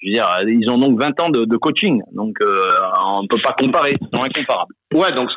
Je 0.00 0.06
veux 0.08 0.12
dire, 0.12 0.28
ils 0.46 0.70
ont 0.70 0.78
donc 0.78 0.98
20 1.00 1.20
ans 1.20 1.28
de, 1.28 1.44
de 1.44 1.56
coaching, 1.56 2.00
donc 2.12 2.40
euh, 2.40 2.66
on 3.04 3.22
ne 3.24 3.26
peut 3.28 3.40
pas 3.42 3.52
comparer, 3.52 3.96
ils 4.00 4.08
sont 4.16 4.22
incomparables. 4.22 4.72
Ouais, 4.94 5.12
donc 5.12 5.28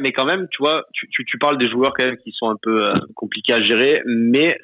mais, 0.00 0.10
quand 0.12 0.24
même, 0.24 0.48
tu 0.50 0.58
vois, 0.60 0.82
tu, 0.92 1.08
tu, 1.10 1.24
tu 1.24 1.38
parles 1.38 1.56
des 1.56 1.70
joueurs 1.70 1.92
quand 1.96 2.04
même 2.04 2.16
qui 2.18 2.32
sont 2.32 2.50
un 2.50 2.56
peu 2.60 2.88
euh, 2.88 2.92
compliqués 3.14 3.52
à 3.52 3.62
gérer, 3.62 4.02
mais 4.06 4.58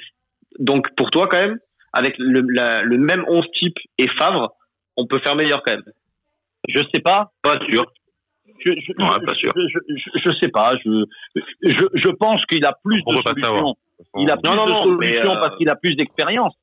donc 0.59 0.89
pour 0.97 1.11
toi 1.11 1.29
quand 1.29 1.39
même, 1.39 1.59
avec 1.93 2.17
le, 2.19 2.41
la- 2.53 2.83
le 2.83 2.99
même 2.99 3.25
11 3.29 3.45
type 3.61 3.77
et 3.99 4.09
Favre, 4.19 4.55
on 4.97 5.07
peut 5.07 5.21
faire 5.21 5.37
meilleur 5.37 5.63
quand 5.63 5.73
même. 5.73 5.85
Je 6.69 6.83
sais 6.93 7.01
pas, 7.01 7.31
Pas 7.43 7.59
sûr. 7.71 7.85
Je, 8.65 8.71
je, 8.73 8.93
Ouais, 9.03 9.27
pas 9.27 9.35
sûr. 9.35 9.53
Je, 9.57 9.79
je, 9.97 10.21
je- 10.25 10.33
sais 10.41 10.49
pas. 10.49 10.73
Je, 10.85 11.05
je, 11.63 11.85
je 11.95 12.09
pense 12.11 12.45
qu'il 12.47 12.65
a 12.65 12.73
plus 12.85 13.03
On 13.07 13.13
de 13.15 13.19
solutions. 13.27 13.75
Il 14.19 14.31
a 14.31 14.37
plus 14.37 14.51
Non, 14.51 14.65
de 14.67 14.71
non, 14.71 14.83
solutions 14.85 15.33
euh, 15.37 15.41
parce 15.41 15.57
qu'il 15.57 15.69
a 15.69 15.77
plus 15.77 15.95
d'expérience. 15.97 16.55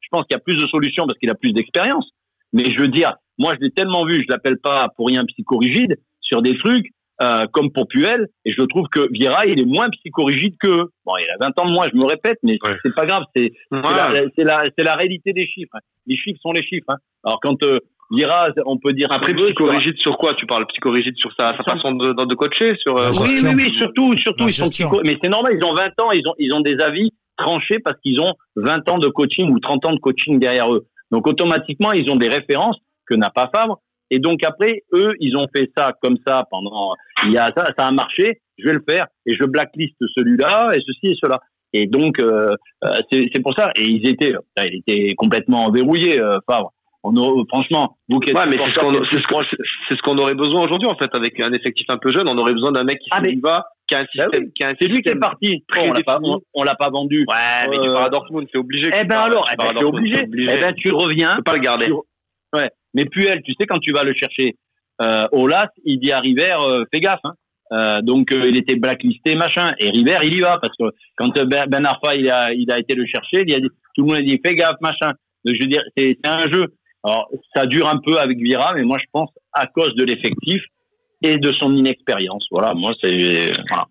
Je 0.00 0.08
pense 0.10 0.22
qu'il 0.26 0.34
y 0.34 0.36
a 0.36 0.40
plus 0.42 0.56
de 0.60 0.66
solutions 0.68 1.06
parce 1.06 1.18
qu'il 1.18 1.30
a 1.30 1.34
plus 1.34 1.52
d'expérience. 1.52 2.10
Mais 2.52 2.64
je 2.72 2.78
veux 2.80 2.88
dire, 2.88 3.14
moi, 3.38 3.54
je 3.54 3.64
l'ai 3.64 3.70
tellement 3.70 4.04
vu, 4.04 4.22
je 4.26 4.30
l'appelle 4.32 4.58
pas 4.58 4.88
pour 4.96 5.08
rien 5.08 5.24
psychorigide, 5.24 5.96
sur 6.20 6.42
des 6.42 6.56
trucs 6.58 6.86
euh, 7.20 7.46
comme 7.52 7.70
pour 7.72 7.86
Puel, 7.88 8.28
et 8.44 8.52
je 8.52 8.62
trouve 8.62 8.88
que 8.88 9.06
Vieira, 9.12 9.46
il 9.46 9.60
est 9.60 9.64
moins 9.64 9.88
psychorigide 9.90 10.56
que 10.58 10.84
Bon, 11.04 11.12
il 11.18 11.30
a 11.30 11.36
20 11.46 11.58
ans 11.60 11.66
de 11.66 11.72
moins, 11.72 11.86
je 11.92 11.96
me 11.96 12.04
répète, 12.04 12.38
mais 12.42 12.58
Ouais. 12.64 12.76
c'est 12.82 12.94
pas 12.94 13.06
grave. 13.06 13.22
C'est 13.36 13.52
Ouais. 13.70 13.80
la, 13.82 14.10
la, 14.44 14.64
la 14.76 14.94
réalité 14.96 15.32
des 15.32 15.46
chiffres. 15.46 15.70
hein. 15.74 15.80
Les 16.06 16.16
chiffres 16.16 16.40
sont 16.42 16.52
les 16.52 16.62
chiffres. 16.62 16.86
hein. 16.88 16.96
Alors 17.24 17.38
quand 17.40 17.62
euh, 17.62 17.78
Vieira, 18.12 18.48
on 18.66 18.78
peut 18.78 18.92
dire 18.92 19.08
Après, 19.10 19.32
psychorigide 19.34 19.96
sur 19.98 20.18
quoi? 20.18 20.34
Tu 20.34 20.46
parles 20.46 20.66
psychorigide 20.66 21.16
sur 21.16 21.30
sa, 21.38 21.56
sa 21.56 21.62
façon 21.64 21.92
de, 21.92 22.12
de, 22.12 22.34
coacher 22.34 22.74
sur, 22.80 22.96
euh, 22.96 23.10
Oui, 23.10 23.30
oui, 23.42 23.50
oui, 23.56 23.74
surtout, 23.78 24.16
surtout, 24.18 24.48
ils 24.48 24.52
sont 24.52 24.68
psycho- 24.70 25.00
mais 25.04 25.16
c'est 25.22 25.30
normal, 25.30 25.54
ils 25.58 25.64
ont 25.64 25.74
20 25.74 25.86
ans, 26.00 26.10
ils 26.12 26.26
ont, 26.28 26.34
ils 26.38 26.52
ont 26.52 26.60
des 26.60 26.78
avis 26.80 27.10
tranchés 27.38 27.78
parce 27.82 27.98
qu'ils 28.02 28.20
ont 28.20 28.34
20 28.56 28.88
ans 28.90 28.98
de 28.98 29.08
coaching 29.08 29.50
ou 29.50 29.58
30 29.58 29.86
ans 29.86 29.92
de 29.92 29.98
coaching 29.98 30.38
derrière 30.38 30.72
eux. 30.72 30.86
Donc, 31.10 31.26
automatiquement, 31.26 31.92
ils 31.92 32.10
ont 32.10 32.16
des 32.16 32.28
références 32.28 32.76
que 33.06 33.14
n'a 33.14 33.30
pas 33.30 33.50
Favre. 33.54 33.78
Et 34.10 34.18
donc, 34.18 34.44
après, 34.44 34.82
eux, 34.92 35.14
ils 35.20 35.36
ont 35.36 35.46
fait 35.54 35.70
ça 35.76 35.92
comme 36.02 36.18
ça 36.26 36.44
pendant, 36.50 36.92
il 37.24 37.32
y 37.32 37.38
a 37.38 37.50
ça, 37.56 37.72
ça 37.78 37.86
a 37.86 37.90
marché, 37.90 38.40
je 38.58 38.66
vais 38.66 38.74
le 38.74 38.84
faire 38.86 39.06
et 39.24 39.34
je 39.34 39.44
blacklist 39.44 39.94
celui-là 40.16 40.72
et 40.74 40.80
ceci 40.86 41.12
et 41.12 41.16
cela. 41.22 41.40
Et 41.72 41.86
donc, 41.86 42.18
euh, 42.20 42.54
euh, 42.84 43.00
c'est 43.10 43.30
c'est 43.34 43.40
pour 43.40 43.54
ça. 43.54 43.72
Et 43.74 43.84
ils 43.84 44.06
étaient, 44.06 44.32
là, 44.32 44.66
il 44.66 44.80
était 44.86 45.14
complètement 45.14 45.70
verrouillé, 45.70 46.20
euh, 46.20 46.36
Favre. 46.46 46.72
On 47.04 47.16
a- 47.16 47.44
franchement, 47.48 47.96
vous 48.08 48.20
qui 48.20 48.30
êtes 48.30 48.36
Ouais, 48.36 48.46
mais 48.46 48.56
c'est 48.58 48.72
ce 48.74 48.78
qu'on 48.78 48.92
ce 48.94 49.26
qu'on- 49.26 49.42
c'est 49.88 49.96
ce 49.96 50.02
qu'on 50.02 50.16
aurait 50.18 50.34
besoin 50.34 50.64
aujourd'hui 50.64 50.86
en 50.88 50.96
fait 50.96 51.10
avec 51.14 51.38
un 51.40 51.52
effectif 51.52 51.84
un 51.88 51.96
peu 51.98 52.12
jeune. 52.12 52.28
On 52.28 52.38
aurait 52.38 52.52
besoin 52.54 52.70
d'un 52.70 52.84
mec 52.84 52.98
qui 53.00 53.08
Ah, 53.10 53.20
va, 53.42 53.66
qui 53.88 53.94
a 53.96 53.98
un 53.98 54.02
Bah 54.02 54.08
système, 54.12 54.30
oui. 54.44 54.52
qui 54.54 54.62
a 54.64 54.68
un 54.68 54.72
C'est 54.80 54.86
lui 54.86 54.94
qui 55.02 55.08
est 55.08 55.12
système 55.12 55.18
parti. 55.20 55.64
très 55.66 55.88
on 55.88 55.92
l'a 55.92 56.02
pas, 56.04 56.18
défini. 56.18 56.36
on, 56.54 56.60
on 56.60 56.62
l'a 56.62 56.74
pas 56.76 56.90
vendu. 56.90 57.24
Ouais, 57.28 57.68
mais 57.70 57.76
tu 57.78 57.88
Euh, 57.90 57.94
pars 57.94 58.04
à 58.04 58.08
Dortmund, 58.08 58.46
c'est 58.52 58.58
obligé. 58.58 58.90
Eh 58.94 59.04
ben 59.04 59.18
alors, 59.18 59.48
eh 59.52 59.56
ben, 59.56 59.84
obligé. 59.84 60.22
Eh 60.22 60.60
ben, 60.60 60.72
tu 60.74 60.92
reviens. 60.92 61.30
Tu 61.30 61.36
peux 61.38 61.42
pas 61.42 61.54
le 61.54 61.58
garder. 61.60 61.86
Tu- 61.86 61.92
Ouais. 62.54 62.70
Mais 62.94 63.04
Puel, 63.06 63.42
tu 63.42 63.52
sais, 63.58 63.66
quand 63.66 63.78
tu 63.78 63.92
vas 63.92 64.04
le 64.04 64.14
chercher 64.14 64.56
euh, 65.00 65.26
au 65.32 65.48
LAS, 65.48 65.68
il 65.84 65.98
dit 65.98 66.12
à 66.12 66.20
River, 66.20 66.54
euh, 66.60 66.84
fais 66.92 67.00
gaffe. 67.00 67.18
Hein. 67.24 67.32
Euh, 67.72 68.02
donc, 68.02 68.30
euh, 68.30 68.42
il 68.46 68.56
était 68.58 68.76
blacklisté, 68.76 69.34
machin. 69.34 69.72
Et 69.78 69.88
River, 69.90 70.18
il 70.24 70.34
y 70.34 70.40
va. 70.40 70.58
Parce 70.58 70.76
que 70.78 70.84
quand 71.16 71.36
euh, 71.38 71.46
Ben 71.46 71.64
Ben 71.66 71.84
Arfa, 71.86 72.14
il 72.14 72.30
a, 72.30 72.52
il 72.52 72.70
a 72.70 72.78
été 72.78 72.94
le 72.94 73.06
chercher, 73.06 73.42
il 73.46 73.54
a 73.54 73.58
dit, 73.60 73.68
tout 73.96 74.02
le 74.02 74.08
monde 74.08 74.16
a 74.18 74.20
dit, 74.22 74.38
fais 74.44 74.54
gaffe, 74.54 74.76
machin. 74.82 75.12
Donc, 75.44 75.56
je 75.56 75.62
veux 75.62 75.68
dire, 75.68 75.82
c'est 75.96 76.16
c'est 76.22 76.30
un 76.30 76.48
jeu. 76.52 76.66
Alors, 77.04 77.28
ça 77.54 77.66
dure 77.66 77.88
un 77.88 77.98
peu 77.98 78.18
avec 78.18 78.38
Vira, 78.38 78.74
mais 78.74 78.82
moi, 78.82 78.98
je 79.00 79.06
pense 79.12 79.30
à 79.52 79.66
cause 79.66 79.94
de 79.96 80.04
l'effectif 80.04 80.62
et 81.22 81.36
de 81.36 81.52
son 81.52 81.74
inexpérience. 81.74 82.46
Voilà, 82.50 82.74
moi, 82.74 82.92
c'est... 83.02 83.52
Voilà. 83.68 83.86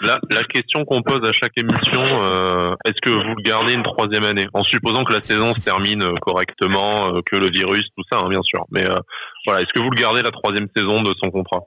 La, 0.00 0.18
la 0.30 0.44
question 0.44 0.84
qu'on 0.86 1.02
pose 1.02 1.20
à 1.28 1.32
chaque 1.32 1.52
émission, 1.58 2.02
euh, 2.02 2.74
est-ce 2.86 3.00
que 3.02 3.10
vous 3.10 3.34
le 3.36 3.42
gardez 3.42 3.74
une 3.74 3.82
troisième 3.82 4.24
année? 4.24 4.46
En 4.54 4.64
supposant 4.64 5.04
que 5.04 5.12
la 5.12 5.22
saison 5.22 5.52
se 5.52 5.60
termine 5.60 6.02
euh, 6.02 6.14
correctement, 6.14 7.14
euh, 7.14 7.20
que 7.24 7.36
le 7.36 7.50
virus, 7.50 7.86
tout 7.96 8.02
ça, 8.10 8.20
hein, 8.20 8.28
bien 8.30 8.40
sûr. 8.42 8.64
Mais 8.70 8.88
euh, 8.88 8.98
voilà, 9.46 9.60
est-ce 9.60 9.72
que 9.74 9.80
vous 9.80 9.90
le 9.90 10.00
gardez 10.00 10.22
la 10.22 10.30
troisième 10.30 10.68
saison 10.74 11.02
de 11.02 11.14
son 11.22 11.30
contrat? 11.30 11.60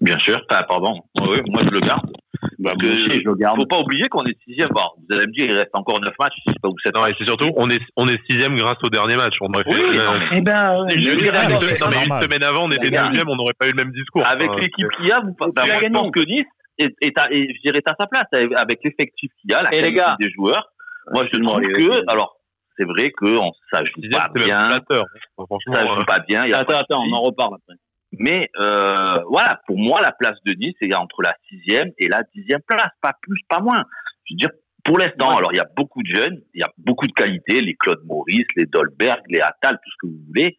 Bien 0.00 0.18
sûr. 0.18 0.40
Enfin, 0.50 0.64
pardon. 0.68 1.00
Oui, 1.20 1.38
moi, 1.46 1.62
je 1.64 1.70
le 1.70 1.80
garde. 1.80 2.10
Bah, 2.58 2.72
que- 2.80 2.86
aussi, 2.86 3.20
je 3.22 3.28
le 3.28 3.34
garde. 3.36 3.56
Faut 3.56 3.66
pas 3.66 3.78
oublier 3.78 4.08
qu'on 4.10 4.24
est 4.26 4.36
sixième. 4.44 4.68
Bon, 4.70 4.82
vous 4.98 5.16
allez 5.16 5.26
me 5.28 5.32
dire, 5.32 5.46
il 5.46 5.52
reste 5.56 5.70
encore 5.74 6.00
neuf 6.00 6.14
matchs, 6.18 6.34
je 6.44 6.50
sais 6.52 6.58
pas 6.60 6.68
où 6.68 6.74
c'est. 6.84 6.92
Non, 6.94 7.06
et 7.06 7.14
c'est 7.16 7.24
surtout, 7.24 7.50
on 7.56 7.70
est, 7.70 7.80
on 7.96 8.08
est 8.08 8.18
sixième 8.28 8.56
grâce 8.56 8.78
au 8.82 8.88
dernier 8.88 9.14
match. 9.16 9.34
On 9.40 9.46
aurait 9.54 9.62
fait, 9.62 9.74
Oui, 9.74 9.96
euh, 9.96 10.18
Eh 10.32 10.40
ben, 10.40 10.86
je 10.90 10.94
je 10.96 10.98
dire, 11.02 11.16
dirais, 11.18 11.44
une 11.44 11.50
non, 11.52 11.58
non, 11.60 11.60
mais 11.90 12.04
une 12.16 12.22
semaine 12.22 12.42
avant, 12.42 12.64
on 12.64 12.70
était 12.70 12.90
deuxième, 12.90 13.28
on 13.28 13.36
n'aurait 13.36 13.54
pas 13.58 13.66
eu 13.66 13.70
le 13.70 13.76
même 13.76 13.92
discours. 13.92 14.26
Avec 14.26 14.50
l'équipe 14.58 14.88
qu'il 14.96 15.06
y 15.06 15.12
a, 15.12 15.20
vous, 15.20 15.36
ben, 15.38 15.62
je 15.64 15.70
gagné. 15.70 15.90
pense 15.90 16.10
que 16.10 16.20
Nice 16.20 16.46
est, 16.78 16.94
est 17.00 17.16
à, 17.18 17.30
est- 17.30 17.46
je 17.54 17.60
dirais, 17.62 17.80
à 17.86 17.94
sa 17.98 18.06
place 18.08 18.26
avec, 18.32 18.78
l'effectif 18.82 19.30
qu'il 19.40 19.50
y 19.52 19.54
a, 19.54 19.62
la 19.62 19.72
Et 19.72 19.76
les 19.76 19.80
qualité 19.94 19.96
gars. 20.00 20.16
des 20.18 20.30
joueurs. 20.30 20.68
Moi, 21.12 21.24
je 21.32 21.38
allez, 21.38 21.72
que, 21.72 22.10
alors, 22.10 22.36
c'est 22.76 22.84
vrai 22.84 23.10
que 23.16 23.36
on, 23.38 23.52
ça 23.72 23.84
joue 23.84 23.92
sixième, 24.02 24.20
pas 24.20 24.28
bien, 24.34 24.60
ça 24.70 24.78
euh, 24.92 25.02
joue 25.38 26.04
pas 26.06 26.18
bien. 26.26 26.42
Attends, 26.52 26.78
attends, 26.78 27.02
on 27.08 27.12
en 27.14 27.20
reparle 27.22 27.54
après. 27.54 27.78
Mais 28.18 28.50
euh, 28.60 29.20
voilà, 29.28 29.60
pour 29.66 29.78
moi, 29.78 30.00
la 30.00 30.12
place 30.12 30.38
de 30.44 30.52
Nice 30.54 30.76
est 30.80 30.94
entre 30.94 31.22
la 31.22 31.34
sixième 31.48 31.92
et 31.98 32.08
la 32.08 32.22
dixième 32.34 32.60
place, 32.66 32.90
pas 33.00 33.12
plus, 33.22 33.40
pas 33.48 33.60
moins. 33.60 33.84
Je 34.24 34.34
veux 34.34 34.38
dire, 34.38 34.50
pour 34.84 34.98
l'instant, 34.98 35.30
Ouais. 35.32 35.38
alors 35.38 35.52
il 35.52 35.56
y 35.56 35.60
a 35.60 35.68
beaucoup 35.76 36.02
de 36.02 36.14
jeunes, 36.14 36.40
il 36.54 36.60
y 36.60 36.64
a 36.64 36.70
beaucoup 36.78 37.06
de 37.06 37.12
qualités, 37.12 37.60
les 37.60 37.74
Claude 37.74 38.00
Maurice, 38.06 38.46
les 38.56 38.66
Dolberg, 38.66 39.20
les 39.28 39.40
Attal, 39.40 39.74
tout 39.84 39.90
ce 39.90 39.96
que 40.02 40.06
vous 40.12 40.20
voulez, 40.28 40.56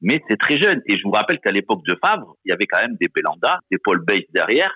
mais 0.00 0.22
c'est 0.28 0.36
très 0.38 0.56
jeune. 0.56 0.82
Et 0.86 0.96
je 0.98 1.02
vous 1.04 1.10
rappelle 1.10 1.40
qu'à 1.40 1.52
l'époque 1.52 1.84
de 1.86 1.96
Favre, 2.02 2.36
il 2.44 2.50
y 2.50 2.52
avait 2.52 2.66
quand 2.66 2.80
même 2.80 2.96
des 3.00 3.08
Belanda, 3.08 3.58
des 3.70 3.78
Paul 3.78 4.04
Bates 4.04 4.30
derrière, 4.32 4.70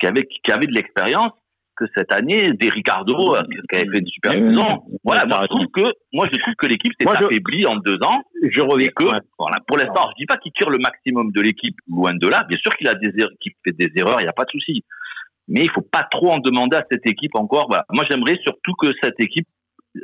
qui 0.00 0.06
avaient, 0.06 0.26
qui 0.26 0.50
avaient 0.52 0.66
de 0.66 0.72
l'expérience. 0.74 1.32
Que 1.80 1.86
cette 1.96 2.12
année, 2.12 2.52
des 2.60 2.68
Ricardo, 2.68 3.34
euh, 3.36 3.42
qui 3.70 3.76
avaient 3.76 3.86
fait 3.90 3.98
une 4.00 4.06
super 4.06 4.32
saison. 4.32 4.82
Voilà, 5.02 5.24
moi 5.24 5.38
je 5.42 5.46
trouve 5.46 5.66
que, 5.72 5.92
moi 6.12 6.28
je 6.30 6.38
trouve 6.38 6.54
que 6.58 6.66
l'équipe 6.66 6.92
s'est 7.00 7.06
je- 7.08 7.24
affaiblie 7.24 7.64
en 7.66 7.76
deux 7.76 7.96
ans 8.02 8.20
Je 8.42 8.60
reviens. 8.60 8.88
que, 8.94 9.04
Ouais. 9.04 9.18
voilà, 9.38 9.56
pour 9.66 9.78
l'instant, 9.78 10.08
je 10.10 10.14
dis 10.22 10.26
pas 10.26 10.36
qu'il 10.36 10.52
tire 10.52 10.68
le 10.68 10.76
maximum 10.78 11.32
de 11.32 11.40
l'équipe, 11.40 11.74
loin 11.88 12.12
de 12.12 12.28
là. 12.28 12.44
Bien 12.48 12.58
sûr 12.58 12.76
qu'il 12.76 12.86
a 12.88 12.94
des 12.94 13.10
erreurs, 13.16 13.30
qu'il 13.40 13.52
fait 13.64 13.72
des 13.72 13.90
erreurs, 13.96 14.20
il 14.20 14.24
n'y 14.24 14.28
a 14.28 14.34
pas 14.34 14.44
de 14.44 14.50
souci. 14.50 14.84
mais 15.52 15.64
il 15.64 15.70
faut 15.70 15.80
pas 15.80 16.06
trop 16.10 16.30
en 16.30 16.38
demander 16.38 16.76
à 16.76 16.84
cette 16.92 17.04
équipe 17.06 17.34
encore. 17.34 17.66
Voilà. 17.68 17.84
Moi, 17.90 18.04
j'aimerais 18.08 18.38
surtout 18.44 18.72
que 18.74 18.88
cette 19.02 19.18
équipe 19.18 19.48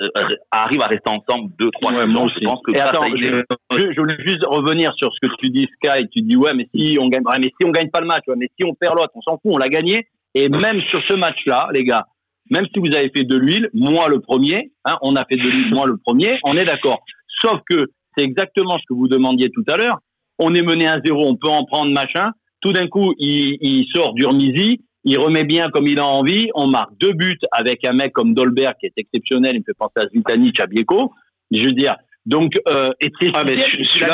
euh, 0.01 0.09
arrive 0.51 0.81
à 0.83 0.89
rester 0.89 1.09
ensemble 1.09 1.53
deux, 1.61 1.71
trois 1.71 1.93
Ouais, 1.93 2.05
saisons. 2.05 2.27
Je 2.29 2.45
pense 2.45 2.61
que 2.67 2.73
Et 2.73 2.77
ça, 2.79 2.87
attends, 2.89 3.03
ça 3.03 3.09
y 3.11 3.21
est. 3.27 3.29
je, 3.71 3.79
je- 3.79 3.93
je 3.93 4.01
voulais 4.01 4.17
juste 4.27 4.45
revenir 4.45 4.93
sur 4.95 5.13
ce 5.15 5.21
que 5.29 5.33
tu 5.37 5.51
dis, 5.51 5.69
Sky. 5.77 6.09
Tu 6.09 6.23
dis 6.23 6.35
ouais, 6.37 6.53
mais 6.55 6.67
si 6.75 6.99
on 7.01 7.09
gagne, 7.09 7.23
ouais, 7.25 7.39
mais 7.39 7.53
si 7.61 7.65
on 7.65 7.71
gagne 7.71 7.91
pas 7.91 8.01
le 8.01 8.07
match, 8.09 8.25
ouais, 8.27 8.35
mais 8.37 8.49
si 8.59 8.65
on 8.65 8.75
perd 8.75 8.97
l'autre, 8.97 9.13
on 9.15 9.21
s'en 9.23 9.33
fout, 9.35 9.53
on 9.55 9.59
l'a 9.59 9.69
gagné. 9.69 10.09
Et 10.39 10.49
même 10.49 10.81
sur 10.91 11.01
ce 11.09 11.15
match-là, 11.15 11.69
les 11.73 11.85
gars, 11.85 12.05
même 12.51 12.67
si 12.73 12.79
vous 12.79 12.95
avez 12.95 13.11
fait 13.17 13.25
de 13.25 13.37
l'huile, 13.37 13.69
moi 13.73 14.09
le 14.09 14.21
premier, 14.21 14.71
hein, 14.85 14.97
on 15.03 15.17
a 15.17 15.25
fait 15.25 15.37
de 15.37 15.49
l'huile, 15.49 15.73
moi 15.75 15.87
le 15.87 15.97
premier, 15.97 16.39
on 16.45 16.57
est 16.57 16.65
d'accord. 16.65 17.01
Sauf 17.41 17.61
que 17.69 17.87
c'est 18.17 18.25
exactement 18.25 18.75
ce 18.79 18.85
que 18.89 18.95
vous 18.95 19.09
demandiez 19.09 19.51
tout 19.51 19.65
à 19.69 19.77
l'heure. 19.77 19.99
On 20.39 20.55
est 20.55 20.63
mené 20.63 20.87
à 20.87 20.99
zéro, 21.05 21.27
on 21.27 21.37
peut 21.37 21.49
en 21.49 21.65
prendre 21.65 21.91
machin. 21.93 22.31
Tout 22.61 22.73
d'un 22.73 22.87
coup, 22.89 23.15
il, 23.19 23.57
il 23.61 23.87
sort 23.95 24.13
d'Urmizi, 24.15 24.81
il 25.05 25.19
remet 25.19 25.45
bien 25.45 25.69
comme 25.71 25.87
il 25.87 25.99
a 25.99 26.07
envie. 26.07 26.51
On 26.55 26.67
marque 26.67 26.91
deux 27.01 27.13
buts 27.13 27.39
avec 27.53 27.87
un 27.87 27.93
mec 27.95 28.13
comme 28.13 28.35
Dolberg 28.35 28.75
qui 28.81 28.87
est 28.87 28.93
exceptionnel. 28.99 29.53
Il 29.57 29.61
me 29.61 29.65
fait 29.65 29.79
penser 29.79 29.93
à 30.05 30.09
Zvitanic, 30.09 30.61
à 30.61 30.67
Bieko. 30.67 31.13
Je 31.51 31.63
veux 31.65 31.73
dire, 31.73 31.97
donc, 32.27 32.53
euh, 32.69 32.91
et 33.01 33.11
c'est 33.21 33.31
Ah, 33.35 33.45
mais 33.45 33.57
celui- 33.63 33.85
celui-là, 33.85 34.09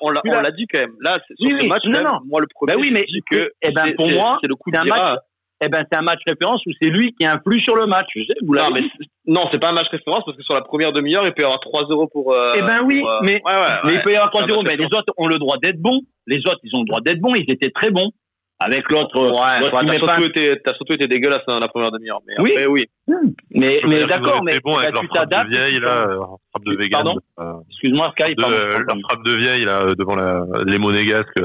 on 0.00 0.10
l'a- 0.16 0.50
dit 0.56 0.66
quand 0.72 0.80
même. 0.80 0.94
Là, 1.00 1.18
c'est- 1.28 1.34
sur 1.36 1.46
Oui, 1.54 1.60
ce 1.60 1.66
match, 1.66 1.84
non, 1.84 1.90
même, 1.92 2.04
non. 2.04 2.18
moi, 2.26 2.40
le 2.40 2.46
premier, 2.54 2.72
Ben 2.74 2.80
oui, 2.80 2.90
mais 2.92 3.04
je 3.08 3.12
dis 3.14 3.22
que 3.30 3.52
eh 3.62 3.70
ben, 3.72 3.94
pour 3.94 4.10
moi, 4.10 4.38
c'est 4.42 4.48
le 4.48 4.54
coup 4.56 4.70
de 4.70 4.78
un 4.78 4.84
match- 4.84 5.18
Eh 5.64 5.68
ben, 5.68 5.84
c'est 5.90 5.96
un 5.98 6.02
match 6.02 6.20
référence 6.26 6.60
où 6.66 6.70
c'est 6.80 6.88
lui 6.88 7.14
qui 7.18 7.24
influe 7.26 7.60
sur 7.60 7.76
le 7.76 7.86
match. 7.86 8.08
Je 8.16 8.22
sais, 8.24 8.34
vous 8.44 8.54
Non, 8.54 8.68
mais 8.74 8.80
non, 9.26 9.42
c'est 9.52 9.60
pas 9.60 9.68
un 9.70 9.72
match 9.72 9.86
référence 9.90 10.22
parce 10.26 10.36
que 10.36 10.42
sur 10.42 10.54
la 10.54 10.62
première 10.62 10.92
demi-heure, 10.92 11.24
il 11.24 11.32
peut 11.32 11.42
y 11.42 11.44
avoir 11.44 11.60
3-0 11.60 12.08
pour. 12.10 12.32
euh, 12.32 12.54
Eh 12.56 12.62
ben 12.62 12.80
oui, 12.84 13.00
pour, 13.00 13.10
euh, 13.12 13.18
mais, 13.22 13.34
ouais, 13.44 13.52
ouais, 13.54 13.76
mais 13.84 13.92
il 13.94 14.02
peut 14.02 14.12
y 14.12 14.16
avoir 14.16 14.30
C'est 14.34 14.42
un 14.42 14.46
3-0, 14.46 14.56
match 14.64 14.66
mais 14.66 14.76
les 14.76 14.86
autres 14.86 15.12
ont 15.16 15.26
le 15.28 15.38
droit 15.38 15.56
d'être 15.62 15.78
bons. 15.80 16.00
Les 16.26 16.38
autres, 16.38 16.58
ils 16.64 16.74
ont 16.76 16.80
le 16.80 16.86
droit 16.86 17.00
d'être 17.00 17.20
bons. 17.20 17.34
Ils 17.36 17.48
étaient 17.50 17.70
très 17.70 17.90
bons. 17.90 18.10
Avec 18.64 18.88
l'autre, 18.92 19.18
Ouais, 19.20 19.70
t'as 19.70 19.98
pas 20.06 20.14
surtout, 20.14 20.24
été, 20.24 20.52
surtout 20.76 20.92
été 20.92 21.08
dégueulasse 21.08 21.42
dans 21.48 21.58
la 21.58 21.66
première 21.66 21.90
demi-heure. 21.90 22.20
Mais 22.28 22.34
Oui. 22.40 22.50
après, 22.52 22.66
oui. 22.66 22.84
Mais, 23.50 23.80
d'accord, 24.06 24.42
mais 24.44 24.60
bons 24.60 24.76
avec 24.76 24.94
bah, 24.94 25.00
leur 25.00 25.02
tu 25.02 25.08
frappe 25.08 25.28
de 25.28 25.34
t'adaptes. 25.34 25.50
vieille, 25.50 25.80
là, 25.80 26.06
frappe 26.50 26.64
de 26.64 26.76
vegan. 26.76 26.90
Pardon 27.02 27.18
euh, 27.40 27.52
Excuse-moi, 27.70 28.12
Sky, 28.16 28.34
de, 28.36 28.40
pardon. 28.40 28.54
euh, 28.56 28.78
leur 28.78 28.96
frappe 29.08 29.24
de 29.24 29.32
vieille, 29.32 29.62
là, 29.64 29.80
euh, 29.82 29.94
devant 29.98 30.14
la, 30.14 30.44
les 30.64 30.78
monégasques. 30.78 31.40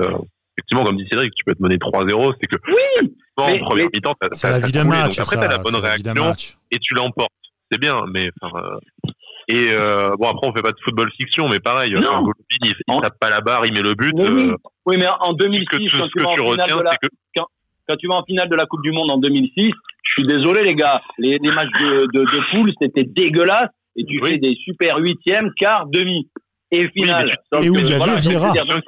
Euh, 0.57 0.61
effectivement, 0.61 0.83
comme 0.83 0.97
dit 0.97 1.07
Cédric, 1.09 1.33
tu 1.35 1.43
peux 1.45 1.53
te 1.55 1.61
mener 1.63 1.77
3-0, 1.77 2.33
c'est 2.41 2.47
que. 2.47 2.55
Oui, 2.67 3.09
mais- 3.37 3.61
en 3.61 3.65
première 3.65 3.85
mais- 3.85 3.91
mi-temps, 3.93 4.15
t'as- 4.19 4.29
t'as- 4.29 4.49
la 4.49 4.59
t'as 4.59 4.65
vie 4.67 4.71
d'un 4.73 4.85
coulé, 4.85 4.97
match. 4.97 5.15
donc 5.17 5.19
après, 5.25 5.35
t'as 5.35 5.41
ça, 5.43 5.47
la 5.49 5.57
bonne 5.57 5.73
c'est 5.73 5.81
la 5.81 5.97
d'un 5.99 6.13
réaction 6.23 6.55
et 6.71 6.77
tu 6.79 6.93
l'emportes. 6.95 7.31
C'est 7.71 7.79
bien, 7.79 8.01
mais 8.13 8.29
enfin, 8.41 8.57
euh, 8.63 9.09
et 9.49 9.67
euh, 9.71 10.15
bon 10.17 10.29
après 10.29 10.47
on 10.47 10.53
fait 10.55 10.61
pas 10.61 10.71
de 10.71 10.77
football 10.83 11.09
fiction, 11.19 11.47
mais 11.49 11.59
pareil, 11.59 11.91
Non. 11.93 11.99
enfin, 11.99 12.19
Golovin, 12.19 12.33
il, 12.63 12.67
il 12.69 12.75
Non. 12.87 13.01
tape 13.01 13.19
pas 13.19 13.29
la 13.29 13.41
barre, 13.41 13.65
il 13.65 13.73
met 13.73 13.81
le 13.81 13.93
but. 13.93 14.13
Oui, 14.15 14.25
oui. 14.27 14.49
euh, 14.49 14.55
Oui, 14.85 14.95
mais 14.97 15.07
en 15.07 15.31
ce 15.31 15.35
2006, 15.37 15.65
que 15.67 15.77
tu, 15.77 15.89
quand 15.97 16.03
ce 16.03 16.07
tu 16.07 16.13
que 16.19 16.23
vas 16.23 16.29
en 16.29 16.35
tu 16.35 16.41
finale 16.43 16.61
retiens, 16.61 16.77
de 16.77 16.81
la, 16.83 16.91
c'est 16.91 17.07
que 17.09 17.13
quand 17.35 17.95
tu 17.97 18.07
vas 18.07 18.15
en 18.15 18.23
finale 18.23 18.49
de 18.49 18.55
la 18.55 18.65
Coupe 18.65 18.81
du 18.83 18.91
Monde 18.91 19.11
en 19.11 19.17
2006, 19.17 19.71
je 20.03 20.11
suis 20.11 20.23
désolé 20.27 20.63
les 20.63 20.75
gars, 20.75 21.01
les, 21.17 21.37
les 21.41 21.51
matchs 21.51 21.71
de, 21.81 22.07
de, 22.13 22.23
de 22.23 22.51
poule 22.55 22.71
c'était 22.81 23.03
dégueulasse 23.03 23.69
et 23.97 24.05
tu 24.05 24.19
Oui. 24.21 24.29
fais 24.31 24.37
des 24.37 24.55
super 24.63 24.97
huitièmes, 24.97 25.51
quart, 25.57 25.87
demi 25.87 26.29
et 26.71 26.87
finale. 26.89 27.31
mais 27.51 27.59
tu- 27.59 27.65
Et 27.65 27.69
où 27.69 27.75
il 27.79 27.87
y 27.89 27.93
avait 27.93 28.19
c'est 28.19 28.29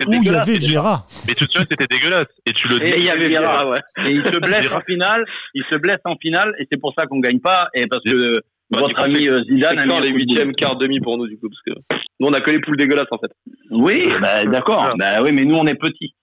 Où 0.08 0.14
il 0.14 0.16
y 0.16 0.20
dégueulasse, 0.20 0.48
avait 0.48 0.58
Vieira? 0.58 1.06
mais 1.28 1.36
tout 1.36 1.46
de 1.46 1.50
suite 1.52 1.68
c'était 1.70 1.88
dégueulasse. 1.90 2.28
Et 2.46 2.54
tu 2.54 2.68
le 2.68 2.82
Et 2.86 2.92
dis. 2.92 2.98
il 2.98 3.04
y 3.06 3.10
avait 3.10 3.28
Vieira, 3.28 3.68
ouais. 3.70 3.80
Et 4.06 4.12
il 4.12 4.24
se 4.26 4.40
blesse 4.40 4.72
en 4.74 4.82
finale, 4.82 5.26
il 5.54 5.64
se 5.72 5.78
blesse 5.78 6.00
en 6.06 6.16
finale 6.18 6.54
et 6.60 6.68
c'est 6.72 6.80
pour 6.80 6.94
ça 6.98 7.06
qu'on 7.08 7.20
gagne 7.20 7.40
pas 7.40 7.70
et 7.74 7.86
parce 7.88 8.04
que 8.04 8.40
Bah, 8.72 8.82
votre 8.82 8.94
coup, 8.96 9.02
ami 9.04 9.28
euh, 9.28 9.44
Zidane 9.46 9.80
a 9.80 9.86
mis 9.86 10.02
les 10.02 10.10
huitièmes, 10.10 10.54
quart, 10.54 10.76
demi 10.76 11.00
pour 11.00 11.18
nous, 11.18 11.26
du 11.28 11.38
coup, 11.40 11.50
parce 11.50 11.62
que 11.64 11.82
nous, 12.20 12.28
on 12.28 12.34
a 12.34 12.42
que 12.42 12.52
les 12.52 12.60
poules 12.60 12.78
dégueulasses, 12.78 13.08
en 13.12 13.18
fait. 13.18 13.32
Oui, 13.72 14.10
bah, 14.22 14.44
d'accord. 14.46 14.94
Bah, 15.00 15.24
oui, 15.24 15.32
mais 15.34 15.44
nous 15.44 15.56
on 15.56 15.66
est 15.66 15.74
petits. 15.76 16.14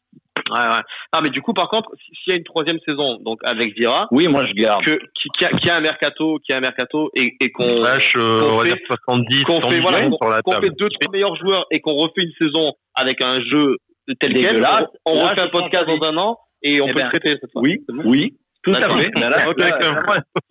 Ouais, 0.50 0.58
ouais. 0.60 0.82
Ah, 1.12 1.20
mais 1.22 1.30
du 1.30 1.42
coup, 1.42 1.52
par 1.52 1.68
contre, 1.68 1.90
si- 1.98 2.12
s'il 2.22 2.32
y 2.32 2.36
a 2.36 2.38
une 2.38 2.44
troisième 2.44 2.78
saison, 2.86 3.18
donc 3.24 3.40
avec 3.44 3.74
Vira, 3.76 4.06
Oui, 4.12 4.28
moi 4.28 4.44
je 4.46 4.52
garde. 4.52 4.84
que, 4.84 4.92
qui, 5.14 5.28
qui 5.36 5.44
a, 5.44 5.48
qui 5.48 5.68
a 5.70 5.76
un 5.76 5.80
mercato, 5.80 6.38
qui 6.44 6.52
a 6.52 6.58
un 6.58 6.60
mercato, 6.60 7.10
et, 7.14 7.34
et 7.40 7.50
qu'on, 7.50 7.64
On 7.78 7.82
lâche, 7.82 8.12
euh, 8.16 8.40
qu'on 8.40 8.46
on 8.46 8.56
va 8.58 8.62
fait- 8.64 8.68
dire 8.70 8.78
70, 8.86 9.42
qu'on 9.44 9.60
100 9.60 9.68
fait, 9.70 9.80
voilà, 9.80 9.98
millions 9.98 10.10
qu'on- 10.16 10.26
sur 10.26 10.34
la 10.36 10.42
qu'on 10.42 10.52
table. 10.52 10.66
fait 10.66 10.72
deux, 10.78 10.88
trois 10.88 11.12
meilleurs 11.12 11.36
joueurs 11.36 11.66
et 11.70 11.80
qu'on 11.80 11.94
refait 11.94 12.22
une 12.22 12.32
saison 12.40 12.72
avec 12.94 13.20
un 13.22 13.40
jeu 13.40 13.76
tel 14.20 14.32
quel, 14.34 14.58
on, 14.58 14.60
Là, 14.60 14.88
refait 15.30 15.40
un 15.40 15.48
podcast 15.48 15.84
dans 15.86 16.06
un 16.08 16.16
an 16.18 16.38
et 16.62 16.80
on 16.80 16.86
Eh 16.86 16.92
peut 16.92 17.00
ben, 17.00 17.04
le 17.06 17.10
traiter 17.10 17.38
cette 17.40 17.50
fois. 17.50 17.62
Oui, 17.62 17.78
bon 17.88 18.02
oui, 18.06 18.34
tout 18.62 18.70
à 18.72 18.78
D'accord. 18.78 18.98
fait. 18.98 19.10
Là, 19.18 19.46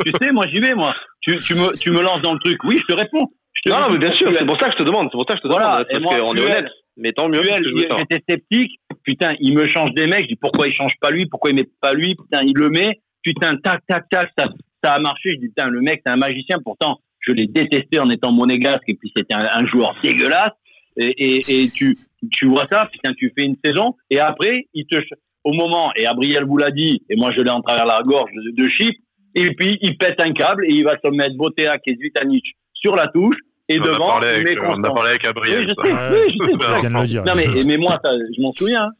tu 0.06 0.12
sais, 0.22 0.32
moi 0.34 0.46
j'y 0.48 0.60
vais, 0.60 0.74
moi. 0.76 0.94
Tu, 1.22 1.38
tu, 1.38 1.56
me, 1.56 1.76
tu 1.78 1.92
me 1.92 2.02
lances 2.02 2.22
dans 2.22 2.34
le 2.34 2.40
truc. 2.40 2.62
Oui, 2.66 2.80
je 2.82 2.94
te 2.94 3.00
réponds. 3.00 3.28
Je 3.54 3.72
te 3.72 3.76
Non, 3.76 3.90
mais 3.90 3.98
bien 3.98 4.14
sûr, 4.14 4.30
c'est 4.38 4.46
pour 4.46 4.60
ça 4.60 4.66
que 4.68 4.74
je 4.74 4.78
te 4.78 4.84
demande, 4.84 5.08
c'est 5.12 5.18
pour 5.18 5.26
ça 5.28 5.36
que 5.36 5.40
je 5.44 5.48
te 5.48 5.48
demande, 5.48 5.86
parce 5.90 6.20
qu'on 6.20 6.36
est 6.36 6.42
honnête. 6.42 6.68
Mais 6.98 7.12
tant 7.12 7.30
mieux, 7.30 7.42
j'étais 7.44 8.24
sceptique. 8.28 8.80
Putain, 9.04 9.34
il 9.40 9.54
me 9.54 9.68
change 9.68 9.94
des 9.94 10.08
mecs. 10.08 10.24
Je 10.24 10.30
dis 10.30 10.36
pourquoi 10.36 10.68
il 10.68 10.74
change 10.74 10.94
pas 11.02 11.12
lui, 11.12 11.26
pourquoi 11.26 11.52
il 11.52 11.56
met 11.56 11.70
pas 11.82 11.94
lui? 11.94 12.16
Putain, 12.16 12.42
il 12.44 12.54
le 12.56 12.70
met. 12.70 13.00
Putain, 13.24 13.58
tac, 13.58 13.82
tac, 13.88 14.10
tac, 14.10 14.32
ça, 14.38 14.46
ça 14.84 14.94
a 14.94 15.00
marché. 15.00 15.32
Je 15.32 15.38
dis 15.38 15.48
putain, 15.48 15.68
le 15.68 15.82
mec, 15.82 16.02
c'est 16.06 16.12
un 16.12 16.18
magicien. 16.18 16.58
Pourtant, 16.64 17.00
je 17.20 17.34
l'ai 17.34 17.48
détesté 17.48 18.00
en 18.00 18.10
étant 18.10 18.32
monégasque 18.32 18.88
et 18.88 18.94
puis 18.96 19.12
c'était 19.16 19.34
un, 19.34 19.48
un 19.52 19.66
joueur 19.66 19.96
dégueulasse. 20.04 20.54
Et, 20.98 21.08
et, 21.18 21.64
et 21.64 21.70
tu, 21.70 21.98
tu 22.32 22.46
vois 22.48 22.68
ça, 22.72 22.88
putain, 22.90 23.14
tu 23.18 23.30
fais 23.38 23.44
une 23.44 23.58
saison 23.62 23.96
et 24.10 24.20
après, 24.20 24.68
il 24.74 24.86
te, 24.88 24.96
au 25.44 25.52
moment, 25.52 25.92
et 25.98 26.04
Gabriel 26.04 26.46
vous 26.46 26.56
l'a 26.56 26.72
dit, 26.72 27.02
et 27.10 27.18
moi 27.18 27.34
je 27.36 27.42
l'ai 27.42 27.52
en 27.52 27.62
travers 27.62 27.86
la 27.86 28.02
gorge 28.02 28.32
de, 28.32 28.64
de 28.64 28.70
chip, 28.70 28.96
et 29.36 29.54
puis 29.56 29.78
il 29.82 29.98
pète 29.98 30.22
un 30.22 30.32
câble 30.32 30.64
et 30.66 30.72
il 30.72 30.86
va 30.86 30.96
se 31.04 31.10
mettre 31.10 31.36
Botea 31.36 31.76
et 31.86 31.96
Zvitanic 31.96 32.46
sur 32.74 32.96
la 32.96 33.08
touche 33.08 33.36
et 33.70 33.80
On 33.80 33.84
a 33.84 33.88
devant, 33.88 34.08
parlé 34.08 34.28
il 34.28 34.48
avec, 34.48 34.58
on 34.64 34.84
a 34.84 34.94
parlé 34.94 35.10
avec 35.12 35.22
Oui, 35.22 35.26
Gabriel. 35.28 35.62
je 35.70 35.74
ça. 35.76 35.84
sais, 35.84 35.92
Ouais. 35.94 36.22
oui, 36.28 36.34
je 36.34 36.46
sais. 36.46 36.52
Je 36.52 36.80
viens 36.82 36.90
de 36.90 36.96
le 37.02 37.08
dire. 37.08 37.24
Non 37.24 37.34
mais, 37.36 37.48
mais 37.66 37.78
moi, 37.78 38.00
ça, 38.04 38.12
je 38.14 38.42
m'en 38.42 38.52
souviens. 38.54 38.86
hein. 38.86 38.92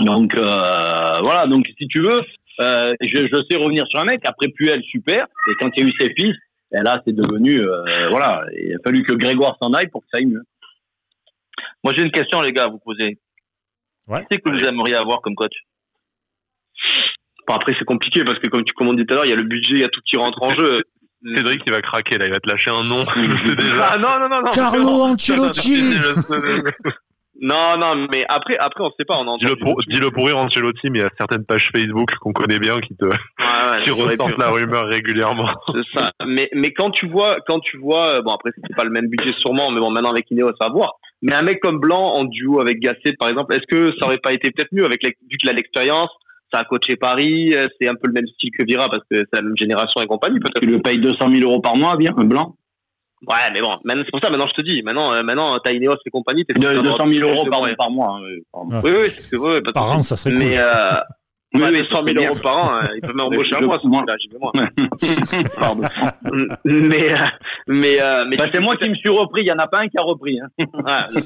Donc 0.00 0.34
euh, 0.34 1.18
voilà, 1.22 1.46
donc 1.46 1.66
si 1.78 1.86
tu 1.86 2.00
veux, 2.00 2.20
euh, 2.60 2.92
je, 3.00 3.26
je 3.32 3.42
sais 3.48 3.56
revenir 3.56 3.86
sur 3.88 4.00
un 4.00 4.04
mec. 4.04 4.20
Après 4.24 4.48
Puel, 4.48 4.82
super. 4.84 5.26
Et 5.48 5.52
quand 5.60 5.70
il 5.76 5.84
y 5.84 5.86
a 5.86 5.88
eu 5.88 5.92
ses 6.00 6.12
fils, 6.14 6.34
et 6.72 6.82
là 6.82 7.00
c'est 7.06 7.14
devenu 7.14 7.60
euh, 7.60 8.08
voilà. 8.10 8.44
Il 8.60 8.74
a 8.74 8.78
fallu 8.84 9.02
que 9.04 9.14
Grégoire 9.14 9.56
s'en 9.62 9.72
aille 9.72 9.88
pour 9.88 10.00
que 10.02 10.08
ça 10.12 10.18
aille 10.18 10.26
mieux. 10.26 10.42
Moi, 11.84 11.92
j'ai 11.96 12.02
une 12.02 12.10
question, 12.10 12.40
les 12.40 12.52
gars, 12.52 12.64
à 12.64 12.68
vous 12.68 12.78
poser. 12.80 13.18
Ouais. 14.08 14.20
Qui 14.22 14.26
c'est 14.32 14.38
que 14.40 14.50
vous 14.50 14.64
aimeriez 14.64 14.96
avoir 14.96 15.20
comme 15.20 15.34
coach? 15.34 15.52
Enfin, 17.46 17.56
après, 17.58 17.74
c'est 17.78 17.84
compliqué 17.84 18.24
parce 18.24 18.38
que, 18.38 18.48
comme 18.48 18.64
tu 18.64 18.72
dit 18.96 19.06
tout 19.06 19.12
à 19.14 19.16
l'heure, 19.16 19.24
il 19.26 19.30
y 19.30 19.34
a 19.34 19.36
le 19.36 19.42
budget, 19.44 19.74
il 19.74 19.80
y 19.80 19.84
a 19.84 19.88
tout 19.88 20.00
qui 20.04 20.16
rentre 20.16 20.42
en 20.42 20.50
jeu. 20.56 20.82
Cédric, 21.34 21.62
il 21.66 21.72
va 21.72 21.80
craquer 21.80 22.18
là, 22.18 22.26
il 22.26 22.32
va 22.32 22.40
te 22.40 22.48
lâcher 22.48 22.70
un 22.70 22.84
nom. 22.84 23.04
je 23.16 23.48
sais 23.48 23.56
déjà. 23.56 23.92
Ah 23.92 23.98
non, 23.98 24.18
non, 24.20 24.28
non, 24.28 24.42
non. 24.42 24.50
Carlo 24.52 25.02
Ancelotti. 25.02 25.94
Non, 27.40 27.76
non, 27.78 28.06
mais 28.12 28.24
après, 28.28 28.56
après, 28.58 28.84
on 28.84 28.90
sait 28.96 29.04
pas. 29.04 29.18
On 29.18 29.36
Dis-le 29.36 30.10
pour, 30.10 30.26
rire 30.26 30.38
Ancelotti, 30.38 30.88
mais 30.88 31.00
il 31.00 31.02
y 31.02 31.04
a 31.04 31.10
certaines 31.18 31.44
pages 31.44 31.68
Facebook 31.74 32.08
qu'on 32.20 32.32
connaît 32.32 32.60
bien 32.60 32.80
qui 32.80 32.94
te, 32.96 33.04
Ouais, 33.04 33.10
ouais, 33.10 33.82
qui 33.82 33.90
ressortent 33.90 34.38
la 34.38 34.50
rumeur 34.50 34.86
régulièrement. 34.86 35.48
C'est 35.72 35.98
ça. 35.98 36.12
Mais, 36.26 36.48
mais 36.54 36.72
quand 36.72 36.90
tu 36.90 37.08
vois, 37.08 37.38
quand 37.46 37.58
tu 37.58 37.76
vois, 37.78 38.18
euh, 38.18 38.22
bon 38.22 38.32
après 38.32 38.50
c'était 38.54 38.74
pas 38.74 38.84
le 38.84 38.90
même 38.90 39.08
budget 39.08 39.34
sûrement, 39.40 39.70
mais 39.72 39.80
bon 39.80 39.90
maintenant 39.90 40.12
avec 40.12 40.30
Ineos 40.30 40.52
ça 40.60 40.68
va 40.68 40.72
voir. 40.72 40.92
Mais 41.22 41.34
un 41.34 41.42
mec 41.42 41.60
comme 41.60 41.80
Blanc 41.80 42.12
en 42.14 42.24
duo 42.24 42.60
avec 42.60 42.78
Gasset 42.78 43.14
par 43.18 43.28
exemple, 43.28 43.52
est-ce 43.54 43.66
que 43.66 43.92
ça 43.98 44.06
aurait 44.06 44.18
pas 44.18 44.32
été 44.32 44.50
peut-être 44.52 44.72
mieux 44.72 44.84
avec 44.84 45.02
vu 45.02 45.36
qu'il 45.38 45.50
a 45.50 45.52
l'expérience, 45.52 46.10
ça 46.52 46.60
a 46.60 46.64
coaché 46.64 46.96
Paris, 46.96 47.54
euh, 47.54 47.66
c'est 47.80 47.88
un 47.88 47.94
peu 47.94 48.06
le 48.08 48.12
même 48.12 48.26
style 48.28 48.50
que 48.56 48.64
Vira 48.64 48.88
parce 48.88 49.02
que 49.10 49.18
c'est 49.18 49.36
la 49.36 49.42
même 49.42 49.56
génération 49.56 50.00
et 50.02 50.06
compagnie 50.06 50.38
peut-être. 50.40 50.60
Tu 50.60 50.66
le 50.66 50.80
payes 50.80 50.98
200 51.00 51.28
000 51.30 51.42
euros 51.50 51.60
par 51.60 51.76
mois, 51.76 51.96
bien, 51.96 52.12
un 52.16 52.24
blanc. 52.24 52.54
Ouais, 53.26 53.50
mais 53.54 53.60
bon, 53.62 53.78
maintenant 53.84 54.02
c'est 54.04 54.10
pour 54.10 54.20
ça. 54.20 54.28
Maintenant 54.30 54.48
je 54.48 54.62
te 54.62 54.68
dis, 54.68 54.82
maintenant, 54.82 55.12
euh, 55.14 55.22
maintenant 55.22 55.58
t'as 55.58 55.72
Ineos 55.72 55.96
et 56.04 56.10
compagnie, 56.10 56.44
t'es 56.44 56.52
De- 56.52 56.60
censé 56.62 56.74
200 56.76 56.92
avoir 56.94 57.08
000 57.08 57.28
euros 57.28 57.42
plus 57.44 57.70
de 57.70 57.74
par, 57.76 57.90
mois. 57.90 58.18
hein, 58.18 58.20
oui. 58.22 58.42
Oui, 58.84 58.90
oui, 58.90 59.10
c'est 59.14 59.22
ce 59.22 59.30
que 59.30 59.36
ouais, 59.36 59.60
Par 59.72 59.90
an, 59.92 60.02
ça 60.02 60.16
serait 60.16 60.30
cool. 60.34 60.40
Mais 60.44 60.58
euh, 60.58 60.92
Oui, 61.54 61.60
ouais, 61.62 61.68
oui, 61.70 61.78
200 61.78 61.88
000 61.90 62.04
c'est 62.08 62.14
bien. 62.14 62.28
euros 62.28 62.38
par 62.42 62.56
an, 62.56 62.70
hein, 62.74 62.88
il 62.96 63.00
peut 63.00 63.12
m'embaucher 63.14 63.50
Je- 63.52 63.56
à 63.56 63.60
moi, 63.60 63.78
je- 63.82 63.88
moi- 63.88 64.04
là, 64.06 64.14
j'y 64.20 64.28
vais 64.28 64.38
moi. 64.40 64.52
Pardon. 65.58 65.82
mais, 66.64 67.12
euh, 67.12 67.16
mais, 67.68 68.00
euh, 68.02 68.24
mais 68.28 68.36
Bah, 68.36 68.46
c'est 68.52 68.60
moi 68.60 68.76
qui 68.76 68.88
me 68.90 68.94
suis 68.96 69.08
repris. 69.08 69.42
Il 69.42 69.46
y 69.48 69.52
en 69.52 69.58
a 69.58 69.66
pas 69.68 69.80
un 69.80 69.88
qui 69.88 69.96
a 69.98 70.02
repris. 70.02 70.38
Hein. 70.40 70.48
Ouais. 70.58 71.22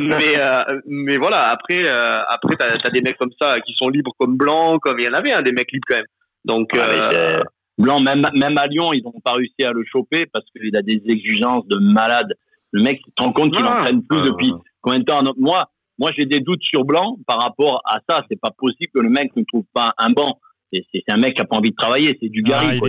mais 0.00 0.38
euh, 0.38 0.80
mais 0.86 1.16
voilà 1.16 1.48
après 1.48 1.82
euh, 1.86 2.20
après 2.28 2.56
t'as 2.56 2.74
as 2.84 2.90
des 2.90 3.00
mecs 3.00 3.16
comme 3.18 3.32
ça 3.40 3.60
qui 3.60 3.72
sont 3.74 3.88
libres 3.88 4.12
comme 4.18 4.36
Blanc 4.36 4.78
comme 4.78 4.98
il 4.98 5.04
y 5.06 5.08
en 5.08 5.12
avait 5.14 5.32
hein, 5.32 5.42
des 5.42 5.52
mecs 5.52 5.70
libres 5.72 5.86
quand 5.88 5.96
même 5.96 6.04
donc 6.44 6.70
Ah, 6.76 7.10
euh, 7.12 7.42
Blanc, 7.78 7.98
même, 8.00 8.28
même 8.36 8.56
à 8.56 8.66
Lyon, 8.68 8.92
ils 8.92 9.02
n'ont 9.02 9.12
pas 9.24 9.32
réussi 9.32 9.64
à 9.64 9.72
le 9.72 9.82
choper 9.90 10.26
parce 10.32 10.44
qu'il 10.56 10.76
a 10.76 10.82
des 10.82 11.02
exigences 11.08 11.66
de 11.66 11.76
malade. 11.78 12.32
Le 12.70 12.82
mec, 12.84 13.00
tu 13.04 13.10
te 13.16 13.20
rends 13.22 13.32
compte 13.32 13.52
qu'il 13.52 13.64
Ah, 13.66 13.80
entraîne 13.80 14.02
plus 14.04 14.18
euh, 14.18 14.22
depuis 14.26 14.52
combien 14.80 15.00
de 15.00 15.04
temps? 15.04 15.22
Moi, 15.38 15.68
moi 15.98 16.10
j'ai 16.16 16.26
des 16.26 16.40
doutes 16.40 16.62
sur 16.62 16.84
Blanc 16.84 17.16
par 17.26 17.40
rapport 17.40 17.82
à 17.84 17.98
ça. 18.08 18.24
C'est 18.30 18.40
pas 18.40 18.50
possible 18.56 18.90
que 18.94 19.00
le 19.00 19.08
mec 19.10 19.34
ne 19.36 19.42
trouve 19.44 19.64
pas 19.72 19.92
un 19.98 20.10
banc. 20.10 20.38
C'est 20.72 21.04
un 21.08 21.18
mec 21.18 21.36
qui 21.36 21.40
a 21.42 21.44
pas 21.44 21.54
envie 21.56 21.70
de 21.70 21.76
travailler. 21.76 22.18
C'est 22.20 22.28
du 22.28 22.42
Gary, 22.42 22.66
Ah, 22.82 22.86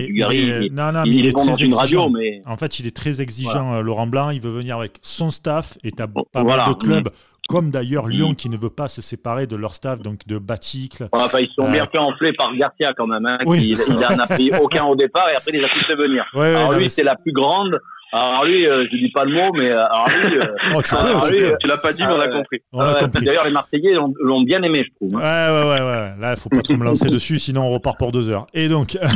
est- 0.64 0.72
non, 0.72 0.90
non, 0.90 1.04
il 1.04 1.10
mais 1.12 1.16
il 1.18 1.26
est 1.26 1.28
est 1.28 1.32
bon 1.32 1.44
dans 1.46 1.52
très 1.52 1.64
une 1.64 1.72
exigeant. 1.72 2.00
radio, 2.06 2.18
mais 2.18 2.42
En 2.44 2.56
fait, 2.56 2.80
il 2.80 2.86
est 2.88 2.96
très 2.96 3.20
exigeant, 3.20 3.74
euh, 3.74 3.80
Laurent 3.82 4.08
Blanc. 4.08 4.30
Il 4.30 4.40
veut 4.40 4.50
venir 4.50 4.76
avec 4.78 4.98
son 5.02 5.30
staff 5.30 5.78
et 5.84 5.92
tu 5.92 6.02
as 6.02 6.08
pas 6.08 6.22
Voilà. 6.42 6.64
mal 6.64 6.74
de 6.74 6.78
clubs, 6.80 7.08
comme 7.48 7.70
d'ailleurs 7.70 8.08
Lyon, 8.08 8.30
Mm. 8.30 8.34
qui 8.36 8.48
ne 8.48 8.56
veut 8.56 8.70
pas 8.70 8.88
se 8.88 9.00
séparer 9.02 9.46
de 9.46 9.54
leur 9.54 9.76
staff, 9.76 10.00
donc 10.00 10.26
de 10.26 10.38
Baticle. 10.38 11.08
enfin, 11.12 11.38
ils 11.38 11.48
sont 11.54 11.66
Euh, 11.66 11.70
bien 11.70 11.86
fait 11.86 11.98
enfler 11.98 12.32
par 12.32 12.52
Garcia 12.56 12.92
quand 12.96 13.06
même. 13.06 13.24
Hein, 13.24 13.38
Oui. 13.46 13.60
qui- 13.60 13.68
il 13.88 14.04
en 14.04 14.18
a 14.18 14.26
pris 14.26 14.50
aucun 14.60 14.84
au 14.86 14.96
départ 14.96 15.28
et 15.30 15.36
après 15.36 15.52
il 15.54 15.60
les 15.60 15.64
a 15.64 15.68
tous 15.68 15.84
fait 15.84 15.94
venir. 15.94 16.24
Ouais, 16.34 16.56
Alors 16.56 16.72
lui, 16.72 16.90
c'est 16.90 17.04
la 17.04 17.14
plus 17.14 17.30
grande, 17.32 17.78
Alors 18.12 18.44
lui, 18.44 18.66
euh, 18.66 18.86
je 18.90 18.96
dis 18.96 19.10
pas 19.10 19.24
le 19.24 19.34
mot, 19.34 19.52
mais 19.52 19.70
alors 19.70 20.08
lui, 20.08 20.38
euh, 20.38 20.44
Oh, 20.74 20.82
tu 20.82 20.94
alors 20.94 21.26
lui, 21.28 21.40
l'as 21.64 21.76
pas 21.76 21.92
dit, 21.92 22.02
mais 22.02 22.12
on 22.12 22.20
a 22.20 22.24
Ah, 22.24 22.28
compris. 22.28 22.62
A 22.72 22.92
ouais, 22.94 23.00
compris. 23.00 23.24
D'ailleurs, 23.24 23.44
les 23.44 23.50
Marseillais 23.50 23.94
l'ont 23.94 24.42
bien 24.42 24.62
aimé, 24.62 24.84
je 24.86 24.94
trouve. 24.94 25.20
Ouais, 25.20 25.24
hein. 25.24 25.52
ouais, 25.52 25.68
ouais, 25.68 25.80
ouais. 25.80 26.12
Là, 26.20 26.34
il 26.34 26.40
faut 26.40 26.48
pas 26.48 26.62
trop 26.62 26.76
me 26.76 26.84
lancer 26.84 27.10
dessus, 27.10 27.38
sinon 27.38 27.62
on 27.62 27.70
repart 27.70 27.98
pour 27.98 28.12
deux 28.12 28.28
heures. 28.30 28.46
Et 28.54 28.68
donc, 28.68 28.96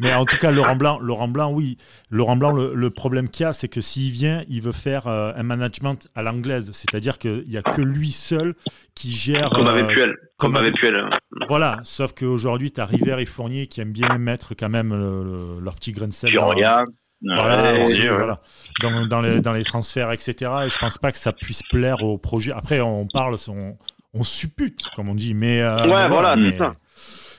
mais 0.00 0.14
en 0.14 0.24
tout 0.24 0.36
cas, 0.36 0.50
Laurent 0.50 0.76
Blanc, 0.76 0.98
Laurent 1.00 1.28
Blanc, 1.28 1.52
oui, 1.52 1.76
Laurent 2.10 2.36
Blanc, 2.36 2.52
le, 2.52 2.72
le 2.74 2.90
problème 2.90 3.28
qu'il 3.28 3.44
y 3.44 3.46
a, 3.46 3.52
c'est 3.52 3.68
que 3.68 3.80
s'il 3.80 4.12
vient, 4.12 4.42
il 4.48 4.62
veut 4.62 4.72
faire 4.72 5.06
euh, 5.08 5.32
un 5.36 5.42
management 5.42 6.06
à 6.14 6.22
l'anglaise, 6.22 6.70
c'est-à-dire 6.72 7.18
qu'il 7.18 7.44
y 7.48 7.56
a 7.56 7.62
que 7.62 7.82
lui 7.82 8.10
seul 8.10 8.54
qui 8.98 9.10
gère. 9.12 9.48
Comme 9.50 9.66
euh, 9.66 9.70
avec 9.70 9.86
Puel. 9.88 10.10
Comme 10.36 10.52
comme 10.52 10.56
avec 10.56 10.74
Puel. 10.74 11.04
Voilà, 11.48 11.78
sauf 11.82 12.12
qu'aujourd'hui, 12.12 12.70
tu 12.72 12.80
as 12.80 12.84
River 12.84 13.16
et 13.20 13.26
Fournier 13.26 13.66
qui 13.66 13.80
aiment 13.80 13.92
bien 13.92 14.18
mettre 14.18 14.54
quand 14.54 14.68
même 14.68 14.90
le- 14.94 15.24
le- 15.24 15.60
leur 15.64 15.74
petit 15.76 15.92
grain 15.92 16.08
de 16.08 16.12
sel. 16.12 16.30
Voilà, 16.34 16.84
Ouais, 17.72 17.80
aussi, 17.80 18.02
ouais. 18.02 18.08
voilà. 18.10 18.40
Dans, 18.80 19.06
dans 19.06 19.20
les, 19.20 19.40
dans 19.40 19.52
les 19.52 19.64
transferts, 19.64 20.12
etc. 20.12 20.34
Et 20.66 20.70
je 20.70 20.78
pense 20.78 20.98
pas 20.98 21.10
que 21.10 21.18
ça 21.18 21.32
puisse 21.32 21.62
plaire 21.64 22.04
au 22.04 22.16
projet. 22.16 22.52
Après, 22.52 22.80
on 22.80 23.06
parle, 23.12 23.34
on, 23.48 23.76
on 24.14 24.22
suppute, 24.22 24.84
comme 24.94 25.08
on 25.08 25.14
dit. 25.16 25.34
Mais, 25.34 25.60
euh, 25.60 25.84
Ouais, 25.88 26.08
voilà, 26.08 26.36
mais, 26.36 26.52
c'est 26.52 26.58
ça. 26.58 26.74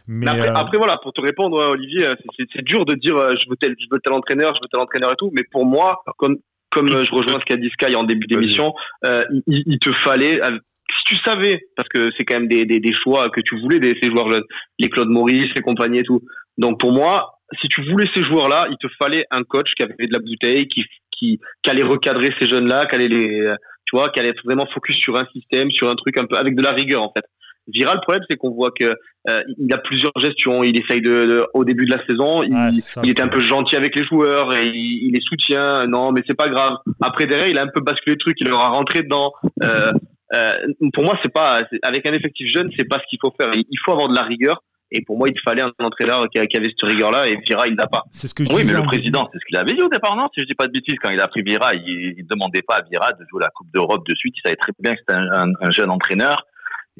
mais, 0.05 0.25
Mais 0.25 0.31
après, 0.31 0.49
euh, 0.49 0.55
après, 0.55 0.77
voilà, 0.77 0.97
pour 1.01 1.13
te 1.13 1.21
répondre, 1.21 1.57
Olivier, 1.69 2.05
euh, 2.07 2.15
c'est- 2.19 2.27
c'est 2.37 2.47
c'est 2.57 2.61
dur 2.65 2.83
de 2.83 2.95
dire 2.95 3.15
euh, 3.15 3.35
je 3.41 3.49
veux 3.49 3.55
tel, 3.55 3.73
je 3.79 3.85
veux 3.89 3.99
tel 4.03 4.11
entraîneur, 4.13 4.53
je 4.55 4.59
veux 4.61 4.67
tel 4.69 4.81
entraîneur 4.81 5.13
et 5.13 5.15
tout. 5.17 5.31
Mais 5.33 5.43
pour 5.49 5.65
moi, 5.65 6.03
comme 6.17 6.37
comme 6.71 6.89
euh, 6.89 7.03
je 7.03 7.11
rejoins 7.11 7.39
ce 7.39 7.45
qu'a 7.45 7.55
dit 7.57 7.69
Sky 7.71 7.95
en 7.95 8.03
début 8.03 8.27
d'émission, 8.27 8.73
euh, 9.05 9.23
il, 9.47 9.63
il 9.65 9.79
te 9.79 9.91
fallait, 10.03 10.43
euh, 10.43 10.59
si 10.97 11.03
tu 11.03 11.15
savais, 11.25 11.59
parce 11.75 11.87
que 11.89 12.09
c'est 12.17 12.25
quand 12.25 12.35
même 12.39 12.47
des, 12.47 12.65
des, 12.65 12.79
des 12.79 12.93
choix 12.93 13.29
que 13.29 13.41
tu 13.41 13.59
voulais, 13.59 13.79
des, 13.79 13.95
ces 14.01 14.09
joueurs 14.09 14.29
jeunes, 14.31 14.43
les 14.79 14.89
Claude 14.89 15.09
Maurice, 15.09 15.47
les 15.55 15.61
compagnies 15.61 15.99
et 15.99 16.03
tout. 16.03 16.21
Donc 16.57 16.79
pour 16.79 16.91
moi, 16.91 17.39
si 17.61 17.67
tu 17.67 17.81
voulais 17.89 18.07
ces 18.15 18.23
joueurs-là, 18.23 18.67
il 18.69 18.77
te 18.77 18.87
fallait 18.97 19.25
un 19.31 19.43
coach 19.43 19.71
qui 19.75 19.83
avait 19.83 20.07
de 20.07 20.13
la 20.13 20.19
bouteille, 20.19 20.67
qui 20.67 20.83
qui, 21.17 21.37
qui 21.63 21.69
allait 21.69 21.83
recadrer 21.83 22.33
ces 22.39 22.47
jeunes-là, 22.47 22.85
qui 22.85 22.95
allait 22.95 23.09
les, 23.09 23.51
tu 23.85 23.97
vois, 23.97 24.07
qui 24.09 24.21
allait 24.21 24.29
être 24.29 24.43
vraiment 24.45 24.65
focus 24.73 24.95
sur 24.95 25.17
un 25.17 25.25
système, 25.33 25.69
sur 25.69 25.89
un 25.89 25.95
truc 25.95 26.17
un 26.17 26.25
peu 26.25 26.37
avec 26.37 26.55
de 26.55 26.63
la 26.63 26.71
rigueur 26.71 27.03
en 27.03 27.11
fait. 27.15 27.25
Vira, 27.67 27.93
le 27.93 27.99
problème, 28.01 28.23
c'est 28.29 28.37
qu'on 28.37 28.51
voit 28.51 28.71
que 28.71 28.85
euh, 29.29 29.41
il 29.59 29.71
a 29.73 29.77
plusieurs 29.77 30.13
gestions. 30.17 30.63
Il 30.63 30.79
essaye 30.79 31.01
de, 31.01 31.11
de- 31.11 31.45
au 31.53 31.65
début 31.65 31.85
de 31.85 31.91
la 31.91 32.03
saison, 32.07 32.41
il, 32.41 32.81
ça, 32.81 33.01
il 33.03 33.09
était 33.11 33.21
un 33.21 33.27
peu 33.27 33.41
gentil 33.41 33.75
avec 33.75 33.95
les 33.95 34.05
joueurs 34.05 34.55
et 34.55 34.65
il, 34.65 35.07
il 35.07 35.11
les 35.13 35.21
soutient. 35.21 35.85
Non, 35.85 36.11
mais 36.11 36.21
c'est 36.25 36.37
pas 36.37 36.47
grave. 36.47 36.77
Après 37.01 37.27
derrière, 37.27 37.47
il 37.47 37.57
a 37.59 37.63
un 37.63 37.67
peu 37.67 37.81
basculé 37.81 38.13
le 38.15 38.19
truc. 38.19 38.37
Il 38.39 38.47
leur 38.47 38.61
a 38.61 38.69
rentré 38.69 39.03
dedans. 39.03 39.33
Euh, 39.61 39.91
euh, 40.33 40.53
pour 40.93 41.03
moi, 41.03 41.17
c'est 41.23 41.33
pas 41.33 41.61
avec 41.83 42.05
un 42.07 42.13
effectif 42.13 42.47
jeune, 42.53 42.69
c'est 42.77 42.87
pas 42.87 42.97
ce 42.97 43.03
qu'il 43.09 43.19
faut 43.21 43.33
faire. 43.39 43.51
Il, 43.53 43.77
faut 43.85 43.91
avoir 43.93 44.09
de 44.09 44.15
la 44.15 44.23
rigueur. 44.23 44.63
Et 44.91 45.03
pour 45.03 45.19
moi, 45.19 45.29
il 45.29 45.39
fallait 45.41 45.61
un 45.61 45.71
entraîneur 45.79 46.27
qui, 46.29 46.39
avait 46.39 46.69
cette 46.69 46.81
rigueur-là. 46.89 47.27
Et 47.27 47.37
Vira, 47.47 47.67
il 47.67 47.75
l'a 47.75 47.85
pas. 47.85 48.03
c'est 48.11 48.27
ce 48.27 48.33
que 48.33 48.43
je 48.43 48.49
Oui, 48.51 48.61
disais 48.63 48.73
mais 48.73 48.79
le 48.81 48.87
président, 48.87 49.29
c'est 49.31 49.37
ce 49.39 49.45
qu'il 49.45 49.55
avait 49.57 49.73
dit 49.75 49.83
au 49.83 49.87
départ, 49.89 50.15
non 50.15 50.27
Si 50.33 50.41
je 50.41 50.45
dis 50.45 50.55
pas 50.55 50.65
de 50.65 50.71
bêtises, 50.71 50.95
quand 51.01 51.11
il 51.11 51.19
a 51.19 51.27
pris 51.27 51.43
Vira, 51.43 51.75
il, 51.75 52.15
il 52.17 52.25
demandait 52.25 52.63
pas 52.63 52.77
à 52.77 52.81
Vira 52.81 53.11
de 53.13 53.23
jouer 53.29 53.41
la 53.41 53.49
Coupe 53.49 53.67
d'Europe 53.71 54.03
de 54.07 54.15
suite. 54.15 54.33
Il 54.37 54.41
savait 54.41 54.55
très 54.55 54.71
bien 54.79 54.93
que 54.95 54.99
c'était 55.01 55.13
un, 55.19 55.31
un- 55.31 55.53
un 55.61 55.69
jeune 55.69 55.91
entraîneur 55.91 56.43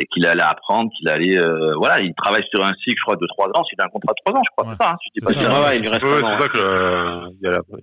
et 0.02 0.06
qu'il 0.06 0.26
allait 0.26 0.41
apprendre, 0.41 0.89
qu'il 0.97 1.10
allait, 1.10 1.38
euh, 1.38 1.74
voilà, 1.76 2.00
il 2.00 2.14
travaille 2.16 2.45
sur 2.54 2.64
un 2.66 2.72
cycle, 2.82 2.95
je 2.97 3.04
crois, 3.04 3.18
de 3.18 3.28
trois 3.28 3.47
ans. 3.50 3.64
Il 3.72 3.82
a 3.82 3.86
un 3.86 3.89
contrat 3.89 4.14
de 4.14 4.22
trois 4.26 4.39
ans, 4.39 4.43
je 4.45 4.52
crois, 4.56 4.70
Ouais. 4.72 4.76
c'est 4.80 4.86
ça. 4.86 4.91
Hein, 4.93 4.97
si 5.04 5.10
C'est 5.28 5.43
ça, 5.43 5.62
ouais, 5.62 5.76
il 5.78 5.82
lui 5.82 5.89
reste 5.89 6.04
Ouais, 6.04 6.24
un 6.24 6.38
c'est 6.38 6.41
ça 6.43 6.47
que 6.50 6.58
euh, 6.58 7.30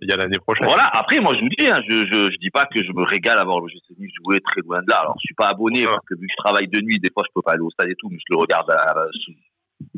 il 0.03 0.09
y 0.09 0.12
a 0.12 0.17
l'année 0.17 0.39
prochaine. 0.39 0.67
Voilà. 0.67 0.87
Après, 0.95 1.21
moi, 1.21 1.35
je 1.37 1.41
vous 1.43 1.49
dis, 1.59 1.69
hein, 1.69 1.81
je, 1.89 2.07
je, 2.11 2.31
je 2.33 2.37
dis 2.39 2.51
pas 2.51 2.64
que 2.67 2.83
je 2.83 2.91
me 2.93 3.05
régale 3.05 3.39
à 3.39 3.45
voir 3.45 3.61
le 3.61 3.69
GC 3.69 3.95
Nice 3.99 4.11
jouer 4.25 4.41
très 4.41 4.62
loin 4.62 4.81
de 4.81 4.87
là. 4.91 4.97
Alors, 5.03 5.14
je 5.21 5.27
suis 5.27 5.35
pas 5.35 5.47
abonné 5.49 5.81
Ouais. 5.87 5.93
parce 5.93 6.07
que 6.09 6.14
vu 6.14 6.27
que 6.27 6.33
je 6.33 6.43
travaille 6.43 6.69
de 6.69 6.81
nuit, 6.81 6.99
des 6.99 7.11
fois, 7.12 7.23
je 7.27 7.33
peux 7.35 7.43
pas 7.43 7.53
aller 7.53 7.61
au 7.62 7.71
stade 7.71 7.91
et 7.91 7.95
tout, 7.99 8.09
mais 8.11 8.17
je 8.19 8.25
le 8.35 8.39
regarde 8.41 8.71
à, 8.71 8.81
à- 8.99 9.07
sous- 9.12 9.33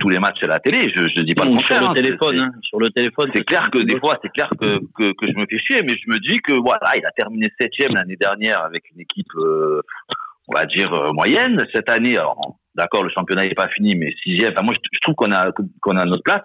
tous 0.00 0.08
les 0.08 0.18
matchs 0.18 0.42
à 0.42 0.48
la 0.48 0.58
télé. 0.58 0.90
Je, 0.94 1.02
je 1.14 1.22
dis 1.22 1.34
pas 1.36 1.44
contraire. 1.46 1.78
sur 1.80 1.90
hein. 1.90 1.94
le 1.94 2.02
téléphone, 2.02 2.36
C'est- 2.36 2.42
hein. 2.42 2.50
Sur 2.62 2.80
le 2.80 2.90
téléphone. 2.90 3.30
C'est 3.32 3.44
clair 3.44 3.70
que 3.70 3.78
des 3.78 3.96
fois, 4.00 4.18
c'est 4.22 4.30
clair 4.30 4.50
que, 4.60 4.78
que, 4.96 5.12
que 5.12 5.26
je 5.28 5.34
me 5.38 5.46
fais 5.48 5.58
chier, 5.60 5.82
mais 5.82 5.94
je 5.96 6.10
me 6.10 6.18
dis 6.18 6.38
que 6.38 6.52
voilà, 6.54 6.96
il 6.96 7.06
a 7.06 7.12
terminé 7.12 7.46
septième 7.60 7.94
l'année 7.94 8.16
dernière 8.16 8.64
avec 8.64 8.82
une 8.92 9.00
équipe, 9.00 9.32
euh, 9.36 9.80
on 10.48 10.54
va 10.54 10.66
dire 10.66 10.92
euh, 10.92 11.12
moyenne. 11.12 11.64
Cette 11.74 11.90
année, 11.90 12.16
alors 12.16 12.56
d'accord, 12.74 13.04
le 13.04 13.10
championnat 13.10 13.46
n'est 13.46 13.54
pas 13.54 13.68
fini, 13.68 13.94
mais 13.94 14.12
sixième. 14.22 14.52
Enfin, 14.52 14.64
moi, 14.64 14.74
je, 14.74 14.98
trouve 15.00 15.14
qu'on 15.14 15.32
a 15.32 15.52
qu'on 15.80 15.96
a 15.96 16.04
notre 16.04 16.22
place. 16.22 16.42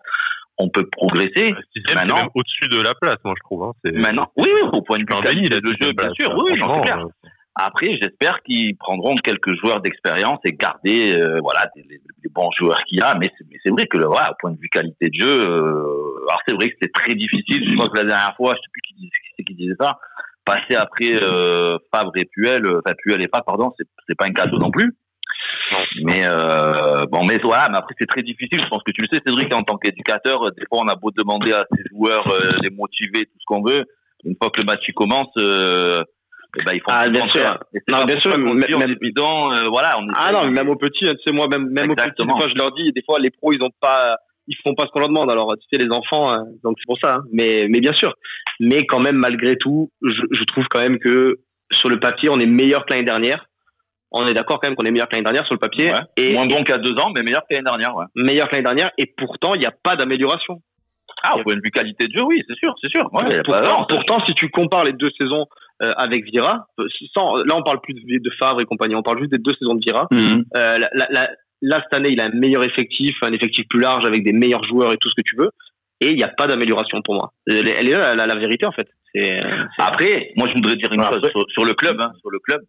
On 0.59 0.69
peut 0.69 0.87
progresser. 0.91 1.55
Sixième, 1.73 1.83
c'est 1.87 1.95
Maintenant- 1.95 2.29
au-dessus 2.35 2.67
de 2.69 2.79
la 2.81 2.93
place, 2.93 3.15
moi, 3.23 3.33
je 3.37 3.43
trouve. 3.43 3.63
Hein. 3.63 3.71
C'est 3.83 3.91
Maintenant, 3.91 4.31
oui, 4.37 4.47
oui, 4.53 4.61
au 4.71 4.81
point 4.83 4.97
de 4.97 5.01
vue 5.01 5.21
qualité 5.23 5.59
de 5.59 5.67
jeu, 5.81 5.93
bien 5.93 6.11
sûr. 6.13 6.31
Oui, 6.35 6.43
oui, 6.45 6.51
c'est 6.53 6.59
Franchement, 6.59 6.81
clair. 6.81 6.99
euh, 6.99 7.29
Après, 7.55 7.97
j'espère 8.01 8.41
qu'ils 8.43 8.75
prendront 8.77 9.15
quelques 9.15 9.55
joueurs 9.59 9.81
d'expérience 9.81 10.39
et 10.45 10.51
garder 10.53 11.15
euh, 11.17 11.39
voilà 11.41 11.69
des, 11.75 11.83
bons 12.31 12.49
joueurs 12.57 12.83
qu'il 12.85 12.99
y 12.99 13.01
a. 13.01 13.15
Mais 13.15 13.29
c'est, 13.37 13.45
c'est 13.63 13.69
vrai 13.71 13.87
que 13.87 13.97
voilà, 13.97 14.31
au 14.31 14.35
point 14.39 14.51
de 14.51 14.59
vue 14.59 14.69
qualité 14.69 15.09
de 15.09 15.19
jeu, 15.19 15.41
euh, 15.49 16.25
alors 16.27 16.41
c'est 16.47 16.53
vrai 16.55 16.69
que 16.69 16.75
c'était 16.79 16.91
très 16.91 17.15
difficile. 17.15 17.63
Je 17.69 17.75
crois 17.75 17.89
que 17.89 17.97
la 17.97 18.05
dernière 18.05 18.35
fois, 18.35 18.53
je 18.55 18.59
sais 18.61 18.69
plus 18.71 18.81
qui, 18.81 19.09
c'est 19.37 19.43
qui 19.43 19.55
disait 19.55 19.75
ça, 19.79 19.99
passer 20.45 20.75
après 20.75 21.13
euh, 21.21 21.77
Favre 21.93 22.11
et 22.15 22.25
Puel, 22.25 22.65
euh, 22.65 22.81
enfin 22.85 22.95
Puel 22.97 23.21
et 23.21 23.27
Favre, 23.27 23.45
pardon, 23.45 23.73
c'est, 23.77 24.15
pas 24.17 24.25
un 24.25 24.33
cadeau 24.33 24.57
non 24.57 24.71
plus. 24.71 24.95
Mais 26.03 26.23
euh, 26.25 27.05
bon, 27.11 27.23
mais 27.25 27.37
voilà, 27.39 27.69
mais 27.69 27.77
après 27.77 27.95
c'est 27.99 28.05
très 28.07 28.21
difficile. 28.23 28.59
Je 28.63 28.67
pense 28.69 28.83
que 28.83 28.91
tu 28.91 29.01
le 29.01 29.07
sais, 29.11 29.21
Cédric, 29.25 29.53
en 29.53 29.63
tant 29.63 29.77
qu'éducateur, 29.77 30.43
euh, 30.47 30.51
des 30.51 30.65
fois 30.67 30.81
on 30.83 30.87
a 30.87 30.95
beau 30.95 31.11
demander 31.11 31.53
à 31.53 31.65
ces 31.75 31.83
joueurs, 31.91 32.27
euh, 32.31 32.51
les 32.61 32.69
motiver, 32.69 33.25
tout 33.25 33.37
ce 33.39 33.45
qu'on 33.45 33.63
veut. 33.63 33.85
Une 34.25 34.35
fois 34.41 34.49
que 34.49 34.61
le 34.61 34.65
match 34.65 34.83
commence, 34.95 35.31
euh, 35.37 36.03
eh 36.59 36.63
ben, 36.63 36.73
ils 36.75 36.79
font 36.79 36.85
Ah, 36.89 37.09
bien 37.09 37.27
sûr. 37.29 37.59
Non, 37.89 38.05
bien 38.05 38.19
sûr, 38.19 38.37
mais- 38.37 38.67
dit 38.67 38.75
même- 38.75 38.95
euh, 38.97 39.67
voilà, 39.69 39.97
on 39.99 40.07
Ah 40.15 40.31
non, 40.31 40.49
même 40.49 40.69
aux 40.69 40.75
petits, 40.75 41.07
hein, 41.07 41.13
tu 41.15 41.23
sais, 41.25 41.33
moi, 41.33 41.47
même, 41.47 41.69
même 41.69 41.91
aux 41.91 41.95
petits, 41.95 42.03
des 42.03 42.11
Exactement. 42.11 42.37
fois, 42.37 42.47
je 42.47 42.55
leur 42.55 42.71
dis, 42.73 42.91
des 42.93 43.01
fois, 43.03 43.19
les 43.19 43.31
pros, 43.31 43.51
ils 43.53 43.61
ont 43.63 43.71
pas, 43.81 44.15
ils 44.47 44.57
font 44.65 44.75
pas 44.75 44.83
ce 44.85 44.89
qu'on 44.91 44.99
leur 44.99 45.07
demande. 45.09 45.31
Alors, 45.31 45.53
tu 45.57 45.65
sais, 45.71 45.83
les 45.83 45.91
enfants, 45.91 46.31
hein, 46.31 46.45
donc 46.63 46.75
c'est 46.79 46.85
pour 46.85 46.97
ça. 46.99 47.15
hein. 47.15 47.23
Mais, 47.31 47.67
mais 47.69 47.79
bien 47.79 47.93
sûr. 47.93 48.13
Mais 48.59 48.85
quand 48.85 48.99
même, 48.99 49.15
malgré 49.17 49.55
tout, 49.57 49.91
je, 50.01 50.21
je 50.31 50.43
trouve 50.43 50.65
quand 50.69 50.79
même 50.79 50.99
que 50.99 51.39
sur 51.71 51.89
le 51.89 51.99
papier, 51.99 52.29
on 52.29 52.39
est 52.39 52.45
meilleur 52.45 52.85
que 52.85 52.93
l'année 52.93 53.05
dernière. 53.05 53.45
On 54.11 54.27
est 54.27 54.33
d'accord 54.33 54.59
quand 54.59 54.67
même 54.67 54.75
qu'on 54.75 54.85
est 54.85 54.91
meilleur 54.91 55.07
que 55.09 55.15
l'année 55.15 55.23
dernière 55.23 55.45
sur 55.45 55.55
le 55.55 55.59
papier. 55.59 55.91
Ouais. 55.91 55.99
Et 56.17 56.33
moins 56.33 56.45
bon 56.45 56.63
qu'à 56.63 56.77
deux 56.77 56.93
ans, 56.99 57.11
mais 57.15 57.23
meilleur 57.23 57.41
que 57.41 57.47
l'année 57.55 57.63
dernière. 57.65 57.95
Ouais. 57.95 58.05
meilleur 58.15 58.47
que 58.47 58.53
l'année 58.55 58.63
dernière. 58.65 58.91
Et 58.99 59.07
pourtant, 59.17 59.55
il 59.55 59.59
n'y 59.59 59.65
a 59.65 59.71
pas 59.83 59.95
d'amélioration. 59.95 60.61
Ah, 61.23 61.37
au 61.37 61.43
point 61.43 61.55
de 61.55 61.61
vue 61.63 61.71
qualité 61.71 62.07
de 62.07 62.13
jeu, 62.13 62.21
oui, 62.23 62.41
c'est 62.47 62.55
sûr, 62.57 62.75
c'est 62.81 62.89
sûr. 62.89 63.09
Ouais, 63.13 63.37
pas- 63.37 63.43
pourtant, 63.43 63.79
non, 63.79 63.85
pourtant, 63.87 64.25
si 64.25 64.33
tu 64.33 64.49
compares 64.49 64.83
les 64.83 64.91
deux 64.93 65.09
saisons 65.17 65.45
euh, 65.81 65.91
avec 65.95 66.25
Vira, 66.25 66.67
sans, 67.15 67.37
là, 67.37 67.55
on 67.55 67.63
parle 67.63 67.79
plus 67.81 67.93
de, 67.93 68.01
de 68.01 68.29
Favre 68.39 68.59
et 68.61 68.65
compagnie, 68.65 68.95
on 68.95 69.03
parle 69.03 69.19
juste 69.19 69.31
des 69.31 69.37
deux 69.37 69.53
saisons 69.57 69.75
de 69.75 69.81
Vira. 69.85 70.07
Mhm. 70.11 70.43
Euh, 70.57 70.77
la- 70.79 70.89
la- 70.93 71.07
la- 71.11 71.29
là, 71.64 71.82
cette 71.84 71.93
année, 71.97 72.09
il 72.11 72.22
a 72.22 72.26
un 72.26 72.30
meilleur 72.30 72.64
effectif, 72.64 73.16
un 73.24 73.34
effectif 73.34 73.66
plus 73.70 73.80
large 73.80 74.05
avec 74.05 74.24
des 74.24 74.34
meilleurs 74.34 74.64
joueurs 74.66 74.91
et 74.93 74.97
tout 74.97 75.09
ce 75.09 75.16
que 75.16 75.22
tu 75.26 75.36
veux. 75.36 75.49
Et 76.01 76.11
il 76.11 76.18
n'y 76.18 76.24
a 76.24 76.28
pas 76.28 76.47
d'amélioration 76.47 77.01
pour 77.01 77.16
moi. 77.16 77.32
Elle, 77.47 77.68
est- 77.68 77.76
elle 77.80 77.88
est 77.89 77.91
là, 77.91 78.14
la, 78.16 78.26
la 78.28 78.36
vérité, 78.36 78.66
en 78.66 78.72
fait. 78.72 78.88
C'est, 79.14 79.41
Après, 79.78 80.32
moi, 80.36 80.47
je 80.49 80.53
voudrais 80.53 80.76
dire 80.76 80.91
une 80.91 81.01
Après- 81.01 81.20
chose 81.22 81.30
sur, 81.32 81.45
sur 81.49 81.66
le 81.66 81.74
club, 81.74 81.99
hein, 82.01 82.11
sur 82.20 82.30
le 82.30 82.39
club. 82.39 82.61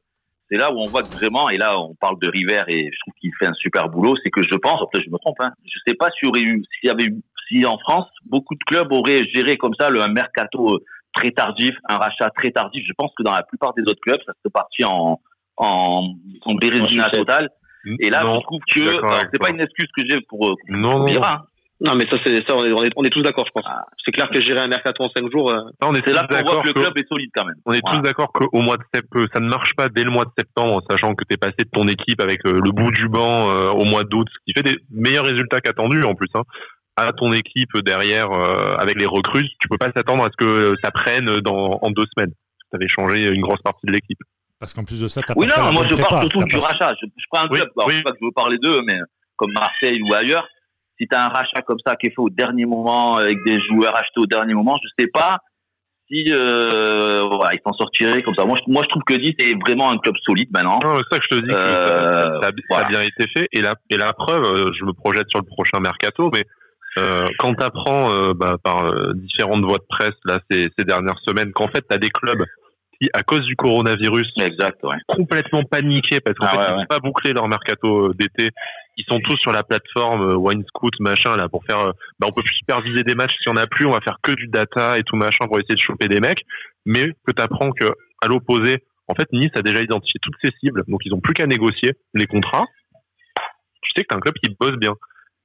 C'est 0.50 0.56
là 0.58 0.70
où 0.72 0.78
on 0.78 0.88
voit 0.90 1.02
que 1.02 1.12
vraiment, 1.12 1.48
et 1.50 1.56
là, 1.56 1.78
on 1.80 1.94
parle 1.94 2.18
de 2.20 2.28
River 2.28 2.62
et 2.68 2.84
je 2.92 2.98
trouve 3.00 3.14
qu'il 3.20 3.30
fait 3.38 3.46
un 3.46 3.54
super 3.54 3.88
boulot. 3.88 4.14
C'est 4.22 4.30
que 4.30 4.42
je 4.42 4.54
pense, 4.56 4.78
peut-être 4.92 5.04
je 5.06 5.10
me 5.10 5.18
trompe, 5.18 5.40
hein, 5.40 5.52
je 5.64 5.78
sais 5.86 5.94
pas 5.94 6.10
s'il 6.12 6.26
y 6.26 6.28
aurait 6.28 6.42
eu, 6.42 6.62
s'il 6.78 6.88
y 6.88 6.90
avait 6.90 7.04
eu, 7.04 7.16
si 7.48 7.64
en 7.66 7.78
France, 7.78 8.06
beaucoup 8.26 8.54
de 8.54 8.62
clubs 8.66 8.92
auraient 8.92 9.24
géré 9.34 9.56
comme 9.56 9.74
ça 9.80 9.88
le 9.90 10.00
un 10.02 10.08
mercato 10.08 10.74
euh, 10.76 10.84
très 11.14 11.30
tardif, 11.30 11.74
un 11.88 11.96
rachat 11.96 12.28
très 12.30 12.50
tardif. 12.50 12.84
Je 12.86 12.92
pense 12.96 13.10
que 13.16 13.22
dans 13.22 13.32
la 13.32 13.42
plupart 13.42 13.72
des 13.74 13.82
autres 13.82 14.00
clubs, 14.02 14.20
ça 14.26 14.32
serait 14.42 14.52
parti 14.52 14.84
en, 14.84 15.18
en, 15.56 16.14
en 16.42 16.54
bérésina 16.56 17.04
En 17.04 17.08
sucette. 17.08 17.20
total. 17.20 17.50
Et 18.00 18.10
là, 18.10 18.22
non, 18.24 18.40
je 18.40 18.44
trouve 18.44 18.60
que, 18.72 18.80
c'est 19.32 19.38
pas 19.38 19.50
une 19.50 19.60
excuse 19.60 19.88
que 19.96 20.04
j'ai 20.08 20.20
pour, 20.22 20.48
euh, 20.48 20.54
Non, 20.68 20.90
pour 20.90 20.98
non, 21.00 21.06
Vira. 21.06 21.46
Non, 21.80 21.92
mais 21.96 22.06
ça, 22.08 22.16
c'est, 22.24 22.36
ça, 22.46 22.54
on 22.56 22.64
est, 22.64 22.72
on 22.72 22.84
est, 22.84 22.90
on 22.96 23.04
est 23.04 23.10
tous 23.10 23.22
d'accord, 23.22 23.44
je 23.46 23.50
pense. 23.52 23.64
Ah. 23.66 23.84
C'est 24.04 24.12
clair 24.12 24.30
que 24.30 24.40
gérer 24.40 24.60
un 24.60 24.68
mercato 24.68 25.02
en 25.02 25.08
5 25.08 25.30
jours, 25.30 25.50
euh, 25.50 25.58
Ça, 25.82 25.88
on 25.88 25.92
est 25.92 25.96
C'est 25.96 26.12
tous 26.12 26.12
là 26.12 26.20
qu'on 26.26 26.34
voit 26.34 26.42
d'accord 26.42 26.62
que 26.62 26.68
le 26.68 26.72
club 26.74 26.96
est 26.96 27.08
solide 27.08 27.30
quand 27.34 27.44
même. 27.44 27.56
On 27.66 27.72
est 27.72 27.80
Voilà. 27.82 27.98
tous 27.98 28.02
d'accord 28.04 28.32
qu'au 28.32 28.60
mois 28.60 28.76
de 28.76 28.84
septembre, 28.94 29.26
ça 29.34 29.40
ne 29.40 29.48
marche 29.48 29.74
pas 29.76 29.88
dès 29.88 30.04
le 30.04 30.10
mois 30.10 30.24
de 30.24 30.30
septembre, 30.38 30.82
sachant 30.88 31.14
que 31.14 31.24
tu 31.28 31.34
es 31.34 31.36
passé 31.36 31.56
de 31.58 31.68
ton 31.72 31.86
équipe 31.88 32.22
avec 32.22 32.46
euh, 32.46 32.60
le 32.64 32.70
bout 32.70 32.90
du 32.92 33.08
banc 33.08 33.50
euh, 33.50 33.70
au 33.70 33.84
mois 33.84 34.04
d'août, 34.04 34.28
ce 34.32 34.38
qui 34.46 34.52
fait 34.56 34.62
des 34.62 34.78
meilleurs 34.90 35.26
résultats 35.26 35.60
qu'attendus 35.60 36.04
en 36.04 36.14
plus, 36.14 36.28
hein, 36.34 36.42
à 36.96 37.12
ton 37.12 37.32
équipe 37.32 37.76
derrière 37.84 38.30
euh, 38.30 38.76
avec 38.76 38.98
les 38.98 39.06
recrues. 39.06 39.48
Tu 39.58 39.68
peux 39.68 39.76
pas 39.76 39.90
s'attendre 39.94 40.24
à 40.24 40.28
ce 40.30 40.36
que 40.42 40.76
ça 40.82 40.90
prenne 40.92 41.26
dans, 41.40 41.80
en 41.82 41.90
deux 41.90 42.06
semaines. 42.16 42.32
Tu 42.70 42.76
avais 42.76 42.88
changé 42.88 43.28
une 43.28 43.42
grosse 43.42 43.62
partie 43.62 43.86
de 43.86 43.92
l'équipe. 43.92 44.18
Parce 44.64 44.72
qu'en 44.72 44.84
plus 44.84 45.00
de 45.02 45.08
ça, 45.08 45.20
t'as 45.20 45.34
Oui, 45.36 45.46
pas 45.46 45.52
fait 45.54 45.60
non, 45.60 45.72
moi 45.72 45.84
je 45.86 45.94
prépa, 45.94 46.08
parle 46.08 46.22
surtout 46.30 46.44
du 46.44 46.56
pas- 46.58 46.66
rachat. 46.66 46.94
Je, 47.02 47.06
je 47.06 47.24
prends 47.30 47.42
un 47.44 47.48
Oui, 47.50 47.58
club, 47.58 47.68
alors, 47.76 47.88
oui. 47.88 47.92
je 47.92 47.98
sais 47.98 48.02
pas 48.04 48.10
que 48.12 48.16
je 48.20 48.24
veux 48.24 48.32
parler 48.32 48.56
d'eux, 48.58 48.80
mais 48.86 48.98
comme 49.36 49.52
Marseille 49.52 50.00
ou 50.02 50.14
ailleurs, 50.14 50.46
si 50.98 51.06
tu 51.06 51.14
as 51.14 51.22
un 51.26 51.28
rachat 51.28 51.60
comme 51.66 51.76
ça 51.86 51.96
qui 51.96 52.06
est 52.06 52.10
fait 52.10 52.18
au 52.22 52.30
dernier 52.30 52.64
moment, 52.64 53.16
avec 53.16 53.36
des 53.44 53.58
joueurs 53.68 53.94
achetés 53.94 54.20
au 54.20 54.26
dernier 54.26 54.54
moment, 54.54 54.78
je 54.82 54.88
sais 55.04 55.10
pas 55.12 55.36
si 56.08 56.24
euh, 56.30 57.24
voilà, 57.30 57.52
ils 57.54 57.60
s'en 57.64 57.72
sortiraient 57.74 58.22
comme 58.22 58.34
ça. 58.34 58.46
Moi 58.46 58.56
je, 58.66 58.72
moi, 58.72 58.82
je 58.84 58.88
trouve 58.88 59.02
que 59.04 59.14
Nice 59.14 59.34
est 59.38 59.54
vraiment 59.66 59.90
un 59.90 59.98
club 59.98 60.14
solide 60.24 60.48
maintenant. 60.50 60.78
Non, 60.82 60.96
c'est 60.96 61.14
ça 61.14 61.18
que 61.18 61.24
je 61.30 61.36
te 61.36 61.40
dis 61.42 61.48
que 61.48 61.54
Euh, 61.54 62.22
ça, 62.22 62.40
ça 62.40 62.48
a- 62.48 62.50
ça 62.50 62.50
voilà. 62.70 62.86
a 62.86 62.88
bien 62.88 63.00
été 63.02 63.26
fait. 63.36 63.48
Et 63.52 63.60
la, 63.60 63.74
et 63.90 63.96
la 63.98 64.12
preuve, 64.14 64.44
euh, 64.44 64.72
je 64.78 64.84
me 64.86 64.92
projette 64.94 65.28
sur 65.28 65.40
le 65.40 65.46
prochain 65.46 65.80
mercato, 65.80 66.30
mais 66.32 66.44
euh, 66.96 67.26
quand 67.38 67.54
tu 67.54 67.62
apprends 67.64 68.10
par 68.62 68.86
euh, 68.86 69.12
différentes 69.14 69.62
voies 69.64 69.78
de 69.78 69.86
presse 69.88 70.14
là, 70.24 70.40
ces, 70.50 70.70
ces 70.78 70.84
dernières 70.86 71.18
semaines 71.26 71.52
qu'en 71.52 71.68
fait, 71.68 71.84
tu 71.88 71.94
as 71.94 71.98
des 71.98 72.10
clubs 72.10 72.44
qui, 73.00 73.08
à 73.12 73.22
cause 73.22 73.44
du 73.46 73.56
coronavirus, 73.56 74.32
exact, 74.40 74.82
ouais. 74.84 74.96
complètement 75.08 75.62
paniqués 75.64 76.20
parce 76.20 76.36
qu'en 76.38 76.46
Ah 76.46 76.50
fait, 76.50 76.58
ouais, 76.58 76.64
ils 76.68 76.72
n'ont 76.72 76.78
ouais. 76.80 76.86
pas 76.86 76.98
bouclé 76.98 77.32
leur 77.32 77.48
mercato 77.48 78.08
euh, 78.10 78.14
d'été. 78.14 78.50
Ils 78.96 79.04
sont 79.08 79.20
tous 79.20 79.36
sur 79.38 79.52
la 79.52 79.62
plateforme 79.62 80.22
euh, 80.30 80.36
Wine 80.36 80.64
Scout, 80.68 80.92
machin, 81.00 81.36
là, 81.36 81.48
pour 81.48 81.64
faire. 81.64 81.78
euh, 81.80 81.92
bah, 82.18 82.26
on 82.28 82.32
peut 82.32 82.42
plus 82.42 82.56
superviser 82.56 83.02
des 83.02 83.14
matchs 83.14 83.34
si 83.42 83.48
on 83.48 83.56
a 83.56 83.66
plus, 83.66 83.86
on 83.86 83.90
va 83.90 84.00
faire 84.00 84.18
que 84.22 84.32
du 84.32 84.46
data 84.46 84.98
et 84.98 85.02
tout 85.02 85.16
machin 85.16 85.46
pour 85.46 85.58
essayer 85.58 85.74
de 85.74 85.80
choper 85.80 86.08
des 86.08 86.20
mecs. 86.20 86.42
Mais 86.86 87.10
que 87.26 87.32
t'apprends 87.32 87.70
que, 87.72 87.86
à 88.22 88.28
l'opposé, 88.28 88.84
en 89.08 89.14
fait, 89.14 89.28
Nice 89.32 89.50
a 89.56 89.62
déjà 89.62 89.82
identifié 89.82 90.18
toutes 90.22 90.36
ses 90.42 90.50
cibles, 90.60 90.82
donc 90.88 91.00
ils 91.04 91.12
ont 91.12 91.20
plus 91.20 91.34
qu'à 91.34 91.46
négocier 91.46 91.92
les 92.14 92.26
contrats. 92.26 92.66
Tu 93.82 93.90
sais 93.96 94.02
que 94.02 94.08
t'as 94.08 94.16
un 94.16 94.20
club 94.20 94.34
qui 94.42 94.54
bosse 94.58 94.76
bien. 94.76 94.94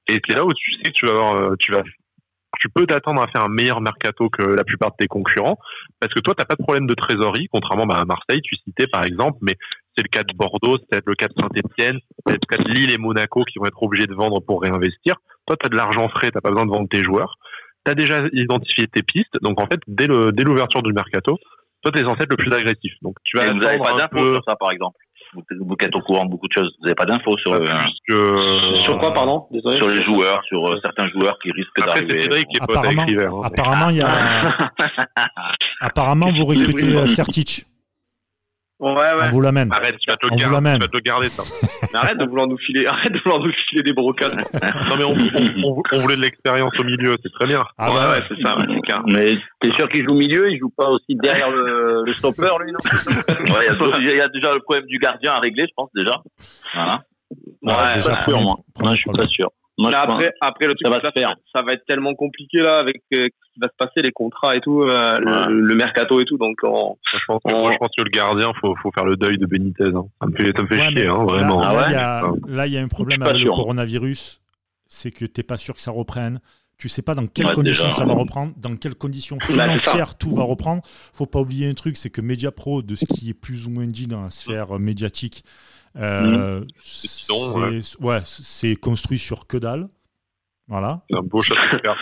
Et 0.07 0.19
c'est 0.27 0.35
là 0.35 0.45
où 0.45 0.53
tu 0.53 0.73
sais 0.75 0.91
que 0.91 0.91
tu 0.91 1.05
vas 1.05 1.11
avoir, 1.11 1.57
tu 1.59 1.71
vas, 1.71 1.83
tu 2.59 2.69
peux 2.69 2.85
t'attendre 2.85 3.21
à 3.21 3.27
faire 3.27 3.43
un 3.43 3.49
meilleur 3.49 3.81
mercato 3.81 4.29
que 4.29 4.43
la 4.43 4.63
plupart 4.63 4.91
de 4.91 4.97
tes 4.99 5.07
concurrents, 5.07 5.57
parce 5.99 6.13
que 6.13 6.19
toi, 6.19 6.35
t'as 6.37 6.45
pas 6.45 6.55
de 6.55 6.63
problème 6.63 6.87
de 6.87 6.93
trésorerie, 6.93 7.47
contrairement 7.51 7.85
bah, 7.85 7.97
à 7.97 8.05
Marseille, 8.05 8.41
tu 8.43 8.55
citais 8.57 8.87
par 8.87 9.05
exemple, 9.05 9.37
mais 9.41 9.55
c'est 9.95 10.03
le 10.03 10.09
cas 10.09 10.23
de 10.23 10.35
Bordeaux, 10.35 10.77
c'est 10.77 10.89
peut-être 10.89 11.07
le 11.07 11.15
cas 11.15 11.27
de 11.27 11.33
Saint-Etienne, 11.39 11.99
c'est 12.01 12.23
peut-être 12.25 12.45
le 12.49 12.57
cas 12.57 12.63
de 12.63 12.69
Lille 12.69 12.91
et 12.91 12.97
Monaco 12.97 13.43
qui 13.45 13.59
vont 13.59 13.65
être 13.65 13.81
obligés 13.81 14.07
de 14.07 14.13
vendre 14.13 14.39
pour 14.41 14.61
réinvestir. 14.61 15.15
Toi, 15.47 15.55
tu 15.59 15.65
as 15.65 15.69
de 15.69 15.75
l'argent 15.75 16.07
frais, 16.09 16.31
t'as 16.31 16.41
pas 16.41 16.51
besoin 16.51 16.65
de 16.65 16.71
vendre 16.71 16.89
tes 16.89 17.03
joueurs. 17.03 17.35
Tu 17.85 17.91
as 17.91 17.95
déjà 17.95 18.23
identifié 18.33 18.87
tes 18.87 19.03
pistes, 19.03 19.41
donc 19.41 19.61
en 19.61 19.67
fait, 19.67 19.79
dès 19.87 20.07
l'ouverture 20.07 20.83
du 20.83 20.93
mercato, 20.93 21.37
toi, 21.81 21.91
tu 21.93 21.99
es 21.99 22.03
censé 22.03 22.23
être 22.23 22.31
le 22.31 22.37
plus 22.37 22.51
agressif. 22.51 22.93
Donc 23.01 23.15
tu 23.23 23.37
vas 23.37 23.51
vous 23.51 23.59
pas 23.59 24.07
peu 24.09 24.33
sur 24.33 24.43
ça, 24.45 24.55
par 24.57 24.71
exemple. 24.71 24.97
Vous, 25.33 25.43
vous 25.61 25.75
êtes 25.81 25.95
au 25.95 26.01
courant 26.01 26.25
de 26.25 26.31
beaucoup 26.31 26.47
de 26.47 26.53
choses. 26.53 26.75
Vous 26.79 26.85
n'avez 26.85 26.95
pas 26.95 27.05
d'infos 27.05 27.37
sur, 27.37 27.53
plus 27.53 27.67
que 28.07 28.75
Sur 28.75 28.97
quoi, 28.97 29.13
pardon? 29.13 29.45
Désolé. 29.51 29.77
sur 29.77 29.89
les 29.89 30.03
joueurs, 30.03 30.41
sur 30.45 30.67
euh, 30.67 30.79
certains 30.83 31.07
joueurs 31.09 31.37
qui 31.41 31.51
risquent 31.51 31.79
Après, 31.79 31.99
c'est 31.99 32.05
d'arriver. 32.05 32.21
Cédric 32.23 32.47
qui 32.47 32.57
est 32.57 32.65
pote 32.65 32.77
avec 32.77 32.97
Apparemment, 32.99 33.41
hein. 33.41 33.41
apparemment, 33.43 33.89
il 33.89 33.97
y 33.97 34.01
a... 34.01 34.71
apparemment, 35.81 36.31
vous 36.31 36.45
recrutez 36.45 36.95
euh, 36.95 37.07
Sertic. 38.79 38.97
Ouais, 38.97 39.11
On 39.13 39.19
ouais. 39.19 39.29
vous 39.31 39.41
l'amène. 39.41 39.69
Arrête, 39.71 39.97
tu 39.99 40.09
vas 40.09 40.17
te 40.17 40.25
On 40.25 40.29
le 40.29 40.33
vous 40.35 40.39
garder, 40.39 40.55
l'amène. 40.55 40.75
tu 40.79 40.81
vas 40.81 40.87
te 40.87 40.95
le 40.97 41.01
garder 41.01 41.29
ça. 41.29 41.43
Mais 41.91 41.99
arrête 41.99 42.17
de 42.17 42.25
vouloir 42.25 42.47
nous 42.47 42.57
filer, 42.57 42.85
arrête 42.87 43.11
de 43.11 43.19
vouloir 43.19 43.39
nous 43.41 43.51
filer 43.67 43.83
des 43.83 43.93
brocades. 43.93 44.35
non 44.89 44.95
mais 44.97 45.03
on, 45.03 45.11
on- 45.11 45.63
on- 45.79 45.83
on 45.93 45.99
voulait 45.99 46.15
de 46.15 46.21
l'expérience 46.21 46.71
au 46.79 46.83
milieu, 46.83 47.15
c'est 47.21 47.31
très 47.33 47.45
bien. 47.47 47.61
Ah 47.77 47.89
ouais, 47.91 47.95
bah 47.95 48.11
ouais, 48.11 48.23
c'est 48.29 48.41
ça, 48.41 48.57
ouais, 48.57 48.65
c'est 48.73 48.81
clair. 48.81 49.01
Mais 49.07 49.37
t'es 49.59 49.71
sûr 49.77 49.89
qu'il 49.89 50.05
joue 50.05 50.13
milieu 50.13 50.49
Il 50.51 50.59
joue 50.59 50.69
pas 50.75 50.87
aussi 50.89 51.15
derrière 51.15 51.49
le, 51.51 52.03
le 52.05 52.13
stopper, 52.13 52.49
lui, 52.63 52.71
non 52.71 52.79
Ouais, 53.55 53.67
il 53.99 54.05
y 54.05 54.21
a 54.21 54.25
y, 54.25 54.29
déjà 54.31 54.53
le 54.53 54.59
problème 54.61 54.85
du 54.85 54.97
gardien 54.97 55.33
à 55.33 55.39
régler, 55.39 55.65
je 55.67 55.73
pense, 55.75 55.89
déjà. 55.93 56.13
Voilà. 56.73 57.01
Ouais, 57.61 57.73
Ouais, 57.73 57.95
déjà, 57.95 58.15
pas 58.15 58.23
sûr, 58.23 58.41
moi. 58.41 58.55
je 58.81 58.93
suis 58.95 59.11
pas 59.11 59.27
sûr. 59.27 59.49
Moi, 59.77 59.91
après, 59.95 60.31
après, 60.41 60.65
le 60.67 60.73
truc, 60.73 60.81
ça 60.83 60.89
va 60.89 60.99
se 60.99 61.11
faire. 61.17 61.33
ça 61.55 61.61
va 61.61 61.71
être 61.73 61.85
tellement 61.87 62.13
compliqué, 62.13 62.59
là, 62.59 62.79
avec 62.79 63.01
euh, 63.13 63.27
qui 63.59 63.67
va 63.67 63.67
se 63.67 63.75
passer, 63.77 64.01
les 64.01 64.11
contrats 64.11 64.55
et 64.55 64.61
tout, 64.61 64.81
euh, 64.81 65.17
Ouais. 65.19 65.47
le, 65.49 65.61
le 65.61 65.75
mercato 65.75 66.19
et 66.19 66.25
tout, 66.25 66.37
donc, 66.37 66.57
on- 66.63 66.97
Je 67.11 67.17
pense, 67.27 67.41
que, 67.45 67.53
On- 67.53 67.59
moi, 67.61 67.71
je 67.73 67.77
pense 67.77 67.89
que 67.97 68.03
le 68.03 68.09
gardien, 68.09 68.51
faut, 68.61 68.75
faut 68.81 68.91
faire 68.91 69.05
le 69.05 69.17
deuil 69.17 69.37
de 69.37 69.45
Benitez. 69.45 69.83
hein. 69.93 70.05
Ça 70.21 70.27
me 70.27 70.35
fait, 70.35 70.51
ça 70.55 70.63
me 70.63 70.67
fait 70.67 70.75
Ouais, 70.79 70.89
chier, 70.91 71.07
hein, 71.07 71.23
vraiment. 71.25 71.61
Là, 71.61 71.67
Ah 71.69 71.75
ouais 71.75 71.83
il 71.89 71.91
y 71.93 71.95
a, 71.95 72.21
Enfin, 72.25 72.35
là, 72.47 72.67
il 72.67 72.73
y 72.73 72.77
a 72.77 72.81
un 72.81 72.87
problème 72.87 73.21
avec 73.23 73.37
sûr. 73.37 73.47
le 73.47 73.51
coronavirus. 73.55 74.41
C'est 74.87 75.11
que 75.11 75.25
t'es 75.25 75.43
pas 75.43 75.57
sûr 75.57 75.75
que 75.75 75.81
ça 75.81 75.91
reprenne. 75.91 76.39
Tu 76.79 76.87
sais 76.89 77.01
pas 77.01 77.13
dans 77.13 77.27
quelles 77.27 77.45
Ouais, 77.47 77.53
conditions 77.53 77.83
déjà. 77.85 77.95
ça 77.97 78.05
va 78.05 78.13
reprendre, 78.13 78.53
dans 78.57 78.75
quelles 78.77 78.95
conditions 78.95 79.37
Bah, 79.37 79.45
financières 79.45 80.17
tout 80.17 80.33
va 80.33 80.43
reprendre. 80.43 80.81
Faut 81.13 81.25
pas 81.25 81.39
oublier 81.39 81.67
un 81.69 81.73
truc, 81.73 81.97
c'est 81.97 82.09
que 82.09 82.21
Mediapro, 82.21 82.81
de 82.81 82.95
ce 82.95 83.05
qui 83.05 83.29
est 83.29 83.33
plus 83.33 83.67
ou 83.67 83.69
moins 83.69 83.85
dit 83.85 84.07
dans 84.07 84.23
la 84.23 84.29
sphère 84.29 84.79
médiatique, 84.79 85.43
euh, 85.97 86.63
c'est 86.79 87.31
ouais, 88.01 88.21
c'est 88.25 88.75
construit 88.77 89.19
sur 89.19 89.45
que 89.45 89.57
dalle. 89.57 89.89
Voilà. 90.69 91.01
C'est 91.09 91.17
un 91.17 91.21
beau 91.23 91.41
cartes. 91.41 91.97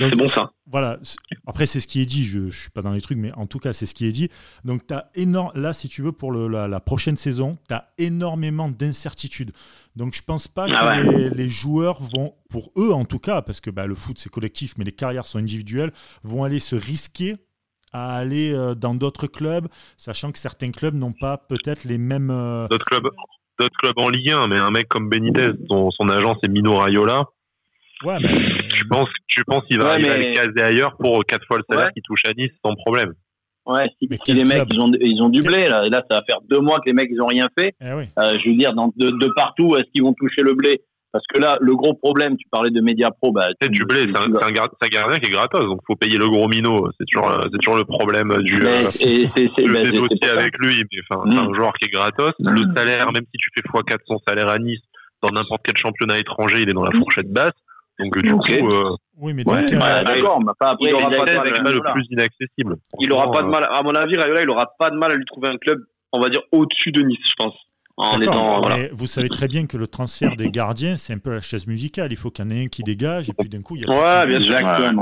Donc, 0.00 0.10
c'est 0.10 0.16
bon, 0.16 0.26
ça. 0.26 0.50
Voilà. 0.66 0.98
Après, 1.46 1.66
c'est 1.66 1.80
ce 1.80 1.86
qui 1.86 2.00
est 2.00 2.06
dit. 2.06 2.24
Je 2.24 2.38
ne 2.38 2.50
suis 2.50 2.70
pas 2.70 2.80
dans 2.82 2.92
les 2.92 3.00
trucs, 3.02 3.18
mais 3.18 3.30
en 3.34 3.46
tout 3.46 3.58
cas, 3.58 3.72
c'est 3.74 3.84
ce 3.86 3.94
qui 3.94 4.06
est 4.06 4.12
dit. 4.12 4.30
Donc, 4.64 4.90
as 4.90 5.10
énorme. 5.14 5.52
Là, 5.54 5.72
si 5.74 5.88
tu 5.88 6.00
veux, 6.00 6.12
pour 6.12 6.32
le- 6.32 6.48
la, 6.48 6.66
la 6.66 6.80
prochaine 6.80 7.16
saison, 7.18 7.58
tu 7.68 7.74
as 7.74 7.90
énormément 7.98 8.70
d'incertitudes. 8.70 9.52
Donc, 9.96 10.14
je 10.14 10.22
pense 10.22 10.48
pas 10.48 10.66
Ah 10.72 10.96
que 11.02 11.10
les, 11.10 11.30
les 11.30 11.48
joueurs 11.50 12.00
vont, 12.02 12.34
pour 12.48 12.72
eux 12.78 12.92
en 12.92 13.04
tout 13.04 13.18
cas, 13.18 13.42
parce 13.42 13.60
que 13.60 13.70
bah, 13.70 13.86
le 13.86 13.94
foot 13.94 14.18
c'est 14.18 14.30
collectif, 14.30 14.74
mais 14.78 14.84
les 14.84 14.92
carrières 14.92 15.26
sont 15.26 15.38
individuelles, 15.38 15.92
vont 16.22 16.42
aller 16.44 16.60
se 16.60 16.76
risquer 16.76 17.36
à 17.92 18.14
aller 18.16 18.52
euh, 18.54 18.74
dans 18.76 18.94
d'autres 18.94 19.26
clubs, 19.26 19.66
sachant 19.96 20.30
que 20.32 20.38
certains 20.38 20.70
clubs 20.70 20.94
n'ont 20.94 21.12
pas 21.12 21.36
peut-être 21.36 21.84
les 21.84 21.98
mêmes. 21.98 22.30
euh, 22.30 22.68
D'autres 22.68 22.84
clubs, 22.86 23.08
clubs 23.78 23.98
en 23.98 24.08
Ligue 24.08 24.30
1, 24.30 24.46
mais 24.46 24.56
un 24.56 24.70
mec 24.70 24.88
comme 24.88 25.08
Benitez, 25.08 25.50
dont 25.68 25.90
son 25.90 26.08
agent 26.08 26.38
c'est 26.40 26.48
Mino 26.48 26.76
Raiola, 26.76 27.24
Ouais, 28.04 28.16
mais- 28.20 28.68
tu 28.74 28.84
penses, 28.86 29.08
tu 29.28 29.44
penses 29.44 29.64
qu'il 29.66 29.78
va 29.78 29.90
Ouais, 29.96 29.98
mais- 30.02 30.16
les 30.18 30.32
caser 30.34 30.62
ailleurs 30.62 30.96
pour 30.96 31.24
quatre 31.26 31.46
fois 31.46 31.58
le 31.58 31.64
salaire 31.68 31.86
Ouais. 31.86 31.92
qu'il 31.92 32.02
touche 32.02 32.22
à 32.26 32.32
Nice 32.32 32.52
sans 32.64 32.74
problème. 32.74 33.12
Ouais, 33.66 33.86
si, 33.98 34.08
Mais 34.10 34.16
si 34.24 34.32
les 34.32 34.44
mecs 34.44 34.62
ils 34.72 34.80
ont 34.80 34.90
ils 35.00 35.22
ont 35.22 35.28
du 35.28 35.42
blé 35.42 35.68
là, 35.68 35.84
et 35.86 35.90
là 35.90 36.02
ça 36.10 36.16
va 36.18 36.24
faire 36.24 36.38
deux 36.48 36.60
mois 36.60 36.78
que 36.78 36.86
les 36.86 36.92
mecs 36.94 37.08
ils 37.12 37.20
ont 37.20 37.26
rien 37.26 37.46
fait. 37.56 37.74
eh 37.80 37.92
oui. 37.92 38.04
Euh, 38.18 38.38
je 38.42 38.48
veux 38.50 38.56
dire, 38.56 38.72
dans, 38.72 38.90
de, 38.96 39.10
de 39.10 39.28
partout, 39.36 39.76
est-ce 39.76 39.84
qu'ils 39.92 40.02
vont 40.02 40.14
toucher 40.14 40.42
le 40.42 40.54
blé? 40.54 40.80
Parce 41.12 41.24
que 41.26 41.40
là, 41.40 41.58
le 41.60 41.74
gros 41.74 41.92
problème, 41.94 42.36
tu 42.36 42.46
parlais 42.50 42.70
de 42.70 42.80
Mediapro, 42.80 43.32
bah, 43.32 43.48
C'est 43.60 43.68
du 43.68 43.84
blé, 43.84 44.02
c'est 44.06 44.16
un, 44.16 44.52
gardien 44.52 45.16
qui 45.18 45.26
est 45.26 45.32
gratos, 45.32 45.60
donc 45.66 45.80
faut 45.86 45.96
payer 45.96 46.16
le 46.16 46.28
gros 46.28 46.46
Mino. 46.48 46.88
C'est 46.98 47.04
toujours, 47.10 47.30
euh, 47.30 47.40
c'est 47.52 47.58
toujours 47.58 47.76
le 47.76 47.84
problème 47.84 48.32
du. 48.44 48.58
Mais- 48.62 48.84
euh, 48.86 48.90
et 49.00 49.28
c'est 49.36 49.50
le 49.58 49.72
bah, 49.74 50.32
avec 50.38 50.56
lui, 50.58 50.84
mais 50.90 50.98
enfin, 51.10 51.22
Mm. 51.26 51.32
c'est 51.32 51.38
un 51.38 51.54
joueur 51.54 51.72
qui 51.74 51.86
est 51.86 51.92
gratos. 51.92 52.32
Le 52.38 52.62
Mm. 52.64 52.74
salaire, 52.76 53.12
même 53.12 53.24
si 53.24 53.38
tu 53.38 53.50
fais 53.54 53.62
x4 53.68 53.98
son 54.06 54.18
salaire 54.26 54.48
à 54.48 54.58
Nice, 54.58 54.80
dans 55.22 55.30
n'importe 55.30 55.62
quel 55.64 55.76
championnat 55.76 56.18
étranger, 56.18 56.62
il 56.62 56.70
est 56.70 56.74
dans 56.74 56.84
la 56.84 56.92
fourchette 56.96 57.30
basse. 57.30 57.52
Donc 58.00 58.16
euh, 58.16 58.22
du 58.22 58.32
coup, 58.32 58.70
euh, 58.70 58.96
Oui, 59.18 59.34
mais 59.34 59.46
Ouais, 59.46 59.60
donc, 59.62 59.72
euh, 59.72 59.78
bah, 59.78 60.04
d'accord, 60.04 60.40
mais 60.40 60.52
pas 60.58 60.70
après. 60.70 60.90
il 60.90 60.94
aura 60.94 61.10
pas 61.10 61.16
de 61.16 61.30
Ajax, 61.30 61.36
mal, 61.36 61.66
avec 61.66 61.74
le 61.74 61.92
plus 61.92 62.06
inaccessible. 62.10 62.76
Il 62.98 63.12
aura 63.12 63.30
pas 63.30 63.42
de 63.42 63.48
mal, 63.48 63.66
à 63.70 63.82
mon 63.82 63.94
avis, 63.94 64.16
Rayola, 64.16 64.42
il 64.42 64.50
aura 64.50 64.66
pas 64.78 64.90
de 64.90 64.96
mal 64.96 65.12
à 65.12 65.14
lui 65.14 65.24
trouver 65.24 65.48
un 65.48 65.56
club, 65.58 65.78
on 66.12 66.20
va 66.20 66.28
dire, 66.28 66.40
au-dessus 66.52 66.92
de 66.92 67.02
Nice, 67.02 67.18
je 67.24 67.44
pense. 67.44 67.54
En 67.96 68.18
D'accord, 68.18 68.34
étant, 68.34 68.60
voilà. 68.62 68.76
mais 68.76 68.90
vous 68.94 69.06
savez 69.06 69.28
très 69.28 69.46
bien 69.46 69.66
que 69.66 69.76
le 69.76 69.86
transfert 69.86 70.34
des 70.34 70.50
gardiens, 70.50 70.96
c'est 70.96 71.12
un 71.12 71.18
peu 71.18 71.34
la 71.34 71.42
chaise 71.42 71.66
musicale. 71.66 72.10
Il 72.10 72.16
faut 72.16 72.30
qu'il 72.30 72.44
y 72.46 72.48
en 72.48 72.50
ait 72.50 72.64
un 72.64 72.68
qui 72.68 72.82
dégage, 72.82 73.28
et 73.28 73.34
puis 73.38 73.50
d'un 73.50 73.60
coup, 73.60 73.76
il 73.76 73.82
y 73.82 73.84
a 73.84 73.90
Ouais, 73.90 74.26
bien 74.26 74.40
sûr. 74.40 74.54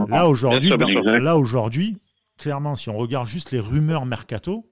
Là 0.08 0.26
aujourd'hui, 0.28 0.72
là 1.04 1.36
aujourd'hui, 1.36 1.98
clairement, 2.38 2.74
si 2.74 2.88
on 2.90 2.96
regarde 2.96 3.26
juste 3.26 3.52
les 3.52 3.60
rumeurs 3.60 4.04
mercato, 4.04 4.64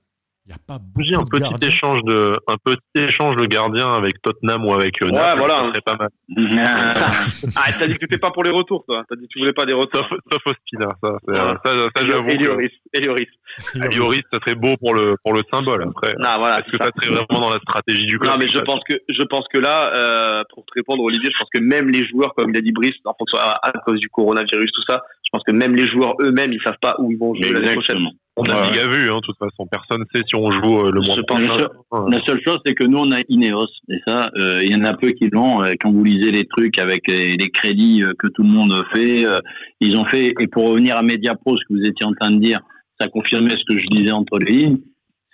il 0.47 0.51
n'y 0.51 0.55
a 0.55 0.59
pas 0.65 0.79
J'ai 1.01 1.15
un 1.17 1.19
beaucoup 1.19 1.39
de 1.39 1.43
petit 1.43 1.51
gardiens. 1.51 1.69
échange 1.69 2.03
de, 2.05 2.39
un 2.47 2.57
petit 2.65 2.79
échange 2.95 3.35
de 3.37 3.47
gardien 3.47 3.93
avec 3.93 4.23
Tottenham 4.23 4.65
ou 4.65 4.73
avec 4.75 5.03
euh, 5.03 5.07
Ouais, 5.07 5.13
Naples, 5.13 5.39
voilà. 5.39 5.73
ça 5.75 5.81
pas 5.81 5.97
mal. 5.97 6.09
Ah, 7.57 7.73
t'as 7.77 7.87
dit 7.87 7.95
que 7.95 7.99
t'étais 7.99 8.19
pas 8.19 8.31
pour 8.31 8.45
les 8.45 8.51
retours, 8.51 8.85
toi. 8.87 9.03
T'as 9.09 9.17
dit 9.17 9.23
que 9.23 9.33
tu 9.33 9.39
voulais 9.41 9.53
pas 9.53 9.65
des 9.65 9.73
retours. 9.73 10.07
Sauf, 10.09 10.19
sauf 10.31 10.43
Ospina, 10.47 10.89
ça, 11.03 11.19
c'est- 11.27 11.33
Voilà. 11.35 11.61
ça, 11.65 11.71
ça, 11.97 12.07
j'avoue. 12.07 12.29
Et 12.29 12.39
Ah, 13.81 13.89
Lloris, 13.89 14.23
ça 14.33 14.39
serait 14.41 14.55
beau 14.55 14.77
pour 14.79 14.95
le, 14.95 15.17
pour 15.25 15.33
le 15.33 15.43
symbole. 15.53 15.85
Après, 15.89 16.15
Non, 16.19 16.39
voilà. 16.39 16.61
est-ce 16.61 16.71
que 16.71 16.79
ça 16.79 16.87
ça. 16.87 16.91
serait 16.97 17.15
vraiment 17.15 17.41
dans 17.47 17.51
la 17.53 17.59
stratégie 17.61 18.07
du 18.07 18.19
club 18.19 18.33
Non, 18.33 18.39
mais 18.39 18.49
je 18.49 18.59
pense 18.61 18.81
que 18.89 18.95
je 19.09 19.23
pense 19.23 19.47
que 19.53 19.59
là, 19.59 19.93
euh, 19.95 20.43
pour 20.55 20.65
te 20.67 20.73
répondre, 20.75 21.03
Olivier, 21.03 21.31
je 21.33 21.39
pense 21.39 21.49
que 21.53 21.61
même 21.61 21.89
les 21.89 22.07
joueurs, 22.07 22.35
comme 22.35 22.51
il 22.51 22.57
a 22.57 22.61
dit 22.61 22.73
Brice, 22.73 22.95
en 23.05 23.15
fonction 23.19 23.39
à, 23.39 23.59
à 23.63 23.73
cause 23.85 24.01
du 24.01 24.09
coronavirus, 24.09 24.71
tout 24.73 24.83
ça, 24.89 25.03
je 25.25 25.31
pense 25.33 25.43
que 25.47 25.53
même 25.53 25.75
les 25.75 25.87
joueurs 25.89 26.15
eux-mêmes, 26.21 26.53
ils 26.53 26.61
savent 26.63 26.77
pas 26.81 26.97
où 26.99 27.11
ils 27.11 27.19
vont 27.19 27.35
jouer 27.35 27.53
l'année 27.53 27.73
prochaine. 27.73 27.99
On 28.39 28.45
a 28.45 28.61
Ouais. 28.61 28.71
déjà 28.71 28.87
vu, 28.87 29.11
hein, 29.11 29.17
de 29.17 29.21
toute 29.23 29.39
façon. 29.39 29.67
Personne 29.67 30.01
ne 30.01 30.05
sait 30.15 30.23
si 30.29 30.37
on 30.37 30.51
joue 30.51 30.81
euh, 30.87 30.91
le 30.93 31.01
mois 31.01 31.17
prochain. 31.27 31.69
Ouais. 31.91 32.11
La 32.19 32.23
seule 32.27 32.43
chose, 32.45 32.59
c'est 32.67 32.75
que 32.75 32.85
nous, 32.85 32.99
on 32.99 33.11
a 33.11 33.21
Ineos. 33.31 33.67
Et 33.89 33.97
ça, 34.07 34.29
euh, 34.37 34.61
il 34.63 34.71
y 34.71 34.77
en 34.77 34.85
a 34.85 34.93
peu 34.93 35.09
qui 35.13 35.31
l'ont. 35.31 35.63
Euh, 35.65 35.73
Quand 35.81 35.91
vous 35.91 36.05
lisez 36.05 36.31
les 36.33 36.45
trucs 36.45 36.79
avec 36.79 37.09
les, 37.09 37.35
les 37.37 37.49
crédits 37.51 38.03
euh, 38.05 38.13
que 38.19 38.27
tout 38.29 38.43
le 38.43 38.51
monde 38.51 38.75
fait, 38.95 39.25
euh, 39.25 39.39
ils 39.81 39.97
ont 39.97 40.05
fait. 40.05 40.35
Et 40.39 40.47
pour 40.49 40.69
revenir 40.69 40.99
à 40.99 41.03
Mediapro, 41.03 41.57
ce 41.57 41.63
que 41.67 41.73
vous 41.81 41.87
étiez 41.87 42.05
en 42.05 42.13
train 42.13 42.31
de 42.31 42.39
dire, 42.39 42.61
ça 43.01 43.09
confirmait 43.09 43.57
ce 43.57 43.65
que 43.73 43.79
je 43.79 43.87
disais 43.87 44.13
entre 44.13 44.39
les 44.39 44.53
lignes. 44.53 44.79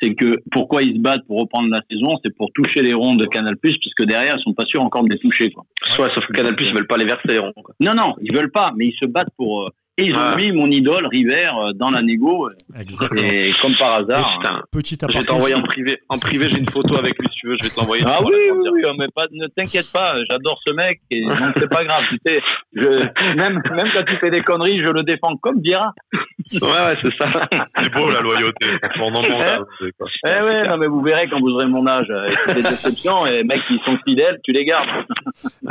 C'est 0.01 0.15
que 0.15 0.37
pourquoi 0.51 0.83
ils 0.83 0.97
se 0.97 1.01
battent 1.01 1.25
pour 1.29 1.39
reprendre 1.39 1.69
la 1.69 1.81
saison, 1.89 2.19
c'est 2.25 2.35
pour 2.37 2.51
toucher 2.55 2.83
les 2.83 2.93
ronds 2.93 3.15
de 3.15 3.25
Canal+, 3.27 3.55
puisque 3.57 4.05
derrière, 4.05 4.37
ils 4.37 4.43
sont 4.43 4.53
pas 4.53 4.65
sûrs 4.67 4.83
encore 4.83 5.05
de 5.05 5.11
les 5.11 5.19
toucher. 5.21 5.51
Quoi. 5.53 5.65
Ouais, 5.99 6.09
sauf 6.13 6.27
que 6.27 6.33
Canal 6.33 6.57
Plus, 6.57 6.67
ils 6.67 6.75
veulent 6.75 6.89
pas 6.89 6.97
les 6.97 7.05
verser. 7.05 7.29
les 7.29 7.39
ronds, 7.39 7.53
quoi. 7.55 7.73
Non, 7.79 7.95
non, 7.95 8.15
ils 8.21 8.35
veulent 8.35 8.51
pas, 8.51 8.73
mais 8.77 8.87
ils 8.87 8.97
se 8.99 9.07
battent 9.07 9.31
pour. 9.37 9.63
euh, 9.63 9.71
et 9.99 10.05
ils 10.07 10.17
ont 10.17 10.37
mis 10.37 10.53
mon 10.53 10.67
idole 10.69 11.07
River 11.07 11.49
euh, 11.49 11.73
dans 11.75 11.91
la 11.91 12.01
négo. 12.03 12.49
euh, 12.49 12.81
Exactement. 12.81 13.23
Et 13.23 13.53
comme 13.61 13.75
par 13.77 13.95
hasard. 13.97 14.39
Putain. 14.39 14.63
Petit 14.71 14.97
Je 15.09 15.19
vais 15.19 15.25
t'envoyer 15.25 15.55
en 15.55 15.63
privé. 15.63 15.99
En 16.09 16.19
privé, 16.19 16.49
j'ai 16.49 16.59
une 16.59 16.69
photo 16.71 16.97
avec 16.97 17.19
lui, 17.19 17.29
si 17.31 17.41
tu 17.41 17.49
veux. 17.49 17.57
Je 17.61 17.65
vais 17.69 17.75
te 17.75 17.79
l'envoyer. 17.79 18.03
Ah 18.07 18.21
oui, 18.25 18.33
oui, 18.55 18.69
oui, 18.73 18.83
mais 18.99 19.09
pas, 19.15 19.27
ne 19.31 19.47
t'inquiète 19.49 19.93
pas, 19.93 20.15
j'adore 20.31 20.59
ce 20.67 20.73
mec, 20.73 21.01
et 21.11 21.23
donc 21.27 21.55
c'est 21.61 21.69
pas 21.69 21.85
grave, 21.85 22.05
tu 22.09 22.19
sais, 22.27 22.41
je, 22.75 22.89
même, 23.37 23.61
même 23.75 23.89
quand 23.93 24.05
tu 24.07 24.17
fais 24.17 24.31
des 24.31 24.41
conneries, 24.41 24.83
je 24.83 24.91
le 24.91 25.03
défends 25.03 25.37
comme 25.37 25.61
Vira. 25.61 25.93
Ouais, 26.53 26.61
ouais, 26.61 26.97
c'est 27.03 27.15
ça. 27.15 27.29
C'est 27.79 27.93
beau 27.95 28.11
la 28.11 28.21
loyauté. 28.21 28.67
Franchement, 28.83 29.07
on 29.07 29.15
en 29.15 29.23
manque, 29.23 29.45
hein, 29.45 29.65
c'est 29.79 29.93
quoi. 29.97 30.07
Eh 30.27 30.43
ouais, 30.43 30.69
non 30.69 30.77
mais 30.79 30.87
vous 30.87 31.01
verrez 31.03 31.29
quand 31.29 31.41
vous 31.41 31.51
aurez 31.51 31.67
mon 31.67 31.87
âge, 31.87 32.07
euh, 32.11 32.31
c'est 32.47 32.55
des 32.55 32.63
déceptions, 32.63 33.27
et 33.27 33.45
mecs 33.45 33.63
qui 33.69 33.79
sont 33.85 33.97
fidèles, 34.07 34.39
tu 34.45 34.53
les 34.53 34.65
gardes. 34.65 34.89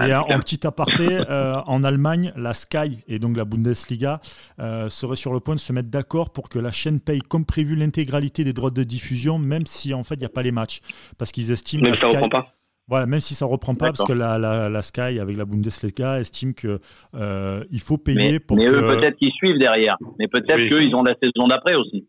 Et 0.05 0.13
en, 0.13 0.21
en 0.21 0.39
petit 0.39 0.65
aparté, 0.65 1.07
euh, 1.29 1.55
en 1.65 1.83
Allemagne, 1.83 2.31
la 2.35 2.53
Sky 2.53 2.99
et 3.07 3.19
donc 3.19 3.37
la 3.37 3.45
Bundesliga 3.45 4.10
euh, 4.59 4.89
seraient 4.89 5.15
sur 5.15 5.33
le 5.33 5.39
point 5.39 5.55
de 5.55 5.59
se 5.59 5.71
mettre 5.71 5.89
d'accord 5.89 6.31
pour 6.31 6.49
que 6.49 6.59
la 6.59 6.71
chaîne 6.71 6.99
paye 6.99 7.21
comme 7.21 7.45
prévu 7.45 7.75
l'intégralité 7.75 8.43
des 8.43 8.53
droits 8.53 8.71
de 8.71 8.83
diffusion, 8.83 9.37
même 9.39 9.65
si 9.65 9.93
en 9.93 10.03
fait 10.03 10.15
il 10.15 10.19
n'y 10.19 10.25
a 10.25 10.29
pas 10.29 10.43
les 10.43 10.51
matchs, 10.51 10.79
parce 11.17 11.31
qu'ils 11.31 11.51
estiment 11.51 11.83
Même 11.83 11.95
si 11.95 12.01
ça 12.01 12.07
Sky- 12.07 12.15
reprend 12.17 12.29
pas. 12.29 12.53
Voilà, 12.87 13.05
même 13.05 13.21
si 13.21 13.35
ça 13.35 13.45
reprend 13.45 13.73
pas, 13.75 13.85
parce 13.93 14.03
que 14.03 14.11
la, 14.11 14.37
la, 14.37 14.67
la 14.67 14.81
Sky 14.81 15.19
avec 15.19 15.37
la 15.37 15.45
Bundesliga 15.45 16.19
estime 16.19 16.53
que 16.53 16.79
euh, 17.15 17.63
il 17.71 17.79
faut 17.79 17.97
payer 17.97 18.33
Mais, 18.33 18.39
pour 18.39 18.57
mais 18.57 18.65
que 18.65 18.71
eux, 18.71 18.81
peut-être 18.99 19.15
qu'ils 19.17 19.31
suivent 19.31 19.57
derrière, 19.59 19.95
mais 20.19 20.27
peut-être 20.27 20.55
Oui. 20.59 20.69
qu'ils 20.87 20.95
ont 20.95 21.03
la 21.03 21.13
saison 21.21 21.47
d'après 21.47 21.75
aussi. 21.75 22.07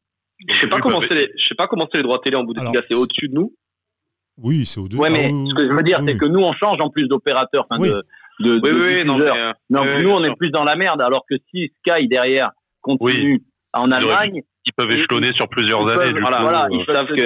Je 0.49 0.57
sais 0.57 0.67
pas 0.67 0.81
comment 0.81 1.01
c'est 1.03 1.15
les, 1.15 1.29
je 1.39 1.45
sais 1.47 1.55
pas 1.55 1.69
comment 1.69 1.87
c'est 1.93 1.99
les 1.99 2.03
droits 2.03 2.19
télé 2.19 2.37
en 2.37 2.43
Bundesliga, 2.43 2.81
c'est 2.91 2.97
au-dessus 2.97 3.29
de 3.29 3.35
nous. 3.35 3.55
Oui, 4.39 4.67
c'est 4.67 4.81
au 4.81 4.89
deux. 4.89 4.97
Ouais, 4.97 5.11
mais 5.11 5.27
Ah, 5.27 5.33
oui, 5.33 5.51
ce 5.51 5.55
que 5.55 5.69
je 5.69 5.73
veux 5.73 5.83
dire, 5.83 5.99
oui, 6.01 6.07
c'est 6.09 6.13
oui. 6.15 6.19
que 6.19 6.25
nous, 6.27 6.41
on 6.41 6.53
change 6.55 6.79
en 6.81 6.89
plus 6.91 7.07
d'opérateurs, 7.07 7.67
enfin, 7.71 7.81
Oui. 7.81 7.91
de, 7.91 8.03
de, 8.41 8.55
Oui, 8.55 8.61
de 8.61 8.73
oui, 8.73 9.05
non, 9.05 9.17
mais, 9.19 9.25
euh, 9.31 9.53
Donc, 9.71 9.87
oui, 9.97 10.03
nous, 10.03 10.11
on 10.11 10.25
est 10.25 10.35
plus 10.37 10.51
dans 10.51 10.65
la 10.65 10.77
merde, 10.77 11.01
alors 11.03 11.25
que 11.29 11.37
si 11.51 11.71
Sky 11.87 12.09
derrière 12.09 12.51
continue 12.81 13.43
en 13.73 13.91
Allemagne, 13.91 14.43
Ils 14.65 14.73
peuvent 14.75 14.91
échelonner 14.93 15.33
sur 15.35 15.49
plusieurs 15.49 15.81
Ils 15.83 15.91
années. 15.91 15.97
peuvent- 16.05 16.13
du 16.15 16.21
voilà, 16.21 16.37
coup, 16.37 16.43
voilà, 16.45 16.65
euh, 16.65 16.69
ils 16.71 16.85
savent 16.87 17.07
qu'ils 17.09 17.23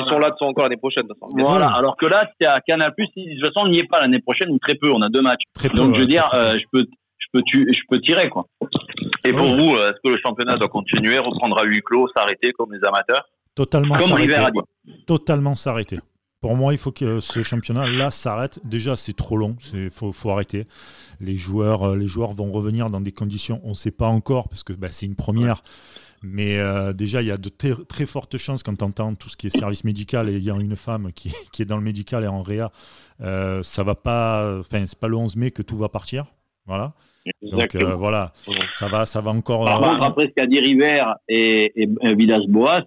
voilà. 0.00 0.04
sont 0.06 0.18
là, 0.18 0.34
sont 0.38 0.44
encore 0.46 0.64
l'année 0.64 0.76
prochaine. 0.78 1.04
de 1.06 1.12
façon. 1.14 1.28
voilà. 1.36 1.66
Ouais. 1.68 1.72
Alors 1.76 1.96
que 1.96 2.06
là, 2.06 2.30
c'est 2.40 2.46
à 2.46 2.58
Canal+, 2.66 2.90
de 2.96 3.04
toute 3.04 3.44
façon, 3.54 3.66
on 3.66 3.68
n'y 3.68 3.78
est 3.80 3.88
pas 3.88 4.00
l'année 4.00 4.20
prochaine, 4.20 4.48
ou 4.50 4.58
très 4.58 4.74
peu, 4.76 4.90
on 4.90 5.02
a 5.02 5.08
deux 5.10 5.20
matchs. 5.20 5.42
Très 5.54 5.68
peu, 5.68 5.76
Donc, 5.76 5.94
je 5.94 6.00
veux 6.00 6.06
dire, 6.06 6.28
euh, 6.32 6.52
je 6.58 6.64
peux, 6.72 6.86
je 7.18 7.26
peux, 7.34 7.42
tu, 7.46 7.66
je 7.70 7.80
peux 7.90 8.00
tirer, 8.00 8.30
quoi. 8.30 8.46
Et 9.24 9.32
pour 9.34 9.46
vous, 9.46 9.76
est-ce 9.76 9.98
que 10.02 10.08
le 10.14 10.18
championnat 10.24 10.56
doit 10.56 10.68
continuer, 10.68 11.18
reprendre 11.18 11.58
à 11.58 11.64
huis 11.64 11.82
clos, 11.84 12.08
s'arrêter 12.16 12.52
comme 12.52 12.72
les 12.72 12.82
amateurs? 12.82 13.24
Totalement 13.54 13.96
Comme 13.96 14.08
s'arrêter. 14.08 14.34
Totalement 15.06 15.54
s'arrêter. 15.54 15.98
Pour 16.40 16.56
moi, 16.56 16.72
il 16.72 16.78
faut 16.78 16.92
que 16.92 17.20
ce 17.20 17.42
championnat-là 17.42 18.10
s'arrête. 18.10 18.60
Déjà, 18.64 18.96
c'est 18.96 19.12
trop 19.12 19.36
long. 19.36 19.56
Il 19.74 19.90
faut, 19.90 20.12
faut 20.12 20.30
arrêter. 20.30 20.64
Les 21.20 21.36
joueurs, 21.36 21.82
euh, 21.82 21.96
les 21.96 22.06
joueurs 22.06 22.32
vont 22.32 22.50
revenir 22.50 22.88
dans 22.88 23.02
des 23.02 23.12
conditions, 23.12 23.60
on 23.62 23.70
ne 23.70 23.74
sait 23.74 23.90
pas 23.90 24.06
encore, 24.06 24.48
parce 24.48 24.62
que 24.62 24.72
bah, 24.72 24.88
c'est 24.90 25.04
une 25.04 25.16
première. 25.16 25.62
Mais 26.22 26.58
euh, 26.58 26.92
déjà, 26.92 27.20
il 27.22 27.28
y 27.28 27.30
a 27.30 27.36
de 27.36 27.48
très, 27.48 28.06
fortes 28.06 28.38
chances 28.38 28.62
quand 28.62 28.76
tu 28.76 28.84
entends 28.84 29.14
tout 29.14 29.28
ce 29.28 29.36
qui 29.36 29.46
est 29.46 29.50
service 29.50 29.84
médical 29.84 30.28
et 30.28 30.36
il 30.36 30.42
y 30.42 30.50
a 30.50 30.54
une 30.54 30.76
femme 30.76 31.12
qui, 31.12 31.32
qui 31.52 31.62
est 31.62 31.66
dans 31.66 31.76
le 31.76 31.82
médical 31.82 32.24
et 32.24 32.28
en 32.28 32.42
réa, 32.42 32.70
euh, 33.20 33.62
ça 33.62 33.82
va 33.82 33.94
pas. 33.94 34.58
Enfin, 34.60 34.84
c'est 34.86 34.98
pas 34.98 35.08
le 35.08 35.16
11 35.16 35.36
mai 35.36 35.50
que 35.50 35.62
tout 35.62 35.76
va 35.76 35.88
partir. 35.88 36.26
Voilà. 36.66 36.94
Donc 37.42 37.74
euh, 37.74 37.94
voilà, 37.94 38.32
ça 38.72 38.88
va, 38.88 39.04
ça 39.06 39.20
va 39.20 39.30
encore. 39.30 39.64
Par 39.64 39.80
contre, 39.80 40.02
après 40.02 40.26
ce 40.26 40.32
qu'a 40.32 40.46
dit 40.46 40.58
River 40.58 41.02
et, 41.28 41.82
et, 41.82 41.88
et 42.02 42.14
Villas-Boas, 42.14 42.84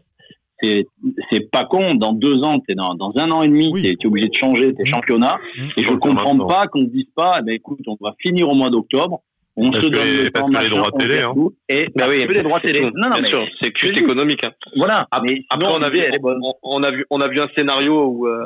c'est 0.61 0.85
c'est 1.31 1.49
pas 1.51 1.65
con. 1.65 1.95
Dans 1.95 2.13
deux 2.13 2.43
ans, 2.43 2.59
t'es 2.59 2.75
dans, 2.75 2.95
dans 2.95 3.11
un 3.17 3.31
an 3.31 3.41
et 3.43 3.47
demi, 3.47 3.69
Oui. 3.71 3.81
t'es 3.81 3.95
es 4.01 4.05
obligé 4.07 4.29
de 4.29 4.35
changer 4.35 4.73
tes 4.73 4.83
Mm. 4.83 4.85
championnats. 4.87 5.39
Mm. 5.57 5.61
Et 5.77 5.83
je 5.83 5.87
Donc, 5.89 5.99
comprends 5.99 6.37
pas 6.47 6.67
qu'on 6.67 6.81
se 6.85 6.89
dise 6.91 7.09
pas, 7.15 7.37
eh 7.39 7.43
ben, 7.43 7.53
écoute, 7.55 7.79
on 7.87 7.97
va 7.99 8.13
finir 8.19 8.49
au 8.49 8.55
mois 8.55 8.69
d'octobre. 8.69 9.21
On 9.55 9.69
Parce 9.69 9.83
se 9.85 9.89
que 9.91 9.93
donne 9.93 10.03
les- 10.07 10.23
le 10.23 10.31
parce 10.31 10.45
temps, 10.45 10.47
que 10.51 10.57
les 10.57 10.63
machin, 10.69 10.75
droits 10.81 10.99
télé, 10.99 11.21
hein. 11.21 11.31
tout. 11.35 11.53
Et 11.69 11.87
Bah 11.95 12.05
oui, 12.09 12.25
les 12.27 12.41
droits 12.41 12.59
télé. 12.59 12.79
c'est- 12.79 12.85
Non, 12.85 12.91
non, 13.03 13.09
bien 13.11 13.21
mais 13.21 13.27
sûr, 13.27 13.45
c'est 13.61 13.71
juste 13.77 13.97
économique. 13.99 14.43
hein. 14.43 14.51
voilà. 14.75 15.07
Après, 15.11 15.35
on 15.69 15.81
a 15.83 15.89
vu, 15.89 15.95
l'idée, 15.97 16.07
elle 16.09 16.15
est 16.15 16.19
bonne. 16.19 16.39
on, 16.43 16.53
on 16.63 16.81
a 16.81 16.89
vu, 16.89 17.05
on 17.11 17.21
a 17.21 17.27
vu 17.27 17.39
un 17.39 17.47
scénario 17.55 18.03
où, 18.05 18.27
euh, 18.27 18.41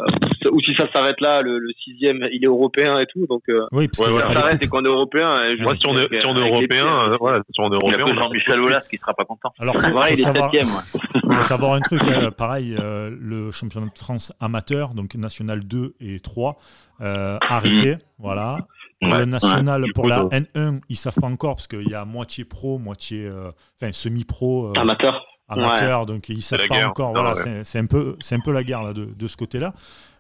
où 0.52 0.60
si 0.60 0.76
ça 0.76 0.86
s'arrête 0.92 1.22
là, 1.22 1.42
le, 1.42 1.60
le 1.60 1.70
sixième, 1.82 2.28
il 2.34 2.44
est 2.44 2.48
européen 2.48 3.00
et 3.00 3.06
tout, 3.06 3.26
donc 3.28 3.42
euh, 3.48 3.66
Oui, 3.72 3.88
parce 3.88 4.10
Ouais, 4.10 4.18
y 4.18 4.20
ça 4.20 4.34
s'arrête 4.34 4.62
et 4.62 4.68
qu'on 4.68 4.84
est 4.84 4.88
européen. 4.90 5.30
euh, 5.30 5.56
je 5.58 5.64
Moi, 5.64 5.72
veux 5.72 5.78
si 5.78 5.88
on 5.88 5.96
est, 5.96 6.20
si 6.20 6.28
on 6.28 6.36
est 6.36 6.40
avec 6.40 6.44
les 6.44 6.50
européen, 6.50 6.86
euh, 7.14 7.16
voilà, 7.22 7.42
si 7.54 7.62
on 7.62 7.64
est 7.64 7.68
Il 7.68 7.74
européen, 7.76 7.98
que 8.06 8.12
on 8.12 8.18
a- 8.18 8.22
Jean-Michel 8.24 8.60
Aulas 8.60 8.82
qui 8.90 8.98
sera 8.98 9.14
pas 9.14 9.24
content. 9.24 9.54
Alors, 9.60 9.76
C'est 9.80 9.88
faut, 9.88 9.94
vrai, 9.96 10.08
faut 10.10 10.14
il 10.16 10.20
est 10.20 10.24
septième. 10.42 10.68
ouais. 10.68 10.84
faut 11.38 11.44
savoir 11.44 11.74
un 11.76 11.80
truc, 11.80 12.02
pareil, 12.38 12.76
le 12.78 13.52
championnat 13.52 13.88
de 13.88 13.98
France 13.98 14.34
amateur, 14.42 14.90
donc 14.94 15.16
national 15.16 15.64
2 15.66 15.94
et 16.02 16.20
3, 16.20 16.58
euh, 17.00 17.38
arrêté, 17.48 17.96
voilà. 18.20 18.58
Pour 19.02 19.12
Ouais, 19.12 19.20
le 19.20 19.26
national, 19.26 19.84
pour 19.94 20.08
la 20.08 20.18
ça- 20.18 20.28
N1, 20.32 20.82
ils 20.90 20.96
savent 20.96 21.14
pas 21.22 21.28
encore 21.28 21.56
parce 21.56 21.68
qu'il 21.68 21.88
y 21.88 21.94
a 21.94 22.04
moitié 22.04 22.46
pro, 22.46 22.80
moitié, 22.80 23.26
euh, 23.28 23.52
enfin 23.80 23.92
semi-pro, 23.92 24.70
euh, 24.70 24.74
Amateur. 24.80 25.24
amateur, 25.48 26.06
donc 26.08 26.30
ils 26.30 26.42
savent 26.42 26.66
pas 26.68 26.76
guerre. 26.78 26.90
encore. 26.90 27.10
Non, 27.14 27.22
Voilà, 27.22 27.36
ouais. 27.36 27.42
c'est- 27.44 27.64
c'est 27.64 27.80
un 27.80 27.86
peu, 27.86 28.16
c'est 28.20 28.34
un 28.36 28.40
peu 28.40 28.52
la 28.52 28.64
guerre 28.64 28.82
là, 28.82 28.94
de, 28.94 29.06
de 29.06 29.28
ce 29.28 29.38
côté-là. 29.38 29.74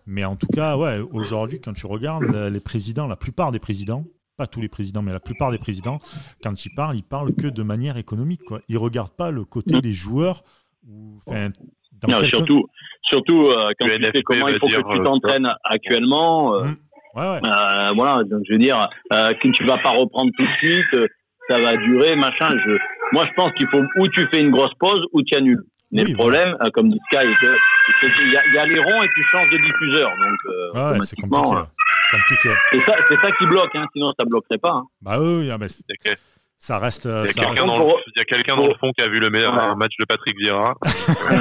Mais 0.05 0.23
en 0.25 0.35
tout 0.35 0.47
cas, 0.47 0.77
ouais, 0.77 0.99
aujourd'hui, 1.11 1.59
quand 1.59 1.73
tu 1.73 1.87
regardes 1.87 2.23
la- 2.25 2.49
les 2.51 2.59
présidents, 2.59 3.07
la 3.07 3.15
plupart 3.15 3.51
des 3.51 3.59
présidents, 3.59 4.03
pas 4.37 4.45
tous 4.47 4.61
les 4.61 4.69
présidents, 4.69 5.01
mais 5.01 5.11
la 5.11 5.19
plupart 5.19 5.49
des 5.49 5.57
présidents, 5.57 5.97
quand 6.43 6.63
ils 6.63 6.69
parlent, 6.75 6.95
ils 6.95 7.03
parlent 7.03 7.33
que 7.33 7.47
de 7.47 7.63
manière 7.63 7.97
économique. 7.97 8.43
Quoi. 8.43 8.61
Ils 8.69 8.77
regardent 8.77 9.15
pas 9.15 9.31
le 9.31 9.43
côté 9.43 9.81
des 9.81 9.93
joueurs 9.93 10.43
ou, 10.87 11.17
enfin, 11.25 11.49
dans 11.93 12.07
Non, 12.13 12.19
quelques- 12.19 12.35
surtout, 12.35 12.67
surtout 13.01 13.47
euh, 13.47 13.71
quand 13.79 13.87
Le 13.87 13.97
tu 13.97 14.05
sais 14.17 14.21
comment 14.23 14.47
il 14.49 14.59
faut 14.59 14.67
dire, 14.67 14.83
que 14.83 14.93
tu 14.93 14.99
euh, 14.99 15.03
t'entraînes 15.03 15.49
actuellement. 15.63 16.53
euh, 16.53 16.65
Mm. 16.65 16.77
Ouais, 17.17 17.27
ouais. 17.29 17.39
Euh, 17.49 17.91
voilà, 17.95 18.23
donc 18.23 18.43
je 18.47 18.53
veux 18.53 18.59
dire, 18.59 18.87
euh, 19.13 19.33
que 19.33 19.49
tu 19.49 19.65
vas 19.65 19.77
pas 19.79 19.89
reprendre 19.89 20.31
tout 20.37 20.43
de 20.45 20.51
suite, 20.59 20.93
euh, 20.95 21.07
ça 21.49 21.57
va 21.59 21.75
durer, 21.77 22.15
machin. 22.15 22.49
Je, 22.65 22.77
moi, 23.11 23.25
je 23.27 23.33
pense 23.35 23.51
qu'il 23.53 23.67
faut 23.69 23.81
ou 23.97 24.07
tu 24.09 24.27
fais 24.31 24.39
une 24.41 24.51
grosse 24.51 24.73
pause 24.79 25.01
ou 25.13 25.21
tu 25.23 25.35
annules. 25.35 25.63
Mais 25.91 26.03
Oui, 26.03 26.11
le 26.11 26.17
problème, 26.17 26.55
euh, 26.61 26.69
comme 26.73 26.89
dit 26.89 26.99
Sky, 27.11 27.25
c'est 28.01 28.11
qu'il 28.13 28.31
y, 28.31 28.35
a- 28.37 28.41
il 28.47 28.53
y 28.53 28.57
a 28.57 28.65
les 28.65 28.79
ronds 28.79 29.01
et 29.03 29.07
tu 29.15 29.23
changes 29.31 29.49
de 29.49 29.57
diffuseur. 29.57 30.09
Donc, 30.19 30.37
euh, 30.45 30.91
Ouais, 30.91 30.99
c'est 31.01 31.15
compliqué. 31.15 31.55
compliqué. 32.11 32.49
euh, 32.49 32.55
c'est 32.73 32.81
ça, 32.83 32.95
c'est 33.07 33.19
ça 33.19 33.31
qui 33.37 33.45
bloque, 33.47 33.73
hein, 33.75 33.85
sinon 33.93 34.11
ça 34.19 34.25
bloquerait 34.25 34.57
pas. 34.57 34.73
hein. 34.73 34.83
Bah 35.01 35.17
oui, 35.19 35.49
ah, 35.51 35.57
bah, 35.57 35.65
c'est- 36.59 36.73
Il 36.73 36.75
y 36.75 36.77
a 36.77 36.79
que- 36.79 36.79
ça 36.79 36.79
reste. 36.79 37.05
il 37.05 37.09
y 37.27 37.41
a 37.41 37.43
quelqu'un 37.43 37.65
dans, 37.65 37.77
le- 37.77 38.73
dans 38.73 38.77
fond 38.79 38.91
qui 38.97 39.03
a 39.03 39.07
vu 39.07 39.19
le 39.19 39.29
meilleur 39.29 39.53
Ouais. 39.53 39.75
match 39.75 39.93
de 39.99 40.05
Patrick 40.05 40.35
Vieira. 40.37 40.73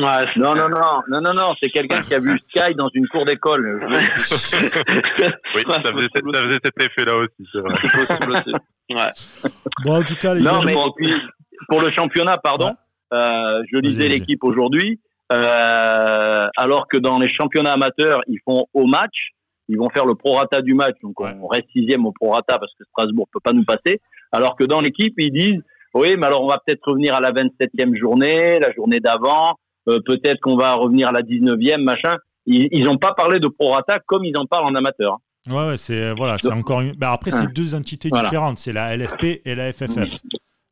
Ouais, 0.00 0.26
non, 0.36 0.54
non, 0.54 0.68
non, 0.68 1.02
non, 1.08 1.20
non, 1.20 1.34
non, 1.34 1.54
c'est 1.62 1.70
quelqu'un 1.70 2.02
qui 2.02 2.14
a 2.14 2.18
vu 2.20 2.38
Sky 2.50 2.74
dans 2.76 2.88
une 2.94 3.06
cour 3.08 3.24
d'école. 3.24 3.80
Oui, 5.54 5.62
ça 5.68 5.92
faisait, 5.92 6.08
cet- 6.14 6.24
ça 6.34 6.42
faisait 6.42 6.58
cet 6.64 6.80
effet-là 6.80 7.16
aussi, 7.16 7.48
c'est 7.52 7.58
vrai. 7.60 7.74
Possible 7.82 8.32
aussi. 8.32 8.52
Ouais. 8.90 9.10
Bon, 9.84 9.98
en 10.00 10.02
tout 10.02 10.16
cas, 10.16 10.34
les 10.34 10.42
Non, 10.42 10.62
mais 10.62 10.74
pour 11.68 11.80
le 11.80 11.90
championnat, 11.92 12.38
pardon, 12.38 12.74
euh, 13.12 13.62
je 13.72 13.78
lisais 13.78 14.08
l'équipe 14.08 14.42
aujourd'hui, 14.44 15.00
euh, 15.32 16.46
alors 16.56 16.86
que 16.88 16.96
dans 16.96 17.18
les 17.18 17.32
championnats 17.32 17.72
amateurs, 17.74 18.20
ils 18.26 18.38
font 18.44 18.66
au 18.74 18.86
match, 18.86 19.30
ils 19.72 19.78
vont 19.78 19.90
faire 19.90 20.06
le 20.06 20.14
prorata 20.14 20.62
du 20.62 20.74
match, 20.74 20.96
donc 21.02 21.18
Ouais. 21.20 21.32
on 21.42 21.46
reste 21.48 21.66
sixième 21.72 22.06
au 22.06 22.12
prorata 22.12 22.58
parce 22.58 22.72
que 22.78 22.84
Strasbourg 22.90 23.26
peut 23.32 23.40
pas 23.42 23.52
nous 23.52 23.64
passer, 23.64 24.00
alors 24.30 24.54
que 24.56 24.64
dans 24.64 24.80
l'équipe, 24.80 25.14
ils 25.18 25.32
disent, 25.32 25.60
oui, 25.94 26.16
mais 26.16 26.26
alors 26.26 26.42
on 26.42 26.48
va 26.48 26.58
peut-être 26.64 26.80
revenir 26.86 27.14
à 27.14 27.20
la 27.20 27.32
27e 27.32 27.96
journée, 27.98 28.58
la 28.60 28.72
journée 28.72 29.00
d'avant, 29.00 29.54
euh, 29.88 30.00
peut-être 30.06 30.40
qu'on 30.40 30.56
va 30.56 30.74
revenir 30.74 31.08
à 31.08 31.12
la 31.12 31.22
19e, 31.22 31.82
machin. 31.82 32.14
Ils 32.46 32.82
n'ont 32.84 32.98
pas 32.98 33.12
parlé 33.14 33.38
de 33.40 33.46
prorata 33.48 33.98
comme 34.06 34.24
ils 34.24 34.36
en 34.36 34.46
parlent 34.46 34.64
en 34.66 34.74
amateur. 34.74 35.18
Ouais, 35.48 35.66
ouais, 35.68 35.76
c'est 35.76 36.12
voilà, 36.14 36.38
c'est 36.38 36.52
encore 36.52 36.80
une. 36.80 36.92
bah, 36.92 37.12
après, 37.12 37.30
c'est 37.30 37.52
deux 37.52 37.74
entités 37.74 38.08
Voilà. 38.10 38.28
différentes. 38.28 38.58
C'est 38.58 38.72
la 38.72 38.96
LFP 38.96 39.42
et 39.44 39.54
la 39.54 39.72
FFF. 39.72 40.18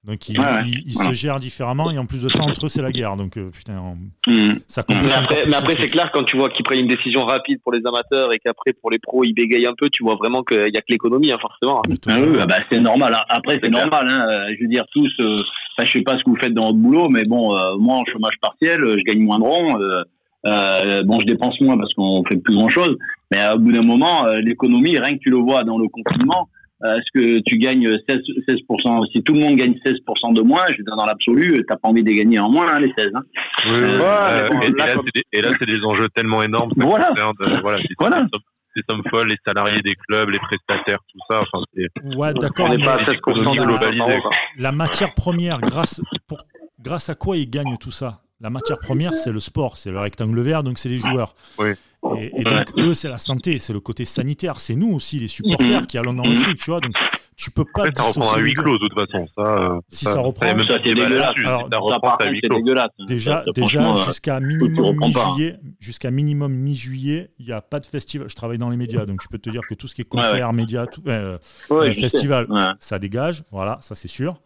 Donc 0.07 0.31
ils, 0.31 0.39
Ouais, 0.41 0.47
ouais. 0.47 0.63
ils- 0.65 0.83
ils 0.87 0.95
Voilà. 0.95 1.11
se 1.11 1.15
gèrent 1.15 1.41
différemment 1.41 1.91
et 1.91 1.99
en 1.99 2.07
plus 2.07 2.23
de 2.23 2.31
ça, 2.31 2.43
entre 2.43 2.65
eux, 2.65 2.69
c'est 2.71 2.81
la 2.81 2.91
guerre. 2.91 3.17
Donc 3.17 3.37
euh, 3.37 3.51
putain, 3.51 3.75
on- 3.79 4.31
Mm. 4.31 4.61
ça 4.67 4.83
complique 4.83 5.07
Mais 5.47 5.55
après, 5.55 5.77
c'est 5.79 5.89
clair, 5.89 6.11
quand 6.15 6.25
tu 6.25 6.39
vois 6.39 6.49
qu'ils 6.49 6.65
prennent 6.65 6.79
une 6.81 6.87
décision 6.89 7.25
rapide 7.27 7.61
pour 7.63 7.73
les 7.73 7.83
amateurs 7.87 8.33
et 8.33 8.39
qu'après, 8.39 8.73
pour 8.73 8.91
les 8.91 8.99
pros, 8.99 9.25
ils 9.25 9.35
bégayent 9.35 9.67
un 9.67 9.75
peu, 9.77 9.91
tu 9.91 10.03
vois 10.03 10.15
vraiment 10.15 10.43
qu'il 10.43 10.59
n'y 10.59 10.65
a 10.79 10.81
que 10.81 10.87
l'économie, 10.89 11.31
hein, 11.33 11.39
forcément. 11.39 11.83
Ah 12.09 12.15
oui, 12.19 12.39
ah 12.41 12.47
bah, 12.47 12.57
c'est 12.73 12.81
normal. 12.81 13.15
hein. 13.15 13.25
Après, 13.29 13.61
c'est 13.63 13.69
normal. 13.71 14.09
Hein. 14.09 14.27
Euh, 14.31 14.55
Je 14.59 14.63
veux 14.65 14.69
dire, 14.71 14.85
tous, 14.91 15.13
euh, 15.21 15.37
enfin, 15.77 15.85
je 15.87 15.93
sais 15.99 16.03
pas 16.03 16.17
ce 16.19 16.25
que 16.25 16.31
vous 16.31 16.37
faites 16.41 16.55
dans 16.55 16.67
votre 16.69 16.79
boulot, 16.79 17.09
mais 17.11 17.25
bon, 17.25 17.55
euh, 17.55 17.77
moi, 17.79 17.97
en 17.97 18.05
chômage 18.11 18.35
partiel, 18.41 18.81
je 18.81 19.05
gagne 19.05 19.21
moins 19.21 19.39
de 19.39 19.45
ronds. 19.45 19.79
euh, 19.81 20.03
euh, 20.47 21.03
bon, 21.03 21.21
je 21.21 21.27
dépense 21.27 21.61
moins 21.61 21.77
parce 21.77 21.93
qu'on 21.93 22.25
fait 22.27 22.39
plus 22.39 22.55
grand 22.55 22.71
chose. 22.71 22.97
Mais 23.31 23.39
euh, 23.43 23.57
au 23.57 23.59
bout 23.59 23.73
d'un 23.73 23.83
moment, 23.83 24.25
euh, 24.27 24.41
l'économie, 24.41 24.97
rien 24.99 25.15
que 25.17 25.21
tu 25.23 25.29
le 25.29 25.37
vois 25.37 25.65
dans 25.65 25.77
le 25.77 25.87
confinement, 25.89 26.49
euh, 26.49 26.60
est-ce 26.85 27.11
que 27.15 27.41
tu 27.47 27.59
gagnes 27.59 27.89
16, 28.09 28.19
16% 28.49 29.07
Si 29.13 29.23
tout 29.23 29.35
le 29.35 29.41
monde 29.41 29.57
gagne 29.57 29.75
16% 29.85 30.33
de 30.35 30.43
moins, 30.43 30.65
je 30.69 30.79
veux 30.79 30.85
dire, 30.85 30.97
dans 30.97 31.05
l'absolu, 31.07 31.65
t'as 31.69 31.77
pas 31.77 31.89
envie 31.89 32.03
de 32.03 32.11
gagner 32.13 32.39
en 32.39 32.51
moins, 32.51 32.73
hein, 32.73 32.81
les 32.81 32.93
16. 32.97 33.09
Hein. 33.15 33.21
Oui, 33.67 33.73
oui, 33.75 33.81
Ouais, 33.81 33.89
euh, 34.01 34.49
bon, 34.51 34.61
et, 34.63 34.67
et 34.67 34.73
là, 34.73 34.87
c'est 34.89 35.15
des, 35.15 35.23
et 35.33 35.43
là, 35.43 35.51
c'est 35.59 35.67
des 35.67 35.85
enjeux 35.85 36.09
tellement 36.15 36.43
énormes. 36.43 36.73
Voilà. 36.77 37.11
euh, 37.19 37.33
voilà, 37.63 37.79
c'est 37.83 37.95
Voilà. 37.99 38.23
des, 38.23 38.83
sommes, 38.89 39.03
folles, 39.11 39.29
les 39.29 39.37
salariés 39.47 39.81
des 39.83 39.95
clubs, 39.95 40.31
les 40.31 40.39
prestataires, 40.39 40.99
tout 41.13 41.19
ça. 41.29 41.43
Enfin, 41.43 41.65
c'est 41.75 42.17
Ouais, 42.17 42.33
d'accord. 42.35 42.67
On 42.71 42.77
n'est 42.77 42.83
pas 42.85 42.95
à 42.95 43.05
16% 43.05 43.55
la- 43.55 43.61
de 43.63 43.67
globalisé, 43.67 44.21
quoi. 44.23 44.31
La 44.59 44.73
matière 44.73 45.13
première, 45.15 45.61
grâce, 45.61 46.01
pour, 46.27 46.39
grâce 46.81 47.11
à 47.11 47.15
quoi 47.15 47.37
ils 47.37 47.51
gagnent 47.51 47.77
tout 47.79 47.91
ça? 47.91 48.21
La 48.41 48.49
matière 48.49 48.79
première, 48.79 49.15
c'est 49.19 49.33
le 49.33 49.41
sport, 49.41 49.77
c'est 49.77 49.91
le 49.91 49.99
rectangle 49.99 50.41
vert, 50.41 50.63
donc 50.63 50.79
c'est 50.79 50.89
les 50.89 50.99
joueurs. 50.99 51.35
Oui. 51.59 51.73
Et, 52.17 52.41
et 52.41 52.45
donc, 52.45 52.73
eux, 52.79 52.95
c'est 52.95 53.09
la 53.09 53.19
santé, 53.19 53.59
c'est 53.59 53.73
le 53.73 53.81
côté 53.81 54.05
sanitaire. 54.05 54.59
C'est 54.61 54.75
nous 54.75 54.93
aussi, 54.93 55.19
les 55.19 55.29
supporters, 55.29 55.87
qui 55.87 55.99
allons 55.99 56.15
dans 56.15 56.25
le 56.25 56.41
truc, 56.43 56.59
tu 56.59 56.71
vois. 56.71 56.81
Donc, 56.81 56.95
tu 57.41 57.51
peux 57.51 57.65
pas 57.65 57.85
Après, 57.87 57.93
ça 58.03 58.03
reprend 58.09 58.33
à 58.35 58.41
deux. 58.41 58.53
clos, 58.53 58.79
de 58.79 58.87
toute 58.87 58.95
façon. 58.95 59.27
Ça, 59.35 59.43
euh, 59.43 59.81
Si 59.89 60.05
ça 60.05 60.21
reprend, 60.21 60.47
même 60.47 60.63
ça, 60.65 60.75
c'est 60.85 60.95
dégueulasse. 60.95 61.35
Alors, 61.39 61.63
ça 61.63 61.69
Ça, 61.73 61.79
reprend, 61.79 62.15
à 62.17 62.29
huis 62.31 62.41
clos. 62.43 62.57
dégueulasse. 62.59 62.91
Déjà, 63.09 63.45
euh, 63.47 63.95
jusqu'à 64.07 64.41
minimum 64.41 64.97
mi-juillet, 64.99 65.57
jusqu'à 65.81 66.11
minimum 66.11 66.53
mi-juillet, 66.53 67.31
il 67.39 67.47
n'y 67.47 67.53
a 67.53 67.61
pas 67.61 67.81
de 67.81 67.87
festival. 67.87 68.29
Je 68.29 68.35
travaille 68.35 68.59
dans 68.59 68.71
les 68.71 68.77
médias, 68.77 69.07
donc 69.07 69.21
je 69.23 69.29
peux 69.29 69.39
te 69.39 69.49
dire 69.51 69.63
que 69.69 69.75
tout 69.75 69.87
ce 69.89 69.95
qui 69.95 70.03
est 70.03 70.05
concert, 70.05 70.53
médias, 70.53 70.87
tout, 70.87 71.03
euh, 71.07 71.39
ouais, 71.71 71.91
euh, 71.91 71.95
festival, 71.95 72.47
Ouais. 72.51 72.69
ça 72.79 72.99
dégage, 72.99 73.43
voilà, 73.51 73.79
ça 73.81 73.95
c'est 73.95 74.09
sûr. 74.09 74.41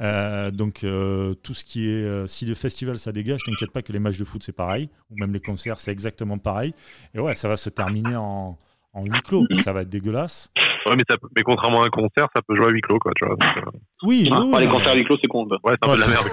Euh, 0.00 0.50
donc 0.50 0.84
euh, 0.84 1.34
tout 1.34 1.54
ce 1.54 1.64
qui 1.64 1.88
est, 1.88 2.04
euh, 2.04 2.26
si 2.26 2.44
le 2.46 2.54
festival 2.54 2.98
ça 2.98 3.12
dégage, 3.12 3.40
t'inquiète 3.46 3.70
pas 3.70 3.82
que 3.82 3.92
les 3.92 3.98
matchs 3.98 4.18
de 4.18 4.24
foot 4.24 4.42
c'est 4.44 4.52
pareil, 4.52 4.88
ou 5.10 5.16
même 5.18 5.32
les 5.32 5.40
concerts 5.40 5.80
c'est 5.80 5.92
exactement 5.92 6.38
pareil. 6.38 6.74
Et 7.14 7.20
ouais, 7.20 7.34
ça 7.34 7.48
va 7.48 7.56
se 7.56 7.70
terminer 7.70 8.16
en, 8.16 8.58
en 8.92 9.04
huis 9.04 9.20
clos, 9.24 9.46
ça 9.62 9.72
va 9.72 9.82
être 9.82 9.88
dégueulasse. 9.90 10.50
Ouais, 10.86 10.96
mais, 10.96 11.04
ça 11.08 11.16
peut- 11.16 11.28
mais 11.36 11.42
contrairement 11.42 11.82
à 11.82 11.86
un 11.86 11.90
concert, 11.90 12.26
ça 12.34 12.42
peut 12.46 12.54
jouer 12.56 12.66
à 12.66 12.70
huis 12.70 12.80
clos, 12.82 12.98
quoi, 12.98 13.12
tu 13.16 13.24
vois. 13.26 13.36
donc, 13.36 13.56
euh, 13.56 13.62
Oui, 14.02 14.28
Ah, 14.32 14.40
oui, 14.42 14.50
pas 14.50 14.56
oui, 14.58 14.64
les 14.64 14.68
concerts 14.70 14.92
à 14.92 14.96
huis 14.96 15.04
clos, 15.04 15.16
c'est 15.20 15.28
con. 15.28 15.46
ouais, 15.48 15.58
c'est 15.64 15.84
un 15.84 15.88
Ouais, 15.88 15.96
peu 15.96 15.96
de 15.96 16.00
la 16.00 16.08
merde. 16.08 16.28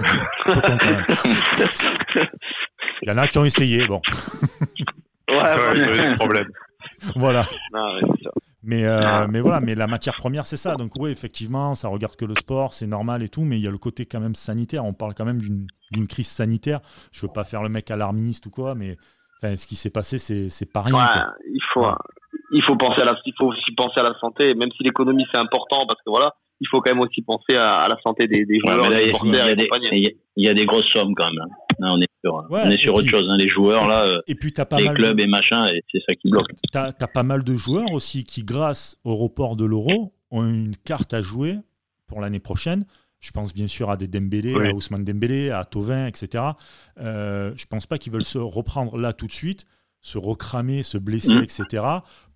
Il 3.02 3.08
y 3.08 3.12
en 3.12 3.18
a 3.18 3.26
qui 3.28 3.38
ont 3.38 3.44
essayé, 3.44 3.86
bon, 3.86 4.00
Ouais, 5.30 5.36
Ouais, 5.36 5.42
ouais. 5.42 5.76
c'est 5.76 6.08
le 6.10 6.14
problème. 6.16 6.48
voilà. 7.16 7.44
Non, 7.72 7.94
ouais, 7.94 8.00
c'est 8.18 8.24
ça. 8.24 8.30
Mais, 8.64 8.84
euh, 8.84 9.26
mais 9.28 9.40
voilà, 9.40 9.60
mais 9.60 9.74
la 9.74 9.88
matière 9.88 10.14
première, 10.14 10.46
c'est 10.46 10.56
ça. 10.56 10.76
Donc 10.76 10.92
oui, 10.96 11.10
effectivement, 11.10 11.74
ça 11.74 11.88
regarde 11.88 12.14
que 12.14 12.24
le 12.24 12.34
sport, 12.36 12.74
c'est 12.74 12.86
normal 12.86 13.22
et 13.24 13.28
tout, 13.28 13.42
mais 13.42 13.58
il 13.58 13.64
y 13.64 13.66
a 13.66 13.72
le 13.72 13.78
côté 13.78 14.06
quand 14.06 14.20
même 14.20 14.36
sanitaire. 14.36 14.84
On 14.84 14.92
parle 14.92 15.14
quand 15.14 15.24
même 15.24 15.40
d'une 15.40 15.66
d'une 15.90 16.06
crise 16.06 16.28
sanitaire. 16.28 16.78
Je 17.10 17.22
veux 17.26 17.32
pas 17.32 17.42
faire 17.44 17.62
le 17.64 17.68
mec 17.68 17.90
alarmiste 17.90 18.46
ou 18.46 18.50
quoi, 18.50 18.76
mais 18.76 18.96
enfin, 19.42 19.56
ce 19.56 19.66
qui 19.66 19.74
s'est 19.74 19.90
passé, 19.90 20.18
c'est 20.18 20.48
c'est 20.48 20.72
pas 20.72 20.82
rien. 20.82 20.94
Ouais, 20.94 21.00
quoi. 21.12 21.26
il 21.44 21.60
faut, 21.72 21.86
il 22.52 22.62
faut 22.62 22.76
penser 22.76 23.00
à 23.02 23.04
la, 23.04 23.16
il 23.26 23.32
faut 23.38 23.46
aussi 23.46 23.72
penser 23.76 23.98
à 24.00 24.02
la 24.04 24.14
santé, 24.20 24.54
même 24.54 24.70
si 24.76 24.82
l'économie 24.82 25.24
c'est 25.32 25.38
important 25.40 25.86
parce 25.86 26.00
que 26.02 26.10
voilà, 26.10 26.34
il 26.60 26.68
faut 26.70 26.80
quand 26.80 26.90
même 26.94 27.00
aussi 27.00 27.22
penser 27.22 27.56
à, 27.56 27.80
à 27.80 27.88
la 27.88 27.96
santé 28.04 28.28
des, 28.28 28.44
joueurs, 28.64 28.88
là, 28.88 28.98
des 29.00 29.06
supporters 29.06 29.48
et 29.48 29.56
des- 29.56 29.68
il 30.36 30.44
y 30.44 30.48
a- 30.48 30.54
des 30.54 30.64
grosses 30.64 30.86
sommes 30.90 31.14
quand 31.14 31.26
même. 31.30 31.40
hein. 31.42 31.48
Là, 31.80 31.90
on 31.92 32.00
est 32.00 32.06
sur, 32.24 32.34
Ouais, 32.50 32.60
on 32.64 32.70
est 32.70 32.80
sur 32.80 32.94
autre 32.94 33.02
puis- 33.02 33.10
chose. 33.10 33.26
hein. 33.28 33.36
Les 33.36 33.48
joueurs, 33.48 33.88
là, 33.88 34.04
euh, 34.04 34.20
Et 34.28 34.34
puis 34.36 34.52
t'as 34.52 34.64
pas 34.64 34.78
les 34.78 34.84
mal. 34.84 34.94
clubs 34.94 35.16
de- 35.16 35.22
et 35.24 35.26
machin, 35.26 35.66
et 35.66 35.82
c'est 35.90 36.00
ça 36.06 36.14
qui 36.14 36.30
bloque. 36.30 36.46
T'as 36.72 36.90
as 36.98 37.08
pas 37.08 37.22
mal 37.24 37.42
de 37.42 37.56
joueurs 37.56 37.90
aussi 37.92 38.22
qui, 38.24 38.44
grâce 38.44 38.96
au 39.04 39.16
report 39.16 39.56
de 39.56 39.64
l'euro, 39.64 40.12
ont 40.30 40.44
une 40.44 40.76
carte 40.76 41.12
à 41.14 41.22
jouer 41.22 41.56
pour 42.06 42.20
l'année 42.20 42.38
prochaine. 42.40 42.84
Je 43.18 43.30
pense 43.32 43.52
bien 43.54 43.66
sûr 43.66 43.90
à 43.90 43.96
des 43.96 44.06
Dembélé, 44.08 44.54
Oui. 44.54 44.68
à 44.68 44.72
Ousmane 44.72 45.04
Dembélé, 45.04 45.50
à 45.50 45.64
Tovin, 45.64 46.06
etc. 46.06 46.44
Euh, 47.00 47.52
je 47.56 47.66
pense 47.66 47.86
pas 47.86 47.98
qu'ils 47.98 48.12
veulent 48.12 48.22
se 48.24 48.38
reprendre 48.38 48.96
là 48.98 49.12
tout 49.12 49.26
de 49.26 49.32
suite, 49.32 49.64
se 50.02 50.18
recramer, 50.18 50.82
se 50.82 50.98
blesser, 50.98 51.34
Mm. 51.36 51.42
etc. 51.44 51.84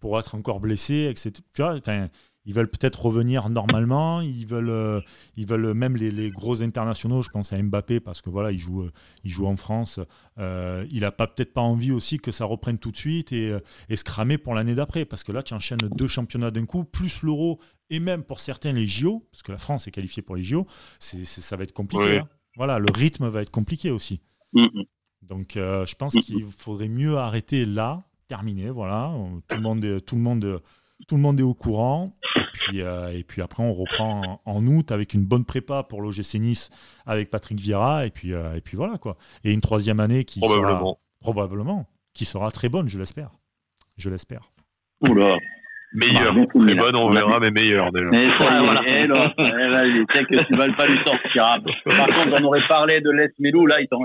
pour 0.01 0.19
être 0.19 0.35
encore 0.35 0.61
blessés, 0.61 1.09
etc. 1.11 1.33
Tu 1.55 1.63
vois, 1.63 1.75
enfin, 1.75 2.09
ils 2.49 2.55
veulent 2.55 2.71
peut-être 2.71 3.05
revenir 3.07 3.49
normalement. 3.49 4.21
Ils 4.21 4.47
veulent, 4.47 4.71
euh, 4.71 5.01
ils 5.37 5.47
veulent 5.49 5.75
même 5.75 5.97
les, 5.97 6.13
les 6.13 6.31
gros 6.31 6.63
internationaux. 6.63 7.21
Je 7.23 7.29
pense 7.31 7.53
à 7.53 7.61
Mbappé 7.61 7.99
parce 7.99 8.23
que 8.23 8.31
voilà, 8.31 8.53
il 8.53 8.59
joue, 8.61 8.83
euh, 8.83 8.93
il 9.25 9.31
joue 9.33 9.47
en 9.47 9.57
France. 9.57 9.99
Euh, 10.39 10.87
il 10.93 11.05
a 11.05 11.11
pas 11.11 11.27
peut-être 11.27 11.53
pas 11.53 11.61
envie 11.63 11.91
aussi 11.91 12.19
que 12.19 12.31
ça 12.31 12.45
reprenne 12.45 12.79
tout 12.79 12.93
de 12.93 12.97
suite 12.97 13.33
et, 13.33 13.53
et 13.89 13.97
se 13.97 14.05
cramer 14.05 14.39
pour 14.39 14.55
l'année 14.55 14.77
d'après. 14.77 15.05
Parce 15.05 15.25
que 15.25 15.33
là, 15.33 15.43
tu 15.43 15.55
enchaînes 15.55 15.81
deux 15.97 16.07
championnats 16.09 16.53
d'un 16.53 16.67
coup, 16.67 16.85
plus 16.85 17.23
l'euro 17.25 17.59
et 17.91 17.99
même 17.99 18.23
pour 18.23 18.39
certains 18.39 18.73
les 18.73 18.87
JO, 18.87 19.27
parce 19.33 19.43
que 19.43 19.51
la 19.51 19.59
France 19.59 19.89
est 19.89 19.91
qualifiée 19.91 20.23
pour 20.23 20.37
les 20.37 20.43
JO. 20.45 20.69
Ça 21.01 21.57
va 21.57 21.65
être 21.65 21.73
compliqué. 21.73 22.05
Oui. 22.05 22.17
hein. 22.19 22.29
Voilà, 22.57 22.79
le 22.79 22.91
rythme 22.95 23.29
va 23.29 23.43
être 23.43 23.51
compliqué 23.51 23.91
aussi. 23.91 24.21
Mm, 24.53 24.63
mm. 24.63 24.83
Donc, 25.23 25.57
euh, 25.57 25.85
je 25.87 25.95
pense 25.95 26.15
Mhm. 26.15 26.23
qu'il 26.23 26.45
faudrait 26.45 26.89
mieux 26.89 27.17
arrêter 27.17 27.65
là, 27.65 28.03
terminer. 28.29 28.71
Voilà, 28.71 29.13
tout 29.49 29.57
le 29.57 29.63
monde, 29.63 29.85
est, 29.85 30.01
tout 30.01 30.15
le 30.17 30.23
monde, 30.23 30.63
tout 31.09 31.17
le 31.17 31.21
monde 31.21 31.41
est 31.41 31.45
au 31.45 31.55
courant. 31.55 32.15
Et 32.37 32.41
puis, 32.53 32.83
euh, 32.83 33.13
et 33.13 33.23
puis 33.23 33.43
après, 33.43 33.63
on 33.63 33.73
reprend 33.73 34.41
en, 34.45 34.53
en 34.57 34.67
août 34.67 34.91
avec 34.93 35.15
une 35.15 35.25
bonne 35.25 35.45
prépa 35.45 35.83
pour 35.83 36.01
l'OGC 36.01 36.39
Nice 36.39 36.71
avec 37.07 37.31
Patrick 37.31 37.59
Vieira. 37.59 38.07
Et 38.07 38.11
puis, 38.11 38.33
euh, 38.33 38.55
et 38.57 38.61
puis 38.61 38.77
voilà 38.77 38.99
quoi. 38.99 39.17
Et 39.45 39.53
une 39.53 39.61
troisième 39.61 40.01
année 40.01 40.25
qui 40.25 40.41
sera 40.41 40.55
Probablement. 40.55 40.99
probablement, 41.21 41.87
qui 42.15 42.25
sera 42.25 42.51
très 42.51 42.69
bonne, 42.69 42.89
je 42.89 42.99
l'espère. 42.99 43.31
Je 43.99 44.11
l'espère. 44.11 44.51
Oula. 45.01 45.37
Meilleur. 45.93 46.35
Bah, 46.35 46.41
Les 46.55 46.75
mieux. 46.75 46.81
bonnes, 46.81 46.97
on 46.97 47.11
verra, 47.11 47.41
mais 47.41 47.51
meilleur 47.51 47.91
déjà. 47.93 48.09
Et 48.13 48.31
ça, 48.39 48.59
est, 48.59 48.65
voilà. 48.65 48.83
et 48.89 49.07
là, 49.07 49.85
eh, 49.87 50.05
tu 50.07 50.17
sais 50.19 50.25
que 50.25 50.45
tu 50.47 50.55
vas 50.59 50.71
pas 50.75 50.87
lui 50.87 50.99
sortir. 51.07 51.45
hein. 51.45 51.59
Par 51.85 52.07
contre, 52.09 52.41
on 52.41 52.45
aurait 52.45 52.67
parlé 52.69 53.01
de 53.01 53.11
Les 53.11 53.29
Milou, 53.39 53.67
là, 53.67 53.81
il, 53.81 53.89
t'en- 53.89 54.01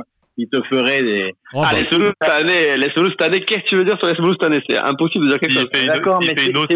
te 0.50 0.62
ferait 0.64 1.02
des. 1.04 1.34
Oh, 1.54 1.64
Ah, 1.66 1.74
les 1.74 1.86
Solos 1.90 2.12
cette 2.22 2.30
année, 2.32 2.78
les 2.78 2.92
Solos 2.92 3.10
cette 3.12 3.22
année, 3.24 3.40
qu'est-ce 3.42 3.64
que 3.64 3.68
tu 3.68 3.76
veux 3.76 3.84
dire 3.86 3.98
sur 4.00 4.08
les 4.08 4.16
Solos 4.16 4.34
cette 4.34 4.44
année? 4.44 4.62
C'est 4.70 4.78
impossible 4.78 5.26
de 5.26 5.30
dire 5.32 5.40
quelque 5.40 5.54
chose. 5.60 5.70
D'accord, 5.88 6.20
mais 6.22 6.28
fait 6.28 6.36
c'est- 6.38 6.46
une 6.48 6.52
c'est 6.54 6.58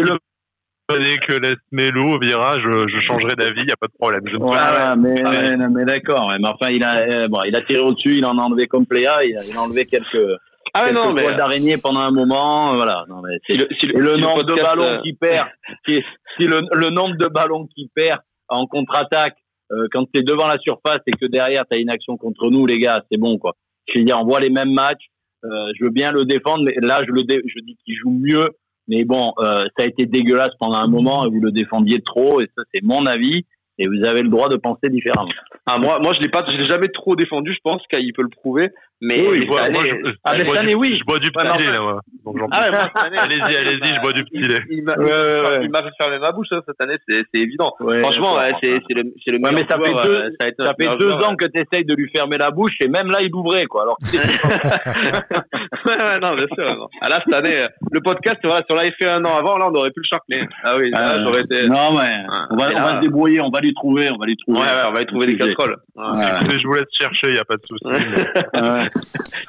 le- 0.88 0.96
année 0.96 1.18
que 1.18 1.32
laisse 1.32 1.56
Melo, 1.72 2.18
Vira, 2.20 2.58
je, 2.60 2.86
je 2.88 3.00
changerai 3.00 3.34
d'avis, 3.34 3.60
il 3.60 3.66
n'y 3.66 3.72
a 3.72 3.76
pas 3.76 3.88
de 3.88 3.92
problème. 3.98 4.20
Je 4.26 4.36
ferai- 4.36 4.96
mais, 4.96 5.14
Ah 5.24 5.84
d'accord. 5.84 6.30
Mais 6.40 6.48
enfin, 6.48 6.68
il 6.70 6.84
a, 6.84 6.98
euh, 6.98 7.28
bon, 7.28 7.42
il 7.44 7.56
a 7.56 7.60
tiré 7.62 7.80
au-dessus, 7.80 8.16
il 8.18 8.24
en 8.24 8.38
a 8.38 8.42
enlevé 8.42 8.66
comme 8.66 8.86
Pléa, 8.86 9.24
il 9.24 9.36
a, 9.36 9.44
il 9.44 9.56
a 9.56 9.60
enlevé 9.62 9.84
quelques, 9.86 10.16
Ah 10.74 10.84
quelques 10.84 10.94
non, 10.96 11.12
mais 11.12 11.22
poils 11.24 11.36
d'araignée 11.36 11.76
pendant 11.78 12.00
un 12.00 12.10
moment. 12.12 12.72
euh, 12.72 12.76
Voilà. 12.76 13.04
Non, 13.08 13.20
mais 13.22 13.36
c'est- 13.46 13.54
si 13.54 13.58
le, 13.58 13.68
si 13.80 13.86
Et 13.86 13.98
le 13.98 14.14
si 14.14 14.20
nombre 14.20 14.44
de 14.44 14.54
ballons 14.54 14.84
euh, 14.84 15.00
qu'il 15.02 15.16
perd, 15.16 15.48
si, 15.88 16.00
si 16.38 16.46
le, 16.46 16.60
le 16.72 16.90
nombre 16.90 17.16
de 17.16 17.26
ballons 17.26 17.66
qu'il 17.74 17.88
perd 17.94 18.20
en 18.48 18.66
contre-attaque, 18.66 19.34
euh, 19.72 19.86
quand 19.92 20.04
tu 20.12 20.22
devant 20.22 20.46
la 20.46 20.58
surface 20.58 21.00
et 21.06 21.12
que 21.12 21.26
derrière 21.26 21.64
tu 21.70 21.76
as 21.76 21.80
une 21.80 21.90
action 21.90 22.16
contre 22.16 22.50
nous, 22.50 22.66
les 22.66 22.78
gars, 22.78 23.04
c'est 23.10 23.18
bon 23.18 23.38
quoi. 23.38 23.54
Je 23.88 23.98
veux 23.98 24.04
dire, 24.04 24.18
on 24.20 24.24
voit 24.24 24.40
les 24.40 24.50
mêmes 24.50 24.72
matchs. 24.72 25.06
euh, 25.44 25.48
je 25.78 25.84
veux 25.84 25.90
bien 25.90 26.12
le 26.12 26.24
défendre, 26.24 26.64
mais 26.64 26.74
là 26.80 27.02
je 27.06 27.12
le 27.12 27.22
je 27.28 27.60
dis 27.60 27.76
qu'il 27.84 27.96
joue 27.96 28.10
mieux. 28.10 28.50
Mais 28.88 29.04
bon, 29.04 29.32
euh, 29.38 29.64
ça 29.76 29.84
a 29.84 29.86
été 29.86 30.06
dégueulasse 30.06 30.52
pendant 30.60 30.78
un 30.78 30.86
moment 30.86 31.26
et 31.26 31.28
vous 31.28 31.40
le 31.40 31.50
défendiez 31.50 32.02
trop 32.02 32.40
et 32.40 32.48
ça 32.56 32.62
c'est 32.72 32.84
mon 32.84 33.04
avis 33.04 33.44
et 33.78 33.86
vous 33.86 34.04
avez 34.04 34.22
le 34.22 34.28
droit 34.28 34.48
de 34.48 34.56
penser 34.56 34.88
différemment. 34.88 35.28
Ah, 35.66 35.78
moi, 35.78 35.98
moi, 36.02 36.12
je 36.14 36.20
l'ai 36.20 36.28
pas, 36.28 36.44
je 36.48 36.56
l'ai 36.56 36.66
jamais 36.66 36.88
trop 36.88 37.16
défendu, 37.16 37.52
je 37.52 37.60
pense 37.62 37.82
qu'il 37.88 38.12
peut 38.12 38.22
le 38.22 38.28
prouver. 38.28 38.70
Mais 39.02 39.26
Oui, 39.28 39.40
mais 39.40 39.46
bois- 39.46 39.68
moi, 39.70 39.82
année- 39.82 39.90
je, 40.06 40.10
Ah, 40.24 40.32
mais 40.32 40.38
cette 40.38 40.48
du- 40.52 40.56
année, 40.56 40.74
oui. 40.74 40.96
je 40.98 41.04
bois 41.04 41.18
du 41.18 41.26
Ouais, 41.28 41.32
petit 41.44 41.58
lait, 41.66 41.70
là, 41.72 41.80
moi. 41.80 42.00
Donc, 42.24 42.38
j'en 42.38 42.48
Ah 42.50 42.70
ouais, 42.70 43.18
Allez-y, 43.18 43.56
allez-y, 43.56 43.94
je 43.94 44.00
bois 44.00 44.12
du 44.14 44.24
petit 44.24 44.38
lait. 44.38 44.62
Il, 44.70 44.78
il 44.78 44.84
m'a 44.84 44.94
Ouais, 44.94 45.82
fait 45.82 45.90
fermer 45.98 46.18
ma 46.18 46.32
bouche 46.32 46.46
hein, 46.52 46.60
cette 46.66 46.80
année, 46.80 46.96
c'est 47.06 47.22
c'est 47.32 47.40
évident. 47.42 47.74
Ouais, 47.80 48.00
Franchement, 48.00 48.36
c'est 48.62 48.80
c'est 48.88 48.94
le, 48.94 49.12
c'est 49.22 49.32
le 49.32 49.38
Ouais, 49.38 49.52
meilleur 49.52 49.52
mais 49.52 49.66
ça 49.68 49.78
fait 49.78 49.92
deux- 50.08 50.16
euh, 50.16 50.30
ça 50.40 50.46
Ça 50.64 50.74
fait 50.80 50.96
deux 50.98 51.10
joueur, 51.10 51.28
ans 51.28 51.36
que 51.36 51.44
tu 51.46 51.60
essayes 51.60 51.84
de 51.84 51.94
lui 51.94 52.08
fermer 52.10 52.38
la 52.38 52.50
bouche 52.50 52.72
et 52.80 52.88
même 52.88 53.10
là 53.10 53.18
il 53.20 53.34
ouvrait 53.34 53.66
quoi. 53.66 53.82
Alors 53.82 53.98
ouais, 55.86 56.02
ouais, 56.02 56.18
non, 56.20 56.34
bien 56.34 56.46
sûr. 56.54 56.76
non. 56.76 56.88
Ah, 57.02 57.08
là, 57.10 57.20
cette 57.24 57.34
année, 57.34 57.56
euh, 57.62 57.68
le 57.92 58.00
podcast, 58.00 58.38
voilà, 58.44 58.60
si 58.60 58.72
on 58.72 58.76
l'avait 58.76 58.92
fait 58.98 59.08
un 59.08 59.24
an 59.24 59.36
avant, 59.36 59.58
là, 59.58 59.68
on 59.70 59.74
aurait 59.74 59.90
pu 59.90 60.00
le 60.00 60.08
charcler. 60.08 60.42
Ah 60.64 60.74
oui, 60.78 60.90
là, 60.90 61.12
Euh, 61.16 61.22
j'aurais 61.24 61.42
été. 61.42 61.68
Non, 61.68 61.92
mais 61.92 62.10
on 62.50 62.56
va, 62.56 62.68
on 62.74 62.82
va 62.82 62.96
se 62.96 63.00
débrouiller, 63.00 63.40
on 63.40 63.50
va 63.50 63.60
lui 63.60 63.74
trouver, 63.74 64.10
on 64.10 64.16
va 64.16 64.26
lui 64.26 64.36
trouver. 64.38 64.60
ouais, 64.60 64.66
on 64.88 64.92
va 64.92 65.02
y 65.02 65.06
trouver 65.06 65.26
des 65.26 65.36
casseroles. 65.36 65.76
Je 65.96 66.66
vous 66.66 66.74
laisse 66.74 66.86
chercher, 66.98 67.28
il 67.28 67.32
n'y 67.34 67.38
a 67.38 67.44
pas 67.44 67.56
de 67.56 67.62
souci. 67.66 67.84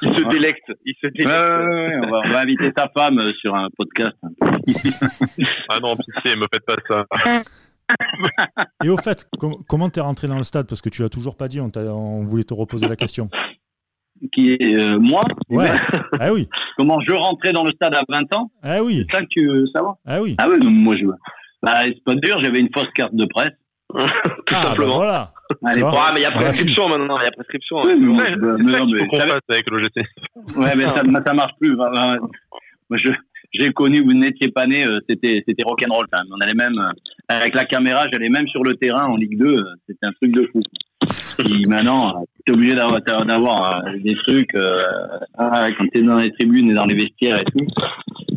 Il 0.02 0.08
se 0.18 0.28
délecte. 0.30 0.72
Il 0.84 0.94
se 1.00 1.06
Ouais, 1.06 1.12
délecte. 1.12 1.32
ouais, 1.32 1.96
ouais, 1.96 1.96
on, 2.06 2.10
va, 2.10 2.20
on 2.24 2.28
va 2.32 2.40
inviter 2.40 2.72
ta 2.72 2.88
femme 2.96 3.18
euh, 3.18 3.32
sur 3.40 3.54
un 3.54 3.68
podcast. 3.76 4.16
Ah 5.70 5.78
non, 5.80 5.96
pitié, 5.96 6.36
me 6.36 6.46
faites 6.52 6.64
pas 6.66 6.76
ça. 6.88 7.04
Et 8.84 8.88
au 8.88 8.96
fait, 8.96 9.26
com- 9.38 9.56
comment 9.68 9.88
t'es 9.88 10.00
rentré 10.00 10.26
dans 10.28 10.36
le 10.38 10.44
stade? 10.44 10.66
Parce 10.66 10.80
que 10.80 10.88
tu 10.88 11.02
l'as 11.02 11.08
toujours 11.08 11.36
pas 11.36 11.48
dit, 11.48 11.60
on, 11.60 12.22
voulait 12.24 12.42
te 12.42 12.54
reposer 12.54 12.86
la 12.88 12.96
question. 12.96 13.28
Qui 14.32 14.52
est 14.52 14.74
euh, 14.76 14.98
moi? 14.98 15.22
Ouais. 15.48 15.70
ah 16.20 16.32
oui, 16.32 16.48
Comment 16.76 17.00
je 17.00 17.12
rentrais 17.14 17.52
dans 17.52 17.64
le 17.64 17.72
stade 17.72 17.94
à 17.94 18.02
20 18.08 18.34
ans? 18.34 18.50
Ah 18.62 18.82
oui, 18.82 19.04
C'est 19.10 19.16
ça 19.16 19.22
que 19.22 19.28
tu 19.30 19.46
veux 19.46 19.66
savoir? 19.74 19.96
Ah 20.06 20.20
oui. 20.20 20.34
Ah 20.38 20.48
oui, 20.50 20.58
moi 20.66 20.96
je. 20.96 21.04
Bah, 21.62 21.84
c'est 21.84 22.04
pas 22.04 22.14
dur, 22.14 22.38
j'avais 22.42 22.60
une 22.60 22.70
fausse 22.74 22.90
carte 22.94 23.14
de 23.14 23.26
presse. 23.26 23.52
Tout 23.94 24.00
Ah, 24.00 24.62
bah 24.62 24.62
simplement. 24.68 24.96
voilà. 24.96 25.32
Ouais, 25.62 25.72
mais 26.12 26.18
il 26.18 26.22
y 26.22 26.24
a 26.26 26.30
prescription 26.30 26.88
maintenant, 26.88 27.18
il 27.18 27.24
y 27.24 27.26
a 27.26 27.30
prescription. 27.30 27.82
Mais 27.86 27.94
moi, 27.96 28.22
Ouais. 28.22 28.36
mais 28.36 28.64
C'est 28.66 28.72
ça 28.72 28.78
non, 28.80 28.86
qu'il 28.86 28.94
mais 28.96 29.00
faut 29.00 29.06
qu'on 29.06 29.18
fasse 29.20 29.40
avec 29.48 29.70
l'OGC. 29.70 29.96
Ouais, 30.56 30.76
mais 30.76 30.84
ça, 30.84 31.02
ça 31.26 31.32
marche 31.34 31.52
plus. 31.60 31.74
Enfin, 31.80 32.16
Moi, 32.90 32.98
je, 33.02 33.10
j'ai 33.54 33.72
connu, 33.72 34.02
vous 34.02 34.12
n'étiez 34.12 34.48
pas 34.50 34.66
né, 34.66 34.86
euh, 34.86 34.98
c'était, 35.08 35.42
c'était 35.48 35.64
rock'n'roll 35.64 36.06
quand 36.12 36.18
même. 36.18 36.28
On 36.36 36.40
allait 36.40 36.54
même, 36.54 36.78
euh, 36.78 36.92
avec 37.28 37.54
la 37.54 37.64
caméra, 37.64 38.04
j'allais 38.12 38.28
même 38.28 38.46
sur 38.48 38.62
le 38.62 38.74
terrain 38.76 39.06
en 39.06 39.16
Ligue 39.16 39.38
2, 39.38 39.46
euh, 39.46 39.64
c'était 39.86 40.06
un 40.06 40.12
truc 40.12 40.32
de 40.32 40.46
fou. 40.52 40.60
Puis 41.38 41.64
maintenant, 41.66 42.24
tu 42.44 42.52
es 42.52 42.54
obligé 42.56 42.74
d'avoir, 42.74 43.00
d'avoir 43.00 43.86
euh, 43.86 43.92
des 44.02 44.16
trucs, 44.16 44.54
euh, 44.54 44.82
ah, 45.38 45.68
quand 45.78 45.86
tu 45.94 46.00
es 46.00 46.02
dans 46.02 46.16
les 46.16 46.32
tribunes 46.32 46.70
et 46.70 46.74
dans 46.74 46.84
les 46.84 46.94
vestiaires 46.94 47.40
et 47.40 47.44
tout. 47.44 47.66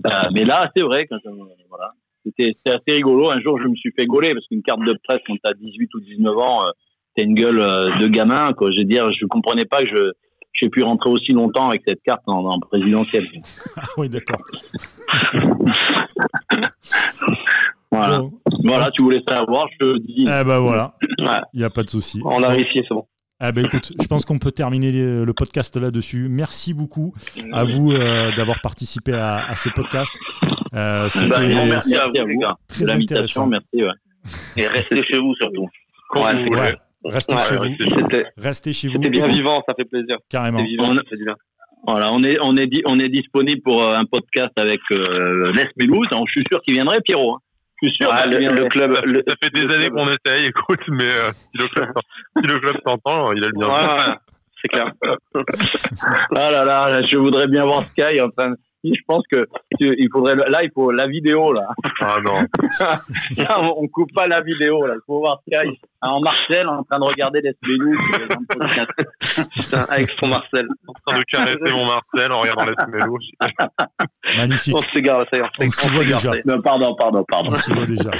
Euh, 0.07 0.09
mais 0.33 0.45
là, 0.45 0.71
c'est 0.75 0.83
vrai, 0.83 1.05
quand, 1.07 1.17
euh, 1.25 1.31
voilà. 1.69 1.91
C'était, 2.25 2.53
assez 2.67 2.91
rigolo. 2.95 3.29
Un 3.31 3.39
jour, 3.41 3.59
je 3.61 3.67
me 3.67 3.75
suis 3.75 3.91
fait 3.97 4.05
gauler 4.05 4.33
parce 4.33 4.45
qu'une 4.47 4.61
carte 4.61 4.81
de 4.81 4.95
presse 5.03 5.19
quand 5.25 5.35
t'as 5.43 5.53
18 5.53 5.93
ou 5.95 5.99
19 6.01 6.37
ans, 6.37 6.65
euh, 6.65 6.71
t'as 7.15 7.23
une 7.23 7.33
gueule 7.33 7.59
euh, 7.59 7.97
de 7.97 8.07
gamin, 8.07 8.53
quoi. 8.53 8.71
Je 8.71 8.77
veux 8.77 8.85
dire, 8.85 9.11
je 9.11 9.25
comprenais 9.25 9.65
pas 9.65 9.81
que 9.81 9.87
je, 9.87 10.11
j'ai 10.53 10.69
pu 10.69 10.83
rentrer 10.83 11.09
aussi 11.09 11.31
longtemps 11.31 11.69
avec 11.69 11.81
cette 11.87 12.01
carte 12.03 12.21
en, 12.27 12.45
en 12.45 12.59
présidentielle. 12.59 13.27
Ah 13.75 13.81
oui, 13.97 14.09
d'accord. 14.09 14.41
Voilà. 17.93 18.19
Bon. 18.19 18.31
Voilà, 18.63 18.89
tu 18.91 19.03
voulais 19.03 19.21
savoir, 19.27 19.67
je 19.73 19.77
te 19.85 19.97
dis. 19.99 20.21
Eh 20.21 20.43
ben 20.45 20.59
voilà, 20.59 20.93
Ouais. 21.19 21.39
il 21.53 21.59
n'y 21.59 21.65
a 21.65 21.69
pas 21.69 21.83
de 21.83 21.89
souci. 21.89 22.21
On 22.23 22.41
a 22.41 22.47
réussi, 22.47 22.79
c'est 22.87 22.93
bon. 22.93 23.05
Ah 23.43 23.51
ben 23.51 23.65
écoute, 23.65 23.91
je 23.99 24.05
pense 24.07 24.23
qu'on 24.23 24.37
peut 24.37 24.51
terminer 24.51 24.91
les- 24.91 25.25
le 25.25 25.33
podcast 25.33 25.75
là-dessus. 25.75 26.27
Merci 26.29 26.75
beaucoup 26.75 27.13
à 27.53 27.63
vous 27.63 27.91
euh, 27.91 28.31
d'avoir 28.35 28.61
participé 28.61 29.13
à, 29.13 29.37
à 29.47 29.55
ce 29.55 29.69
podcast. 29.69 30.13
Euh, 30.43 30.47
Bah, 30.73 31.09
C'était 31.09 31.47
non, 31.55 31.65
merci 31.65 31.95
à 31.95 32.07
vous, 32.07 32.13
les 32.27 32.37
gars. 32.37 32.55
très 32.67 32.83
de 32.83 32.87
l'invitation, 32.87 33.45
intéressant. 33.45 33.47
merci. 33.47 33.83
Ouais. 33.83 34.61
Et 34.63 34.67
restez 34.67 35.03
chez 35.03 35.17
vous 35.17 35.33
surtout. 35.35 35.67
Ouais, 36.15 36.21
c'est 36.33 36.55
Ouais, 36.55 36.75
restez 37.05 37.33
Ouais, 37.33 37.41
chez 37.41 37.57
ouais, 37.57 37.75
vous. 37.79 38.21
Restez 38.37 38.73
chez 38.73 38.87
vous. 38.89 38.93
c'était 38.93 39.09
bien 39.09 39.25
vivant, 39.27 39.63
ça 39.67 39.73
fait 39.75 39.85
plaisir. 39.85 40.17
Carrément. 40.29 40.63
Vivant, 40.63 40.89
On- 40.91 40.95
ça 40.95 41.01
fait. 41.09 41.15
Voilà, 41.87 42.13
on 42.13 42.21
est, 42.23 42.37
on 42.43 42.55
est, 42.57 42.69
on 42.85 42.99
est 42.99 43.09
disponible 43.09 43.61
pour 43.63 43.81
euh, 43.83 43.95
un 43.97 44.05
podcast 44.05 44.51
avec 44.55 44.79
euh, 44.91 45.51
Les. 45.51 45.67
Alors, 46.11 46.27
Je 46.27 46.31
suis 46.31 46.43
sûr 46.51 46.61
qu'il 46.61 46.75
viendrait, 46.75 47.01
Pierrot. 47.01 47.33
hein. 47.35 47.39
Suis 47.83 47.95
sûr 47.95 48.09
qu'il 48.15 48.31
le, 48.31 48.69
club, 48.69 48.95
le, 49.05 49.23
Ça 49.27 49.35
fait 49.41 49.49
des 49.49 49.73
le 49.73 49.73
années 49.73 49.89
qu'on 49.89 50.05
essaye, 50.05 50.45
écoute, 50.45 50.81
mais 50.89 51.03
euh, 51.03 51.31
si 51.55 51.61
le 52.35 52.59
club 52.59 52.75
si 52.75 52.81
s'entend, 52.85 53.31
il 53.33 53.43
a 53.43 53.47
le 53.47 53.53
bien. 53.53 53.67
Ouais, 53.67 53.73
ouais, 53.73 54.15
c'est 54.61 54.67
clair. 54.67 54.91
Ah 56.37 56.51
là 56.51 56.63
là, 56.63 56.89
là, 56.89 57.01
je 57.05 57.17
voudrais 57.17 57.47
bien 57.47 57.65
voir 57.65 57.83
Sky. 57.89 58.21
Enfin, 58.21 58.53
je 58.83 59.01
pense 59.07 59.23
que 59.31 59.47
il 59.79 60.09
faudrait 60.11 60.35
là 60.35 60.63
il 60.63 60.71
faut 60.73 60.91
la 60.91 61.07
vidéo 61.07 61.53
là. 61.53 61.67
Ah 62.01 62.17
non. 62.23 62.45
on, 63.77 63.87
coupe 63.87 64.11
pas 64.13 64.27
la 64.27 64.41
vidéo 64.41 64.85
là. 64.87 64.95
Il 64.95 65.01
faut 65.05 65.19
voir 65.19 65.41
Sky 65.47 65.79
en 66.01 66.17
hein, 66.17 66.19
Marcel 66.23 66.67
en 66.67 66.83
train 66.83 66.99
de 66.99 67.05
regarder 67.05 67.41
les 67.41 67.77
news. 67.77 67.97
Putain 69.55 69.85
avec 69.89 70.09
son 70.19 70.27
Marcel. 70.27 70.67
En 70.87 70.93
train 71.05 71.19
de 71.19 71.23
caresser 71.25 71.73
mon 71.73 71.85
Marcel 71.85 72.31
en 72.31 72.39
regardant 72.39 72.65
les 72.65 74.37
Magnifique. 74.37 74.75
On 74.75 74.81
s'égare 74.93 75.25
ça 75.31 75.37
y 75.37 75.41
est. 75.41 75.85
On, 75.85 75.87
voit 75.89 76.03
déjà. 76.03 76.31
Non, 76.45 76.61
pardon 76.61 76.95
pardon 76.95 77.23
pardon. 77.27 77.51
On 77.51 77.85
déjà. 77.85 78.11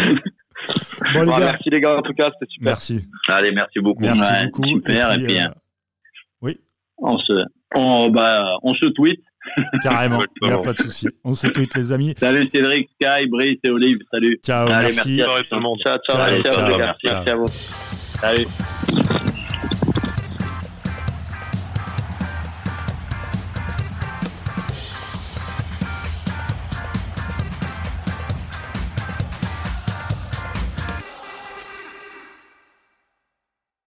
Bon, 1.13 1.27
ah, 1.33 1.39
merci 1.39 1.69
les 1.71 1.81
gars 1.81 1.97
en 1.97 2.01
tout 2.03 2.13
cas 2.13 2.29
c'était 2.33 2.51
super. 2.51 2.71
Merci. 2.73 3.03
Allez 3.27 3.51
merci 3.51 3.79
beaucoup. 3.79 4.01
Merci 4.01 4.45
beaucoup. 4.45 4.67
Super 4.67 5.13
et 5.13 5.23
puis. 5.23 5.39
Euh, 5.39 5.45
hein. 5.45 5.53
Oui. 6.41 6.59
On 6.99 7.17
se 7.17 7.45
on, 7.73 8.09
bah, 8.09 8.57
on 8.61 8.75
se 8.75 8.85
tweet 8.89 9.21
Carrément, 9.84 10.23
il 10.41 10.47
n'y 10.47 10.53
a 10.53 10.57
pas 10.59 10.73
de 10.73 10.77
souci. 10.77 11.07
On 11.23 11.34
se 11.34 11.47
tweet, 11.47 11.76
les 11.76 11.91
amis. 11.91 12.13
Salut 12.18 12.49
Cédric, 12.53 12.89
Sky, 13.01 13.27
Brice 13.27 13.59
et 13.63 13.69
Olive. 13.69 13.99
Salut. 14.11 14.39
Ciao, 14.43 14.68
merci. 14.69 15.22